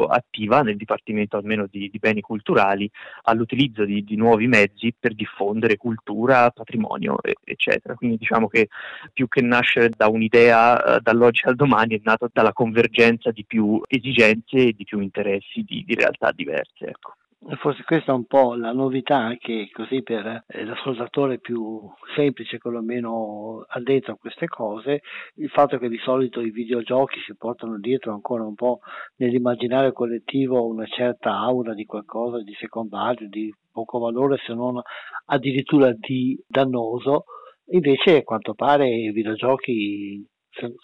attiva 0.08 0.62
nel 0.62 0.76
Dipartimento 0.76 1.36
almeno 1.36 1.66
di, 1.68 1.90
di 1.90 1.98
beni 1.98 2.20
culturali, 2.20 2.88
all'utilizzo 3.22 3.84
di, 3.84 4.04
di, 4.04 4.14
nuovi 4.14 4.46
mezzi 4.46 4.94
per 4.96 5.14
diffondere 5.16 5.76
cultura, 5.76 6.50
patrimonio, 6.50 7.16
eccetera. 7.42 7.94
Quindi 7.94 8.18
diciamo 8.18 8.46
che 8.46 8.68
più 9.12 9.26
che 9.26 9.42
nascere 9.42 9.90
da 9.96 10.06
un'idea 10.06 10.96
eh, 10.96 11.00
dall'oggi 11.00 11.44
al 11.44 11.56
domani, 11.56 11.96
è 11.96 12.00
nato 12.04 12.30
dalla 12.32 12.52
convergenza 12.52 13.32
di 13.32 13.44
più 13.44 13.80
esigenze 13.88 14.68
e 14.68 14.72
di 14.76 14.84
più 14.84 15.00
interessi 15.00 15.64
di, 15.66 15.82
di 15.84 15.94
realtà 15.96 16.30
diverse. 16.30 16.86
Ecco. 16.86 17.14
Forse 17.45 17.82
questa 17.82 18.12
è 18.12 18.14
un 18.14 18.26
po' 18.26 18.55
la 18.55 18.72
novità 18.72 19.34
che 19.36 19.68
così 19.72 20.01
per 20.05 20.45
eh, 20.47 20.64
l'ascoltatore 20.64 21.40
più 21.40 21.80
semplice, 22.14 22.59
quello 22.59 22.80
meno 22.82 23.64
addentro 23.68 24.12
a 24.12 24.16
queste 24.16 24.47
cose, 24.47 25.01
il 25.34 25.49
fatto 25.49 25.76
che 25.78 25.88
di 25.88 25.99
solito 25.99 26.40
i 26.40 26.53
videogiochi 26.53 27.18
si 27.26 27.34
portano 27.34 27.80
dietro 27.80 28.12
ancora 28.12 28.45
un 28.45 28.55
po' 28.55 28.78
nell'immaginario 29.16 29.90
collettivo 29.93 30.64
una 30.66 30.86
certa 30.86 31.36
aura 31.38 31.74
di 31.74 31.84
qualcosa 31.84 32.40
di 32.43 32.55
secondario, 32.55 33.28
di 33.28 33.53
poco 33.72 33.99
valore 33.99 34.38
se 34.47 34.55
non 34.55 34.80
addirittura 35.26 35.93
di 35.93 36.40
dannoso, 36.47 37.24
invece 37.72 38.18
a 38.18 38.22
quanto 38.22 38.55
pare 38.55 38.88
i 38.88 39.11
videogiochi 39.11 40.24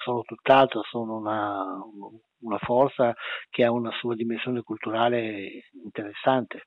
sono 0.03 0.23
tutt'altro, 0.23 0.83
sono 0.83 1.19
una, 1.19 1.65
una 2.41 2.59
forza 2.59 3.15
che 3.51 3.65
ha 3.65 3.71
una 3.71 3.91
sua 3.93 4.15
dimensione 4.15 4.63
culturale 4.63 5.65
interessante. 5.85 6.65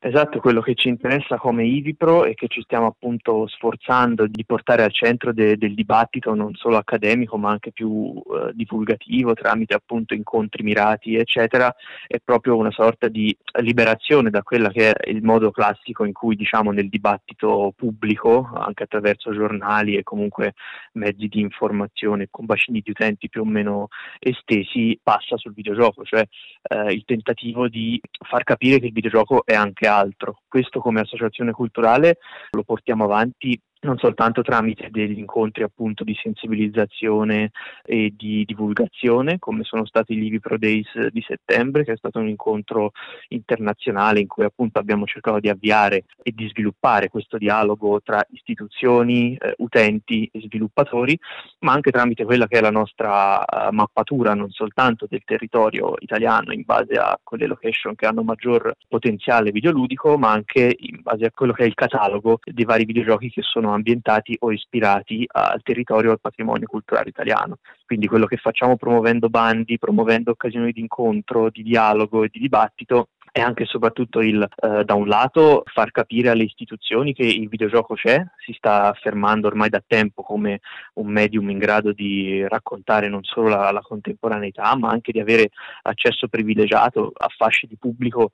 Esatto, 0.00 0.40
quello 0.40 0.60
che 0.60 0.74
ci 0.74 0.88
interessa 0.88 1.36
come 1.36 1.64
IVIPRO 1.64 2.24
e 2.24 2.34
che 2.34 2.48
ci 2.48 2.62
stiamo 2.62 2.86
appunto 2.86 3.46
sforzando 3.46 4.26
di 4.26 4.44
portare 4.44 4.82
al 4.82 4.92
centro 4.92 5.32
de- 5.32 5.56
del 5.56 5.74
dibattito 5.74 6.34
non 6.34 6.54
solo 6.54 6.76
accademico 6.76 7.36
ma 7.36 7.50
anche 7.50 7.72
più 7.72 8.12
eh, 8.14 8.52
divulgativo 8.54 9.34
tramite 9.34 9.74
appunto 9.74 10.14
incontri 10.14 10.62
mirati 10.62 11.16
eccetera, 11.16 11.74
è 12.06 12.18
proprio 12.22 12.56
una 12.56 12.70
sorta 12.70 13.08
di 13.08 13.36
liberazione 13.60 14.30
da 14.30 14.42
quella 14.42 14.70
che 14.70 14.90
è 14.90 15.10
il 15.10 15.22
modo 15.22 15.50
classico 15.50 16.04
in 16.04 16.12
cui 16.12 16.36
diciamo 16.36 16.70
nel 16.70 16.88
dibattito 16.88 17.72
pubblico, 17.76 18.50
anche 18.54 18.84
attraverso 18.84 19.32
giornali 19.32 19.96
e 19.96 20.02
comunque 20.02 20.54
mezzi 20.92 21.28
di 21.28 21.40
informazione 21.40 22.28
con 22.30 22.46
bacini 22.46 22.80
di 22.82 22.90
utenti 22.90 23.28
più 23.28 23.42
o 23.42 23.44
meno 23.44 23.88
estesi, 24.18 24.98
passa 25.02 25.36
sul 25.36 25.54
videogioco, 25.54 26.04
cioè 26.04 26.24
eh, 26.62 26.92
il 26.92 27.04
tentativo 27.04 27.68
di 27.68 28.00
far 28.26 28.42
capire 28.44 28.78
che 28.78 28.86
il 28.86 28.92
videogioco 28.92 29.44
è 29.44 29.54
anche 29.54 29.83
altro. 29.86 30.40
Questo 30.46 30.80
come 30.80 31.00
associazione 31.00 31.52
culturale 31.52 32.18
lo 32.50 32.62
portiamo 32.62 33.04
avanti 33.04 33.60
non 33.84 33.98
soltanto 33.98 34.42
tramite 34.42 34.88
degli 34.90 35.18
incontri 35.18 35.62
appunto 35.62 36.04
di 36.04 36.16
sensibilizzazione 36.20 37.50
e 37.84 38.12
di 38.16 38.44
divulgazione, 38.44 39.38
come 39.38 39.62
sono 39.62 39.84
stati 39.86 40.16
gli 40.16 40.40
Pro 40.40 40.58
Days 40.58 41.06
di 41.08 41.22
settembre, 41.26 41.84
che 41.84 41.92
è 41.92 41.96
stato 41.96 42.18
un 42.18 42.28
incontro 42.28 42.92
internazionale 43.28 44.20
in 44.20 44.26
cui 44.26 44.44
appunto 44.44 44.78
abbiamo 44.78 45.04
cercato 45.04 45.38
di 45.38 45.48
avviare 45.48 46.04
e 46.22 46.32
di 46.32 46.48
sviluppare 46.48 47.08
questo 47.08 47.38
dialogo 47.38 48.00
tra 48.02 48.24
istituzioni, 48.30 49.36
eh, 49.36 49.54
utenti 49.58 50.28
e 50.32 50.40
sviluppatori, 50.40 51.18
ma 51.60 51.72
anche 51.72 51.90
tramite 51.90 52.24
quella 52.24 52.46
che 52.46 52.58
è 52.58 52.60
la 52.60 52.70
nostra 52.70 53.38
uh, 53.38 53.72
mappatura 53.72 54.34
non 54.34 54.50
soltanto 54.50 55.06
del 55.08 55.22
territorio 55.24 55.94
italiano 55.98 56.52
in 56.52 56.62
base 56.64 56.94
a 56.94 57.18
quelle 57.22 57.46
location 57.46 57.94
che 57.94 58.06
hanno 58.06 58.22
maggior 58.22 58.74
potenziale 58.88 59.50
videoludico, 59.50 60.16
ma 60.16 60.30
anche 60.30 60.74
in 60.78 61.00
base 61.02 61.26
a 61.26 61.30
quello 61.30 61.52
che 61.52 61.64
è 61.64 61.66
il 61.66 61.74
catalogo 61.74 62.38
dei 62.42 62.64
vari 62.64 62.84
videogiochi 62.84 63.30
che 63.30 63.42
sono 63.42 63.73
ambientati 63.74 64.36
o 64.40 64.52
ispirati 64.52 65.24
al 65.26 65.62
territorio 65.62 66.10
e 66.10 66.12
al 66.12 66.20
patrimonio 66.20 66.66
culturale 66.66 67.08
italiano. 67.08 67.58
Quindi 67.86 68.06
quello 68.06 68.26
che 68.26 68.36
facciamo 68.36 68.76
promuovendo 68.76 69.28
bandi, 69.28 69.78
promuovendo 69.78 70.30
occasioni 70.30 70.72
di 70.72 70.80
incontro, 70.80 71.50
di 71.50 71.62
dialogo 71.62 72.24
e 72.24 72.28
di 72.32 72.40
dibattito 72.40 73.08
è 73.34 73.40
anche 73.40 73.64
e 73.64 73.66
soprattutto 73.66 74.20
il, 74.20 74.40
eh, 74.40 74.84
da 74.84 74.94
un 74.94 75.08
lato, 75.08 75.64
far 75.66 75.90
capire 75.90 76.28
alle 76.28 76.44
istituzioni 76.44 77.12
che 77.12 77.24
il 77.24 77.48
videogioco 77.48 77.94
c'è, 77.94 78.24
si 78.38 78.52
sta 78.52 78.90
affermando 78.90 79.48
ormai 79.48 79.68
da 79.68 79.82
tempo 79.84 80.22
come 80.22 80.60
un 80.94 81.08
medium 81.08 81.50
in 81.50 81.58
grado 81.58 81.92
di 81.92 82.46
raccontare 82.46 83.08
non 83.08 83.24
solo 83.24 83.48
la, 83.48 83.72
la 83.72 83.80
contemporaneità, 83.80 84.76
ma 84.76 84.90
anche 84.90 85.10
di 85.10 85.18
avere 85.18 85.50
accesso 85.82 86.28
privilegiato 86.28 87.10
a 87.12 87.26
fasce 87.36 87.66
di 87.66 87.76
pubblico 87.76 88.30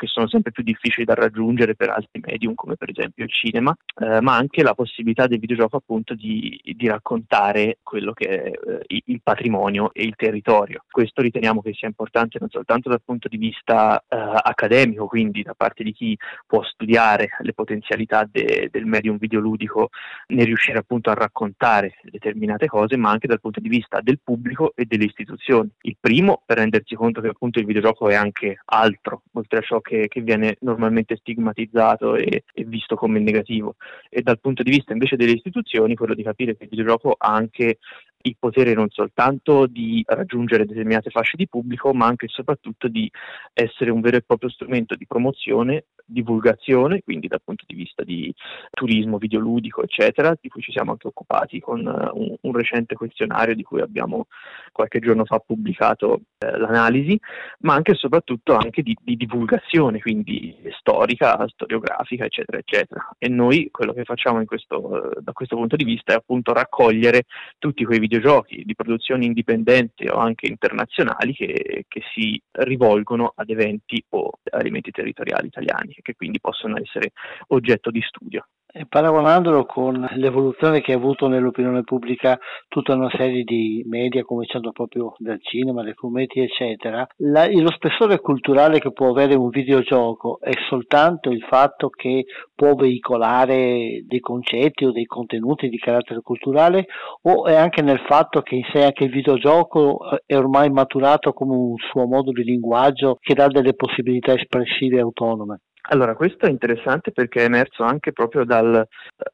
che 0.00 0.06
sono 0.06 0.28
sempre 0.28 0.50
più 0.50 0.62
difficili 0.62 1.04
da 1.04 1.12
raggiungere 1.12 1.74
per 1.74 1.90
altri 1.90 2.22
medium 2.24 2.54
come 2.54 2.76
per 2.76 2.88
esempio 2.88 3.22
il 3.22 3.30
cinema, 3.30 3.76
eh, 3.98 4.22
ma 4.22 4.34
anche 4.34 4.62
la 4.62 4.72
possibilità 4.72 5.26
del 5.26 5.38
videogioco 5.38 5.76
appunto 5.76 6.14
di, 6.14 6.58
di 6.64 6.88
raccontare 6.88 7.80
quello 7.82 8.14
che 8.14 8.26
è 8.26 8.50
eh, 8.50 9.02
il 9.04 9.20
patrimonio 9.22 9.92
e 9.92 10.04
il 10.04 10.14
territorio. 10.16 10.84
Questo 10.90 11.20
riteniamo 11.20 11.60
che 11.60 11.74
sia 11.74 11.86
importante 11.86 12.38
non 12.40 12.48
soltanto 12.48 12.88
dal 12.88 13.02
punto 13.04 13.28
di 13.28 13.36
vista 13.36 13.98
eh, 14.08 14.16
accademico, 14.16 15.06
quindi 15.06 15.42
da 15.42 15.52
parte 15.54 15.84
di 15.84 15.92
chi 15.92 16.16
può 16.46 16.62
studiare 16.62 17.32
le 17.40 17.52
potenzialità 17.52 18.26
de, 18.30 18.70
del 18.72 18.86
medium 18.86 19.18
videoludico 19.18 19.90
nel 20.28 20.46
riuscire 20.46 20.78
appunto 20.78 21.10
a 21.10 21.14
raccontare 21.14 21.96
determinate 22.04 22.68
cose, 22.68 22.96
ma 22.96 23.10
anche 23.10 23.26
dal 23.26 23.40
punto 23.40 23.60
di 23.60 23.68
vista 23.68 24.00
del 24.00 24.18
pubblico 24.24 24.72
e 24.74 24.86
delle 24.86 25.04
istituzioni. 25.04 25.68
Il 25.82 25.98
primo 26.00 26.40
per 26.46 26.56
rendersi 26.56 26.94
conto 26.94 27.20
che 27.20 27.28
appunto 27.28 27.58
il 27.58 27.66
videogioco 27.66 28.08
è 28.08 28.14
anche 28.14 28.62
altro, 28.64 29.24
oltre 29.32 29.58
a 29.58 29.62
ciò 29.62 29.80
che 29.80 29.89
che, 29.90 30.06
che 30.06 30.20
viene 30.20 30.56
normalmente 30.60 31.16
stigmatizzato 31.16 32.14
e, 32.14 32.44
e, 32.54 32.64
visto 32.64 32.94
come 32.94 33.18
negativo. 33.18 33.74
E 34.08 34.22
dal 34.22 34.38
punto 34.38 34.62
di 34.62 34.70
vista 34.70 34.92
invece 34.92 35.16
delle 35.16 35.32
istituzioni, 35.32 35.96
quello 35.96 36.14
di 36.14 36.22
capire 36.22 36.56
che 36.56 36.62
il 36.62 36.68
videogioco 36.70 37.16
ha 37.18 37.32
anche 37.34 37.78
il 38.22 38.36
potere 38.38 38.74
non 38.74 38.88
soltanto 38.90 39.66
di 39.66 40.02
raggiungere 40.06 40.66
determinate 40.66 41.10
fasce 41.10 41.36
di 41.36 41.48
pubblico, 41.48 41.92
ma 41.92 42.06
anche 42.06 42.26
e 42.26 42.28
soprattutto 42.28 42.88
di 42.88 43.10
essere 43.52 43.90
un 43.90 44.00
vero 44.00 44.16
e 44.16 44.22
proprio 44.22 44.50
strumento 44.50 44.94
di 44.94 45.06
promozione, 45.06 45.86
divulgazione, 46.04 47.02
quindi 47.02 47.28
dal 47.28 47.40
punto 47.42 47.64
di 47.66 47.74
vista 47.74 48.02
di 48.02 48.32
turismo 48.70 49.18
videoludico, 49.18 49.82
eccetera, 49.82 50.36
di 50.38 50.48
cui 50.48 50.60
ci 50.60 50.72
siamo 50.72 50.90
anche 50.90 51.06
occupati 51.06 51.60
con 51.60 51.86
uh, 51.86 52.18
un, 52.18 52.36
un, 52.40 52.52
recente 52.52 52.94
questionario 52.94 53.54
di 53.54 53.62
cui 53.62 53.80
abbiamo 53.80 54.26
qualche 54.72 54.98
giorno 54.98 55.24
fa 55.24 55.38
pubblicato 55.38 56.22
eh, 56.38 56.58
l'analisi, 56.58 57.18
ma 57.60 57.74
anche 57.74 57.92
e 57.92 57.94
soprattutto 57.94 58.54
anche 58.54 58.82
di, 58.82 58.96
di 59.00 59.16
divulgazione, 59.16 60.00
quindi 60.00 60.56
storica, 60.78 61.46
storiografica, 61.48 62.24
eccetera, 62.24 62.58
eccetera. 62.58 63.08
E 63.18 63.28
noi 63.28 63.68
quello 63.70 63.92
che 63.92 64.04
facciamo 64.04 64.44
questo, 64.44 64.86
uh, 64.86 65.20
da 65.20 65.32
questo 65.32 65.56
punto 65.56 65.76
di 65.76 65.84
vista 65.84 66.12
è 66.12 66.16
appunto 66.16 66.52
raccogliere 66.52 67.24
tutti 67.58 67.84
quei 67.84 67.98
videogiochi 68.10 68.64
di 68.64 68.74
produzione 68.74 69.24
indipendente 69.24 70.10
o 70.10 70.16
anche 70.16 70.48
internazionali 70.48 71.32
che, 71.32 71.84
che 71.86 72.02
si 72.12 72.42
rivolgono 72.50 73.32
ad 73.36 73.48
eventi 73.50 74.04
o 74.10 74.32
ad 74.50 74.60
elementi 74.60 74.90
territoriali 74.90 75.46
italiani 75.46 75.92
e 75.92 76.02
che 76.02 76.16
quindi 76.16 76.40
possono 76.40 76.76
essere 76.76 77.12
oggetto 77.48 77.92
di 77.92 78.02
studio. 78.02 78.46
E 78.72 78.86
paragonandolo 78.86 79.64
con 79.64 80.08
l'evoluzione 80.14 80.80
che 80.80 80.92
ha 80.92 80.96
avuto 80.96 81.26
nell'opinione 81.26 81.82
pubblica 81.82 82.38
tutta 82.68 82.94
una 82.94 83.10
serie 83.10 83.42
di 83.42 83.84
media, 83.88 84.22
cominciando 84.22 84.70
proprio 84.70 85.14
dal 85.18 85.42
cinema, 85.42 85.82
dai 85.82 85.94
fumetti, 85.94 86.38
eccetera, 86.38 87.04
la, 87.16 87.48
lo 87.48 87.72
spessore 87.72 88.20
culturale 88.20 88.78
che 88.78 88.92
può 88.92 89.10
avere 89.10 89.34
un 89.34 89.48
videogioco 89.48 90.38
è 90.40 90.52
soltanto 90.68 91.30
il 91.30 91.42
fatto 91.42 91.88
che 91.88 92.26
può 92.54 92.74
veicolare 92.74 94.04
dei 94.06 94.20
concetti 94.20 94.84
o 94.84 94.92
dei 94.92 95.06
contenuti 95.06 95.68
di 95.68 95.78
carattere 95.78 96.20
culturale 96.20 96.86
o 97.22 97.46
è 97.46 97.56
anche 97.56 97.82
nel 97.82 98.00
fatto 98.06 98.40
che 98.42 98.54
in 98.54 98.64
sé 98.72 98.84
anche 98.84 99.02
il 99.02 99.10
videogioco 99.10 99.98
eh, 100.12 100.22
è 100.26 100.36
ormai 100.36 100.70
maturato 100.70 101.32
come 101.32 101.56
un 101.56 101.76
suo 101.76 102.06
modo 102.06 102.30
di 102.30 102.44
linguaggio 102.44 103.16
che 103.20 103.34
dà 103.34 103.48
delle 103.48 103.74
possibilità 103.74 104.32
espressive 104.32 105.00
autonome? 105.00 105.62
Allora, 105.92 106.14
questo 106.14 106.46
è 106.46 106.48
interessante 106.50 107.10
perché 107.10 107.40
è 107.40 107.46
emerso 107.46 107.82
anche 107.82 108.12
proprio 108.12 108.44
dal, 108.44 108.86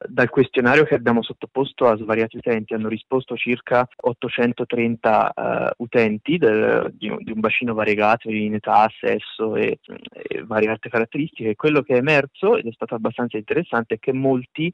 dal, 0.09 0.31
questionario 0.31 0.85
che 0.85 0.95
abbiamo 0.95 1.23
sottoposto 1.23 1.87
a 1.87 1.99
svariati 1.99 2.39
utenti. 2.39 2.73
Hanno 2.73 2.89
risposto 2.89 3.37
circa 3.37 3.87
830 3.95 5.33
uh, 5.35 5.41
eh, 5.41 5.71
utenti 5.77 6.39
del, 6.39 6.95
di, 6.97 7.15
di, 7.19 7.31
un 7.31 7.41
bacino 7.41 7.75
variegato 7.75 8.31
in 8.31 8.55
età, 8.55 8.91
sesso 8.99 9.55
e, 9.55 9.81
e, 10.13 10.45
varie 10.45 10.71
altre 10.71 10.89
caratteristiche. 10.89 11.57
Quello 11.57 11.83
che 11.83 11.93
è 11.93 11.99
emerso, 11.99 12.57
ed 12.57 12.67
è 12.67 12.73
stato 12.73 12.95
abbastanza 12.95 13.37
interessante, 13.37 13.97
è 13.97 13.99
che 13.99 14.15
molti 14.15 14.73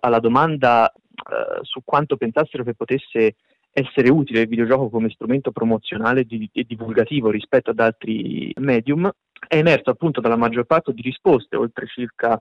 alla 0.00 0.20
domanda 0.20 0.92
uh, 0.94 1.64
su 1.64 1.80
quanto 1.82 2.16
pensassero 2.16 2.62
che 2.62 2.74
potesse 2.74 3.34
essere 3.72 4.08
utile 4.08 4.42
il 4.42 4.48
videogioco 4.48 4.88
come 4.88 5.10
strumento 5.10 5.50
promozionale 5.50 6.24
e 6.52 6.64
divulgativo 6.64 7.30
rispetto 7.30 7.70
ad 7.70 7.80
altri 7.80 8.52
medium 8.60 9.10
è 9.46 9.56
emerso 9.56 9.90
appunto 9.90 10.20
dalla 10.20 10.36
maggior 10.36 10.64
parte 10.64 10.92
di 10.92 11.02
risposte, 11.02 11.56
oltre 11.56 11.86
circa 11.86 12.38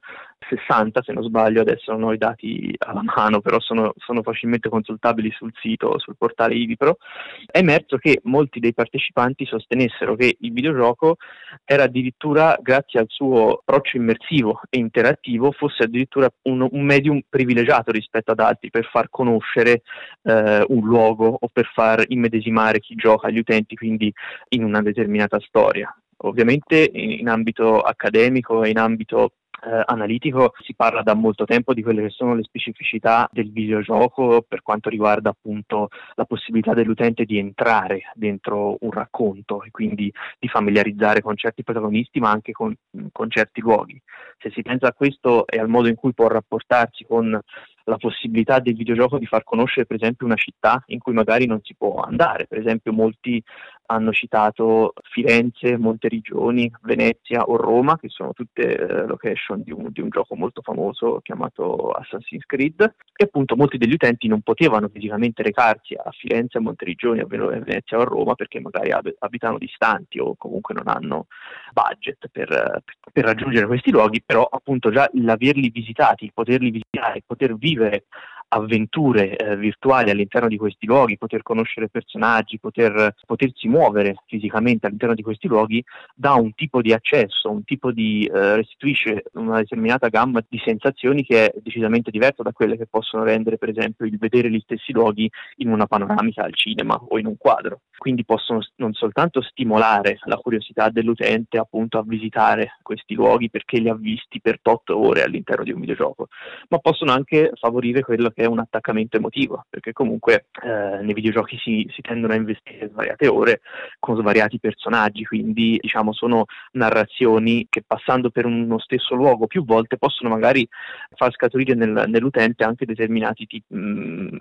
60 0.50 1.02
se 1.02 1.14
non 1.14 1.24
sbaglio, 1.24 1.62
adesso 1.62 1.92
non 1.92 2.04
ho 2.04 2.14
i 2.14 2.18
dati 2.18 2.74
alla 2.80 3.04
mano, 3.04 3.42
però 3.42 3.60
sono, 3.60 3.94
sono 3.98 4.22
facilmente 4.22 4.70
consultabili 4.70 5.32
sul 5.32 5.52
sito, 5.62 5.98
sul 6.00 6.16
portale 6.18 6.56
Ivipro, 6.56 6.98
è 7.46 7.60
emerso 7.60 7.98
che 7.98 8.20
molti 8.24 8.60
dei 8.60 8.74
partecipanti 8.74 9.46
sostenessero 9.46 10.16
che 10.16 10.38
il 10.40 10.52
videogioco 10.52 11.18
era 11.66 11.84
addirittura, 11.84 12.58
grazie 12.62 13.00
al 13.00 13.08
suo 13.10 13.62
approccio 13.64 13.98
immersivo 13.98 14.62
e 14.70 14.78
interattivo, 14.78 15.52
fosse 15.52 15.84
addirittura 15.84 16.30
un, 16.44 16.68
un 16.70 16.82
medium 16.82 17.22
privilegiato 17.28 17.92
rispetto 17.92 18.32
ad 18.32 18.40
altri 18.40 18.70
per 18.70 18.86
far 18.86 19.10
conoscere 19.10 19.82
eh, 20.24 20.66
un 20.68 20.86
luogo 20.86 21.38
o 21.40 21.48
per 21.52 21.70
far 21.74 22.04
immedesimare 22.08 22.80
chi 22.80 22.96
gioca 22.96 23.28
agli 23.28 23.40
utenti, 23.40 23.76
quindi 23.76 24.12
in 24.50 24.64
una 24.64 24.82
determinata 24.82 25.40
storia. 25.40 25.94
Ovviamente 26.26 26.90
in, 26.94 27.28
ambito 27.28 27.82
accademico 27.82 28.64
e 28.64 28.70
in 28.70 28.78
ambito 28.78 29.34
eh, 29.66 29.82
analitico 29.86 30.54
si 30.62 30.76
parla 30.76 31.02
da 31.02 31.14
molto 31.14 31.46
tempo 31.46 31.74
di 31.74 31.82
quelle 31.82 32.02
che 32.04 32.10
sono 32.10 32.36
le 32.36 32.44
specificità 32.44 33.30
del 33.32 33.52
videogioco 33.52 34.44
per 34.48 34.62
quanto 34.62 34.90
riguarda 34.90 35.30
appunto 35.30 35.90
la 36.16 36.26
possibilità 36.26 36.74
dell'utente 36.74 37.24
di 37.24 37.38
entrare 37.38 38.12
dentro 38.14 38.78
un 38.82 38.92
racconto 38.92 39.64
e 39.64 39.72
quindi 39.72 40.12
di 40.40 40.48
familiarizzare 40.48 41.22
con 41.22 41.38
certi 41.38 41.64
protagonisti 41.64 42.20
ma 42.20 42.30
anche 42.30 42.52
con, 42.52 42.76
con 43.12 43.30
certi 43.30 43.62
luoghi. 43.62 44.02
Se 44.38 44.50
si 44.52 44.62
pensa 44.62 44.88
a 44.88 44.94
questo 44.94 45.48
e 45.48 45.60
al 45.60 45.70
modo 45.70 45.88
in 45.88 45.96
cui 45.96 46.14
può 46.14 46.28
rapportarsi 46.28 47.06
con 47.06 47.40
la 47.86 47.98
possibilità 47.98 48.60
del 48.60 48.76
videogioco 48.76 49.18
di 49.18 49.26
far 49.26 49.44
conoscere 49.44 49.86
per 49.86 49.98
esempio 49.98 50.26
una 50.26 50.36
città 50.36 50.84
in 50.88 51.00
cui 51.00 51.14
magari 51.14 51.46
non 51.46 51.60
si 51.64 51.76
può 51.76 52.02
andare, 52.02 52.48
per 52.48 52.60
esempio 52.60 52.94
molti 52.94 53.44
hanno 53.88 54.12
citato 54.12 54.94
Firenze, 55.04 55.78
Monteriggioni, 55.78 56.72
Venezia 56.84 57.44
o 57.44 57.58
Roma, 57.58 57.98
che 57.98 58.08
sono 58.10 58.32
tutte 58.32 58.78
eh, 58.78 59.06
location 59.06 59.62
di 59.62 59.72
un, 59.72 59.90
di 59.92 60.02
un, 60.02 60.10
gioco 60.10 60.36
molto 60.36 60.62
famoso 60.62 61.20
chiamato 61.22 61.90
Assassin's 61.90 62.46
Creed, 62.46 62.82
e 63.16 63.24
appunto 63.26 63.56
molti 63.56 63.78
degli 63.78 63.94
utenti 63.94 64.28
non 64.28 64.42
potevano 64.42 64.88
fisicamente 64.88 65.44
recarsi 65.44 65.96
a 65.96 66.10
Firenze, 66.12 66.58
a 66.58 66.62
Monteriggioni, 66.62 67.20
a 67.20 67.26
Venezia 67.26 67.98
o 67.98 68.02
a 68.02 68.06
Roma 68.06 68.36
perché 68.36 68.60
magari 68.60 68.92
ab- 68.92 69.16
abitano 69.20 69.58
distanti 69.58 70.20
o 70.20 70.36
comunque 70.38 70.74
non 70.74 70.88
hanno 70.88 71.28
budget 71.74 72.30
per, 72.32 72.84
per 73.12 73.24
raggiungere 73.24 73.68
questi 73.68 73.92
luoghi, 73.92 74.24
però 74.26 74.48
appunto 74.50 74.92
già 74.92 75.10
l'averli 75.14 75.70
visitati, 75.70 76.32
poterli 76.34 76.72
visitare, 76.72 77.22
poter 77.26 77.56
vivere 77.56 77.73
vivere 77.74 78.06
avventure 78.54 79.36
eh, 79.36 79.58
virtuali 79.58 80.10
all'interno 80.10 80.48
di 80.48 80.58
questi 80.58 80.86
luoghi, 80.86 81.18
poter 81.18 81.42
conoscere 81.42 81.90
personaggi, 81.90 82.60
poter, 82.60 83.16
potersi 83.26 83.68
muovere 83.68 84.16
fisicamente 84.28 84.86
all'interno 84.86 85.16
di 85.16 85.24
questi 85.24 85.48
luoghi, 85.48 85.84
dà 86.14 86.34
un 86.34 86.54
tipo 86.54 86.82
di 86.82 86.94
accesso, 86.94 87.50
un 87.50 87.64
tipo 87.64 87.92
di 87.92 88.30
eh, 88.32 88.56
restituisce 88.56 89.24
una 89.34 89.58
determinata 89.58 90.08
gamma 90.08 90.44
di 90.48 90.62
sensazioni 90.64 91.24
che 91.24 91.46
è 91.52 91.60
decisamente 91.62 92.12
diversa 92.12 92.44
da 92.44 92.52
quelle 92.52 92.78
che 92.78 92.86
possono 92.86 93.24
rendere 93.24 93.58
per 93.58 93.70
esempio 93.70 94.06
il 94.06 94.18
vedere 94.18 94.50
gli 94.50 94.62
stessi 94.64 94.92
luoghi 94.92 95.30
in 95.58 95.70
una 95.70 95.88
panoramica 95.88 96.44
al 96.44 96.54
cinema 96.54 96.96
o 96.96 97.18
in 97.18 97.26
un 97.26 97.38
quadro. 97.38 97.82
Quindi 97.98 98.26
possono 98.26 98.60
non 98.78 98.94
soltanto 98.94 99.42
stimolare 99.42 100.18
la 100.26 100.36
curiosità 100.36 100.90
dell'utente 100.90 101.58
appunto 101.58 101.98
a 101.98 102.04
visitare 102.06 102.78
questi 102.82 103.14
luoghi 103.14 103.50
perché 103.50 103.80
li 103.80 103.90
ha 103.90 103.96
visti 103.96 104.42
per 104.42 104.60
8 104.62 104.98
ore 104.98 105.24
all'interno 105.24 105.64
di 105.64 105.72
un 105.72 105.80
videogioco, 105.80 106.28
ma 106.70 106.80
possono 106.80 107.12
anche 107.12 107.52
favorire 107.56 108.02
quello 108.02 108.30
che 108.30 108.43
è 108.44 108.48
un 108.48 108.60
attaccamento 108.60 109.18
emotivo, 109.18 109.66
perché 109.70 109.94
comunque 109.94 110.46
eh, 110.64 111.02
nei 111.02 111.14
videogiochi 111.14 111.58
si, 111.58 111.90
si, 111.94 112.02
tendono 112.02 112.34
a 112.34 112.36
investire 112.36 112.90
svariate 112.90 113.28
ore 113.28 113.62
con 114.00 114.18
svariati 114.18 114.60
personaggi, 114.60 115.24
quindi 115.24 115.78
diciamo 115.82 116.14
sono 116.14 116.46
narrazioni 116.74 117.68
che 117.70 117.84
passando 117.86 118.30
per 118.30 118.46
uno 118.46 118.80
stesso 118.80 119.16
luogo 119.16 119.48
più 119.48 119.64
volte 119.66 119.98
possono 119.98 120.30
magari 120.30 120.68
far 121.16 121.32
scaturire 121.34 121.74
nel, 121.76 122.06
nell'utente 122.08 122.64
anche 122.64 122.86
determinate 122.86 123.46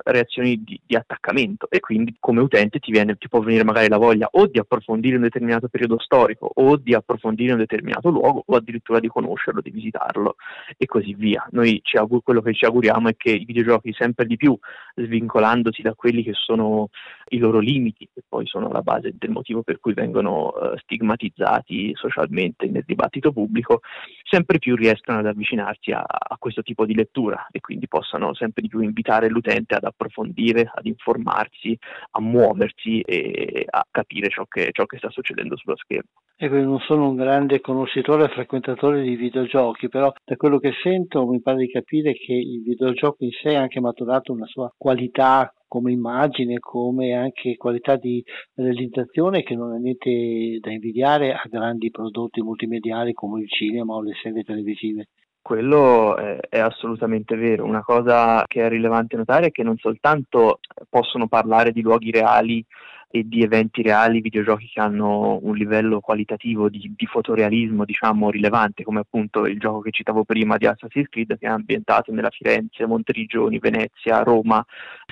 reazioni 0.04 0.62
di, 0.62 0.80
di, 0.84 0.96
attaccamento 0.96 1.68
e 1.70 1.80
quindi 1.80 2.16
come 2.18 2.40
utente 2.40 2.78
ti, 2.78 2.90
viene, 2.90 3.16
ti 3.16 3.28
può 3.28 3.40
venire 3.40 3.64
magari 3.64 3.88
la 3.88 3.98
voglia 3.98 4.28
o 4.32 4.46
di 4.46 4.58
approfondire 4.58 5.16
un 5.16 5.22
determinato 5.22 5.68
periodo 5.68 5.98
storico 5.98 6.50
o 6.52 6.76
di 6.76 6.94
approfondire 6.94 7.52
un 7.52 7.58
determinato 7.58 8.10
luogo 8.10 8.42
o 8.46 8.56
addirittura 8.56 9.00
di 9.00 9.08
conoscerlo, 9.08 9.60
di 9.60 9.70
visitarlo 9.70 10.36
e 10.76 10.86
così 10.86 11.14
via. 11.14 11.46
Noi 11.50 11.80
ci 11.82 11.96
augur- 11.96 12.22
quello 12.22 12.40
che 12.40 12.54
ci 12.54 12.64
auguriamo 12.64 13.08
è 13.08 13.16
che 13.16 13.30
i 13.30 13.44
videogiochi 13.44 13.81
sempre 13.90 14.26
di 14.26 14.36
più 14.36 14.56
svincolandosi 14.94 15.82
da 15.82 15.94
quelli 15.94 16.22
che 16.22 16.32
sono 16.34 16.88
i 17.28 17.38
loro 17.38 17.58
limiti, 17.58 18.08
che 18.12 18.22
poi 18.28 18.46
sono 18.46 18.70
la 18.70 18.82
base 18.82 19.14
del 19.16 19.30
motivo 19.30 19.62
per 19.62 19.80
cui 19.80 19.94
vengono 19.94 20.48
uh, 20.48 20.76
stigmatizzati 20.78 21.92
socialmente 21.94 22.66
nel 22.66 22.84
dibattito 22.86 23.32
pubblico, 23.32 23.80
sempre 24.22 24.58
più 24.58 24.76
riescano 24.76 25.18
ad 25.18 25.26
avvicinarsi 25.26 25.90
a, 25.92 26.04
a, 26.06 26.36
questo 26.38 26.62
tipo 26.62 26.84
di 26.84 26.94
lettura 26.94 27.46
e 27.50 27.60
quindi 27.60 27.88
possano 27.88 28.34
sempre 28.34 28.62
di 28.62 28.68
più 28.68 28.80
invitare 28.80 29.28
l'utente 29.28 29.74
ad 29.74 29.84
approfondire, 29.84 30.70
ad 30.72 30.86
informarsi, 30.86 31.76
a 32.12 32.20
muoversi 32.20 33.00
e 33.00 33.64
a 33.68 33.86
capire 33.90 34.28
ciò 34.28 34.44
che, 34.46 34.68
ciò 34.72 34.84
che 34.86 34.98
sta 34.98 35.10
succedendo 35.10 35.56
sullo 35.56 35.76
schermo. 35.76 36.10
Ecco, 36.36 36.56
io 36.56 36.64
non 36.64 36.80
sono 36.80 37.08
un 37.08 37.14
grande 37.14 37.60
conoscitore 37.60 38.24
e 38.24 38.28
frequentatore 38.28 39.02
di 39.02 39.14
videogiochi, 39.14 39.88
però 39.88 40.12
da 40.24 40.34
quello 40.34 40.58
che 40.58 40.72
sento 40.82 41.24
mi 41.26 41.40
pare 41.40 41.58
di 41.58 41.70
capire 41.70 42.14
che 42.14 42.32
il 42.32 42.62
videogioco 42.62 43.22
in 43.22 43.30
sé 43.30 43.54
ha 43.54 43.60
anche 43.60 43.71
maturato 43.80 44.32
una 44.32 44.46
sua 44.46 44.72
qualità 44.76 45.52
come 45.66 45.92
immagine, 45.92 46.58
come 46.58 47.14
anche 47.14 47.56
qualità 47.56 47.96
di 47.96 48.22
realizzazione 48.54 49.42
che 49.42 49.54
non 49.54 49.74
è 49.74 49.78
niente 49.78 50.58
da 50.60 50.70
invidiare 50.70 51.32
a 51.32 51.42
grandi 51.48 51.90
prodotti 51.90 52.42
multimediali 52.42 53.14
come 53.14 53.40
il 53.40 53.48
cinema 53.48 53.94
o 53.94 54.02
le 54.02 54.12
serie 54.22 54.42
televisive. 54.42 55.08
Quello 55.40 56.16
è, 56.16 56.38
è, 56.48 56.58
assolutamente 56.58 57.34
vero. 57.36 57.64
Una 57.64 57.82
cosa 57.82 58.44
che 58.46 58.64
è 58.64 58.68
rilevante 58.68 59.16
notare 59.16 59.46
è 59.46 59.50
che 59.50 59.62
non 59.62 59.76
soltanto 59.76 60.60
possono 60.88 61.26
parlare 61.26 61.72
di 61.72 61.80
luoghi 61.80 62.10
reali 62.10 62.64
e 63.14 63.28
di 63.28 63.42
eventi 63.42 63.82
reali, 63.82 64.22
videogiochi 64.22 64.70
che 64.72 64.80
hanno 64.80 65.38
un 65.42 65.54
livello 65.54 66.00
qualitativo 66.00 66.70
di, 66.70 66.94
di, 66.96 67.06
fotorealismo 67.06 67.84
diciamo 67.84 68.30
rilevante, 68.30 68.84
come 68.84 69.00
appunto 69.00 69.44
il 69.44 69.58
gioco 69.58 69.80
che 69.80 69.90
citavo 69.90 70.24
prima 70.24 70.56
di 70.56 70.66
Assassin's 70.66 71.10
Creed 71.10 71.38
che 71.38 71.46
è 71.46 71.50
ambientato 71.50 72.10
nella 72.10 72.30
Firenze, 72.30 72.86
Monteriggioni, 72.86 73.58
Venezia, 73.58 74.22
Roma, 74.22 74.64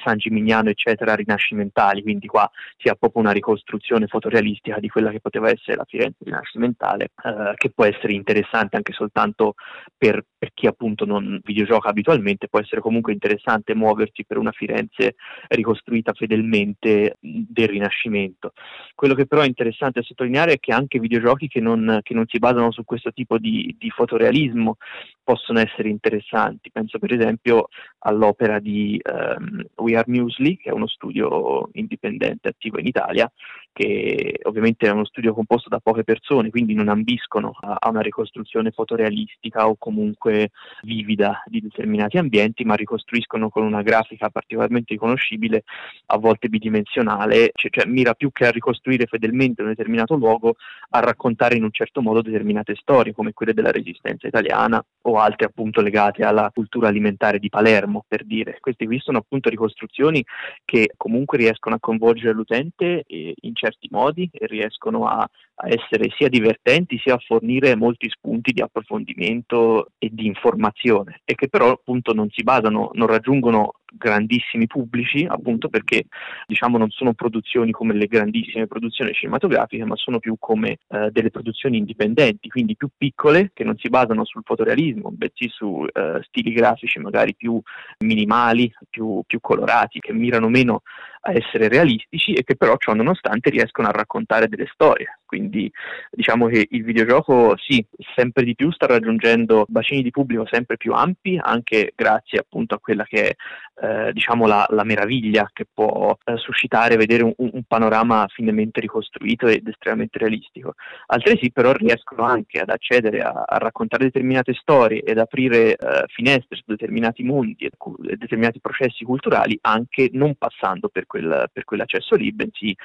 San 0.02 0.16
Gimignano 0.16 0.70
eccetera, 0.70 1.14
rinascimentali, 1.14 2.00
quindi 2.00 2.26
qua 2.26 2.50
si 2.78 2.88
ha 2.88 2.94
proprio 2.94 3.22
una 3.22 3.32
ricostruzione 3.32 4.06
fotorealistica 4.06 4.78
di 4.78 4.88
quella 4.88 5.10
che 5.10 5.20
poteva 5.20 5.50
essere 5.50 5.76
la 5.76 5.84
Firenze 5.84 6.24
rinascimentale, 6.24 7.10
eh, 7.22 7.52
che 7.54 7.68
può 7.68 7.84
essere 7.84 8.14
interessante 8.14 8.76
anche 8.76 8.94
soltanto 8.94 9.56
per, 9.94 10.24
per 10.40 10.52
chi 10.54 10.66
appunto 10.66 11.04
non 11.04 11.38
videogioca 11.44 11.90
abitualmente, 11.90 12.48
può 12.48 12.60
essere 12.60 12.80
comunque 12.80 13.12
interessante 13.12 13.74
muoversi 13.74 14.24
per 14.24 14.38
una 14.38 14.52
Firenze 14.52 15.16
ricostruita 15.48 16.14
fedelmente 16.14 17.18
del 17.20 17.68
Rinascimento 17.68 17.88
Rinascimento. 18.00 18.52
Quello 18.94 19.14
che 19.14 19.26
però 19.26 19.42
è 19.42 19.46
interessante 19.46 20.02
sottolineare 20.02 20.54
è 20.54 20.58
che 20.58 20.72
anche 20.72 20.98
videogiochi 20.98 21.48
che 21.48 21.60
non, 21.60 22.00
che 22.02 22.14
non 22.14 22.24
si 22.26 22.38
basano 22.38 22.70
su 22.70 22.84
questo 22.84 23.12
tipo 23.12 23.38
di, 23.38 23.74
di, 23.78 23.90
fotorealismo 23.90 24.76
possono 25.22 25.60
essere 25.60 25.88
interessanti. 25.88 26.70
Penso 26.70 26.98
per 26.98 27.12
esempio 27.12 27.68
all'opera 28.00 28.58
di 28.58 29.00
um, 29.10 29.64
We 29.76 29.96
Are 29.96 30.10
Muesli, 30.10 30.56
che 30.56 30.70
è 30.70 30.72
uno 30.72 30.86
studio 30.86 31.68
indipendente 31.72 32.48
attivo 32.48 32.78
in 32.78 32.86
Italia, 32.86 33.30
che 33.72 34.40
ovviamente 34.42 34.86
è 34.86 34.90
uno 34.90 35.04
studio 35.04 35.32
composto 35.32 35.68
da 35.68 35.80
poche 35.80 36.04
persone, 36.04 36.50
quindi 36.50 36.74
non 36.74 36.88
ambiscono 36.88 37.56
a, 37.60 37.76
a 37.78 37.88
una 37.88 38.00
ricostruzione 38.00 38.70
fotorealistica 38.70 39.68
o 39.68 39.76
comunque 39.78 40.29
comunque 40.30 40.50
vivida 40.82 41.42
di 41.46 41.60
determinati 41.60 42.18
ambienti, 42.18 42.64
ma 42.64 42.74
ricostruiscono 42.74 43.48
con 43.48 43.64
una 43.64 43.82
grafica 43.82 44.30
particolarmente 44.30 44.94
riconoscibile, 44.94 45.64
a 46.06 46.18
volte 46.18 46.48
bidimensionale, 46.48 47.50
cioè, 47.54 47.70
cioè 47.70 47.86
mira 47.86 48.14
più 48.14 48.30
che 48.32 48.46
a 48.46 48.50
ricostruire 48.50 49.06
fedelmente 49.06 49.62
un 49.62 49.68
determinato 49.68 50.14
luogo, 50.14 50.56
a 50.90 51.00
raccontare 51.00 51.56
in 51.56 51.64
un 51.64 51.72
certo 51.72 52.00
modo 52.00 52.22
determinate 52.22 52.74
storie, 52.76 53.12
come 53.12 53.32
quelle 53.32 53.54
della 53.54 53.70
resistenza 53.70 54.26
italiana 54.26 54.84
o 55.02 55.18
altre 55.18 55.46
appunto 55.46 55.80
legate 55.80 56.22
alla 56.24 56.50
cultura 56.52 56.88
alimentare 56.88 57.38
di 57.38 57.48
Palermo, 57.48 58.04
per 58.06 58.24
dire. 58.24 58.58
Queste 58.60 58.86
qui 58.86 58.98
sono 59.00 59.18
appunto 59.18 59.48
ricostruzioni 59.48 60.24
che 60.64 60.92
comunque 60.96 61.38
riescono 61.38 61.74
a 61.74 61.80
coinvolgere 61.80 62.32
l'utente 62.32 63.04
in 63.06 63.54
certi 63.54 63.88
modi 63.90 64.28
e 64.32 64.46
riescono 64.46 65.06
a, 65.06 65.18
a 65.62 65.68
essere 65.68 66.10
sia 66.16 66.28
divertenti 66.28 66.98
sia 66.98 67.14
a 67.14 67.22
fornire 67.24 67.74
molti 67.76 68.08
spunti 68.08 68.52
di 68.52 68.60
approfondimento 68.60 69.90
e 69.98 70.08
di 70.10 70.19
informazione 70.26 71.20
e 71.24 71.34
che 71.34 71.48
però 71.48 71.70
appunto 71.70 72.12
non 72.12 72.28
si 72.30 72.42
basano, 72.42 72.90
non 72.94 73.06
raggiungono 73.06 73.79
grandissimi 73.92 74.66
pubblici, 74.66 75.26
appunto 75.28 75.68
perché 75.68 76.04
diciamo 76.46 76.78
non 76.78 76.90
sono 76.90 77.12
produzioni 77.14 77.70
come 77.70 77.94
le 77.94 78.06
grandissime 78.06 78.66
produzioni 78.66 79.12
cinematografiche, 79.12 79.84
ma 79.84 79.96
sono 79.96 80.18
più 80.18 80.36
come 80.38 80.78
eh, 80.88 81.10
delle 81.10 81.30
produzioni 81.30 81.78
indipendenti, 81.78 82.48
quindi 82.48 82.76
più 82.76 82.88
piccole, 82.96 83.50
che 83.54 83.64
non 83.64 83.76
si 83.78 83.88
basano 83.88 84.24
sul 84.24 84.42
fotorealismo, 84.44 85.10
bensì 85.12 85.48
su 85.48 85.84
eh, 85.92 86.20
stili 86.22 86.52
grafici 86.52 86.98
magari 86.98 87.34
più 87.34 87.60
minimali, 87.98 88.72
più, 88.88 89.22
più 89.26 89.40
colorati, 89.40 90.00
che 90.00 90.12
mirano 90.12 90.48
meno 90.48 90.82
a 91.22 91.32
essere 91.32 91.68
realistici 91.68 92.32
e 92.32 92.42
che 92.44 92.56
però 92.56 92.76
ciò 92.78 92.94
nonostante 92.94 93.50
riescono 93.50 93.88
a 93.88 93.92
raccontare 93.92 94.48
delle 94.48 94.68
storie. 94.72 95.18
Quindi 95.26 95.70
diciamo 96.10 96.46
che 96.46 96.66
il 96.70 96.82
videogioco 96.82 97.56
sì, 97.56 97.84
sempre 98.16 98.42
di 98.42 98.54
più 98.54 98.72
sta 98.72 98.86
raggiungendo 98.86 99.64
bacini 99.68 100.02
di 100.02 100.10
pubblico 100.10 100.46
sempre 100.50 100.76
più 100.76 100.92
ampi, 100.92 101.38
anche 101.40 101.92
grazie 101.94 102.38
appunto 102.38 102.74
a 102.74 102.80
quella 102.80 103.04
che 103.04 103.28
è 103.28 103.36
eh, 103.80 104.12
diciamo 104.12 104.46
la, 104.46 104.66
la, 104.70 104.84
meraviglia 104.84 105.48
che 105.52 105.66
può 105.72 106.16
eh, 106.24 106.36
suscitare 106.36 106.96
vedere 106.96 107.22
un, 107.22 107.32
un, 107.36 107.62
panorama 107.66 108.26
finemente 108.28 108.80
ricostruito 108.80 109.46
ed 109.46 109.66
estremamente 109.66 110.18
realistico. 110.18 110.74
Altresì 111.06 111.50
però 111.50 111.72
riescono 111.72 112.24
anche 112.24 112.58
ad 112.58 112.68
accedere 112.68 113.20
a, 113.20 113.44
a 113.46 113.56
raccontare 113.58 114.04
determinate 114.04 114.52
storie 114.54 115.02
ed 115.02 115.18
aprire 115.18 115.76
eh, 115.76 116.04
finestre 116.08 116.56
su 116.56 116.64
determinati 116.66 117.22
mondi 117.22 117.64
e 117.64 117.70
determinati 118.16 118.60
processi 118.60 119.04
culturali 119.04 119.58
anche 119.62 120.10
non 120.12 120.34
passando 120.34 120.88
per 120.88 121.06
quel, 121.06 121.48
per 121.52 121.64
quell'accesso 121.64 122.16
lì, 122.16 122.32
bensì 122.32 122.76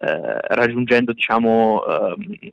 eh, 0.00 0.38
raggiungendo 0.48 1.12
diciamo, 1.12 1.84
eh, 1.86 2.52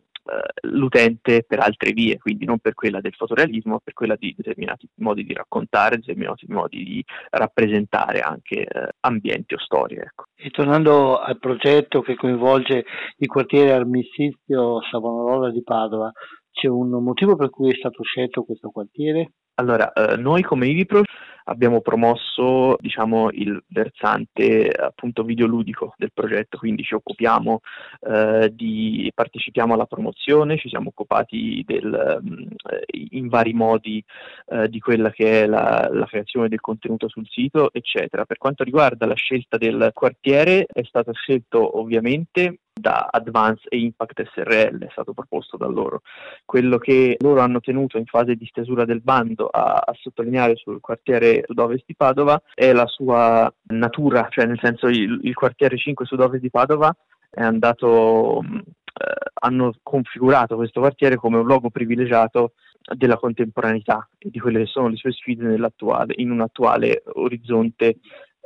l'utente 0.62 1.44
per 1.48 1.60
altre 1.60 1.92
vie, 1.92 2.18
quindi 2.18 2.46
non 2.46 2.60
per 2.60 2.74
quella 2.74 3.02
del 3.02 3.14
fotorealismo, 3.14 3.74
ma 3.74 3.80
per 3.84 3.94
quella 3.94 4.16
di 4.16 4.34
determinati 4.36 4.88
modi 4.96 5.24
di 5.24 5.34
raccontare, 5.34 5.98
determinati 5.98 6.46
modi 6.48 6.84
di 6.84 7.04
rappresentare 7.30 8.20
anche 8.20 8.64
eh, 8.64 8.90
ambienti 9.02 9.54
o 9.54 9.60
storie. 9.60 10.02
Ecco. 10.02 10.26
E 10.36 10.50
tornando 10.50 11.20
al 11.20 11.38
progetto 11.40 12.02
che 12.02 12.16
coinvolge 12.16 12.86
il 13.18 13.28
quartiere 13.28 13.72
Armistizio 13.72 14.82
Savonarola 14.90 15.52
di 15.52 15.64
Padova, 15.64 16.12
c'è 16.52 16.68
un 16.68 16.90
motivo 17.04 17.36
per 17.36 17.50
cui 17.50 17.72
è 17.72 17.76
stato 17.76 18.04
scelto 18.04 18.44
questo 18.44 18.70
quartiere? 18.70 19.32
Allora, 19.56 19.92
eh, 19.92 20.16
noi 20.18 20.42
come 20.42 20.68
Ivipro 20.68 21.04
abbiamo 21.46 21.82
promosso 21.82 22.76
diciamo, 22.80 23.30
il 23.32 23.64
versante 23.68 24.70
appunto 24.70 25.24
videoludico 25.24 25.94
del 25.98 26.12
progetto, 26.14 26.58
quindi 26.58 26.84
ci 26.84 26.94
occupiamo 26.94 27.60
eh, 28.08 28.52
di 28.54 29.12
partecipiamo 29.14 29.74
alla 29.74 29.86
promozione, 29.86 30.58
ci 30.58 30.70
siamo 30.70 30.90
occupati 30.90 31.64
del, 31.66 32.22
mm, 32.22 32.48
in 33.12 33.28
vari 33.28 33.54
modi 33.54 34.04
eh, 34.48 34.70
di 34.70 34.80
quella 34.80 35.12
che 35.12 35.44
è 35.44 35.46
la, 35.46 35.90
la, 35.92 36.06
creazione 36.06 36.48
del 36.48 36.60
contenuto 36.60 37.08
sul 37.10 37.28
sito, 37.28 37.72
eccetera. 37.74 38.26
Per 38.26 38.38
quanto 38.38 38.64
riguarda 38.64 39.06
la 39.06 39.16
scelta 39.16 39.58
del 39.58 39.92
quartiere, 39.94 40.66
è 40.72 40.84
stato 40.84 41.14
scelto 41.14 41.78
ovviamente 41.80 42.60
da 42.80 43.08
Advance 43.12 43.68
e 43.68 43.78
Impact 43.78 44.24
SRL, 44.34 44.86
è 44.86 44.90
stato 44.92 45.14
proposto 45.14 45.58
da 45.58 45.68
loro. 45.68 46.02
Quello 46.46 46.78
che 46.78 47.18
loro 47.20 47.42
hanno 47.42 47.60
tenuto 47.60 47.98
in 47.98 48.06
fase 48.06 48.36
di 48.36 48.46
stesura 48.46 48.86
del 48.86 49.02
bando 49.02 49.48
a, 49.48 49.84
a 49.86 49.94
sottolineare 50.00 50.56
sul 50.56 50.80
quartiere 50.80 51.29
sud-ovest 51.46 51.84
di 51.86 51.96
Padova 51.96 52.42
è 52.54 52.72
la 52.74 52.86
sua 52.86 53.52
natura, 53.68 54.28
cioè 54.30 54.46
nel 54.46 54.60
senso 54.62 54.88
il, 54.88 55.20
il 55.24 55.34
quartiere 55.34 55.78
5 55.78 56.06
sud-ovest 56.06 56.42
di 56.42 56.50
Padova 56.50 56.96
è 57.30 57.42
andato, 57.42 58.42
eh, 58.42 59.32
hanno 59.42 59.74
configurato 59.84 60.56
questo 60.56 60.80
quartiere 60.80 61.16
come 61.16 61.38
un 61.38 61.46
luogo 61.46 61.70
privilegiato 61.70 62.54
della 62.96 63.18
contemporaneità 63.18 64.10
e 64.18 64.30
di 64.30 64.40
quelle 64.40 64.60
che 64.60 64.66
sono 64.66 64.88
le 64.88 64.96
sue 64.96 65.12
sfide 65.12 65.44
in 66.16 66.32
un 66.32 66.42
attuale 66.42 67.04
orizzonte 67.14 67.98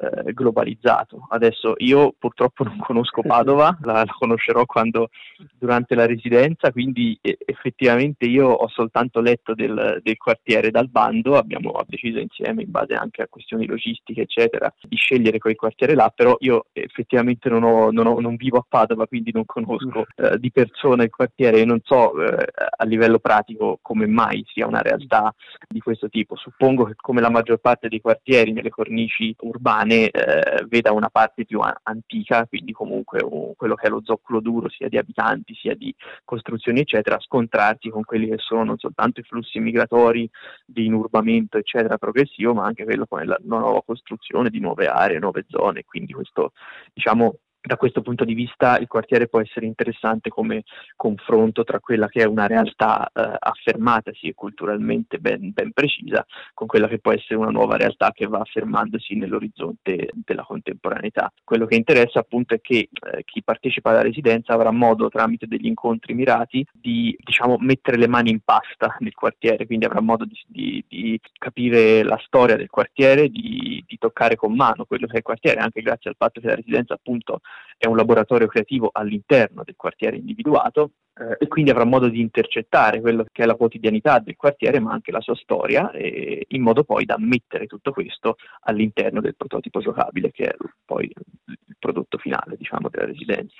eh, 0.03 0.33
globalizzato. 0.33 1.25
Adesso 1.29 1.75
io 1.77 2.13
purtroppo 2.17 2.63
non 2.63 2.77
conosco 2.77 3.21
Padova, 3.23 3.77
la, 3.81 3.93
la 3.93 4.15
conoscerò 4.17 4.65
quando, 4.65 5.09
durante 5.57 5.95
la 5.95 6.05
residenza, 6.05 6.71
quindi 6.71 7.17
eh, 7.21 7.37
effettivamente 7.45 8.25
io 8.25 8.47
ho 8.47 8.67
soltanto 8.67 9.21
letto 9.21 9.53
del, 9.53 9.99
del, 10.01 10.17
quartiere 10.17 10.71
dal 10.71 10.89
bando, 10.89 11.37
abbiamo 11.37 11.79
deciso 11.87 12.19
insieme 12.19 12.63
in 12.63 12.71
base 12.71 12.93
anche 12.93 13.21
a 13.21 13.27
questioni 13.27 13.65
logistiche 13.65 14.21
eccetera 14.21 14.73
di 14.81 14.95
scegliere 14.95 15.39
quel 15.39 15.55
quartiere 15.55 15.95
là, 15.95 16.11
però 16.13 16.35
io 16.39 16.65
effettivamente 16.73 17.49
non, 17.49 17.63
ho, 17.63 17.91
non, 17.91 18.07
ho, 18.07 18.19
non 18.19 18.35
vivo 18.35 18.57
a 18.57 18.65
Padova, 18.67 19.07
quindi 19.07 19.31
non 19.33 19.45
conosco 19.45 20.05
eh, 20.15 20.37
di 20.37 20.51
persona 20.51 21.03
il 21.03 21.09
quartiere 21.09 21.59
e 21.59 21.65
non 21.65 21.79
so 21.83 22.21
eh, 22.21 22.45
a 22.77 22.85
livello 22.85 23.19
pratico 23.19 23.79
come 23.81 24.07
mai 24.07 24.43
sia 24.47 24.67
una 24.67 24.81
realtà 24.81 25.33
di 25.67 25.79
questo 25.79 26.09
tipo. 26.09 26.35
Suppongo 26.35 26.85
che 26.85 26.93
come 26.95 27.21
la 27.21 27.29
maggior 27.29 27.57
parte 27.57 27.87
dei 27.87 28.01
quartieri 28.01 28.51
nelle 28.51 28.69
cornici 28.69 29.35
urbane 29.39 29.92
rimane 29.93 30.09
eh, 30.09 30.65
veda 30.67 30.91
una 30.91 31.09
parte 31.09 31.45
più 31.45 31.59
a- 31.59 31.79
antica, 31.83 32.45
quindi 32.47 32.71
comunque 32.71 33.21
un, 33.21 33.53
quello 33.55 33.75
che 33.75 33.87
è 33.87 33.89
lo 33.89 34.01
zoccolo 34.03 34.39
duro 34.39 34.69
sia 34.69 34.89
di 34.89 34.97
abitanti 34.97 35.53
sia 35.53 35.75
di 35.75 35.93
costruzioni 36.23 36.79
eccetera, 36.81 37.19
scontrarsi 37.19 37.89
con 37.89 38.03
quelli 38.03 38.29
che 38.29 38.37
sono 38.37 38.63
non 38.63 38.77
soltanto 38.77 39.19
i 39.19 39.23
flussi 39.23 39.59
migratori 39.59 40.29
di 40.65 40.85
inurbamento 40.85 41.57
eccetera 41.57 41.97
progressivo, 41.97 42.53
ma 42.53 42.65
anche 42.65 42.83
quello 42.83 43.05
con 43.07 43.25
la 43.25 43.37
nuova 43.43 43.81
costruzione 43.85 44.49
di 44.49 44.59
nuove 44.59 44.87
aree, 44.87 45.19
nuove 45.19 45.45
zone, 45.47 45.83
quindi 45.83 46.13
questo 46.13 46.51
diciamo 46.93 47.37
da 47.65 47.77
questo 47.77 48.01
punto 48.01 48.25
di 48.25 48.33
vista 48.33 48.77
il 48.77 48.87
quartiere 48.87 49.29
può 49.29 49.39
essere 49.39 49.65
interessante 49.65 50.29
come 50.29 50.63
confronto 50.97 51.63
tra 51.63 51.79
quella 51.79 52.09
che 52.09 52.21
è 52.21 52.25
una 52.25 52.45
realtà 52.45 53.09
eh, 53.13 53.35
affermatasi 53.39 54.27
e 54.27 54.33
culturalmente 54.33 55.17
ben, 55.17 55.51
ben, 55.53 55.71
precisa 55.71 56.25
con 56.53 56.67
quella 56.67 56.89
che 56.89 56.99
può 56.99 57.13
essere 57.13 57.35
una 57.35 57.51
nuova 57.51 57.77
realtà 57.77 58.11
che 58.11 58.27
va 58.27 58.39
affermandosi 58.39 59.15
nell'orizzonte 59.15 60.09
della 60.13 60.43
contemporaneità. 60.43 61.31
Quello 61.41 61.65
che 61.65 61.75
interessa 61.75 62.19
appunto 62.19 62.53
è 62.53 62.59
che 62.59 62.89
eh, 62.91 63.23
chi 63.23 63.41
partecipa 63.43 63.91
alla 63.91 64.01
residenza 64.01 64.51
avrà 64.51 64.71
modo 64.71 65.07
tramite 65.07 65.47
degli 65.47 65.67
incontri 65.67 66.13
mirati 66.13 66.65
di 66.73 67.15
diciamo, 67.17 67.55
mettere 67.59 67.95
le 67.95 68.09
mani 68.09 68.31
in 68.31 68.41
pasta 68.43 68.97
nel 68.99 69.13
quartiere, 69.13 69.65
quindi 69.65 69.85
avrà 69.85 70.01
modo 70.01 70.25
di, 70.25 70.37
di, 70.47 70.83
di 70.85 71.19
capire 71.31 72.03
la 72.03 72.19
storia 72.25 72.57
del 72.57 72.69
quartiere, 72.69 73.29
di, 73.29 73.81
di 73.87 73.97
toccare 73.97 74.35
con 74.35 74.53
mano 74.53 74.83
quello 74.83 75.07
che 75.07 75.13
è 75.13 75.17
il 75.17 75.23
quartiere, 75.23 75.61
anche 75.61 75.81
grazie 75.81 76.09
al 76.09 76.17
fatto 76.17 76.41
che 76.41 76.47
la 76.47 76.55
residenza 76.55 76.95
appunto 76.95 77.39
è 77.77 77.87
un 77.87 77.97
laboratorio 77.97 78.47
creativo 78.47 78.89
all'interno 78.91 79.63
del 79.65 79.75
quartiere 79.75 80.15
individuato 80.15 80.91
eh, 81.15 81.37
e 81.37 81.47
quindi 81.47 81.69
avrà 81.69 81.83
modo 81.83 82.07
di 82.07 82.21
intercettare 82.21 83.01
quello 83.01 83.25
che 83.31 83.43
è 83.43 83.45
la 83.45 83.55
quotidianità 83.55 84.19
del 84.19 84.35
quartiere 84.35 84.79
ma 84.79 84.93
anche 84.93 85.11
la 85.11 85.19
sua 85.19 85.35
storia 85.35 85.91
e, 85.91 86.45
in 86.47 86.61
modo 86.61 86.83
poi 86.83 87.05
da 87.05 87.17
mettere 87.19 87.67
tutto 87.67 87.91
questo 87.91 88.37
all'interno 88.61 89.21
del 89.21 89.35
prototipo 89.35 89.79
giocabile 89.81 90.31
che 90.31 90.45
è 90.45 90.55
poi 90.85 91.05
il 91.05 91.75
prodotto 91.77 92.17
finale 92.17 92.55
diciamo 92.57 92.89
della 92.89 93.05
residenza. 93.05 93.55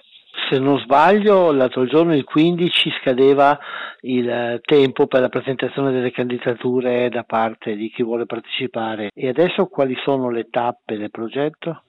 Se 0.49 0.57
non 0.57 0.79
sbaglio, 0.79 1.51
l'altro 1.51 1.85
giorno, 1.85 2.15
il 2.15 2.23
15, 2.23 2.89
scadeva 3.01 3.57
il 4.01 4.59
tempo 4.63 5.05
per 5.05 5.21
la 5.21 5.29
presentazione 5.29 5.91
delle 5.91 6.11
candidature 6.11 7.09
da 7.09 7.23
parte 7.23 7.75
di 7.75 7.91
chi 7.91 8.01
vuole 8.01 8.25
partecipare. 8.25 9.11
E 9.13 9.27
adesso 9.27 9.67
quali 9.67 9.95
sono 10.03 10.31
le 10.31 10.49
tappe 10.49 10.97
del 10.97 11.11
progetto? 11.11 11.83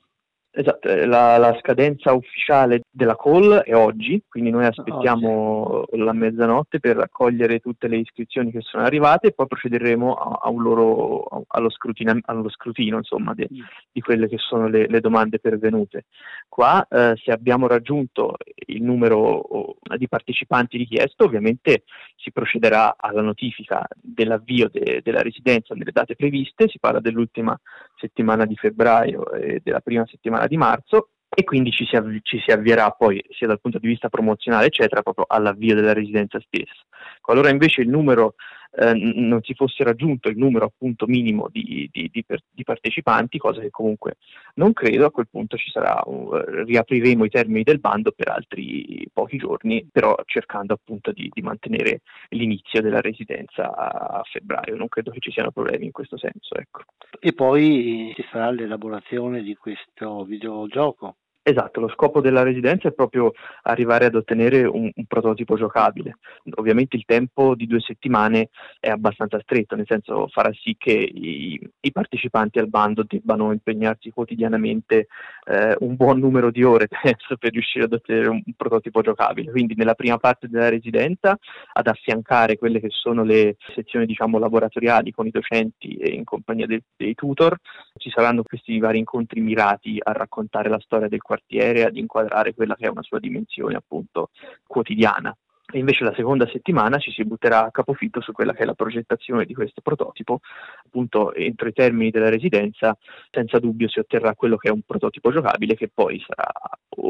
Esatto, 0.57 0.89
eh, 0.89 1.05
la, 1.05 1.37
la, 1.37 1.59
scadenza 1.59 2.13
ufficiale 2.13 2.83
della 2.89 3.17
call 3.17 3.57
è 3.63 3.75
oggi, 3.75 4.23
quindi 4.29 4.51
noi 4.51 4.67
aspettiamo 4.67 5.81
oggi. 5.81 5.99
la 5.99 6.13
mezzanotte 6.13 6.79
per 6.79 6.95
raccogliere 6.95 7.59
tutte 7.59 7.89
le 7.89 7.97
iscrizioni 7.97 8.53
che 8.53 8.61
sono 8.61 8.85
arrivate 8.85 9.27
e 9.27 9.33
poi 9.33 9.49
procederemo 9.49 10.15
a, 10.15 10.39
a 10.45 10.53
loro, 10.53 11.45
allo, 11.49 11.71
scrutino, 11.71 12.17
allo 12.27 12.49
scrutino 12.51 12.99
insomma, 12.99 13.35
de, 13.35 13.49
mm. 13.53 13.61
di 13.91 14.01
quelle 14.01 14.29
che 14.29 14.37
sono 14.39 14.69
le, 14.69 14.87
le 14.87 15.01
domande 15.01 15.41
pervenute. 15.41 16.05
Qua 16.49 16.87
eh, 16.89 17.15
se 17.17 17.33
abbiamo 17.33 17.67
raggiunto 17.67 18.37
il 18.67 18.81
numero 18.81 19.75
di 19.97 20.07
partecipanti 20.07 20.77
richiesto, 20.77 21.25
ovviamente 21.25 21.83
si 22.15 22.31
procederà 22.31 22.95
alla 22.97 23.23
notifica 23.23 23.85
dell'avvio 24.01 24.69
de, 24.71 25.01
della 25.03 25.21
residenza 25.21 25.75
nelle 25.75 25.91
date 25.91 26.15
previste, 26.15 26.69
si 26.69 26.79
parla 26.79 27.01
dell'ultima 27.01 27.59
settimana 28.05 28.45
di 28.45 28.55
febbraio 28.57 29.33
e 29.33 29.61
della 29.65 29.81
prima 29.81 30.05
settimana 30.07 30.47
di 30.47 30.59
marzo 30.59 31.09
e 31.35 31.43
quindi 31.43 31.71
ci 31.71 31.85
si, 31.87 31.97
avvi- 31.97 32.21
ci 32.23 32.39
si, 32.45 32.51
avvierà 32.53 32.91
poi 32.91 33.23
sia 33.31 33.47
dal 33.47 33.61
punto 33.61 33.79
di 33.79 33.89
vista 33.89 34.09
promozionale 34.09 34.67
eccetera 34.67 35.03
proprio 35.03 35.25
all'avvio 35.27 35.75
della 35.75 35.93
residenza 35.93 36.39
stessa. 36.41 36.83
Qualora 37.21 37.49
invece 37.49 37.81
il 37.81 37.89
numero 37.89 38.35
eh, 38.73 38.95
non 38.95 39.41
si 39.43 39.55
fosse 39.55 39.85
raggiunto 39.85 40.29
il 40.29 40.37
numero 40.37 40.67
appunto 40.67 41.07
minimo 41.07 41.49
di, 41.51 41.89
di, 41.93 42.11
di, 42.13 42.25
di, 42.51 42.63
partecipanti, 42.65 43.39
cosa 43.39 43.61
che 43.61 43.71
comunque 43.71 44.17
non 44.55 44.73
credo, 44.73 45.07
a 45.07 45.11
quel 45.11 45.29
punto 45.31 45.57
ci 45.57 45.71
sarà, 45.71 46.01
uh, 46.05 46.65
riapriremo 46.65 47.25
i 47.25 47.29
termini 47.29 47.63
del 47.63 47.81
bando 47.81 48.13
per 48.13 48.29
altri 48.29 49.07
pochi 49.13 49.37
giorni, 49.37 49.87
però 49.91 50.15
cercando 50.25 50.75
appunto 50.75 51.13
di, 51.13 51.31
mantenere 51.43 52.01
l'inizio 52.31 52.81
della 52.81 53.01
residenza 53.01 53.75
a 53.75 54.23
febbraio, 54.25 54.77
non 54.77 54.89
credo 54.89 55.11
che 55.11 55.21
ci 55.21 55.31
siano 55.31 55.51
problemi 55.51 55.87
in 55.87 55.93
questo 55.93 56.17
senso. 56.17 56.55
Ecco. 56.55 56.83
E 57.21 57.33
poi 57.33 58.13
ci 58.15 58.25
sarà 58.31 58.51
l'elaborazione 58.51 59.43
di 59.43 59.55
questo 59.55 60.25
videogioco. 60.25 61.17
Esatto, 61.47 61.79
lo 61.79 61.91
scopo 61.91 62.23
della 62.23 62.43
residenza 62.43 62.89
è 62.89 62.93
proprio 62.93 63.33
arrivare 63.65 64.07
ad 64.07 64.15
ottenere 64.15 64.65
un, 64.65 64.91
un, 64.95 65.05
prototipo 65.05 65.57
giocabile. 65.57 66.17
Ovviamente 66.55 66.97
il 66.97 67.05
tempo 67.05 67.55
di 67.55 67.67
due 67.67 67.81
settimane 67.81 68.49
è 68.81 68.89
abbastanza 68.89 69.39
stretto, 69.43 69.77
nel 69.77 69.85
senso 69.87 70.27
farà 70.29 70.51
sì 70.55 70.75
che 70.79 70.93
i, 70.93 71.61
i 71.81 71.93
partecipanti 71.93 72.61
al 72.61 72.71
bando 72.71 73.05
debbano 73.07 73.53
impegnarsi 73.53 74.09
quotidianamente 74.09 75.09
eh, 75.45 75.77
un 75.81 75.97
buon 75.97 76.19
numero 76.19 76.51
di 76.51 76.63
ore 76.63 76.89
penso, 76.89 77.37
per 77.37 77.53
riuscire 77.53 77.85
ad 77.85 77.93
ottenere 77.93 78.29
un, 78.29 78.41
un, 78.43 78.55
prototipo 78.57 79.03
giocabile. 79.03 79.51
Quindi 79.51 79.75
nella 79.75 79.95
prima 79.95 80.17
parte 80.17 80.49
della 80.49 80.71
residenza 80.71 81.37
ad 81.75 81.87
affiancare 81.87 82.57
quelle 82.57 82.81
che 82.81 82.89
sono 82.89 83.23
le 83.23 83.57
sezioni 83.75 84.07
diciamo, 84.07 84.39
laboratoriali 84.39 85.13
con 85.13 85.27
i 85.27 85.31
docenti 85.31 85.95
e 85.97 86.09
in 86.09 86.25
compagnia 86.25 86.65
dei, 86.65 86.83
dei 86.97 87.15
tutor, 87.15 87.55
ci 87.99 88.09
saranno 88.09 88.43
questi 88.43 88.79
vari 88.79 88.97
incontri 88.97 89.43
mirati 89.43 89.99
a 90.03 90.13
raccontare 90.13 90.71
la 90.71 90.81
storia 90.81 91.07
del 91.07 91.21
quartiere 91.35 91.85
ad 91.85 91.97
inquadrare 91.97 92.55
quella 92.55 92.77
che 92.77 92.87
è 92.87 92.91
una 92.91 93.03
sua 93.03 93.19
dimensione 93.19 93.77
appunto 93.77 94.31
quotidiana. 94.67 95.37
E 95.73 95.79
invece 95.79 96.05
la 96.05 96.15
seconda 96.15 96.47
settimana 96.47 96.99
ci 96.99 97.11
si 97.11 97.25
butterà 97.25 97.65
a 97.65 97.71
capofitto 97.71 98.21
su 98.21 98.33
quella 98.33 98.53
che 98.53 98.63
è 98.63 98.67
la 98.67 98.75
progettazione 98.75 99.47
di 99.47 99.55
questo 99.55 99.81
prototipo, 99.81 100.41
appunto 100.85 101.33
entro 101.33 101.69
i 101.69 101.73
termini 101.73 102.11
della 102.11 102.29
residenza 102.29 102.97
senza 103.31 103.59
dubbio 103.59 103.89
si 103.89 103.99
otterrà 103.99 104.35
quello 104.35 104.57
che 104.57 104.69
è 104.69 104.73
un 104.73 104.83
prototipo 104.83 105.33
giocabile 105.33 105.75
che 105.75 105.91
poi 105.93 106.23
sarà 106.25 106.53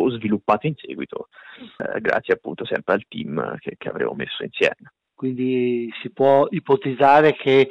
sviluppato 0.09 0.67
in 0.67 0.75
seguito 0.77 1.29
eh, 1.79 2.01
grazie 2.01 2.35
appunto 2.35 2.65
sempre 2.65 2.95
al 2.95 3.05
team 3.09 3.57
che, 3.59 3.75
che 3.77 3.89
avremo 3.89 4.15
messo 4.15 4.45
insieme. 4.45 4.93
Quindi 5.15 5.91
si 6.01 6.11
può 6.11 6.47
ipotizzare 6.51 7.35
che 7.35 7.69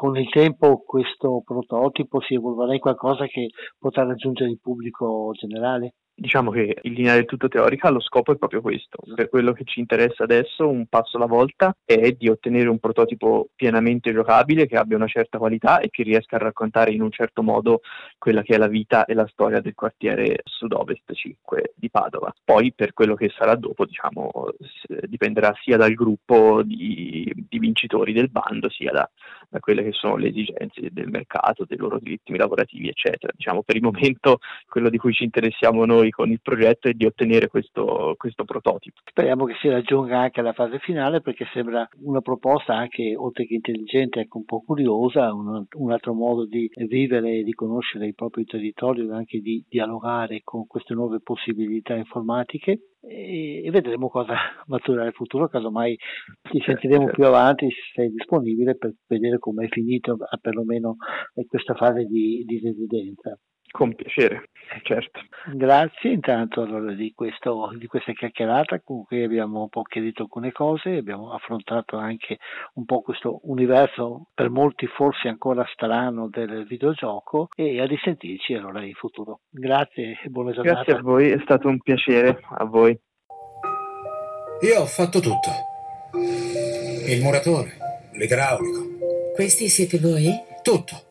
con 0.00 0.16
il 0.16 0.30
tempo 0.30 0.82
questo 0.82 1.42
prototipo 1.44 2.22
si 2.22 2.32
evolverà 2.32 2.72
in 2.72 2.80
qualcosa 2.80 3.26
che 3.26 3.50
potrà 3.78 4.02
raggiungere 4.02 4.48
il 4.48 4.58
pubblico 4.58 5.30
generale? 5.32 5.96
Diciamo 6.20 6.50
che 6.50 6.76
in 6.82 6.92
linea 6.92 7.14
del 7.14 7.24
tutto 7.24 7.48
teorica 7.48 7.88
lo 7.88 8.00
scopo 8.00 8.32
è 8.32 8.36
proprio 8.36 8.60
questo. 8.60 8.98
Per 9.14 9.30
quello 9.30 9.52
che 9.52 9.64
ci 9.64 9.80
interessa 9.80 10.24
adesso, 10.24 10.68
un 10.68 10.86
passo 10.86 11.16
alla 11.16 11.26
volta, 11.26 11.74
è 11.82 12.12
di 12.12 12.28
ottenere 12.28 12.68
un 12.68 12.78
prototipo 12.78 13.48
pienamente 13.56 14.12
giocabile 14.12 14.66
che 14.66 14.76
abbia 14.76 14.98
una 14.98 15.06
certa 15.06 15.38
qualità 15.38 15.80
e 15.80 15.88
che 15.88 16.02
riesca 16.02 16.36
a 16.36 16.40
raccontare 16.40 16.92
in 16.92 17.00
un 17.00 17.10
certo 17.10 17.42
modo 17.42 17.80
quella 18.18 18.42
che 18.42 18.54
è 18.54 18.58
la 18.58 18.66
vita 18.66 19.06
e 19.06 19.14
la 19.14 19.26
storia 19.28 19.60
del 19.60 19.74
quartiere 19.74 20.40
sud-ovest 20.44 21.10
5 21.10 21.72
di 21.74 21.88
Padova. 21.88 22.34
Poi 22.44 22.72
per 22.74 22.92
quello 22.92 23.14
che 23.14 23.32
sarà 23.34 23.54
dopo, 23.54 23.86
diciamo, 23.86 24.30
dipenderà 25.06 25.54
sia 25.62 25.78
dal 25.78 25.94
gruppo 25.94 26.62
di, 26.62 27.32
di 27.48 27.58
vincitori 27.58 28.12
del 28.12 28.30
bando, 28.30 28.68
sia 28.68 28.92
da, 28.92 29.10
da, 29.48 29.58
quelle 29.58 29.82
che 29.82 29.92
sono 29.92 30.16
le 30.16 30.28
esigenze 30.28 30.88
del 30.90 31.08
mercato, 31.08 31.64
dei 31.66 31.78
loro 31.78 31.98
diritti 31.98 32.36
lavorativi, 32.36 32.88
eccetera. 32.88 33.32
Diciamo, 33.34 33.62
per 33.62 33.76
il 33.76 33.82
momento 33.82 34.40
quello 34.68 34.90
di 34.90 34.98
cui 34.98 35.14
ci 35.14 35.24
interessiamo 35.24 35.86
noi 35.86 36.09
con 36.10 36.30
il 36.30 36.40
progetto 36.40 36.88
è 36.88 36.92
di 36.92 37.06
ottenere 37.06 37.48
questo, 37.48 38.14
questo 38.16 38.44
prototipo. 38.44 39.00
Speriamo 39.04 39.44
che 39.44 39.54
si 39.60 39.68
raggiunga 39.68 40.18
anche 40.18 40.42
la 40.42 40.52
fase 40.52 40.78
finale 40.78 41.20
perché 41.20 41.46
sembra 41.52 41.88
una 42.02 42.20
proposta 42.20 42.74
anche 42.74 43.14
oltre 43.16 43.46
che 43.46 43.54
intelligente, 43.54 44.20
anche 44.20 44.36
un 44.36 44.44
po' 44.44 44.62
curiosa, 44.62 45.32
un, 45.32 45.64
un 45.70 45.92
altro 45.92 46.12
modo 46.14 46.46
di 46.46 46.70
vivere 46.88 47.38
e 47.38 47.42
di 47.42 47.52
conoscere 47.52 48.06
il 48.06 48.14
proprio 48.14 48.44
territorio 48.44 49.10
e 49.10 49.14
anche 49.14 49.40
di 49.40 49.64
dialogare 49.68 50.40
con 50.42 50.66
queste 50.66 50.94
nuove 50.94 51.20
possibilità 51.20 51.94
informatiche 51.94 52.90
e, 53.00 53.68
vedremo 53.70 54.08
cosa 54.08 54.34
maturerà 54.66 55.06
il 55.06 55.12
futuro, 55.12 55.48
casomai 55.48 55.96
ci 56.50 56.58
certo, 56.58 56.80
sentiremo 56.80 57.04
certo. 57.06 57.14
più 57.14 57.26
avanti 57.26 57.70
se 57.70 57.80
sei 57.94 58.10
disponibile 58.10 58.76
per 58.76 58.94
vedere 59.06 59.38
come 59.38 59.64
è 59.64 59.68
finito 59.68 60.18
perlomeno 60.40 60.96
questa 61.46 61.74
fase 61.74 62.04
di, 62.04 62.44
di 62.46 62.60
residenza. 62.60 63.38
Con 63.70 63.94
piacere, 63.94 64.48
certo. 64.82 65.20
Grazie 65.52 66.10
intanto 66.10 66.62
allora 66.62 66.92
di, 66.92 67.12
questo, 67.14 67.70
di 67.78 67.86
questa 67.86 68.12
chiacchierata 68.12 68.80
con 68.80 69.04
cui 69.04 69.22
abbiamo 69.22 69.62
un 69.62 69.68
po' 69.68 69.82
chiarito 69.82 70.22
alcune 70.22 70.50
cose, 70.50 70.96
abbiamo 70.96 71.32
affrontato 71.32 71.96
anche 71.96 72.38
un 72.74 72.84
po' 72.84 73.00
questo 73.00 73.40
universo 73.44 74.26
per 74.34 74.50
molti 74.50 74.86
forse 74.86 75.28
ancora 75.28 75.64
strano 75.72 76.28
del 76.28 76.66
videogioco 76.66 77.48
e 77.54 77.80
a 77.80 77.86
risentirci 77.86 78.54
allora 78.54 78.82
in 78.82 78.94
futuro. 78.94 79.40
Grazie 79.48 80.18
e 80.20 80.28
buona 80.28 80.50
giornata. 80.50 80.82
Grazie 80.82 80.94
a 80.94 81.02
voi, 81.02 81.30
è 81.30 81.38
stato 81.42 81.68
un 81.68 81.80
piacere 81.80 82.40
a 82.58 82.64
voi. 82.64 82.98
Io 84.62 84.80
ho 84.80 84.86
fatto 84.86 85.20
tutto. 85.20 85.48
Il 87.06 87.22
muratore, 87.22 87.76
l'idraulico. 88.12 89.32
Questi 89.34 89.68
siete 89.68 89.98
voi? 89.98 90.28
Tutto. 90.62 91.08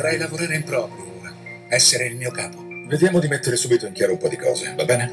Vorrei 0.00 0.16
lavorare 0.16 0.54
in 0.54 0.64
proprio 0.64 1.14
ora, 1.20 1.30
essere 1.68 2.06
il 2.06 2.16
mio 2.16 2.30
capo. 2.30 2.64
Vediamo 2.86 3.18
di 3.18 3.28
mettere 3.28 3.54
subito 3.56 3.84
in 3.84 3.92
chiaro 3.92 4.12
un 4.12 4.18
po' 4.18 4.28
di 4.28 4.36
cose, 4.38 4.72
va 4.74 4.86
bene? 4.86 5.12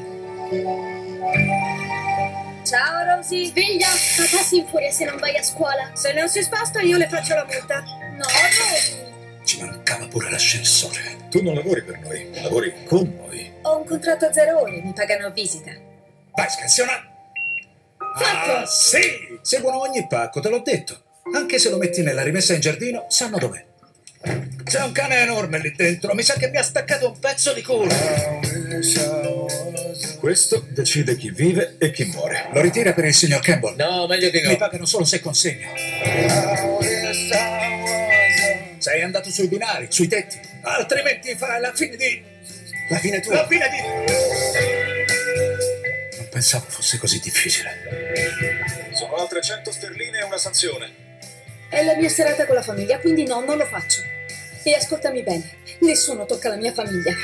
Ciao 2.64 3.04
Rosy! 3.04 3.44
Sveglia! 3.44 3.86
Papà 3.86 4.42
si 4.42 4.56
infuria 4.60 4.90
se 4.90 5.04
non 5.04 5.18
vai 5.18 5.36
a 5.36 5.42
scuola. 5.42 5.90
Se 5.92 6.14
non 6.14 6.26
si 6.30 6.42
sposta 6.42 6.80
io 6.80 6.96
le 6.96 7.06
faccio 7.06 7.34
la 7.34 7.44
multa. 7.44 7.82
No, 8.16 8.24
Rosy! 8.24 9.44
Ci 9.44 9.60
mancava 9.60 10.08
pure 10.08 10.30
l'ascensore. 10.30 11.28
Tu 11.28 11.42
non 11.42 11.54
lavori 11.54 11.82
per 11.82 11.98
noi, 11.98 12.30
lavori 12.40 12.72
con 12.86 13.14
noi. 13.14 13.52
Ho 13.64 13.76
un 13.76 13.84
contratto 13.84 14.24
a 14.24 14.32
zero 14.32 14.62
ore, 14.62 14.80
mi 14.82 14.94
pagano 14.94 15.26
a 15.26 15.30
visita. 15.30 15.70
Vai, 16.34 16.48
scansiona! 16.48 16.92
Fatto! 18.16 18.52
Ah, 18.52 18.64
sì! 18.64 19.38
Seguono 19.42 19.80
ogni 19.80 20.06
pacco, 20.06 20.40
te 20.40 20.48
l'ho 20.48 20.62
detto. 20.64 21.02
Anche 21.34 21.58
se 21.58 21.68
lo 21.68 21.76
metti 21.76 22.00
nella 22.00 22.22
rimessa 22.22 22.54
in 22.54 22.60
giardino, 22.60 23.04
sanno 23.10 23.36
dov'è. 23.36 23.67
C'è 24.20 24.82
un 24.82 24.92
cane 24.92 25.20
enorme 25.20 25.58
lì 25.60 25.72
dentro, 25.74 26.12
mi 26.14 26.22
sa 26.22 26.34
che 26.34 26.50
mi 26.50 26.56
ha 26.56 26.62
staccato 26.62 27.08
un 27.08 27.18
pezzo 27.18 27.52
di 27.52 27.62
culo. 27.62 27.88
Questo 30.18 30.66
decide 30.70 31.16
chi 31.16 31.30
vive 31.30 31.76
e 31.78 31.90
chi 31.90 32.04
muore. 32.04 32.48
Lo 32.52 32.60
ritira 32.60 32.92
per 32.92 33.04
il 33.04 33.14
signor 33.14 33.40
Campbell? 33.40 33.76
No, 33.76 34.06
meglio 34.06 34.28
di 34.30 34.42
no. 34.42 34.50
Mi 34.50 34.56
pagano 34.56 34.84
solo 34.84 35.04
se 35.04 35.20
consegno. 35.20 35.68
Sei 38.78 39.02
andato 39.02 39.30
sui 39.30 39.48
binari, 39.48 39.86
sui 39.88 40.08
tetti, 40.08 40.38
altrimenti 40.62 41.34
farai 41.34 41.60
la 41.60 41.72
fine 41.72 41.96
di... 41.96 42.22
La 42.90 42.98
fine 42.98 43.20
tua? 43.20 43.34
La 43.34 43.46
fine 43.46 43.68
di... 43.68 43.80
Non 46.16 46.28
pensavo 46.30 46.66
fosse 46.68 46.98
così 46.98 47.20
difficile. 47.20 48.90
Sono 48.94 49.14
altre 49.14 49.40
100 49.40 49.70
sterline 49.70 50.18
e 50.18 50.24
una 50.24 50.38
sanzione. 50.38 51.07
È 51.70 51.84
la 51.84 51.96
mia 51.96 52.08
serata 52.08 52.46
con 52.46 52.54
la 52.54 52.62
famiglia, 52.62 52.98
quindi 52.98 53.24
no, 53.24 53.44
non 53.44 53.58
lo 53.58 53.66
faccio. 53.66 54.00
E 54.62 54.74
ascoltami 54.74 55.22
bene, 55.22 55.58
nessuno 55.80 56.24
tocca 56.24 56.48
la 56.48 56.56
mia 56.56 56.72
famiglia. 56.72 57.14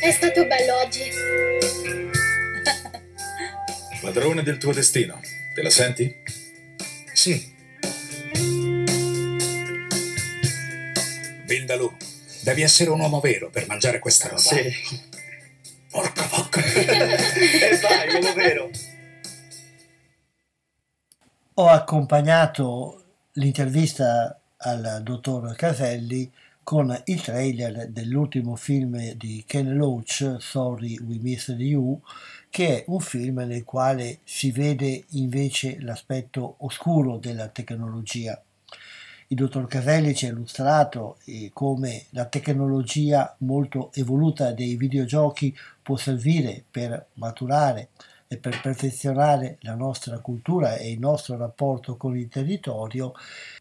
È 0.00 0.10
stato 0.10 0.44
bello 0.46 0.76
oggi. 0.76 1.10
Padrone 4.02 4.42
del 4.42 4.58
tuo 4.58 4.74
destino, 4.74 5.18
te 5.54 5.62
la 5.62 5.70
senti? 5.70 6.14
Sì. 7.14 7.52
Vindalù, 11.46 11.90
devi 12.40 12.60
essere 12.60 12.90
un 12.90 13.00
uomo 13.00 13.20
vero 13.20 13.48
per 13.48 13.66
mangiare 13.66 13.98
questa 13.98 14.28
roba. 14.28 14.40
Sì. 14.40 14.70
Porca 15.90 16.28
vacca. 16.30 16.60
e 16.62 17.78
vai, 17.80 18.14
uomo 18.14 18.34
vero. 18.34 18.70
Ho 21.56 21.68
accompagnato 21.68 23.04
l'intervista 23.34 24.40
al 24.56 25.02
dottor 25.04 25.54
Caselli 25.54 26.28
con 26.64 27.00
il 27.04 27.20
trailer 27.22 27.90
dell'ultimo 27.90 28.56
film 28.56 29.12
di 29.12 29.44
Ken 29.46 29.76
Loach, 29.76 30.34
Sorry 30.40 30.98
We 30.98 31.18
Missed 31.20 31.60
You, 31.60 32.00
che 32.50 32.78
è 32.78 32.84
un 32.88 32.98
film 32.98 33.38
nel 33.46 33.62
quale 33.62 34.18
si 34.24 34.50
vede 34.50 35.04
invece 35.10 35.80
l'aspetto 35.80 36.56
oscuro 36.58 37.18
della 37.18 37.46
tecnologia. 37.46 38.42
Il 39.28 39.36
dottor 39.36 39.68
Caselli 39.68 40.12
ci 40.12 40.26
ha 40.26 40.30
illustrato 40.30 41.18
eh, 41.26 41.50
come 41.52 42.06
la 42.10 42.24
tecnologia 42.24 43.32
molto 43.38 43.92
evoluta 43.94 44.50
dei 44.50 44.74
videogiochi 44.74 45.56
può 45.80 45.94
servire 45.94 46.64
per 46.68 47.10
maturare 47.12 47.90
e 48.34 48.36
per 48.38 48.60
perfezionare 48.60 49.58
la 49.60 49.74
nostra 49.74 50.18
cultura 50.18 50.76
e 50.76 50.90
il 50.90 50.98
nostro 50.98 51.36
rapporto 51.36 51.96
con 51.96 52.16
il 52.16 52.28
territorio, 52.28 53.12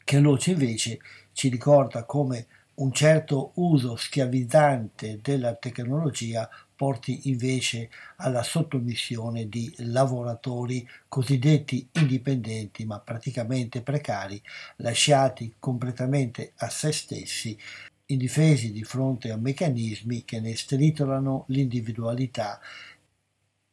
che 0.03 0.19
Loce 0.19 0.51
invece 0.51 0.99
ci 1.31 1.49
ricorda 1.49 2.03
come 2.03 2.47
un 2.75 2.91
certo 2.91 3.51
uso 3.55 3.95
schiavizzante 3.95 5.19
della 5.21 5.53
tecnologia 5.53 6.49
porti 6.75 7.29
invece 7.29 7.89
alla 8.17 8.41
sottomissione 8.41 9.47
di 9.47 9.71
lavoratori 9.77 10.87
cosiddetti 11.07 11.87
indipendenti 11.93 12.83
ma 12.85 12.99
praticamente 12.99 13.83
precari, 13.83 14.41
lasciati 14.77 15.53
completamente 15.59 16.53
a 16.57 16.69
se 16.69 16.91
stessi, 16.91 17.55
indifesi 18.07 18.71
di 18.71 18.83
fronte 18.83 19.31
a 19.31 19.37
meccanismi 19.37 20.25
che 20.25 20.39
ne 20.39 20.55
stritolano 20.55 21.45
l'individualità 21.47 22.59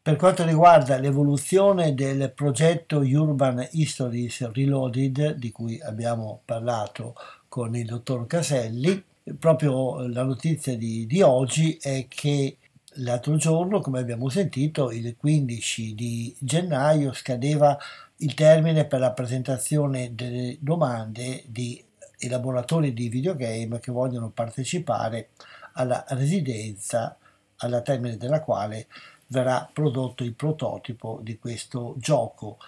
per 0.03 0.16
quanto 0.16 0.44
riguarda 0.46 0.98
l'evoluzione 0.98 1.94
del 1.94 2.32
progetto 2.34 3.01
Urban 3.01 3.68
Histories 3.72 4.51
Reloaded, 4.51 5.34
di 5.34 5.51
cui 5.51 5.78
abbiamo 5.80 6.40
parlato 6.44 7.14
con 7.48 7.76
il 7.76 7.84
dottor 7.84 8.26
Caselli, 8.26 9.05
proprio 9.38 10.07
la 10.07 10.22
notizia 10.22 10.74
di, 10.74 11.05
di 11.07 11.20
oggi 11.20 11.76
è 11.78 12.07
che 12.09 12.57
l'altro 12.94 13.36
giorno, 13.36 13.80
come 13.80 13.98
abbiamo 13.98 14.30
sentito, 14.30 14.90
il 14.90 15.14
15 15.16 15.94
di 15.94 16.34
gennaio 16.38 17.12
scadeva 17.12 17.76
il 18.18 18.32
termine 18.32 18.86
per 18.86 19.01
la 19.01 19.12
presentazione 19.12 20.14
delle 20.14 20.57
domande 20.61 21.44
di 21.46 21.82
elaboratori 22.18 22.94
di 22.94 23.09
videogame 23.11 23.78
che 23.80 23.92
vogliono 23.92 24.30
partecipare 24.30 25.30
alla 25.74 26.05
residenza 26.09 27.16
alla 27.62 27.82
termine 27.82 28.16
della 28.16 28.40
quale 28.40 28.86
verrà 29.30 29.68
prodotto 29.72 30.24
il 30.24 30.34
prototipo 30.34 31.20
di 31.22 31.38
questo 31.38 31.94
gioco. 31.98 32.58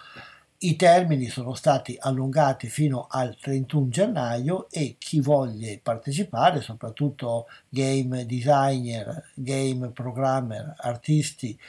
I 0.59 0.77
termini 0.77 1.27
sono 1.27 1.55
stati 1.55 1.97
allungati 1.99 2.69
fino 2.69 3.07
al 3.09 3.35
31 3.37 3.89
gennaio 3.89 4.69
e 4.69 4.95
chi 4.97 5.19
voglia 5.19 5.77
partecipare, 5.81 6.61
soprattutto 6.61 7.47
game 7.67 8.25
designer, 8.25 9.31
game 9.33 9.89
programmer, 9.89 10.73
artisti 10.77 11.59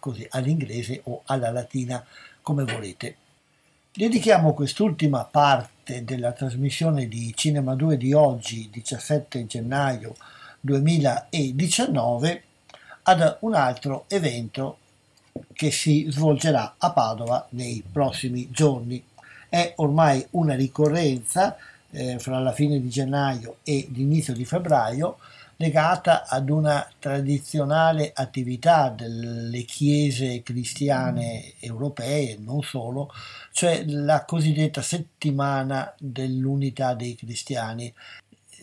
così 0.00 0.26
all'inglese 0.30 1.02
o 1.04 1.22
alla 1.26 1.50
latina 1.50 2.02
come 2.42 2.64
volete. 2.64 3.16
Dedichiamo 3.92 4.54
quest'ultima 4.54 5.24
parte 5.24 6.04
della 6.04 6.32
trasmissione 6.32 7.08
di 7.08 7.32
Cinema 7.36 7.74
2 7.74 7.96
di 7.96 8.12
oggi 8.12 8.68
17 8.72 9.46
gennaio 9.46 10.14
2019 10.60 12.42
ad 13.02 13.36
un 13.40 13.54
altro 13.54 14.04
evento 14.08 14.78
che 15.52 15.70
si 15.70 16.06
svolgerà 16.08 16.74
a 16.78 16.92
Padova 16.92 17.46
nei 17.50 17.82
prossimi 17.90 18.48
giorni. 18.50 19.02
È 19.48 19.72
ormai 19.76 20.24
una 20.30 20.54
ricorrenza 20.54 21.56
eh, 21.90 22.18
fra 22.18 22.38
la 22.38 22.52
fine 22.52 22.80
di 22.80 22.88
gennaio 22.88 23.56
e 23.62 23.88
l'inizio 23.92 24.34
di 24.34 24.44
febbraio 24.44 25.18
legata 25.60 26.26
ad 26.26 26.50
una 26.50 26.88
tradizionale 26.98 28.12
attività 28.14 28.90
delle 28.90 29.62
chiese 29.62 30.42
cristiane 30.42 31.54
europee, 31.58 32.36
non 32.38 32.62
solo, 32.62 33.12
cioè 33.50 33.84
la 33.86 34.24
cosiddetta 34.24 34.82
settimana 34.82 35.92
dell'unità 35.98 36.94
dei 36.94 37.16
cristiani. 37.16 37.92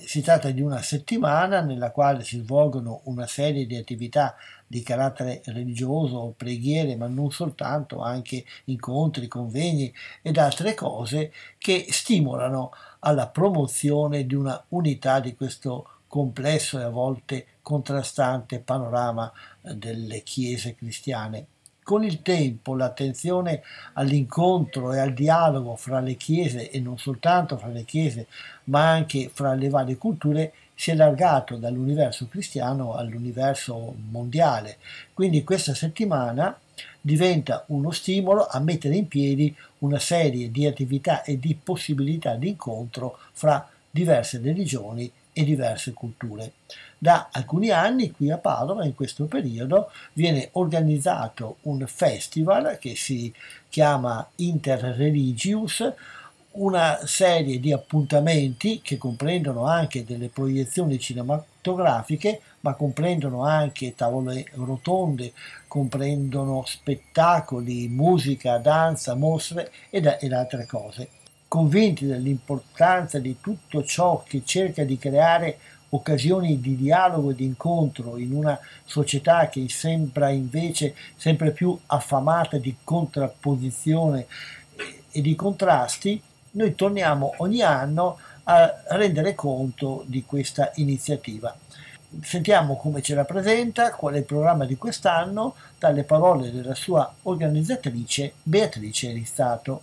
Si 0.06 0.22
tratta 0.22 0.52
di 0.52 0.62
una 0.62 0.82
settimana 0.82 1.62
nella 1.62 1.92
quale 1.92 2.24
si 2.24 2.40
svolgono 2.40 3.02
una 3.06 3.26
serie 3.26 3.66
di 3.66 3.76
attività 3.76 4.36
di 4.68 4.82
carattere 4.82 5.42
religioso, 5.46 6.34
preghiere, 6.38 6.96
ma 6.96 7.08
non 7.08 7.32
soltanto, 7.32 8.02
anche 8.02 8.46
incontri, 8.66 9.28
convegni 9.28 9.94
ed 10.22 10.38
altre 10.38 10.74
cose 10.76 11.32
che 11.58 11.88
stimolano 11.90 12.72
alla 13.00 13.28
promozione 13.28 14.26
di 14.26 14.36
una 14.36 14.64
unità 14.70 15.20
di 15.20 15.36
questo 15.36 15.90
complesso 16.08 16.80
e 16.80 16.84
a 16.84 16.90
volte 16.90 17.48
contrastante 17.62 18.60
panorama 18.60 19.32
eh, 19.64 19.76
delle 19.76 20.22
chiese 20.22 20.76
cristiane. 20.76 21.48
Con 21.86 22.04
il 22.04 22.24
tempo 22.24 22.74
l'attenzione 22.74 23.62
all'incontro 23.94 24.92
e 24.92 24.98
al 24.98 25.14
dialogo 25.14 25.76
fra 25.76 26.00
le 26.00 26.16
chiese 26.16 26.72
e 26.72 26.80
non 26.80 26.98
soltanto 26.98 27.60
fra 27.60 27.68
le 27.68 27.84
chiese, 27.84 28.26
ma 28.64 28.90
anche 28.90 29.30
fra 29.32 29.54
le 29.54 29.70
varie 29.70 29.96
culture 29.96 30.52
si 30.74 30.90
è 30.90 30.94
allargato 30.94 31.58
dall'universo 31.58 32.28
cristiano 32.28 32.96
all'universo 32.96 33.94
mondiale. 34.10 34.78
Quindi 35.14 35.44
questa 35.44 35.76
settimana 35.76 36.60
diventa 37.00 37.66
uno 37.68 37.92
stimolo 37.92 38.48
a 38.48 38.60
mettere 38.60 38.96
in 38.96 39.08
piedi 39.08 39.56
una 39.80 40.00
serie 40.00 40.50
di 40.50 40.66
attività 40.66 41.22
e 41.22 41.38
di 41.38 41.54
possibilità 41.54 42.34
di 42.34 42.48
incontro 42.48 43.20
fra 43.32 43.70
diverse 43.92 44.40
religioni 44.40 45.12
e 45.32 45.44
diverse 45.44 45.94
culture. 45.94 46.52
Da 47.06 47.30
alcuni 47.32 47.70
anni 47.70 48.10
qui 48.10 48.32
a 48.32 48.40
Padova, 48.40 48.84
in 48.84 48.96
questo 48.96 49.26
periodo, 49.26 49.92
viene 50.14 50.50
organizzato 50.54 51.58
un 51.62 51.86
festival 51.86 52.80
che 52.80 52.96
si 52.96 53.32
chiama 53.70 54.28
Interreligious, 54.38 55.94
una 56.54 57.02
serie 57.06 57.60
di 57.60 57.72
appuntamenti 57.72 58.82
che 58.82 58.98
comprendono 58.98 59.66
anche 59.66 60.04
delle 60.04 60.30
proiezioni 60.30 60.98
cinematografiche, 60.98 62.42
ma 62.62 62.74
comprendono 62.74 63.44
anche 63.44 63.94
tavole 63.94 64.48
rotonde, 64.54 65.34
comprendono 65.68 66.64
spettacoli, 66.66 67.88
musica, 67.88 68.58
danza, 68.58 69.14
mostre 69.14 69.72
ed, 69.92 70.18
ed 70.20 70.34
altre 70.34 70.66
cose. 70.66 71.10
Convinti 71.48 72.08
dell'importanza 72.08 73.20
di 73.20 73.38
tutto 73.40 73.84
ciò 73.84 74.24
che 74.28 74.42
cerca 74.44 74.84
di 74.84 74.98
creare 74.98 75.60
occasioni 75.96 76.60
di 76.62 76.76
dialogo 76.76 77.32
e 77.32 77.36
di 77.36 77.46
incontro 77.46 78.18
in 78.18 78.34
una 78.34 78.60
società 78.86 79.48
che 79.50 79.66
sembra 79.70 80.30
invece 80.30 80.96
sempre 81.16 81.52
più 81.52 81.78
affamata 81.88 82.58
di 82.58 82.76
contrapposizione 82.84 84.28
e 85.12 85.22
di 85.22 85.36
contrasti, 85.36 86.22
noi 86.52 86.76
torniamo 86.76 87.34
ogni 87.38 87.62
anno 87.62 88.18
a 88.44 88.84
rendere 88.90 89.34
conto 89.36 90.04
di 90.06 90.24
questa 90.24 90.72
iniziativa. 90.76 91.56
Sentiamo 92.22 92.78
come 92.78 93.02
ce 93.02 93.16
la 93.16 93.26
presenta, 93.26 93.92
qual 93.92 94.14
è 94.14 94.18
il 94.18 94.24
programma 94.24 94.66
di 94.66 94.78
quest'anno, 94.78 95.56
dalle 95.78 96.04
parole 96.04 96.52
della 96.52 96.76
sua 96.76 97.12
organizzatrice 97.24 98.34
Beatrice 98.44 99.12
Rizzato. 99.12 99.82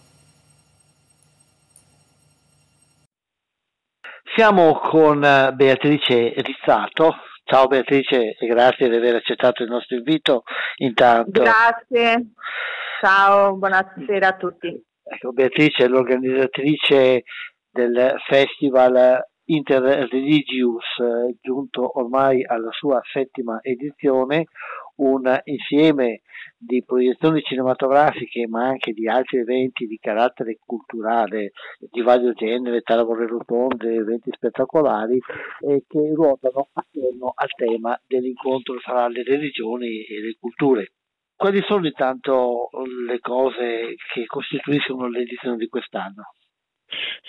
Siamo 4.35 4.79
con 4.79 5.23
eh, 5.23 5.53
Beatrice 5.53 6.33
Rizzato. 6.37 7.17
Ciao 7.45 7.67
Beatrice 7.67 8.35
e 8.39 8.47
grazie 8.47 8.89
di 8.89 8.97
aver 8.97 9.17
accettato 9.17 9.63
il 9.63 9.69
nostro 9.69 9.97
invito. 9.97 10.45
Intanto. 10.77 11.43
Grazie, 11.43 12.33
ciao, 13.03 13.55
buonasera 13.57 14.29
a 14.29 14.37
tutti. 14.37 14.69
Ecco, 15.03 15.33
Beatrice 15.33 15.85
è 15.85 15.87
l'organizzatrice 15.89 17.25
del 17.71 18.15
festival 18.27 19.23
Interreligious, 19.45 20.85
giunto 21.41 21.99
ormai 21.99 22.45
alla 22.45 22.71
sua 22.71 23.01
settima 23.13 23.59
edizione, 23.61 24.47
un 24.97 25.41
insieme 25.45 26.21
di 26.57 26.85
proiezioni 26.85 27.43
cinematografiche 27.43 28.47
ma 28.47 28.69
anche 28.69 28.93
di 28.93 29.09
altri 29.09 29.39
eventi 29.39 29.87
di 29.87 29.99
carattere 29.99 30.59
culturale 30.65 31.53
di 31.91 32.03
vario 32.03 32.33
genere, 32.35 32.83
tavole 32.83 33.27
rotonde, 33.27 33.95
eventi 33.95 34.31
spettacolari 34.33 35.19
eh, 35.61 35.85
che 35.89 36.13
ruotano 36.15 36.69
attorno 36.73 37.33
al 37.35 37.49
tema 37.57 38.01
dell'incontro 38.07 38.79
tra 38.79 39.09
le 39.09 39.25
religioni 39.25 40.05
e 40.05 40.21
le 40.21 40.37
culture. 40.39 40.93
Quali 41.35 41.61
sono 41.63 41.87
intanto 41.87 42.69
le 43.09 43.19
cose 43.19 43.97
che 44.15 44.25
costituiscono 44.27 45.09
l'edizione 45.09 45.57
di 45.57 45.67
quest'anno? 45.67 46.35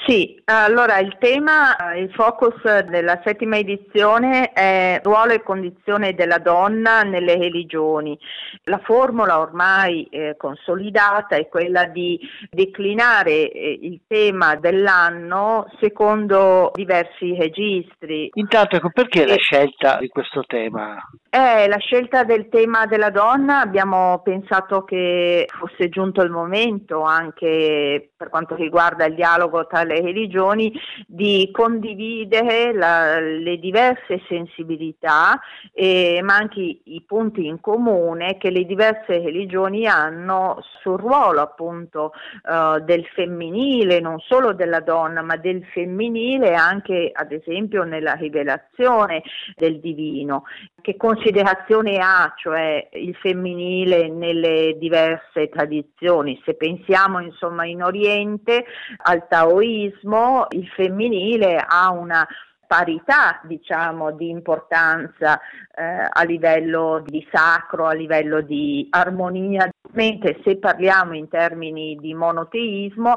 Sì, 0.06 0.42
allora 0.46 1.00
il 1.00 1.16
tema, 1.18 1.94
il 1.96 2.12
focus 2.12 2.62
della 2.82 3.22
settima 3.24 3.58
edizione 3.58 4.52
è 4.52 5.00
ruolo 5.02 5.32
e 5.32 5.44
condizione 5.44 6.14
della 6.14 6.40
donna 6.40 7.04
nelle 7.04 7.38
religioni. 7.38 8.18
La 8.64 8.80
formula 8.80 9.40
ormai 9.40 10.04
eh, 10.12 10.36
consolidata 10.38 11.38
è 11.38 11.48
quella 11.48 11.86
di 11.86 12.20
declinare 12.50 13.50
eh, 13.50 13.80
il 13.82 14.02
tema 14.06 14.56
dell'anno 14.56 15.72
secondo 15.80 16.72
diversi 16.74 17.36
registri. 17.36 18.30
Intanto, 18.34 18.76
ecco, 18.76 18.90
perché 18.90 19.24
e... 19.24 19.28
la 19.28 19.38
scelta 19.38 19.98
di 20.00 20.10
questo 20.10 20.44
tema? 20.46 21.02
Eh, 21.36 21.68
la 21.68 21.80
scelta 21.80 22.24
del 22.24 22.48
tema 22.48 22.86
della 22.86 23.10
donna 23.10 23.60
abbiamo 23.60 24.22
pensato 24.24 24.84
che 24.84 25.48
fosse 25.48 25.90
giunto 25.90 26.22
il 26.22 26.30
momento 26.30 27.02
anche 27.02 28.12
per 28.16 28.30
quanto 28.30 28.54
riguarda 28.54 29.06
il 29.06 29.16
dialogo 29.16 29.66
tra 29.66 29.82
le 29.82 30.00
religioni 30.00 30.72
di 31.08 31.50
condividere 31.52 32.72
la, 32.72 33.20
le 33.20 33.58
diverse 33.58 34.22
sensibilità 34.28 35.40
eh, 35.72 36.22
ma 36.22 36.36
anche 36.36 36.82
i 36.84 37.04
punti 37.04 37.48
in 37.48 37.60
comune 37.60 38.38
che 38.38 38.52
le 38.52 38.64
diverse 38.66 39.18
religioni 39.18 39.88
hanno 39.88 40.60
sul 40.82 41.00
ruolo 41.00 41.42
appunto 41.42 42.12
eh, 42.48 42.80
del 42.82 43.08
femminile, 43.08 44.00
non 44.00 44.20
solo 44.20 44.54
della 44.54 44.82
donna 44.82 45.24
ma 45.24 45.36
del 45.38 45.66
femminile 45.66 46.54
anche 46.54 47.10
ad 47.12 47.32
esempio 47.32 47.82
nella 47.82 48.14
rivelazione 48.14 49.24
del 49.56 49.80
divino. 49.80 50.44
Che 50.80 50.98
considerazione 51.24 52.00
ha 52.00 52.34
cioè 52.36 52.90
il 52.94 53.16
femminile 53.16 54.10
nelle 54.10 54.76
diverse 54.78 55.48
tradizioni? 55.50 56.40
Se 56.44 56.56
pensiamo 56.56 57.22
insomma 57.22 57.66
in 57.66 57.82
Oriente 57.82 58.66
al 59.04 59.26
taoismo, 59.30 60.48
il 60.50 60.68
femminile 60.76 61.64
ha 61.66 61.92
una 61.92 62.28
parità 62.66 63.40
diciamo 63.44 64.12
di 64.12 64.30
importanza 64.30 65.40
eh, 65.76 66.08
a 66.10 66.24
livello 66.24 67.04
di 67.06 67.26
sacro, 67.32 67.86
a 67.86 67.94
livello 67.94 68.42
di 68.42 68.88
armonia, 68.90 69.70
mentre 69.92 70.40
se 70.44 70.58
parliamo 70.58 71.14
in 71.16 71.28
termini 71.28 71.96
di 72.00 72.14
monoteismo 72.14 73.16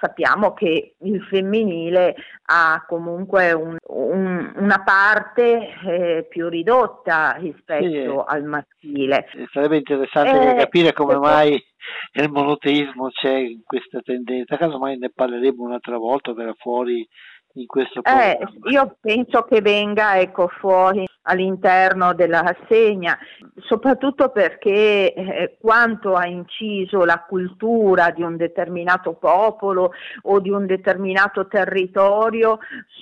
sappiamo 0.00 0.52
che 0.52 0.94
il 0.98 1.22
femminile 1.24 2.14
ha 2.46 2.84
comunque 2.86 3.52
un, 3.52 3.76
un, 3.88 4.52
una 4.56 4.82
parte 4.82 5.70
eh, 5.84 6.26
più 6.28 6.48
ridotta 6.48 7.36
rispetto 7.38 7.86
sì, 7.86 7.96
eh. 7.96 8.24
al 8.26 8.44
maschile. 8.44 9.26
Sarebbe 9.52 9.76
interessante 9.76 10.52
eh, 10.52 10.58
capire 10.58 10.92
come 10.92 11.16
mai 11.16 11.62
il 12.12 12.30
monoteismo 12.30 13.08
c'è 13.08 13.46
questa 13.64 14.00
tendenza, 14.00 14.56
casomai 14.56 14.98
ne 14.98 15.10
parleremo 15.10 15.62
un'altra 15.62 15.96
volta, 15.96 16.32
verrà 16.32 16.54
fuori 16.58 17.06
in 17.60 17.66
questo 17.66 18.02
eh, 18.04 18.38
io 18.70 18.96
penso 19.00 19.42
che 19.42 19.60
venga 19.60 20.18
ecco, 20.18 20.48
fuori 20.48 21.06
all'interno 21.22 22.14
della 22.14 22.40
rassegna, 22.40 23.18
soprattutto 23.58 24.30
perché 24.30 25.12
eh, 25.12 25.56
quanto 25.60 26.14
ha 26.14 26.26
inciso 26.26 27.04
la 27.04 27.24
cultura 27.28 28.10
di 28.10 28.22
un 28.22 28.36
determinato 28.36 29.14
popolo 29.14 29.92
o 30.22 30.40
di 30.40 30.50
un 30.50 30.66
determinato 30.66 31.46
territorio 31.48 32.58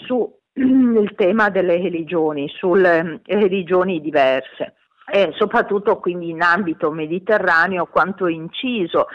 sul 0.06 0.32
tema 1.14 1.50
delle 1.50 1.76
religioni, 1.76 2.48
sulle 2.48 3.20
religioni 3.24 4.00
diverse. 4.00 4.74
E 5.08 5.30
soprattutto 5.36 6.00
quindi 6.00 6.30
in 6.30 6.42
ambito 6.42 6.90
mediterraneo 6.90 7.86
quanto 7.86 8.26
inciso 8.26 9.06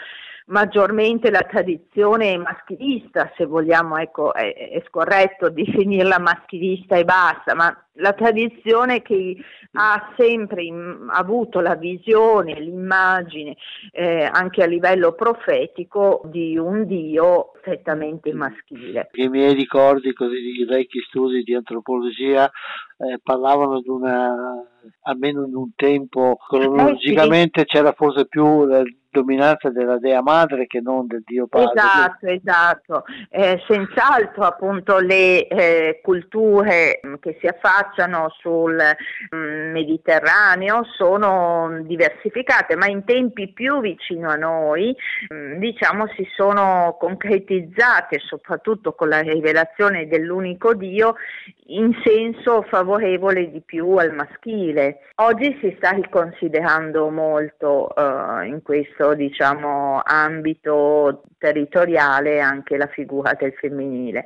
maggiormente 0.46 1.30
la 1.30 1.42
tradizione 1.42 2.36
maschilista, 2.36 3.32
se 3.36 3.44
vogliamo, 3.46 3.96
ecco, 3.98 4.34
è, 4.34 4.54
è 4.54 4.82
scorretto 4.86 5.50
definirla 5.50 6.18
maschilista 6.18 6.96
e 6.96 7.04
basta, 7.04 7.54
ma 7.54 7.76
la 7.96 8.12
tradizione 8.12 9.02
che 9.02 9.36
ha 9.72 10.12
sempre 10.16 10.62
in, 10.64 11.06
avuto 11.10 11.60
la 11.60 11.74
visione, 11.74 12.58
l'immagine, 12.58 13.56
eh, 13.90 14.24
anche 14.24 14.62
a 14.62 14.66
livello 14.66 15.12
profetico, 15.12 16.22
di 16.24 16.56
un 16.56 16.86
Dio 16.86 17.52
strettamente 17.60 18.32
maschile. 18.32 19.08
I 19.12 19.28
miei 19.28 19.54
ricordi 19.54 20.12
così 20.12 20.40
di 20.40 20.64
vecchi 20.64 21.00
studi 21.00 21.42
di 21.42 21.54
antropologia 21.54 22.46
eh, 22.46 23.18
parlavano 23.22 23.80
di 23.80 23.88
una, 23.88 24.34
almeno 25.02 25.46
in 25.46 25.54
un 25.54 25.70
tempo, 25.74 26.36
cronologicamente 26.36 27.60
eh, 27.60 27.66
sì. 27.68 27.76
c'era 27.76 27.92
forse 27.92 28.26
più 28.26 28.66
dominanza 29.12 29.68
della 29.68 29.98
dea 29.98 30.22
madre 30.22 30.66
che 30.66 30.80
non 30.80 31.06
del 31.06 31.22
dio 31.24 31.46
padre. 31.46 31.72
Esatto, 31.74 32.26
esatto. 32.26 33.04
Eh, 33.28 33.62
senz'altro 33.68 34.44
appunto 34.44 34.98
le 34.98 35.46
eh, 35.46 36.00
culture 36.02 37.00
che 37.20 37.36
si 37.38 37.46
affacciano 37.46 38.30
sul 38.40 38.80
mm, 39.34 39.70
Mediterraneo 39.70 40.84
sono 40.96 41.78
diversificate, 41.82 42.74
ma 42.74 42.86
in 42.86 43.04
tempi 43.04 43.52
più 43.52 43.80
vicino 43.80 44.30
a 44.30 44.36
noi, 44.36 44.96
mm, 45.32 45.58
diciamo, 45.58 46.06
si 46.16 46.26
sono 46.34 46.96
concretizzate, 46.98 48.18
soprattutto 48.18 48.94
con 48.94 49.08
la 49.10 49.20
rivelazione 49.20 50.08
dell'unico 50.08 50.72
Dio, 50.74 51.16
in 51.66 51.92
senso 52.02 52.62
favorevole 52.62 53.50
di 53.50 53.60
più 53.60 53.94
al 53.96 54.14
maschile. 54.14 55.00
Oggi 55.16 55.56
si 55.60 55.74
sta 55.76 55.90
riconsiderando 55.90 57.08
molto 57.10 57.92
uh, 57.94 58.42
in 58.42 58.60
questo 58.62 59.01
diciamo, 59.14 60.00
ambito 60.04 61.22
territoriale 61.38 62.40
anche 62.40 62.76
la 62.76 62.86
figura 62.86 63.34
del 63.34 63.52
femminile. 63.52 64.24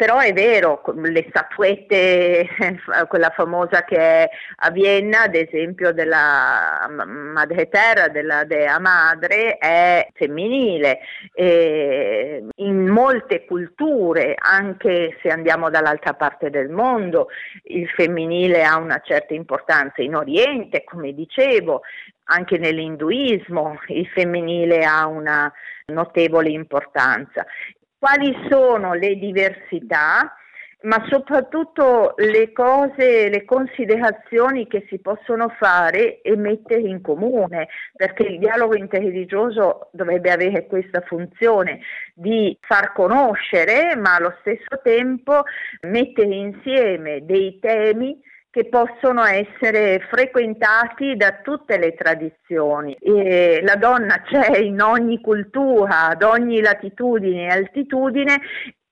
Però 0.00 0.16
è 0.16 0.32
vero, 0.32 0.80
le 0.94 1.26
statuette, 1.28 2.48
quella 3.06 3.28
famosa 3.36 3.84
che 3.84 3.98
è 3.98 4.30
a 4.60 4.70
Vienna, 4.70 5.24
ad 5.24 5.34
esempio 5.34 5.92
della 5.92 6.88
Madre 6.88 7.68
Terra, 7.68 8.08
della 8.08 8.44
Dea 8.44 8.78
Madre, 8.78 9.58
è 9.58 10.08
femminile. 10.14 11.00
E 11.34 12.46
in 12.54 12.86
molte 12.88 13.44
culture, 13.44 14.36
anche 14.38 15.18
se 15.20 15.28
andiamo 15.28 15.68
dall'altra 15.68 16.14
parte 16.14 16.48
del 16.48 16.70
mondo, 16.70 17.28
il 17.64 17.86
femminile 17.90 18.64
ha 18.64 18.78
una 18.78 19.02
certa 19.04 19.34
importanza. 19.34 20.00
In 20.00 20.14
Oriente, 20.14 20.82
come 20.82 21.12
dicevo, 21.12 21.82
anche 22.30 22.56
nell'induismo 22.56 23.78
il 23.88 24.06
femminile 24.06 24.82
ha 24.82 25.06
una 25.06 25.52
notevole 25.88 26.48
importanza 26.48 27.44
quali 28.00 28.34
sono 28.48 28.94
le 28.94 29.14
diversità, 29.16 30.34
ma 30.82 31.04
soprattutto 31.10 32.14
le 32.16 32.50
cose, 32.52 33.28
le 33.28 33.44
considerazioni 33.44 34.66
che 34.66 34.86
si 34.88 34.98
possono 34.98 35.50
fare 35.50 36.22
e 36.22 36.34
mettere 36.34 36.80
in 36.80 37.02
comune, 37.02 37.68
perché 37.94 38.22
il 38.22 38.38
dialogo 38.38 38.74
interreligioso 38.74 39.90
dovrebbe 39.92 40.30
avere 40.30 40.66
questa 40.66 41.02
funzione 41.02 41.80
di 42.14 42.56
far 42.62 42.94
conoscere, 42.94 43.94
ma 43.96 44.14
allo 44.14 44.34
stesso 44.40 44.80
tempo 44.82 45.42
mettere 45.82 46.34
insieme 46.34 47.26
dei 47.26 47.58
temi 47.60 48.18
che 48.50 48.68
possono 48.68 49.22
essere 49.24 50.00
frequentati 50.10 51.16
da 51.16 51.40
tutte 51.42 51.78
le 51.78 51.94
tradizioni. 51.94 52.94
E 52.94 53.62
la 53.62 53.76
donna 53.76 54.22
c'è 54.22 54.58
in 54.58 54.80
ogni 54.80 55.20
cultura, 55.20 56.08
ad 56.08 56.22
ogni 56.22 56.60
latitudine 56.60 57.44
e 57.44 57.50
altitudine 57.50 58.40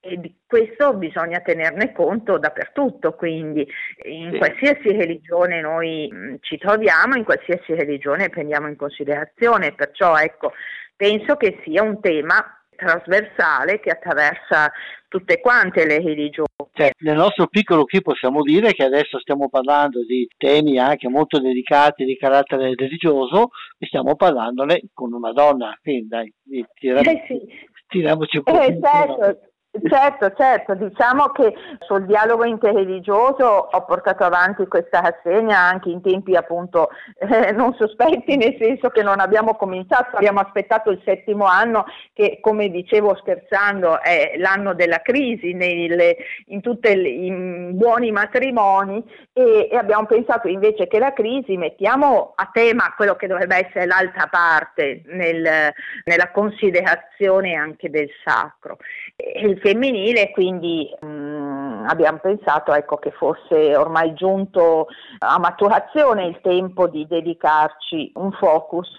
e 0.00 0.16
di 0.16 0.32
questo 0.46 0.94
bisogna 0.94 1.40
tenerne 1.40 1.92
conto 1.92 2.38
dappertutto, 2.38 3.14
quindi 3.14 3.66
in 4.04 4.30
sì. 4.32 4.38
qualsiasi 4.38 4.92
religione 4.92 5.60
noi 5.60 6.08
mh, 6.10 6.36
ci 6.40 6.56
troviamo, 6.56 7.16
in 7.16 7.24
qualsiasi 7.24 7.74
religione 7.74 8.28
prendiamo 8.28 8.68
in 8.68 8.76
considerazione, 8.76 9.74
perciò 9.74 10.16
ecco, 10.16 10.52
penso 10.96 11.36
che 11.36 11.60
sia 11.64 11.82
un 11.82 12.00
tema 12.00 12.36
trasversale 12.76 13.80
che 13.80 13.90
attraversa 13.90 14.70
tutte 15.08 15.40
quante 15.40 15.86
le 15.86 16.00
religioni. 16.00 16.46
Cioè, 16.72 16.90
nel 17.00 17.16
nostro 17.16 17.48
piccolo 17.48 17.84
qui 17.84 18.02
possiamo 18.02 18.42
dire 18.42 18.72
che 18.72 18.84
adesso 18.84 19.18
stiamo 19.18 19.48
parlando 19.48 20.04
di 20.04 20.28
temi 20.36 20.78
anche 20.78 21.08
molto 21.08 21.40
delicati 21.40 22.04
di 22.04 22.16
carattere 22.16 22.74
religioso 22.76 23.50
e 23.78 23.86
stiamo 23.86 24.14
parlandone 24.14 24.82
con 24.92 25.12
una 25.12 25.32
donna, 25.32 25.76
quindi 25.82 26.06
dai, 26.06 26.32
tiriamo, 26.74 27.10
eh 27.10 27.24
sì. 27.26 27.40
tiriamoci 27.88 28.36
un 28.36 28.42
po'. 28.44 28.60
Eh, 28.60 28.78
certo, 28.80 29.47
Certo, 29.86 30.32
certo, 30.36 30.74
diciamo 30.74 31.28
che 31.28 31.54
sul 31.80 32.06
dialogo 32.06 32.44
interreligioso 32.44 33.44
ho 33.44 33.84
portato 33.84 34.24
avanti 34.24 34.66
questa 34.66 35.00
rassegna 35.00 35.58
anche 35.58 35.90
in 35.90 36.00
tempi 36.00 36.34
appunto 36.34 36.88
eh, 37.18 37.52
non 37.52 37.74
sospetti, 37.74 38.36
nel 38.36 38.56
senso 38.58 38.88
che 38.88 39.02
non 39.02 39.20
abbiamo 39.20 39.54
cominciato, 39.56 40.16
abbiamo 40.16 40.40
aspettato 40.40 40.90
il 40.90 41.00
settimo 41.04 41.44
anno 41.44 41.84
che 42.12 42.38
come 42.40 42.70
dicevo 42.70 43.16
scherzando 43.16 44.00
è 44.00 44.34
l'anno 44.38 44.74
della 44.74 45.00
crisi 45.02 45.52
nelle, 45.52 46.16
in 46.46 46.60
tutti 46.60 46.88
i 46.88 47.30
buoni 47.72 48.10
matrimoni 48.10 49.04
e, 49.32 49.68
e, 49.70 49.76
abbiamo 49.76 50.06
pensato 50.06 50.48
invece 50.48 50.86
che 50.86 50.98
la 50.98 51.12
crisi 51.12 51.56
mettiamo 51.56 52.32
a 52.34 52.48
tema 52.52 52.94
quello 52.96 53.16
che 53.16 53.26
dovrebbe 53.26 53.66
essere 53.66 53.86
l'altra 53.86 54.26
parte 54.26 55.02
nel, 55.06 55.72
nella 56.04 56.30
considerazione 56.32 57.54
anche 57.54 57.90
del 57.90 58.08
sacro. 58.24 58.78
E 59.16 59.40
il 59.46 59.58
femminile, 59.68 60.30
quindi 60.30 60.88
mh, 61.00 61.06
mm, 61.06 61.86
abbiamo 61.88 62.18
pensato 62.18 62.72
ecco, 62.72 62.96
che 62.96 63.10
fosse 63.10 63.76
ormai 63.76 64.14
giunto 64.14 64.86
a 65.18 65.38
maturazione 65.38 66.26
il 66.26 66.38
tempo 66.42 66.88
di 66.88 67.06
dedicarci 67.06 68.12
un 68.14 68.32
focus 68.32 68.98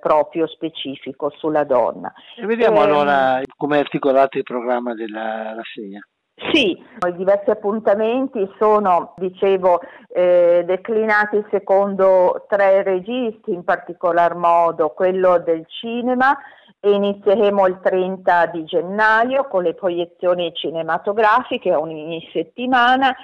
proprio 0.00 0.46
specifico 0.46 1.30
sulla 1.36 1.64
donna. 1.64 2.12
E 2.36 2.46
vediamo 2.46 2.78
e, 2.78 2.84
ehm, 2.84 2.90
allora 2.90 3.40
come 3.56 3.76
è 3.76 3.80
articolato 3.80 4.38
il 4.38 4.44
programma 4.44 4.94
della 4.94 5.54
rassegna. 5.54 6.00
Sì, 6.52 6.70
i 6.70 7.16
diversi 7.16 7.50
appuntamenti 7.50 8.48
sono, 8.58 9.14
dicevo, 9.16 9.80
eh, 10.08 10.62
declinati 10.64 11.44
secondo 11.50 12.46
tre 12.48 12.84
registri, 12.84 13.54
in 13.54 13.64
particolar 13.64 14.36
modo 14.36 14.90
quello 14.90 15.38
del 15.40 15.66
cinema 15.66 16.38
e 16.80 16.90
inizieremo 16.90 17.66
il 17.66 17.80
30 17.82 18.46
di 18.46 18.64
gennaio 18.64 19.48
con 19.48 19.62
le 19.62 19.74
proiezioni 19.74 20.52
cinematografiche 20.54 21.74
ogni 21.74 22.28
settimana 22.32 23.14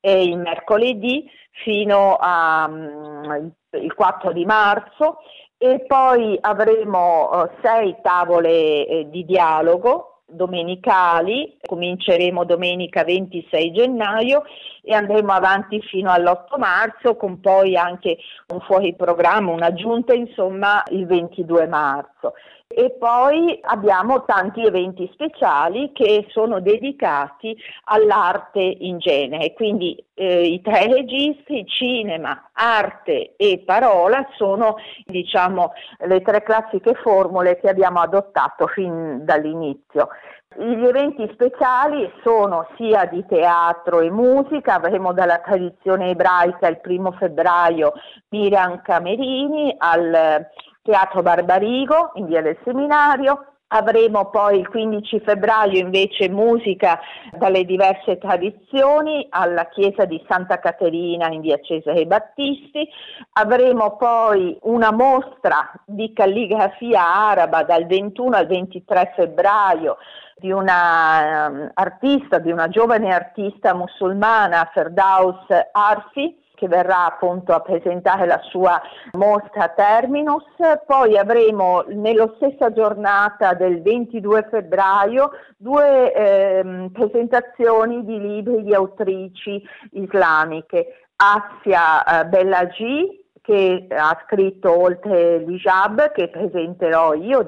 e 0.00 0.24
il 0.24 0.36
mercoledì 0.36 1.28
fino 1.62 2.16
al 2.20 2.70
um, 2.70 3.88
4 3.94 4.32
di 4.32 4.44
marzo 4.44 5.18
e 5.56 5.84
poi 5.86 6.38
avremo 6.40 7.30
uh, 7.30 7.50
sei 7.62 7.96
tavole 8.02 8.86
eh, 8.86 9.06
di 9.10 9.24
dialogo 9.24 10.18
domenicali, 10.30 11.56
cominceremo 11.64 12.44
domenica 12.44 13.02
26 13.02 13.72
gennaio 13.72 14.44
e 14.82 14.94
andremo 14.94 15.32
avanti 15.32 15.80
fino 15.80 16.10
all'8 16.10 16.58
marzo 16.58 17.16
con 17.16 17.40
poi 17.40 17.76
anche 17.76 18.18
un 18.52 18.60
fuori 18.60 18.94
programma, 18.94 19.52
un'aggiunta 19.52 20.12
insomma 20.12 20.82
il 20.90 21.06
22 21.06 21.66
marzo. 21.66 22.34
E 22.70 22.90
poi 22.98 23.58
abbiamo 23.62 24.26
tanti 24.26 24.62
eventi 24.62 25.08
speciali 25.14 25.90
che 25.92 26.26
sono 26.28 26.60
dedicati 26.60 27.56
all'arte 27.84 28.60
in 28.60 28.98
genere, 28.98 29.54
quindi 29.54 29.96
eh, 30.12 30.42
i 30.42 30.60
tre 30.60 30.86
registri, 30.86 31.66
cinema, 31.66 32.50
arte 32.52 33.36
e 33.36 33.62
parola, 33.64 34.28
sono 34.36 34.76
diciamo 35.06 35.72
le 36.00 36.20
tre 36.20 36.42
classiche 36.42 36.92
formule 36.92 37.58
che 37.58 37.70
abbiamo 37.70 38.00
adottato 38.00 38.66
fin 38.66 39.24
dall'inizio. 39.24 40.08
Gli 40.54 40.84
eventi 40.84 41.26
speciali 41.32 42.10
sono 42.22 42.68
sia 42.76 43.06
di 43.06 43.24
teatro 43.26 44.00
e 44.00 44.10
musica, 44.10 44.74
avremo 44.74 45.14
dalla 45.14 45.38
tradizione 45.38 46.10
ebraica 46.10 46.68
il 46.68 46.80
primo 46.80 47.12
febbraio 47.12 47.92
Miriam 48.28 48.82
Camerini 48.82 49.74
al 49.78 50.46
Teatro 50.88 51.20
Barbarigo 51.20 52.12
in 52.14 52.24
via 52.24 52.40
del 52.40 52.56
Seminario, 52.64 53.44
Avremo 53.70 54.30
poi 54.30 54.60
il 54.60 54.68
15 54.68 55.20
febbraio 55.20 55.78
invece 55.78 56.30
musica 56.30 56.98
dalle 57.32 57.66
diverse 57.66 58.16
tradizioni 58.16 59.26
alla 59.28 59.68
chiesa 59.68 60.06
di 60.06 60.24
Santa 60.26 60.58
Caterina 60.58 61.28
in 61.28 61.42
via 61.42 61.60
Cesare 61.60 62.06
Battisti. 62.06 62.88
Avremo 63.32 63.98
poi 63.98 64.56
una 64.62 64.90
mostra 64.90 65.70
di 65.84 66.14
calligrafia 66.14 67.28
araba 67.28 67.62
dal 67.62 67.84
21 67.84 68.34
al 68.34 68.46
23 68.46 69.12
febbraio 69.14 69.98
di 70.36 70.50
una 70.50 71.48
um, 71.48 71.70
artista, 71.74 72.38
di 72.38 72.50
una 72.50 72.68
giovane 72.68 73.12
artista 73.12 73.74
musulmana, 73.74 74.70
Ferdaus 74.72 75.44
Arfi, 75.72 76.34
che 76.58 76.66
verrà 76.66 77.06
appunto 77.06 77.52
a 77.52 77.60
presentare 77.60 78.26
la 78.26 78.40
sua 78.42 78.82
mostra 79.12 79.68
Terminus, 79.68 80.44
poi 80.84 81.16
avremo 81.16 81.84
nella 81.86 82.30
stessa 82.36 82.72
giornata 82.72 83.54
del 83.54 83.80
22 83.80 84.48
febbraio 84.50 85.30
due 85.56 86.12
ehm, 86.12 86.90
presentazioni 86.90 88.04
di 88.04 88.20
libri 88.20 88.64
di 88.64 88.74
autrici 88.74 89.62
islamiche, 89.92 91.04
Assia 91.16 92.22
eh, 92.22 92.26
Bellagi 92.26 93.26
che 93.40 93.86
ha 93.88 94.20
scritto 94.26 94.78
oltre 94.78 95.38
l'Ijab 95.38 96.12
che 96.12 96.28
presenterò 96.28 97.14
io, 97.14 97.46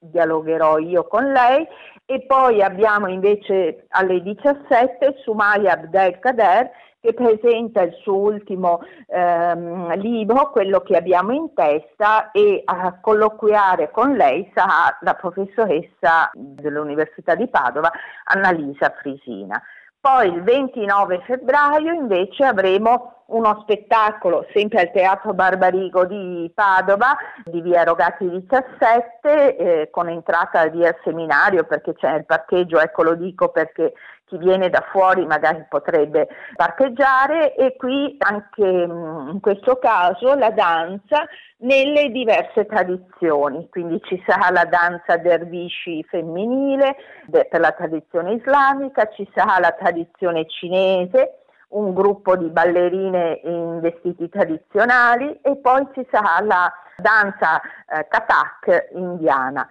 dialogherò 0.00 0.78
io 0.78 1.06
con 1.06 1.32
lei. 1.32 1.66
E 2.04 2.24
poi 2.26 2.62
abbiamo 2.62 3.06
invece 3.06 3.86
alle 3.88 4.20
17 4.22 5.16
Sumaya 5.22 5.72
Abdelkader 5.72 6.70
che 7.00 7.14
presenta 7.14 7.82
il 7.82 7.92
suo 8.02 8.16
ultimo 8.16 8.80
ehm, 9.06 9.94
libro, 9.96 10.50
quello 10.50 10.80
che 10.80 10.96
abbiamo 10.96 11.32
in 11.32 11.52
testa, 11.54 12.30
e 12.32 12.62
a 12.64 12.98
colloquiare 13.00 13.90
con 13.90 14.14
lei 14.14 14.50
sarà 14.54 14.96
la 15.00 15.14
professoressa 15.14 16.30
dell'Università 16.34 17.34
di 17.34 17.48
Padova, 17.48 17.90
Annalisa 18.24 18.94
Frisina. 18.98 19.62
Poi 20.00 20.28
il 20.28 20.42
29 20.42 21.22
febbraio 21.26 21.92
invece 21.92 22.44
avremo 22.44 23.24
uno 23.26 23.58
spettacolo 23.62 24.46
sempre 24.54 24.80
al 24.80 24.92
Teatro 24.92 25.34
Barbarigo 25.34 26.06
di 26.06 26.50
Padova, 26.54 27.16
di 27.44 27.60
via 27.60 27.82
Rogati 27.82 28.28
17, 28.28 29.56
eh, 29.56 29.90
con 29.90 30.08
entrata 30.08 30.66
via 30.68 30.96
Seminario 31.02 31.64
perché 31.64 31.94
c'è 31.94 32.14
il 32.14 32.24
parcheggio, 32.24 32.80
ecco 32.80 33.02
lo 33.02 33.14
dico 33.16 33.48
perché 33.48 33.92
chi 34.28 34.36
viene 34.38 34.68
da 34.70 34.84
fuori 34.90 35.26
magari 35.26 35.64
potrebbe 35.68 36.28
parcheggiare 36.54 37.54
e 37.56 37.76
qui 37.76 38.16
anche 38.18 38.86
mm, 38.86 39.30
in 39.30 39.40
questo 39.40 39.76
caso 39.76 40.34
la 40.34 40.50
danza 40.50 41.26
nelle 41.58 42.10
diverse 42.10 42.66
tradizioni, 42.66 43.68
quindi 43.68 44.00
ci 44.04 44.22
sarà 44.26 44.50
la 44.50 44.64
danza 44.64 45.16
dervisci 45.16 46.04
femminile 46.04 46.96
per 47.28 47.58
la 47.58 47.72
tradizione 47.72 48.34
islamica, 48.34 49.08
ci 49.08 49.28
sarà 49.34 49.58
la 49.58 49.72
tradizione 49.72 50.46
cinese, 50.46 51.38
un 51.70 51.92
gruppo 51.94 52.36
di 52.36 52.48
ballerine 52.48 53.40
in 53.44 53.80
vestiti 53.80 54.28
tradizionali 54.28 55.38
e 55.42 55.56
poi 55.56 55.86
ci 55.94 56.06
sarà 56.10 56.44
la 56.44 56.72
danza 56.96 57.60
eh, 57.60 58.06
Kathak 58.08 58.90
indiana. 58.92 59.68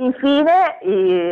Infine, 0.00 0.78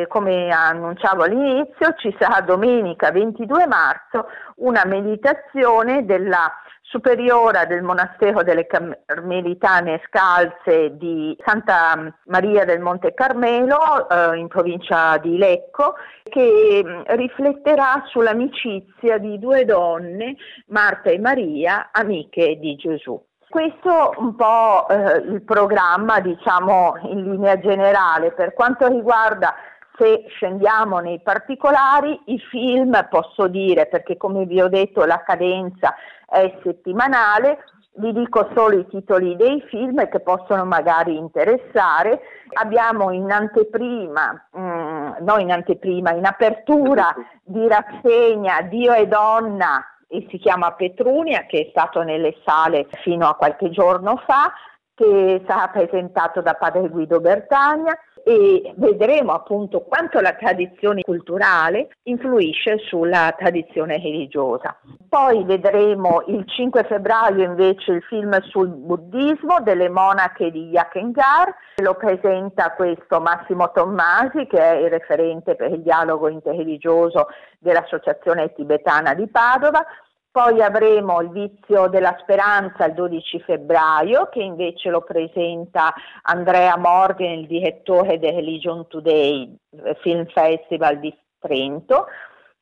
come 0.08 0.50
annunciavo 0.50 1.22
all'inizio, 1.22 1.94
ci 1.96 2.14
sarà 2.18 2.42
domenica 2.42 3.10
22 3.10 3.66
marzo 3.66 4.28
una 4.56 4.84
meditazione 4.84 6.04
della 6.04 6.52
superiora 6.82 7.64
del 7.64 7.82
monastero 7.82 8.42
delle 8.42 8.66
Carmelitane 8.66 10.02
Scalze 10.04 10.96
di 10.98 11.34
Santa 11.46 12.14
Maria 12.26 12.66
del 12.66 12.80
Monte 12.80 13.14
Carmelo 13.14 14.06
eh, 14.06 14.36
in 14.36 14.48
provincia 14.48 15.16
di 15.16 15.38
Lecco 15.38 15.94
che 16.24 16.82
mm, 16.84 17.02
rifletterà 17.16 18.02
sull'amicizia 18.06 19.16
di 19.16 19.38
due 19.38 19.64
donne, 19.64 20.36
Marta 20.66 21.08
e 21.08 21.18
Maria, 21.18 21.88
amiche 21.90 22.58
di 22.58 22.76
Gesù. 22.76 23.27
Questo 23.48 24.12
un 24.18 24.34
po' 24.34 24.86
eh, 24.88 25.16
il 25.18 25.42
programma, 25.42 26.20
diciamo, 26.20 26.98
in 27.04 27.30
linea 27.30 27.58
generale. 27.58 28.32
Per 28.32 28.52
quanto 28.52 28.86
riguarda 28.88 29.54
se 29.96 30.26
scendiamo 30.28 30.98
nei 30.98 31.20
particolari, 31.22 32.20
i 32.26 32.38
film 32.50 33.06
posso 33.08 33.48
dire, 33.48 33.86
perché 33.86 34.18
come 34.18 34.44
vi 34.44 34.60
ho 34.60 34.68
detto 34.68 35.04
la 35.06 35.22
cadenza 35.22 35.94
è 36.28 36.58
settimanale, 36.62 37.64
vi 37.94 38.12
dico 38.12 38.50
solo 38.54 38.78
i 38.78 38.86
titoli 38.86 39.34
dei 39.34 39.62
film 39.68 40.06
che 40.08 40.20
possono 40.20 40.66
magari 40.66 41.16
interessare. 41.16 42.20
Abbiamo 42.52 43.12
in 43.12 43.32
anteprima, 43.32 44.48
mh, 44.52 44.60
mm, 44.60 45.10
no 45.20 45.38
in 45.38 45.50
anteprima, 45.50 46.12
in 46.12 46.26
apertura 46.26 47.14
di 47.42 47.66
rassegna 47.66 48.60
Dio 48.60 48.92
e 48.92 49.08
Donna 49.08 49.82
e 50.08 50.26
si 50.30 50.38
chiama 50.38 50.72
Petrunia, 50.72 51.44
che 51.46 51.60
è 51.60 51.66
stato 51.70 52.02
nelle 52.02 52.36
sale 52.44 52.88
fino 53.02 53.28
a 53.28 53.34
qualche 53.34 53.70
giorno 53.70 54.16
fa, 54.26 54.52
che 54.94 55.44
sarà 55.46 55.68
presentato 55.68 56.40
da 56.40 56.54
padre 56.54 56.88
Guido 56.88 57.20
Bertagna 57.20 57.96
e 58.28 58.74
vedremo 58.76 59.32
appunto 59.32 59.80
quanto 59.80 60.20
la 60.20 60.34
tradizione 60.34 61.00
culturale 61.00 61.88
influisce 62.02 62.76
sulla 62.76 63.34
tradizione 63.38 63.96
religiosa. 63.96 64.78
Poi 65.08 65.44
vedremo 65.44 66.22
il 66.26 66.44
5 66.46 66.84
febbraio 66.84 67.42
invece 67.42 67.92
il 67.92 68.02
film 68.02 68.38
sul 68.42 68.68
buddismo 68.68 69.60
delle 69.62 69.88
monache 69.88 70.50
di 70.50 70.68
Yakengar, 70.68 71.54
lo 71.76 71.94
presenta 71.94 72.72
questo 72.72 73.18
Massimo 73.18 73.70
Tommasi 73.72 74.46
che 74.46 74.58
è 74.58 74.74
il 74.74 74.90
referente 74.90 75.54
per 75.54 75.72
il 75.72 75.80
dialogo 75.80 76.28
interreligioso 76.28 77.28
dell'Associazione 77.58 78.52
Tibetana 78.52 79.14
di 79.14 79.26
Padova. 79.28 79.86
Poi 80.30 80.62
avremo 80.62 81.20
il 81.20 81.30
vizio 81.30 81.88
della 81.88 82.16
speranza 82.20 82.84
il 82.84 82.94
12 82.94 83.40
febbraio, 83.40 84.28
che 84.28 84.40
invece 84.40 84.90
lo 84.90 85.00
presenta 85.00 85.92
Andrea 86.22 86.76
Morgan, 86.76 87.38
il 87.38 87.46
direttore 87.46 88.18
del 88.18 88.34
Religion 88.34 88.86
Today 88.86 89.56
eh, 89.84 89.96
Film 90.02 90.26
Festival 90.26 90.98
di 90.98 91.16
Trento. 91.38 92.06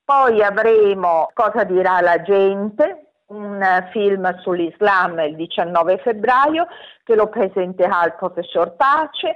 Poi 0.05 0.43
avremo 0.43 1.29
Cosa 1.35 1.65
dirà 1.65 2.01
la 2.01 2.23
gente, 2.23 3.07
un 3.27 3.61
film 3.91 4.39
sull'Islam 4.39 5.19
il 5.19 5.35
19 5.35 5.99
febbraio, 5.99 6.69
che 7.03 7.17
lo 7.17 7.29
presenterà 7.29 8.05
il 8.05 8.15
professor 8.15 8.77
Pace. 8.77 9.35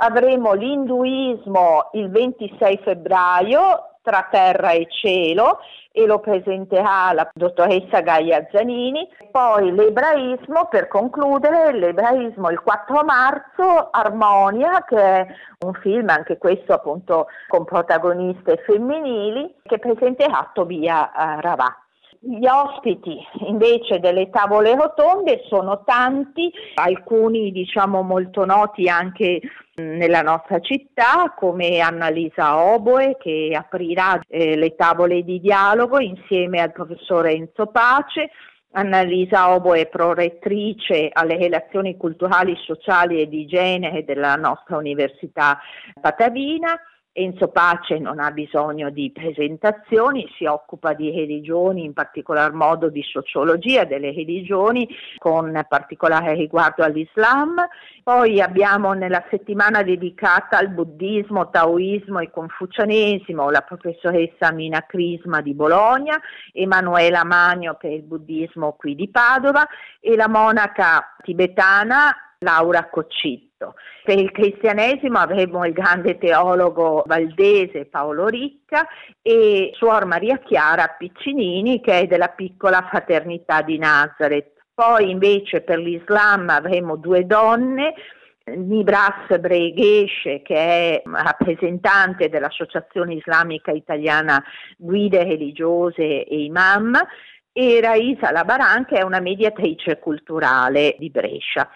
Avremo 0.00 0.52
l'induismo 0.54 1.90
il 1.92 2.10
26 2.10 2.80
febbraio, 2.82 3.97
tra 4.08 4.26
terra 4.30 4.70
e 4.70 4.86
cielo 4.88 5.58
e 5.92 6.06
lo 6.06 6.18
presenterà 6.18 7.12
la 7.12 7.28
dottoressa 7.34 8.00
Gaia 8.00 8.46
Zanini. 8.50 9.06
Poi 9.30 9.74
l'ebraismo, 9.74 10.66
per 10.70 10.88
concludere, 10.88 11.72
l'ebraismo 11.74 12.48
il 12.48 12.60
4 12.60 13.04
marzo, 13.04 13.90
Armonia, 13.90 14.82
che 14.86 14.96
è 14.96 15.26
un 15.66 15.74
film, 15.74 16.08
anche 16.08 16.38
questo 16.38 16.72
appunto 16.72 17.26
con 17.48 17.64
protagoniste 17.64 18.62
femminili, 18.64 19.56
che 19.62 19.78
presenterà 19.78 20.50
Tobia 20.54 21.10
uh, 21.14 21.40
Ravà. 21.40 21.87
Gli 22.20 22.46
ospiti 22.46 23.16
invece 23.46 24.00
delle 24.00 24.28
tavole 24.28 24.74
rotonde 24.74 25.44
sono 25.46 25.84
tanti, 25.84 26.50
alcuni 26.74 27.52
diciamo 27.52 28.02
molto 28.02 28.44
noti 28.44 28.88
anche 28.88 29.40
nella 29.76 30.22
nostra 30.22 30.58
città 30.58 31.32
come 31.36 31.78
Annalisa 31.78 32.58
Oboe 32.58 33.16
che 33.18 33.56
aprirà 33.56 34.20
eh, 34.26 34.56
le 34.56 34.74
tavole 34.74 35.22
di 35.22 35.40
dialogo 35.40 36.00
insieme 36.00 36.60
al 36.60 36.72
professor 36.72 37.26
Enzo 37.26 37.66
Pace. 37.66 38.30
Annalisa 38.72 39.54
Oboe 39.54 39.82
è 39.82 39.86
prorettrice 39.86 41.10
alle 41.12 41.36
relazioni 41.36 41.96
culturali, 41.96 42.56
sociali 42.56 43.20
e 43.20 43.28
di 43.28 43.46
genere 43.46 44.04
della 44.04 44.34
nostra 44.34 44.76
Università 44.76 45.58
Patavina. 46.00 46.78
Enzo 47.18 47.48
Pace 47.48 47.98
non 47.98 48.20
ha 48.20 48.30
bisogno 48.30 48.90
di 48.90 49.10
presentazioni, 49.10 50.30
si 50.36 50.44
occupa 50.44 50.92
di 50.92 51.10
religioni, 51.10 51.82
in 51.82 51.92
particolar 51.92 52.52
modo 52.52 52.90
di 52.90 53.02
sociologia 53.02 53.84
delle 53.84 54.12
religioni, 54.12 54.88
con 55.18 55.64
particolare 55.68 56.34
riguardo 56.34 56.84
all'Islam. 56.84 57.56
Poi 58.04 58.40
abbiamo 58.40 58.92
nella 58.92 59.24
settimana 59.30 59.82
dedicata 59.82 60.58
al 60.58 60.68
buddismo, 60.68 61.50
taoismo 61.50 62.20
e 62.20 62.30
confucianesimo 62.30 63.50
la 63.50 63.62
professoressa 63.62 64.52
Mina 64.52 64.86
Crisma 64.86 65.40
di 65.40 65.54
Bologna, 65.54 66.20
Emanuela 66.52 67.24
Magno 67.24 67.74
per 67.74 67.90
il 67.90 68.02
buddismo 68.02 68.76
qui 68.78 68.94
di 68.94 69.08
Padova 69.08 69.66
e 69.98 70.14
la 70.14 70.28
monaca 70.28 71.16
tibetana 71.24 72.14
Laura 72.38 72.88
Coccitto. 73.58 73.74
Per 74.04 74.18
il 74.18 74.30
cristianesimo 74.30 75.18
avremo 75.18 75.64
il 75.66 75.72
grande 75.72 76.16
teologo 76.16 77.02
valdese 77.06 77.86
Paolo 77.86 78.28
Ricca 78.28 78.86
e 79.20 79.70
Suor 79.74 80.06
Maria 80.06 80.38
Chiara 80.38 80.94
Piccinini 80.96 81.80
che 81.80 82.00
è 82.00 82.06
della 82.06 82.28
piccola 82.28 82.86
fraternità 82.88 83.62
di 83.62 83.76
Nazareth. 83.76 84.52
Poi 84.72 85.10
invece 85.10 85.62
per 85.62 85.78
l'Islam 85.78 86.48
avremo 86.50 86.96
due 86.96 87.26
donne, 87.26 87.94
Nibras 88.44 89.38
Breghesh 89.38 90.40
che 90.44 90.54
è 90.54 91.02
rappresentante 91.04 92.28
dell'Associazione 92.28 93.14
Islamica 93.14 93.72
Italiana 93.72 94.42
Guide 94.76 95.24
Religiose 95.24 96.24
e 96.24 96.44
Imam 96.44 96.96
e 97.52 97.80
Raisa 97.80 98.30
Labaran 98.30 98.86
che 98.86 98.98
è 98.98 99.02
una 99.02 99.20
mediatrice 99.20 99.98
culturale 99.98 100.94
di 100.98 101.10
Brescia. 101.10 101.68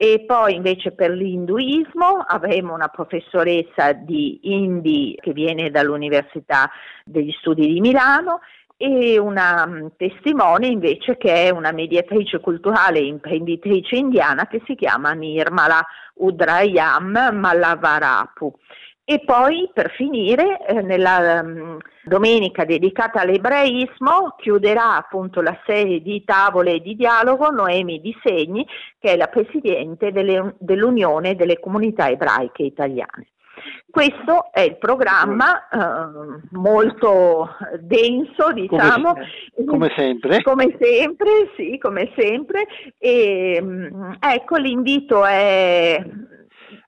E 0.00 0.22
poi 0.24 0.54
invece 0.54 0.92
per 0.92 1.10
l'induismo 1.10 2.24
avremo 2.24 2.72
una 2.72 2.86
professoressa 2.86 3.92
di 3.92 4.38
Indi 4.42 5.18
che 5.20 5.32
viene 5.32 5.70
dall'Università 5.70 6.70
degli 7.04 7.32
Studi 7.32 7.66
di 7.66 7.80
Milano 7.80 8.38
e 8.76 9.18
una 9.18 9.66
mm, 9.66 9.86
testimone 9.96 10.68
invece 10.68 11.16
che 11.16 11.46
è 11.46 11.50
una 11.50 11.72
mediatrice 11.72 12.38
culturale 12.38 13.00
e 13.00 13.06
imprenditrice 13.06 13.96
indiana 13.96 14.46
che 14.46 14.62
si 14.66 14.76
chiama 14.76 15.14
Nirmala 15.14 15.84
Udrayam 16.14 17.30
Malavarapu. 17.32 18.56
E 19.10 19.20
poi 19.20 19.70
per 19.72 19.90
finire, 19.92 20.58
eh, 20.66 20.82
nella 20.82 21.40
um, 21.40 21.78
domenica 22.04 22.66
dedicata 22.66 23.22
all'ebraismo, 23.22 24.34
chiuderà 24.36 24.96
appunto 24.96 25.40
la 25.40 25.58
serie 25.64 26.02
di 26.02 26.22
tavole 26.24 26.80
di 26.80 26.94
dialogo 26.94 27.48
Noemi 27.48 28.02
Di 28.02 28.14
Segni, 28.22 28.66
che 28.98 29.12
è 29.12 29.16
la 29.16 29.28
presidente 29.28 30.12
delle, 30.12 30.56
dell'Unione 30.58 31.36
delle 31.36 31.58
comunità 31.58 32.10
ebraiche 32.10 32.64
italiane. 32.64 33.28
Questo 33.90 34.52
è 34.52 34.60
il 34.60 34.76
programma 34.76 35.68
eh, 35.70 36.40
molto 36.50 37.56
denso, 37.80 38.52
diciamo. 38.52 39.14
Come, 39.14 39.66
come, 39.66 39.92
sempre. 39.96 40.42
Come 40.42 40.76
sempre, 40.78 41.50
sì, 41.56 41.78
come 41.78 42.12
sempre. 42.14 42.66
E, 42.98 43.58
mm, 43.58 44.12
ecco, 44.20 44.56
l'invito 44.56 45.24
è 45.24 46.04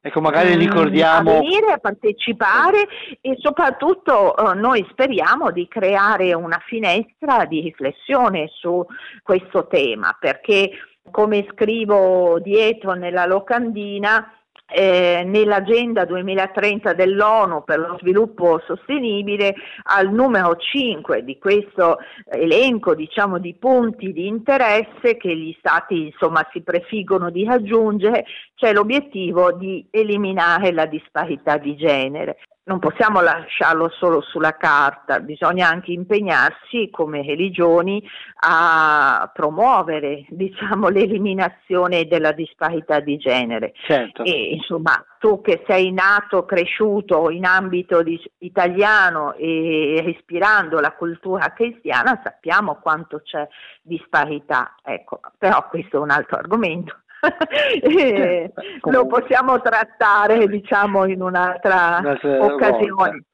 Ecco, 0.02 0.22
magari 0.22 0.56
ricordiamo... 0.56 1.30
A 1.30 1.40
venire 1.40 1.72
a 1.72 1.78
partecipare 1.78 2.88
e 3.20 3.36
soprattutto 3.38 4.34
eh, 4.34 4.54
noi 4.54 4.86
speriamo 4.90 5.50
di 5.50 5.68
creare 5.68 6.32
una 6.32 6.58
finestra 6.66 7.44
di 7.44 7.60
riflessione 7.60 8.48
su 8.50 8.82
questo 9.22 9.66
tema, 9.66 10.16
perché 10.18 10.70
come 11.10 11.46
scrivo 11.50 12.38
dietro 12.40 12.92
nella 12.94 13.26
locandina, 13.26 14.39
eh, 14.72 15.22
nell'agenda 15.24 16.04
2030 16.04 16.92
dell'ONU 16.94 17.64
per 17.64 17.78
lo 17.78 17.98
sviluppo 18.00 18.60
sostenibile 18.66 19.54
al 19.84 20.12
numero 20.12 20.56
5 20.56 21.24
di 21.24 21.38
questo 21.38 21.98
elenco 22.30 22.94
diciamo, 22.94 23.38
di 23.38 23.54
punti 23.54 24.12
di 24.12 24.26
interesse 24.26 25.16
che 25.16 25.36
gli 25.36 25.54
stati 25.58 26.06
insomma, 26.06 26.46
si 26.52 26.62
prefiggono 26.62 27.30
di 27.30 27.44
raggiungere 27.44 28.24
c'è 28.54 28.72
l'obiettivo 28.72 29.52
di 29.52 29.86
eliminare 29.90 30.72
la 30.72 30.86
disparità 30.86 31.56
di 31.56 31.76
genere 31.76 32.38
non 32.70 32.78
possiamo 32.78 33.20
lasciarlo 33.20 33.88
solo 33.88 34.20
sulla 34.20 34.56
carta, 34.56 35.18
bisogna 35.18 35.68
anche 35.68 35.90
impegnarsi 35.90 36.88
come 36.88 37.22
religioni 37.22 38.00
a 38.42 39.28
promuovere 39.34 40.24
diciamo, 40.30 40.86
l'eliminazione 40.88 42.06
della 42.06 42.30
disparità 42.30 43.00
di 43.00 43.16
genere. 43.16 43.72
Certo. 43.74 44.22
E, 44.22 44.52
insomma, 44.52 45.04
tu 45.18 45.40
che 45.40 45.64
sei 45.66 45.90
nato, 45.90 46.44
cresciuto 46.44 47.28
in 47.30 47.44
ambito 47.44 48.04
di, 48.04 48.22
italiano 48.38 49.34
e 49.34 50.00
respirando 50.04 50.78
la 50.78 50.92
cultura 50.92 51.52
cristiana, 51.52 52.20
sappiamo 52.22 52.76
quanto 52.76 53.20
c'è 53.24 53.48
disparità. 53.82 54.76
Ecco, 54.84 55.20
però 55.36 55.66
questo 55.68 55.96
è 55.96 56.00
un 56.00 56.10
altro 56.10 56.36
argomento. 56.36 57.00
eh, 57.82 58.52
lo 58.90 59.06
possiamo 59.06 59.60
trattare 59.60 60.46
diciamo 60.46 61.06
in 61.06 61.22
un'altra, 61.22 61.98
un'altra 62.00 62.44
occasione. 62.44 62.90
Volta. 62.90 63.24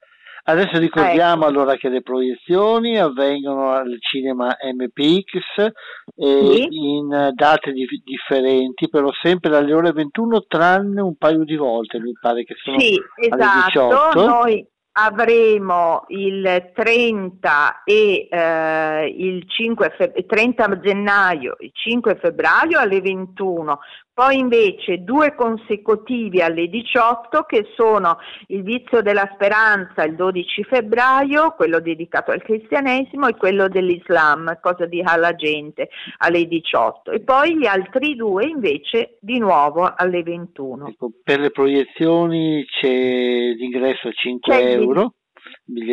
Adesso 0.48 0.78
ricordiamo 0.78 1.42
ecco. 1.42 1.50
allora 1.50 1.74
che 1.74 1.88
le 1.88 2.02
proiezioni 2.02 2.96
avvengono 2.98 3.72
al 3.72 3.96
cinema 3.98 4.56
MPX 4.62 5.72
sì. 6.14 6.68
in 6.70 7.32
date 7.34 7.72
di, 7.72 7.84
differenti, 8.04 8.88
però 8.88 9.10
sempre 9.22 9.50
dalle 9.50 9.74
ore 9.74 9.90
21 9.90 10.44
tranne 10.46 11.00
un 11.00 11.16
paio 11.16 11.42
di 11.42 11.56
volte, 11.56 11.98
mi 11.98 12.12
pare 12.20 12.44
che 12.44 12.54
sono 12.62 12.78
sì, 12.78 12.96
esatto. 13.16 14.24
Noi 14.24 14.64
avremo 14.98 16.04
il 16.08 16.70
30 16.74 17.82
e 17.84 18.28
eh, 18.30 19.14
il 19.16 19.44
5 19.46 19.94
fe- 19.96 20.24
30 20.26 20.80
gennaio, 20.80 21.56
il 21.60 21.70
5 21.72 22.16
febbraio 22.16 22.78
alle 22.78 23.00
21, 23.02 23.78
poi 24.16 24.38
invece 24.38 25.04
due 25.04 25.34
consecutivi 25.34 26.40
alle 26.40 26.68
18 26.68 27.42
che 27.42 27.66
sono 27.76 28.16
il 28.46 28.62
vizio 28.62 29.02
della 29.02 29.30
speranza 29.34 30.04
il 30.04 30.14
12 30.14 30.64
febbraio, 30.64 31.50
quello 31.50 31.80
dedicato 31.80 32.30
al 32.30 32.40
cristianesimo 32.40 33.26
e 33.26 33.36
quello 33.36 33.68
dell'Islam, 33.68 34.58
cosa 34.62 34.86
dirà 34.86 35.16
la 35.16 35.34
gente 35.34 35.90
alle 36.20 36.46
18 36.46 37.10
e 37.10 37.20
poi 37.20 37.58
gli 37.58 37.66
altri 37.66 38.16
due 38.16 38.46
invece 38.46 39.18
di 39.20 39.38
nuovo 39.38 39.92
alle 39.94 40.22
21. 40.22 40.86
Ecco, 40.88 41.10
per 41.22 41.38
le 41.38 41.50
proiezioni 41.50 42.64
c'è 42.64 42.88
l'ingresso 42.88 44.08
a 44.08 44.12
5 44.12 44.50
c'è 44.50 44.70
euro. 44.70 45.12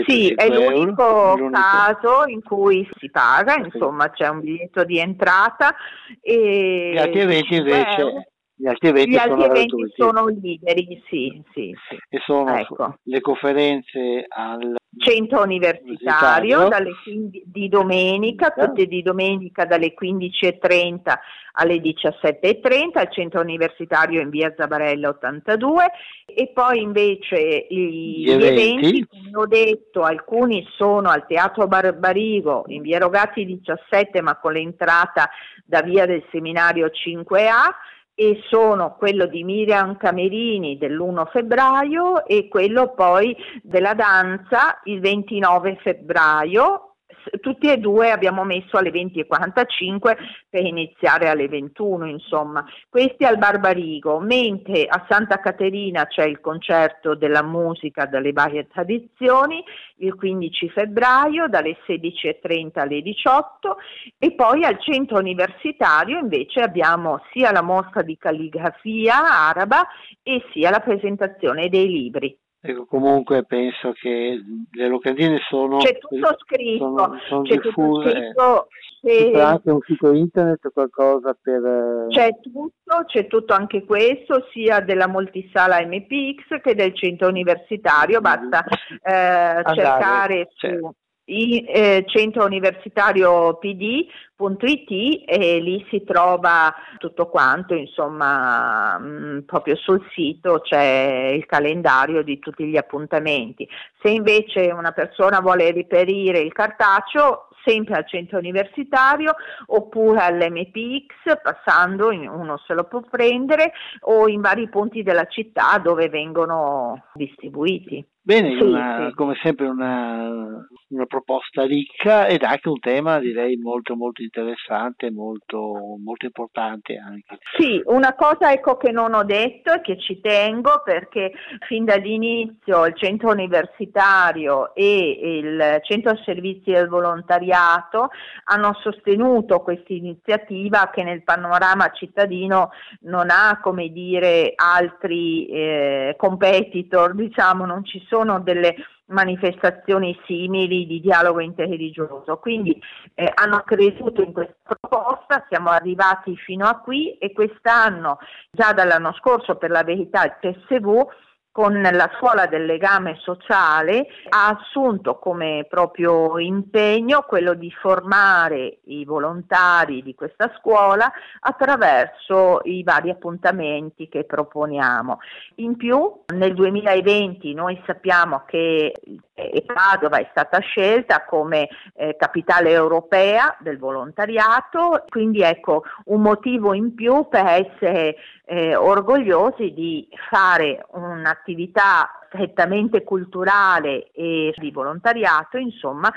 Sì, 0.05 0.34
è 0.34 0.47
l'unico, 0.49 1.35
l'unico, 1.35 1.59
caso 1.59 2.25
in 2.27 2.41
cui 2.41 2.88
si 2.97 3.09
paga, 3.09 3.55
insomma 3.55 4.09
c'è 4.11 4.27
un 4.27 4.39
biglietto 4.39 4.84
di 4.84 4.99
entrata 4.99 5.75
e 6.21 6.91
gli 6.93 6.97
altri 6.97 7.19
eventi 7.19 7.55
invece 7.55 8.32
gli 8.55 8.67
altri 8.67 8.89
eventi, 8.89 9.11
gli 9.11 9.15
altri 9.15 9.41
sono, 9.41 9.45
eventi 9.45 9.93
sono 9.95 10.27
liberi, 10.27 11.03
sì, 11.07 11.43
sì, 11.53 11.75
sì. 11.89 11.97
E 12.09 12.19
sono 12.25 12.55
ecco. 12.55 12.97
le 13.03 13.21
conferenze 13.21 14.25
al 14.27 14.75
centro 14.97 15.41
universitario 15.41 16.67
dalle 16.67 16.91
15, 17.03 17.43
di 17.45 17.67
domenica, 17.67 18.51
tutte 18.51 18.85
di 18.85 19.01
domenica 19.01 19.65
dalle 19.65 19.93
15.30 19.99 21.13
alle 21.55 21.75
17.30 21.75 22.97
al 22.97 23.11
centro 23.11 23.41
universitario 23.41 24.21
in 24.21 24.30
via 24.30 24.53
Zabarella 24.55 25.09
82 25.09 25.85
e 26.25 26.51
poi 26.53 26.81
invece 26.81 27.67
gli, 27.69 28.23
gli 28.23 28.31
eventi, 28.31 28.88
eventi, 28.88 29.07
come 29.07 29.30
ho 29.34 29.45
detto, 29.45 30.01
alcuni 30.01 30.65
sono 30.75 31.09
al 31.09 31.27
Teatro 31.27 31.67
Barbarigo 31.67 32.63
in 32.67 32.81
via 32.81 32.99
Rogati 32.99 33.45
17 33.45 34.21
ma 34.21 34.38
con 34.38 34.53
l'entrata 34.53 35.30
da 35.65 35.81
via 35.81 36.05
del 36.05 36.23
seminario 36.31 36.88
5A 36.88 37.91
e 38.15 38.41
sono 38.48 38.95
quello 38.98 39.26
di 39.26 39.44
Miriam 39.44 39.98
Camerini 39.98 40.77
dell'1 40.77 41.30
febbraio 41.31 42.26
e 42.26 42.48
quello 42.48 42.94
poi 42.94 43.35
della 43.61 43.94
danza 43.94 44.80
il 44.84 44.99
29 44.99 45.77
febbraio 45.81 46.93
tutti 47.39 47.69
e 47.69 47.77
due 47.77 48.11
abbiamo 48.11 48.43
messo 48.43 48.77
alle 48.77 48.91
20.45 48.91 50.17
per 50.49 50.65
iniziare 50.65 51.29
alle 51.29 51.47
21, 51.47 52.07
insomma. 52.07 52.65
Questi 52.89 53.25
al 53.25 53.37
Barbarigo, 53.37 54.19
mentre 54.19 54.85
a 54.85 55.05
Santa 55.09 55.39
Caterina 55.39 56.05
c'è 56.05 56.25
il 56.25 56.39
concerto 56.39 57.15
della 57.15 57.43
musica 57.43 58.05
dalle 58.05 58.31
varie 58.31 58.67
tradizioni, 58.67 59.63
il 59.97 60.15
15 60.15 60.69
febbraio 60.69 61.47
dalle 61.47 61.77
16.30 61.87 62.79
alle 62.79 63.01
18 63.01 63.77
e 64.17 64.33
poi 64.33 64.63
al 64.63 64.79
centro 64.81 65.17
universitario 65.17 66.19
invece 66.19 66.61
abbiamo 66.61 67.21
sia 67.31 67.51
la 67.51 67.61
mostra 67.61 68.01
di 68.01 68.17
calligrafia 68.17 69.47
araba 69.47 69.87
e 70.21 70.43
sia 70.51 70.69
la 70.69 70.79
presentazione 70.79 71.69
dei 71.69 71.87
libri. 71.87 72.37
Ecco, 72.65 72.85
comunque 72.85 73.44
penso 73.44 73.91
che 73.91 74.41
le 74.72 74.88
locandine 74.88 75.38
sono, 75.49 75.80
c'è 75.80 75.98
tutto 75.98 76.38
scritto, 76.38 76.95
sono, 76.98 77.19
sono 77.27 77.41
c'è 77.41 77.57
diffuse. 77.57 78.11
tutto 78.14 78.68
scritto, 79.02 79.31
C'è 79.34 79.41
anche 79.41 79.69
un 79.69 79.81
sito 79.81 80.14
internet 80.14 80.64
o 80.64 80.72
qualcosa 80.72 81.38
per... 81.41 81.61
eh, 81.61 82.07
C'è 82.07 82.30
tutto, 82.40 83.03
c'è 83.06 83.27
tutto 83.27 83.53
anche 83.53 83.84
questo, 83.84 84.48
sia 84.53 84.80
della 84.80 85.10
multisala 85.10 85.85
MPX 85.85 86.61
che 86.61 86.73
del 86.73 86.95
centro 86.95 87.27
universitario, 87.27 88.22
basta 88.22 88.64
eh, 88.64 89.61
cercare 89.76 90.48
su 90.53 90.68
certo. 90.68 90.95
I- 91.25 91.63
eh, 91.65 92.03
centro 92.07 92.43
universitario 92.45 93.55
pd.it 93.57 95.23
e 95.25 95.59
lì 95.59 95.85
si 95.89 96.03
trova 96.03 96.73
tutto 96.97 97.27
quanto, 97.27 97.73
insomma, 97.75 98.97
mh, 98.97 99.43
proprio 99.45 99.75
sul 99.75 100.05
sito 100.13 100.59
c'è 100.59 101.31
il 101.33 101.45
calendario 101.45 102.23
di 102.23 102.39
tutti 102.39 102.65
gli 102.65 102.77
appuntamenti. 102.77 103.67
Se 104.01 104.09
invece 104.09 104.71
una 104.71 104.91
persona 104.91 105.39
vuole 105.39 105.71
riperire 105.71 106.39
il 106.39 106.51
cartaceo, 106.51 107.47
sempre 107.63 107.95
al 107.95 108.05
centro 108.07 108.37
universitario 108.39 109.35
oppure 109.67 110.19
all'MPX, 110.19 111.41
passando, 111.41 112.11
in- 112.11 112.27
uno 112.27 112.57
se 112.67 112.73
lo 112.73 112.83
può 112.83 112.99
prendere, 113.09 113.71
o 114.01 114.27
in 114.27 114.41
vari 114.41 114.67
punti 114.67 115.01
della 115.03 115.25
città 115.27 115.77
dove 115.77 116.09
vengono 116.09 117.05
distribuiti. 117.13 118.05
Bene, 118.25 118.55
Sì, 118.55 118.63
una- 118.63 119.07
sì. 119.09 119.15
come 119.15 119.35
sempre 119.43 119.67
una, 119.67 120.65
una 120.87 121.05
proposta 121.05 121.65
ricca 121.65 122.25
ed 122.25 122.43
anche 122.43 122.69
un 122.69 122.79
tema 122.79 123.19
direi 123.19 123.57
molto 123.57 123.97
molto 123.97 124.21
interessante, 124.21 125.11
molto, 125.11 125.97
molto 126.01 126.25
importante 126.25 126.95
anche. 126.95 127.39
Sì, 127.57 127.81
una 127.87 128.15
cosa 128.15 128.53
ecco 128.53 128.77
che 128.77 128.91
non 128.91 129.13
ho 129.13 129.25
detto 129.25 129.73
e 129.73 129.81
che 129.81 129.99
ci 129.99 130.21
tengo 130.21 130.81
perché 130.85 131.33
fin 131.67 131.83
dall'inizio 131.83 132.85
il 132.85 132.95
centro 132.95 133.29
universitario 133.31 134.73
e 134.73 135.39
il 135.39 135.79
centro 135.83 136.15
servizi 136.23 136.71
del 136.71 136.87
volontariato 136.87 138.07
hanno 138.45 138.73
sostenuto 138.81 139.59
questa 139.59 139.91
iniziativa 139.91 140.89
che 140.93 141.03
nel 141.03 141.23
panorama 141.23 141.91
cittadino 141.91 142.69
non 143.01 143.29
ha 143.29 143.59
come 143.61 143.89
dire 143.89 144.53
altri 144.55 145.45
eh, 145.47 146.15
competitor, 146.17 147.15
diciamo, 147.15 147.65
non 147.65 147.83
ci 147.83 147.99
sono 147.99 148.11
delle 148.44 148.76
manifestazioni 149.06 150.18
simili 150.26 150.85
di 150.85 151.02
dialogo 151.02 151.40
interreligioso. 151.40 152.38
Quindi 152.38 152.80
eh, 153.15 153.31
hanno 153.34 153.64
creduto 153.65 154.22
in 154.22 154.31
questa 154.31 154.56
proposta, 154.64 155.45
siamo 155.49 155.69
arrivati 155.69 156.35
fino 156.38 156.68
a 156.68 156.77
qui 156.77 157.18
e 157.18 157.34
quest'anno, 157.34 158.19
già 158.52 158.72
dall'anno 158.72 159.14
scorso 159.14 159.56
per 159.56 159.72
la 159.72 159.84
verità, 159.84 160.23
il 160.26 160.35
TSV 160.40 161.07
con 161.53 161.80
la 161.80 162.09
scuola 162.17 162.47
del 162.47 162.65
legame 162.65 163.19
sociale 163.21 164.07
ha 164.30 164.47
assunto 164.47 165.19
come 165.19 165.67
proprio 165.69 166.39
impegno 166.39 167.21
quello 167.27 167.53
di 167.53 167.71
formare 167.71 168.80
i 168.85 169.05
volontari 169.05 170.01
di 170.01 170.15
questa 170.15 170.51
scuola 170.57 171.11
attraverso 171.41 172.61
i 172.63 172.81
vari 172.81 173.11
appuntamenti 173.11 174.09
che 174.09 174.23
proponiamo. 174.23 175.19
In 175.57 175.77
più 175.77 176.21
nel 176.34 176.55
2020 176.55 177.53
noi 177.53 177.80
sappiamo 177.85 178.45
che 178.47 178.91
eh, 179.35 179.63
Padova 179.63 180.17
è 180.17 180.27
stata 180.31 180.57
scelta 180.59 181.23
come 181.23 181.69
eh, 181.93 182.15
capitale 182.17 182.71
europea 182.71 183.55
del 183.59 183.77
volontariato, 183.77 185.05
quindi 185.07 185.43
ecco 185.43 185.84
un 186.05 186.21
motivo 186.21 186.73
in 186.73 186.95
più 186.95 187.27
per 187.30 187.45
essere 187.45 188.15
eh, 188.45 188.76
orgogliosi 188.76 189.74
di 189.74 190.07
fare 190.30 190.86
un'attività 190.91 192.26
strettamente 192.28 193.03
culturale 193.03 194.11
e 194.11 194.53
di 194.57 194.72
volontariato, 194.72 195.57
insomma, 195.57 196.11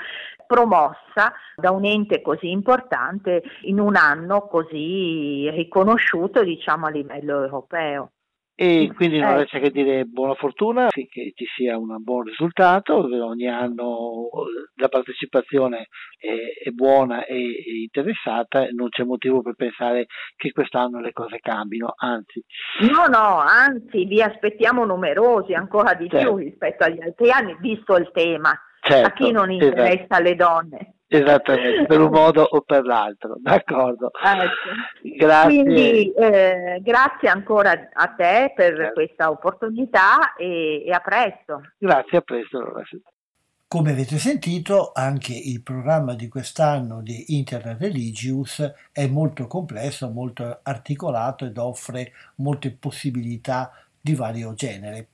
promossa 0.45 1.33
da 1.55 1.71
un 1.71 1.85
ente 1.85 2.21
così 2.21 2.49
importante 2.49 3.43
in 3.61 3.79
un 3.79 3.95
anno 3.95 4.47
così 4.47 5.49
riconosciuto, 5.51 6.43
diciamo, 6.43 6.87
a 6.87 6.89
livello 6.89 7.43
europeo. 7.43 8.11
E 8.59 8.91
quindi 8.95 9.19
non 9.19 9.33
Eh. 9.33 9.37
resta 9.37 9.59
che 9.59 9.69
dire 9.69 10.05
buona 10.05 10.33
fortuna 10.33 10.87
finché 10.89 11.31
ci 11.35 11.45
sia 11.55 11.77
un 11.77 11.95
buon 11.99 12.23
risultato, 12.23 12.95
ogni 13.23 13.47
anno 13.47 14.29
la 14.77 14.87
partecipazione 14.87 15.89
è, 16.19 16.67
è 16.67 16.71
buona 16.71 17.23
e 17.25 17.37
interessata, 17.83 18.65
non 18.71 18.89
c'è 18.89 19.03
motivo 19.03 19.43
per 19.43 19.53
pensare 19.55 20.07
che 20.35 20.51
quest'anno 20.51 20.99
le 20.99 21.11
cose 21.11 21.37
cambino, 21.37 21.93
anzi. 21.95 22.43
No, 22.91 23.05
no, 23.05 23.37
anzi, 23.37 24.05
vi 24.05 24.23
aspettiamo 24.23 24.85
numerosi, 24.85 25.53
ancora 25.53 25.93
di 25.93 26.09
Certo. 26.09 26.33
più 26.33 26.37
rispetto 26.43 26.83
agli 26.83 26.99
altri 27.01 27.29
anni, 27.29 27.55
visto 27.59 27.95
il 27.95 28.09
tema. 28.11 28.49
a 28.49 28.89
Certo, 28.89 29.23
chi 29.23 29.31
non 29.31 29.51
esatto. 29.51 29.65
interessa 29.65 30.19
le 30.19 30.35
donne. 30.35 30.95
Esattamente, 31.09 31.85
per 31.85 32.01
un 32.01 32.11
modo 32.11 32.43
o 32.43 32.61
per 32.61 32.83
l'altro, 32.83 33.37
d'accordo. 33.39 34.11
Ecco. 34.13 35.15
Grazie. 35.15 35.63
Quindi 35.63 36.11
eh, 36.13 36.79
grazie 36.81 37.29
ancora 37.29 37.89
a 37.93 38.07
te 38.07 38.51
per 38.53 38.75
Certo. 38.75 38.93
questa 38.93 39.29
opportunità 39.29 40.35
e, 40.35 40.83
e 40.85 40.91
a 40.91 40.99
presto. 40.99 41.61
Grazie, 41.77 42.17
a 42.17 42.21
presto 42.21 42.57
allora. 42.57 42.83
Come 43.69 43.91
avete 43.91 44.17
sentito, 44.17 44.91
anche 44.93 45.33
il 45.33 45.61
programma 45.61 46.13
di 46.13 46.27
quest'anno 46.29 47.01
di 47.01 47.35
Internet 47.35 47.81
Religious 47.81 48.73
è 48.91 49.07
molto 49.07 49.47
complesso, 49.47 50.09
molto 50.09 50.59
articolato 50.63 51.45
ed 51.45 51.57
offre 51.57 52.13
molte 52.35 52.71
possibilità 52.71 53.71
di 53.99 54.13
vario 54.13 54.53
genere. 54.53 55.07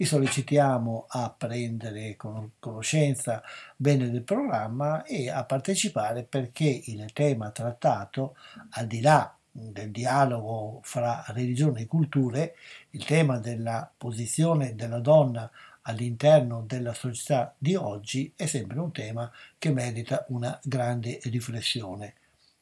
Vi 0.00 0.04
sollecitiamo 0.04 1.06
a 1.08 1.34
prendere 1.36 2.14
con- 2.14 2.52
conoscenza 2.60 3.42
bene 3.74 4.08
del 4.08 4.22
programma 4.22 5.02
e 5.02 5.28
a 5.28 5.42
partecipare 5.42 6.22
perché 6.22 6.82
il 6.84 7.12
tema 7.12 7.50
trattato, 7.50 8.36
al 8.70 8.86
di 8.86 9.00
là 9.00 9.36
del 9.50 9.90
dialogo 9.90 10.78
fra 10.84 11.24
religione 11.30 11.80
e 11.80 11.86
culture, 11.86 12.54
il 12.90 13.04
tema 13.04 13.38
della 13.40 13.90
posizione 13.98 14.76
della 14.76 15.00
donna 15.00 15.50
all'interno 15.82 16.62
della 16.64 16.94
società 16.94 17.52
di 17.58 17.74
oggi 17.74 18.32
è 18.36 18.46
sempre 18.46 18.78
un 18.78 18.92
tema 18.92 19.28
che 19.58 19.72
merita 19.72 20.26
una 20.28 20.56
grande 20.62 21.18
riflessione. 21.24 22.14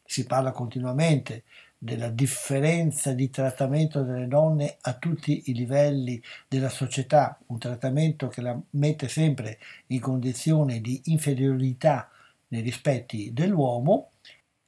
Si 0.07 0.25
parla 0.25 0.53
continuamente 0.53 1.43
della 1.87 2.11
differenza 2.11 3.13
di 3.13 3.31
trattamento 3.31 4.03
delle 4.03 4.27
donne 4.27 4.77
a 4.81 4.95
tutti 4.95 5.45
i 5.47 5.55
livelli 5.55 6.21
della 6.49 6.69
società, 6.69 7.39
un 7.47 7.59
trattamento 7.59 8.27
che 8.27 8.41
la 8.41 8.61
mette 8.71 9.07
sempre 9.07 9.59
in 9.87 10.01
condizione 10.01 10.81
di 10.81 11.01
inferiorità 11.05 12.11
nei 12.49 12.61
rispetti 12.61 13.33
dell'uomo 13.33 14.11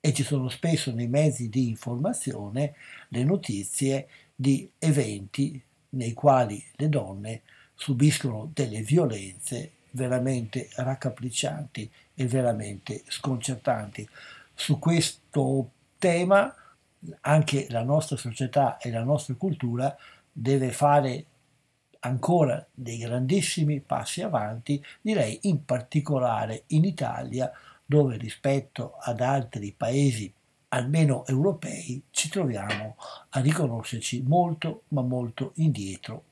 e 0.00 0.12
ci 0.12 0.22
sono 0.22 0.48
spesso 0.48 0.92
nei 0.92 1.08
mezzi 1.08 1.48
di 1.48 1.68
informazione 1.68 2.74
le 3.08 3.24
notizie 3.24 4.08
di 4.32 4.70
eventi 4.78 5.60
nei 5.90 6.12
quali 6.12 6.64
le 6.76 6.88
donne 6.88 7.42
subiscono 7.74 8.48
delle 8.54 8.82
violenze 8.82 9.72
veramente 9.90 10.68
raccapriccianti 10.76 11.90
e 12.14 12.26
veramente 12.26 13.02
sconcertanti. 13.08 14.08
Su 14.54 14.78
questo 14.78 15.70
tema 15.98 16.54
anche 17.22 17.66
la 17.70 17.82
nostra 17.82 18.16
società 18.16 18.78
e 18.78 18.90
la 18.90 19.02
nostra 19.02 19.34
cultura 19.34 19.96
deve 20.32 20.72
fare 20.72 21.24
ancora 22.00 22.64
dei 22.72 22.98
grandissimi 22.98 23.80
passi 23.80 24.22
avanti, 24.22 24.82
direi 25.00 25.38
in 25.42 25.64
particolare 25.64 26.64
in 26.68 26.84
Italia, 26.84 27.50
dove 27.84 28.16
rispetto 28.16 28.96
ad 29.00 29.20
altri 29.20 29.74
paesi, 29.76 30.32
almeno 30.68 31.26
europei, 31.26 32.02
ci 32.10 32.28
troviamo 32.28 32.96
a 33.30 33.40
riconoscerci 33.40 34.22
molto, 34.22 34.82
ma 34.88 35.02
molto 35.02 35.52
indietro. 35.56 36.24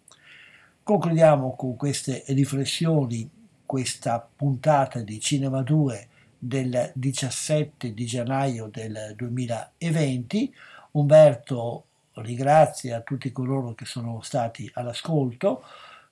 Concludiamo 0.82 1.56
con 1.56 1.74
queste 1.76 2.22
riflessioni 2.28 3.28
questa 3.64 4.20
puntata 4.20 5.00
di 5.00 5.18
Cinema 5.18 5.62
2 5.62 6.08
del 6.38 6.92
17 6.94 7.92
di 7.92 8.04
gennaio 8.06 8.68
del 8.68 9.14
2020. 9.16 10.54
Umberto 10.92 11.84
ringrazia 12.14 13.00
tutti 13.00 13.32
coloro 13.32 13.74
che 13.74 13.84
sono 13.84 14.20
stati 14.22 14.70
all'ascolto, 14.74 15.62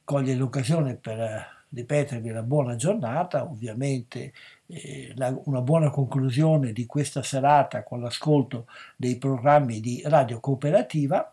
coglie 0.04 0.34
l'occasione 0.34 0.96
per 0.96 1.52
ripetervi 1.74 2.30
la 2.30 2.42
buona 2.42 2.76
giornata, 2.76 3.44
ovviamente 3.44 4.32
eh, 4.66 5.12
la, 5.16 5.36
una 5.44 5.60
buona 5.60 5.90
conclusione 5.90 6.72
di 6.72 6.86
questa 6.86 7.22
serata 7.22 7.82
con 7.82 8.00
l'ascolto 8.00 8.66
dei 8.96 9.18
programmi 9.18 9.80
di 9.80 10.02
Radio 10.04 10.40
Cooperativa 10.40 11.32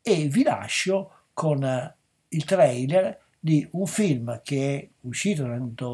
e 0.00 0.28
vi 0.28 0.42
lascio 0.42 1.10
con 1.32 1.94
il 2.28 2.44
trailer 2.44 3.20
di 3.38 3.66
un 3.72 3.86
film 3.86 4.40
che 4.42 4.78
è 4.78 4.88
uscito 5.02 5.46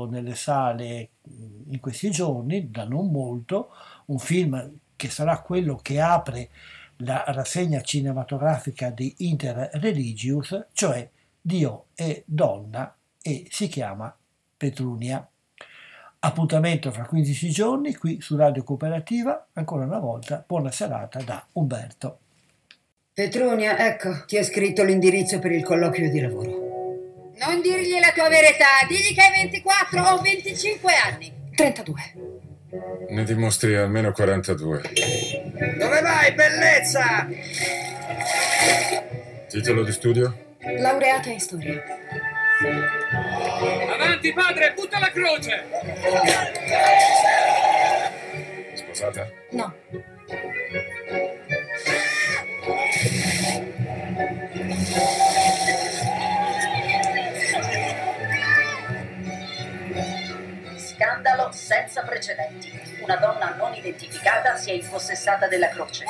nelle 0.07 0.35
sale 0.35 1.09
in 1.25 1.79
questi 1.81 2.11
giorni, 2.11 2.71
da 2.71 2.85
non 2.85 3.11
molto, 3.11 3.71
un 4.07 4.19
film 4.19 4.71
che 4.97 5.11
sarà 5.11 5.41
quello 5.41 5.77
che 5.77 6.01
apre 6.01 6.51
la 6.99 7.25
rassegna 7.27 7.81
cinematografica 7.81 8.91
di 8.91 9.15
Inter 9.19 9.71
Religious, 9.75 10.67
cioè 10.73 11.09
Dio 11.41 11.87
è 11.95 12.23
donna 12.25 12.95
e 13.21 13.47
si 13.51 13.69
chiama 13.69 14.15
Petrunia. 14.57 15.27
Appuntamento 16.25 16.93
fra 16.93 17.05
15 17.05 17.51
giorni 17.51 17.97
qui 17.97 18.21
su 18.21 18.37
Radio 18.37 18.63
Cooperativa. 18.63 19.49
Ancora 19.55 19.85
una 19.85 19.99
volta, 19.99 20.45
buona 20.47 20.71
serata 20.71 21.21
da 21.23 21.45
Umberto. 21.53 22.19
Petrunia, 23.13 23.77
ecco, 23.89 24.25
ti 24.27 24.39
ho 24.39 24.45
scritto 24.45 24.85
l'indirizzo 24.85 25.41
per 25.41 25.51
il 25.51 25.65
colloquio 25.65 26.09
di 26.11 26.21
lavoro. 26.21 26.72
Non 27.39 27.61
dirgli 27.61 27.99
la 27.99 28.13
tua 28.13 28.29
verità, 28.29 28.67
digli 28.89 29.15
che 29.15 29.21
hai 29.21 29.31
24 29.49 30.03
o 30.03 30.21
25 30.21 30.93
anni. 30.95 31.33
32. 31.55 31.95
Ne 33.11 33.25
dimostri 33.25 33.75
almeno 33.75 34.13
42. 34.13 34.83
Dove 35.79 36.01
vai, 36.01 36.33
bellezza? 36.33 37.29
Titolo 39.49 39.83
di 39.83 39.93
studio? 39.93 40.55
Laureata 40.79 41.31
in 41.31 41.41
storia. 41.41 41.83
Avanti, 43.93 44.33
padre, 44.33 44.73
butta 44.75 44.99
la 44.99 45.11
croce! 45.11 45.65
Sposata? 48.75 49.29
No. 49.51 49.75
Scandalo 61.23 61.53
senza 61.53 62.03
precedenti. 62.03 62.99
Una 63.01 63.15
donna 63.15 63.55
non 63.57 63.73
identificata 63.75 64.57
si 64.57 64.71
è 64.71 64.73
impossessata 64.73 65.47
della 65.47 65.69
croce. 65.69 66.05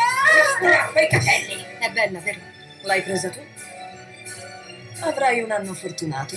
Strappa 0.57 1.01
i 1.03 1.09
capelli! 1.09 1.67
È 1.79 1.91
bella, 1.91 2.19
vero? 2.21 2.39
L'hai 2.85 3.03
presa 3.03 3.29
tu? 3.29 3.41
Avrai 5.01 5.43
un 5.43 5.51
anno 5.51 5.75
fortunato. 5.75 6.35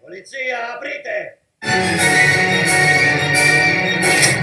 Polizia, 0.00 0.72
aprite! 0.72 1.40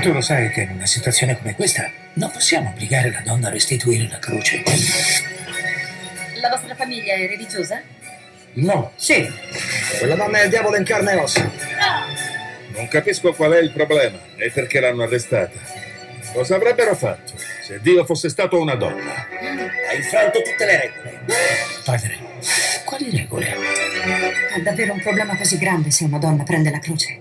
Tu 0.01 0.11
lo 0.11 0.21
sai 0.21 0.51
che 0.51 0.61
in 0.61 0.73
una 0.73 0.85
situazione 0.85 1.35
come 1.35 1.55
questa 1.55 1.89
non 2.13 2.29
possiamo 2.29 2.69
obbligare 2.69 3.11
la 3.11 3.21
donna 3.21 3.47
a 3.47 3.51
restituire 3.51 4.07
la 4.11 4.19
croce. 4.19 4.61
La 6.39 6.49
vostra 6.49 6.75
famiglia 6.75 7.15
è 7.15 7.25
religiosa? 7.25 7.81
No. 8.55 8.91
Sì. 8.95 9.27
Quella 9.97 10.13
donna 10.13 10.37
è 10.37 10.43
il 10.43 10.49
diavolo 10.49 10.75
in 10.75 10.83
carne 10.83 11.13
e 11.13 11.15
ossa. 11.15 11.49
Non 12.75 12.87
capisco 12.87 13.33
qual 13.33 13.51
è 13.51 13.59
il 13.59 13.71
problema 13.71 14.17
e 14.35 14.49
perché 14.49 14.79
l'hanno 14.79 15.03
arrestata. 15.03 15.59
Cosa 16.33 16.55
avrebbero 16.55 16.95
fatto 16.95 17.33
se 17.61 17.79
Dio 17.81 18.03
fosse 18.03 18.29
stato 18.29 18.59
una 18.59 18.73
donna? 18.73 19.27
Ha 19.89 19.93
infranto 19.93 20.41
tutte 20.41 20.65
le 20.65 20.79
regole. 20.81 21.19
Padre, 21.85 22.17
quali 22.83 23.11
regole? 23.11 23.55
È 24.55 24.59
davvero 24.61 24.93
un 24.93 25.01
problema 25.01 25.37
così 25.37 25.59
grande 25.59 25.91
se 25.91 26.05
una 26.05 26.17
donna 26.17 26.41
prende 26.41 26.71
la 26.71 26.79
croce? 26.79 27.19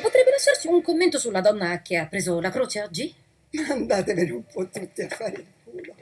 Potrebbe 0.00 0.30
lasciarci 0.30 0.68
un 0.68 0.80
commento 0.80 1.18
sulla 1.18 1.42
donna 1.42 1.82
che 1.82 1.98
ha 1.98 2.06
preso 2.06 2.40
la 2.40 2.50
croce 2.50 2.80
oggi? 2.80 3.14
Andatevene 3.68 4.30
un 4.30 4.44
po' 4.50 4.66
tutti 4.70 5.02
a 5.02 5.08
fare 5.08 5.32
il 5.32 5.44
culo. 5.64 5.94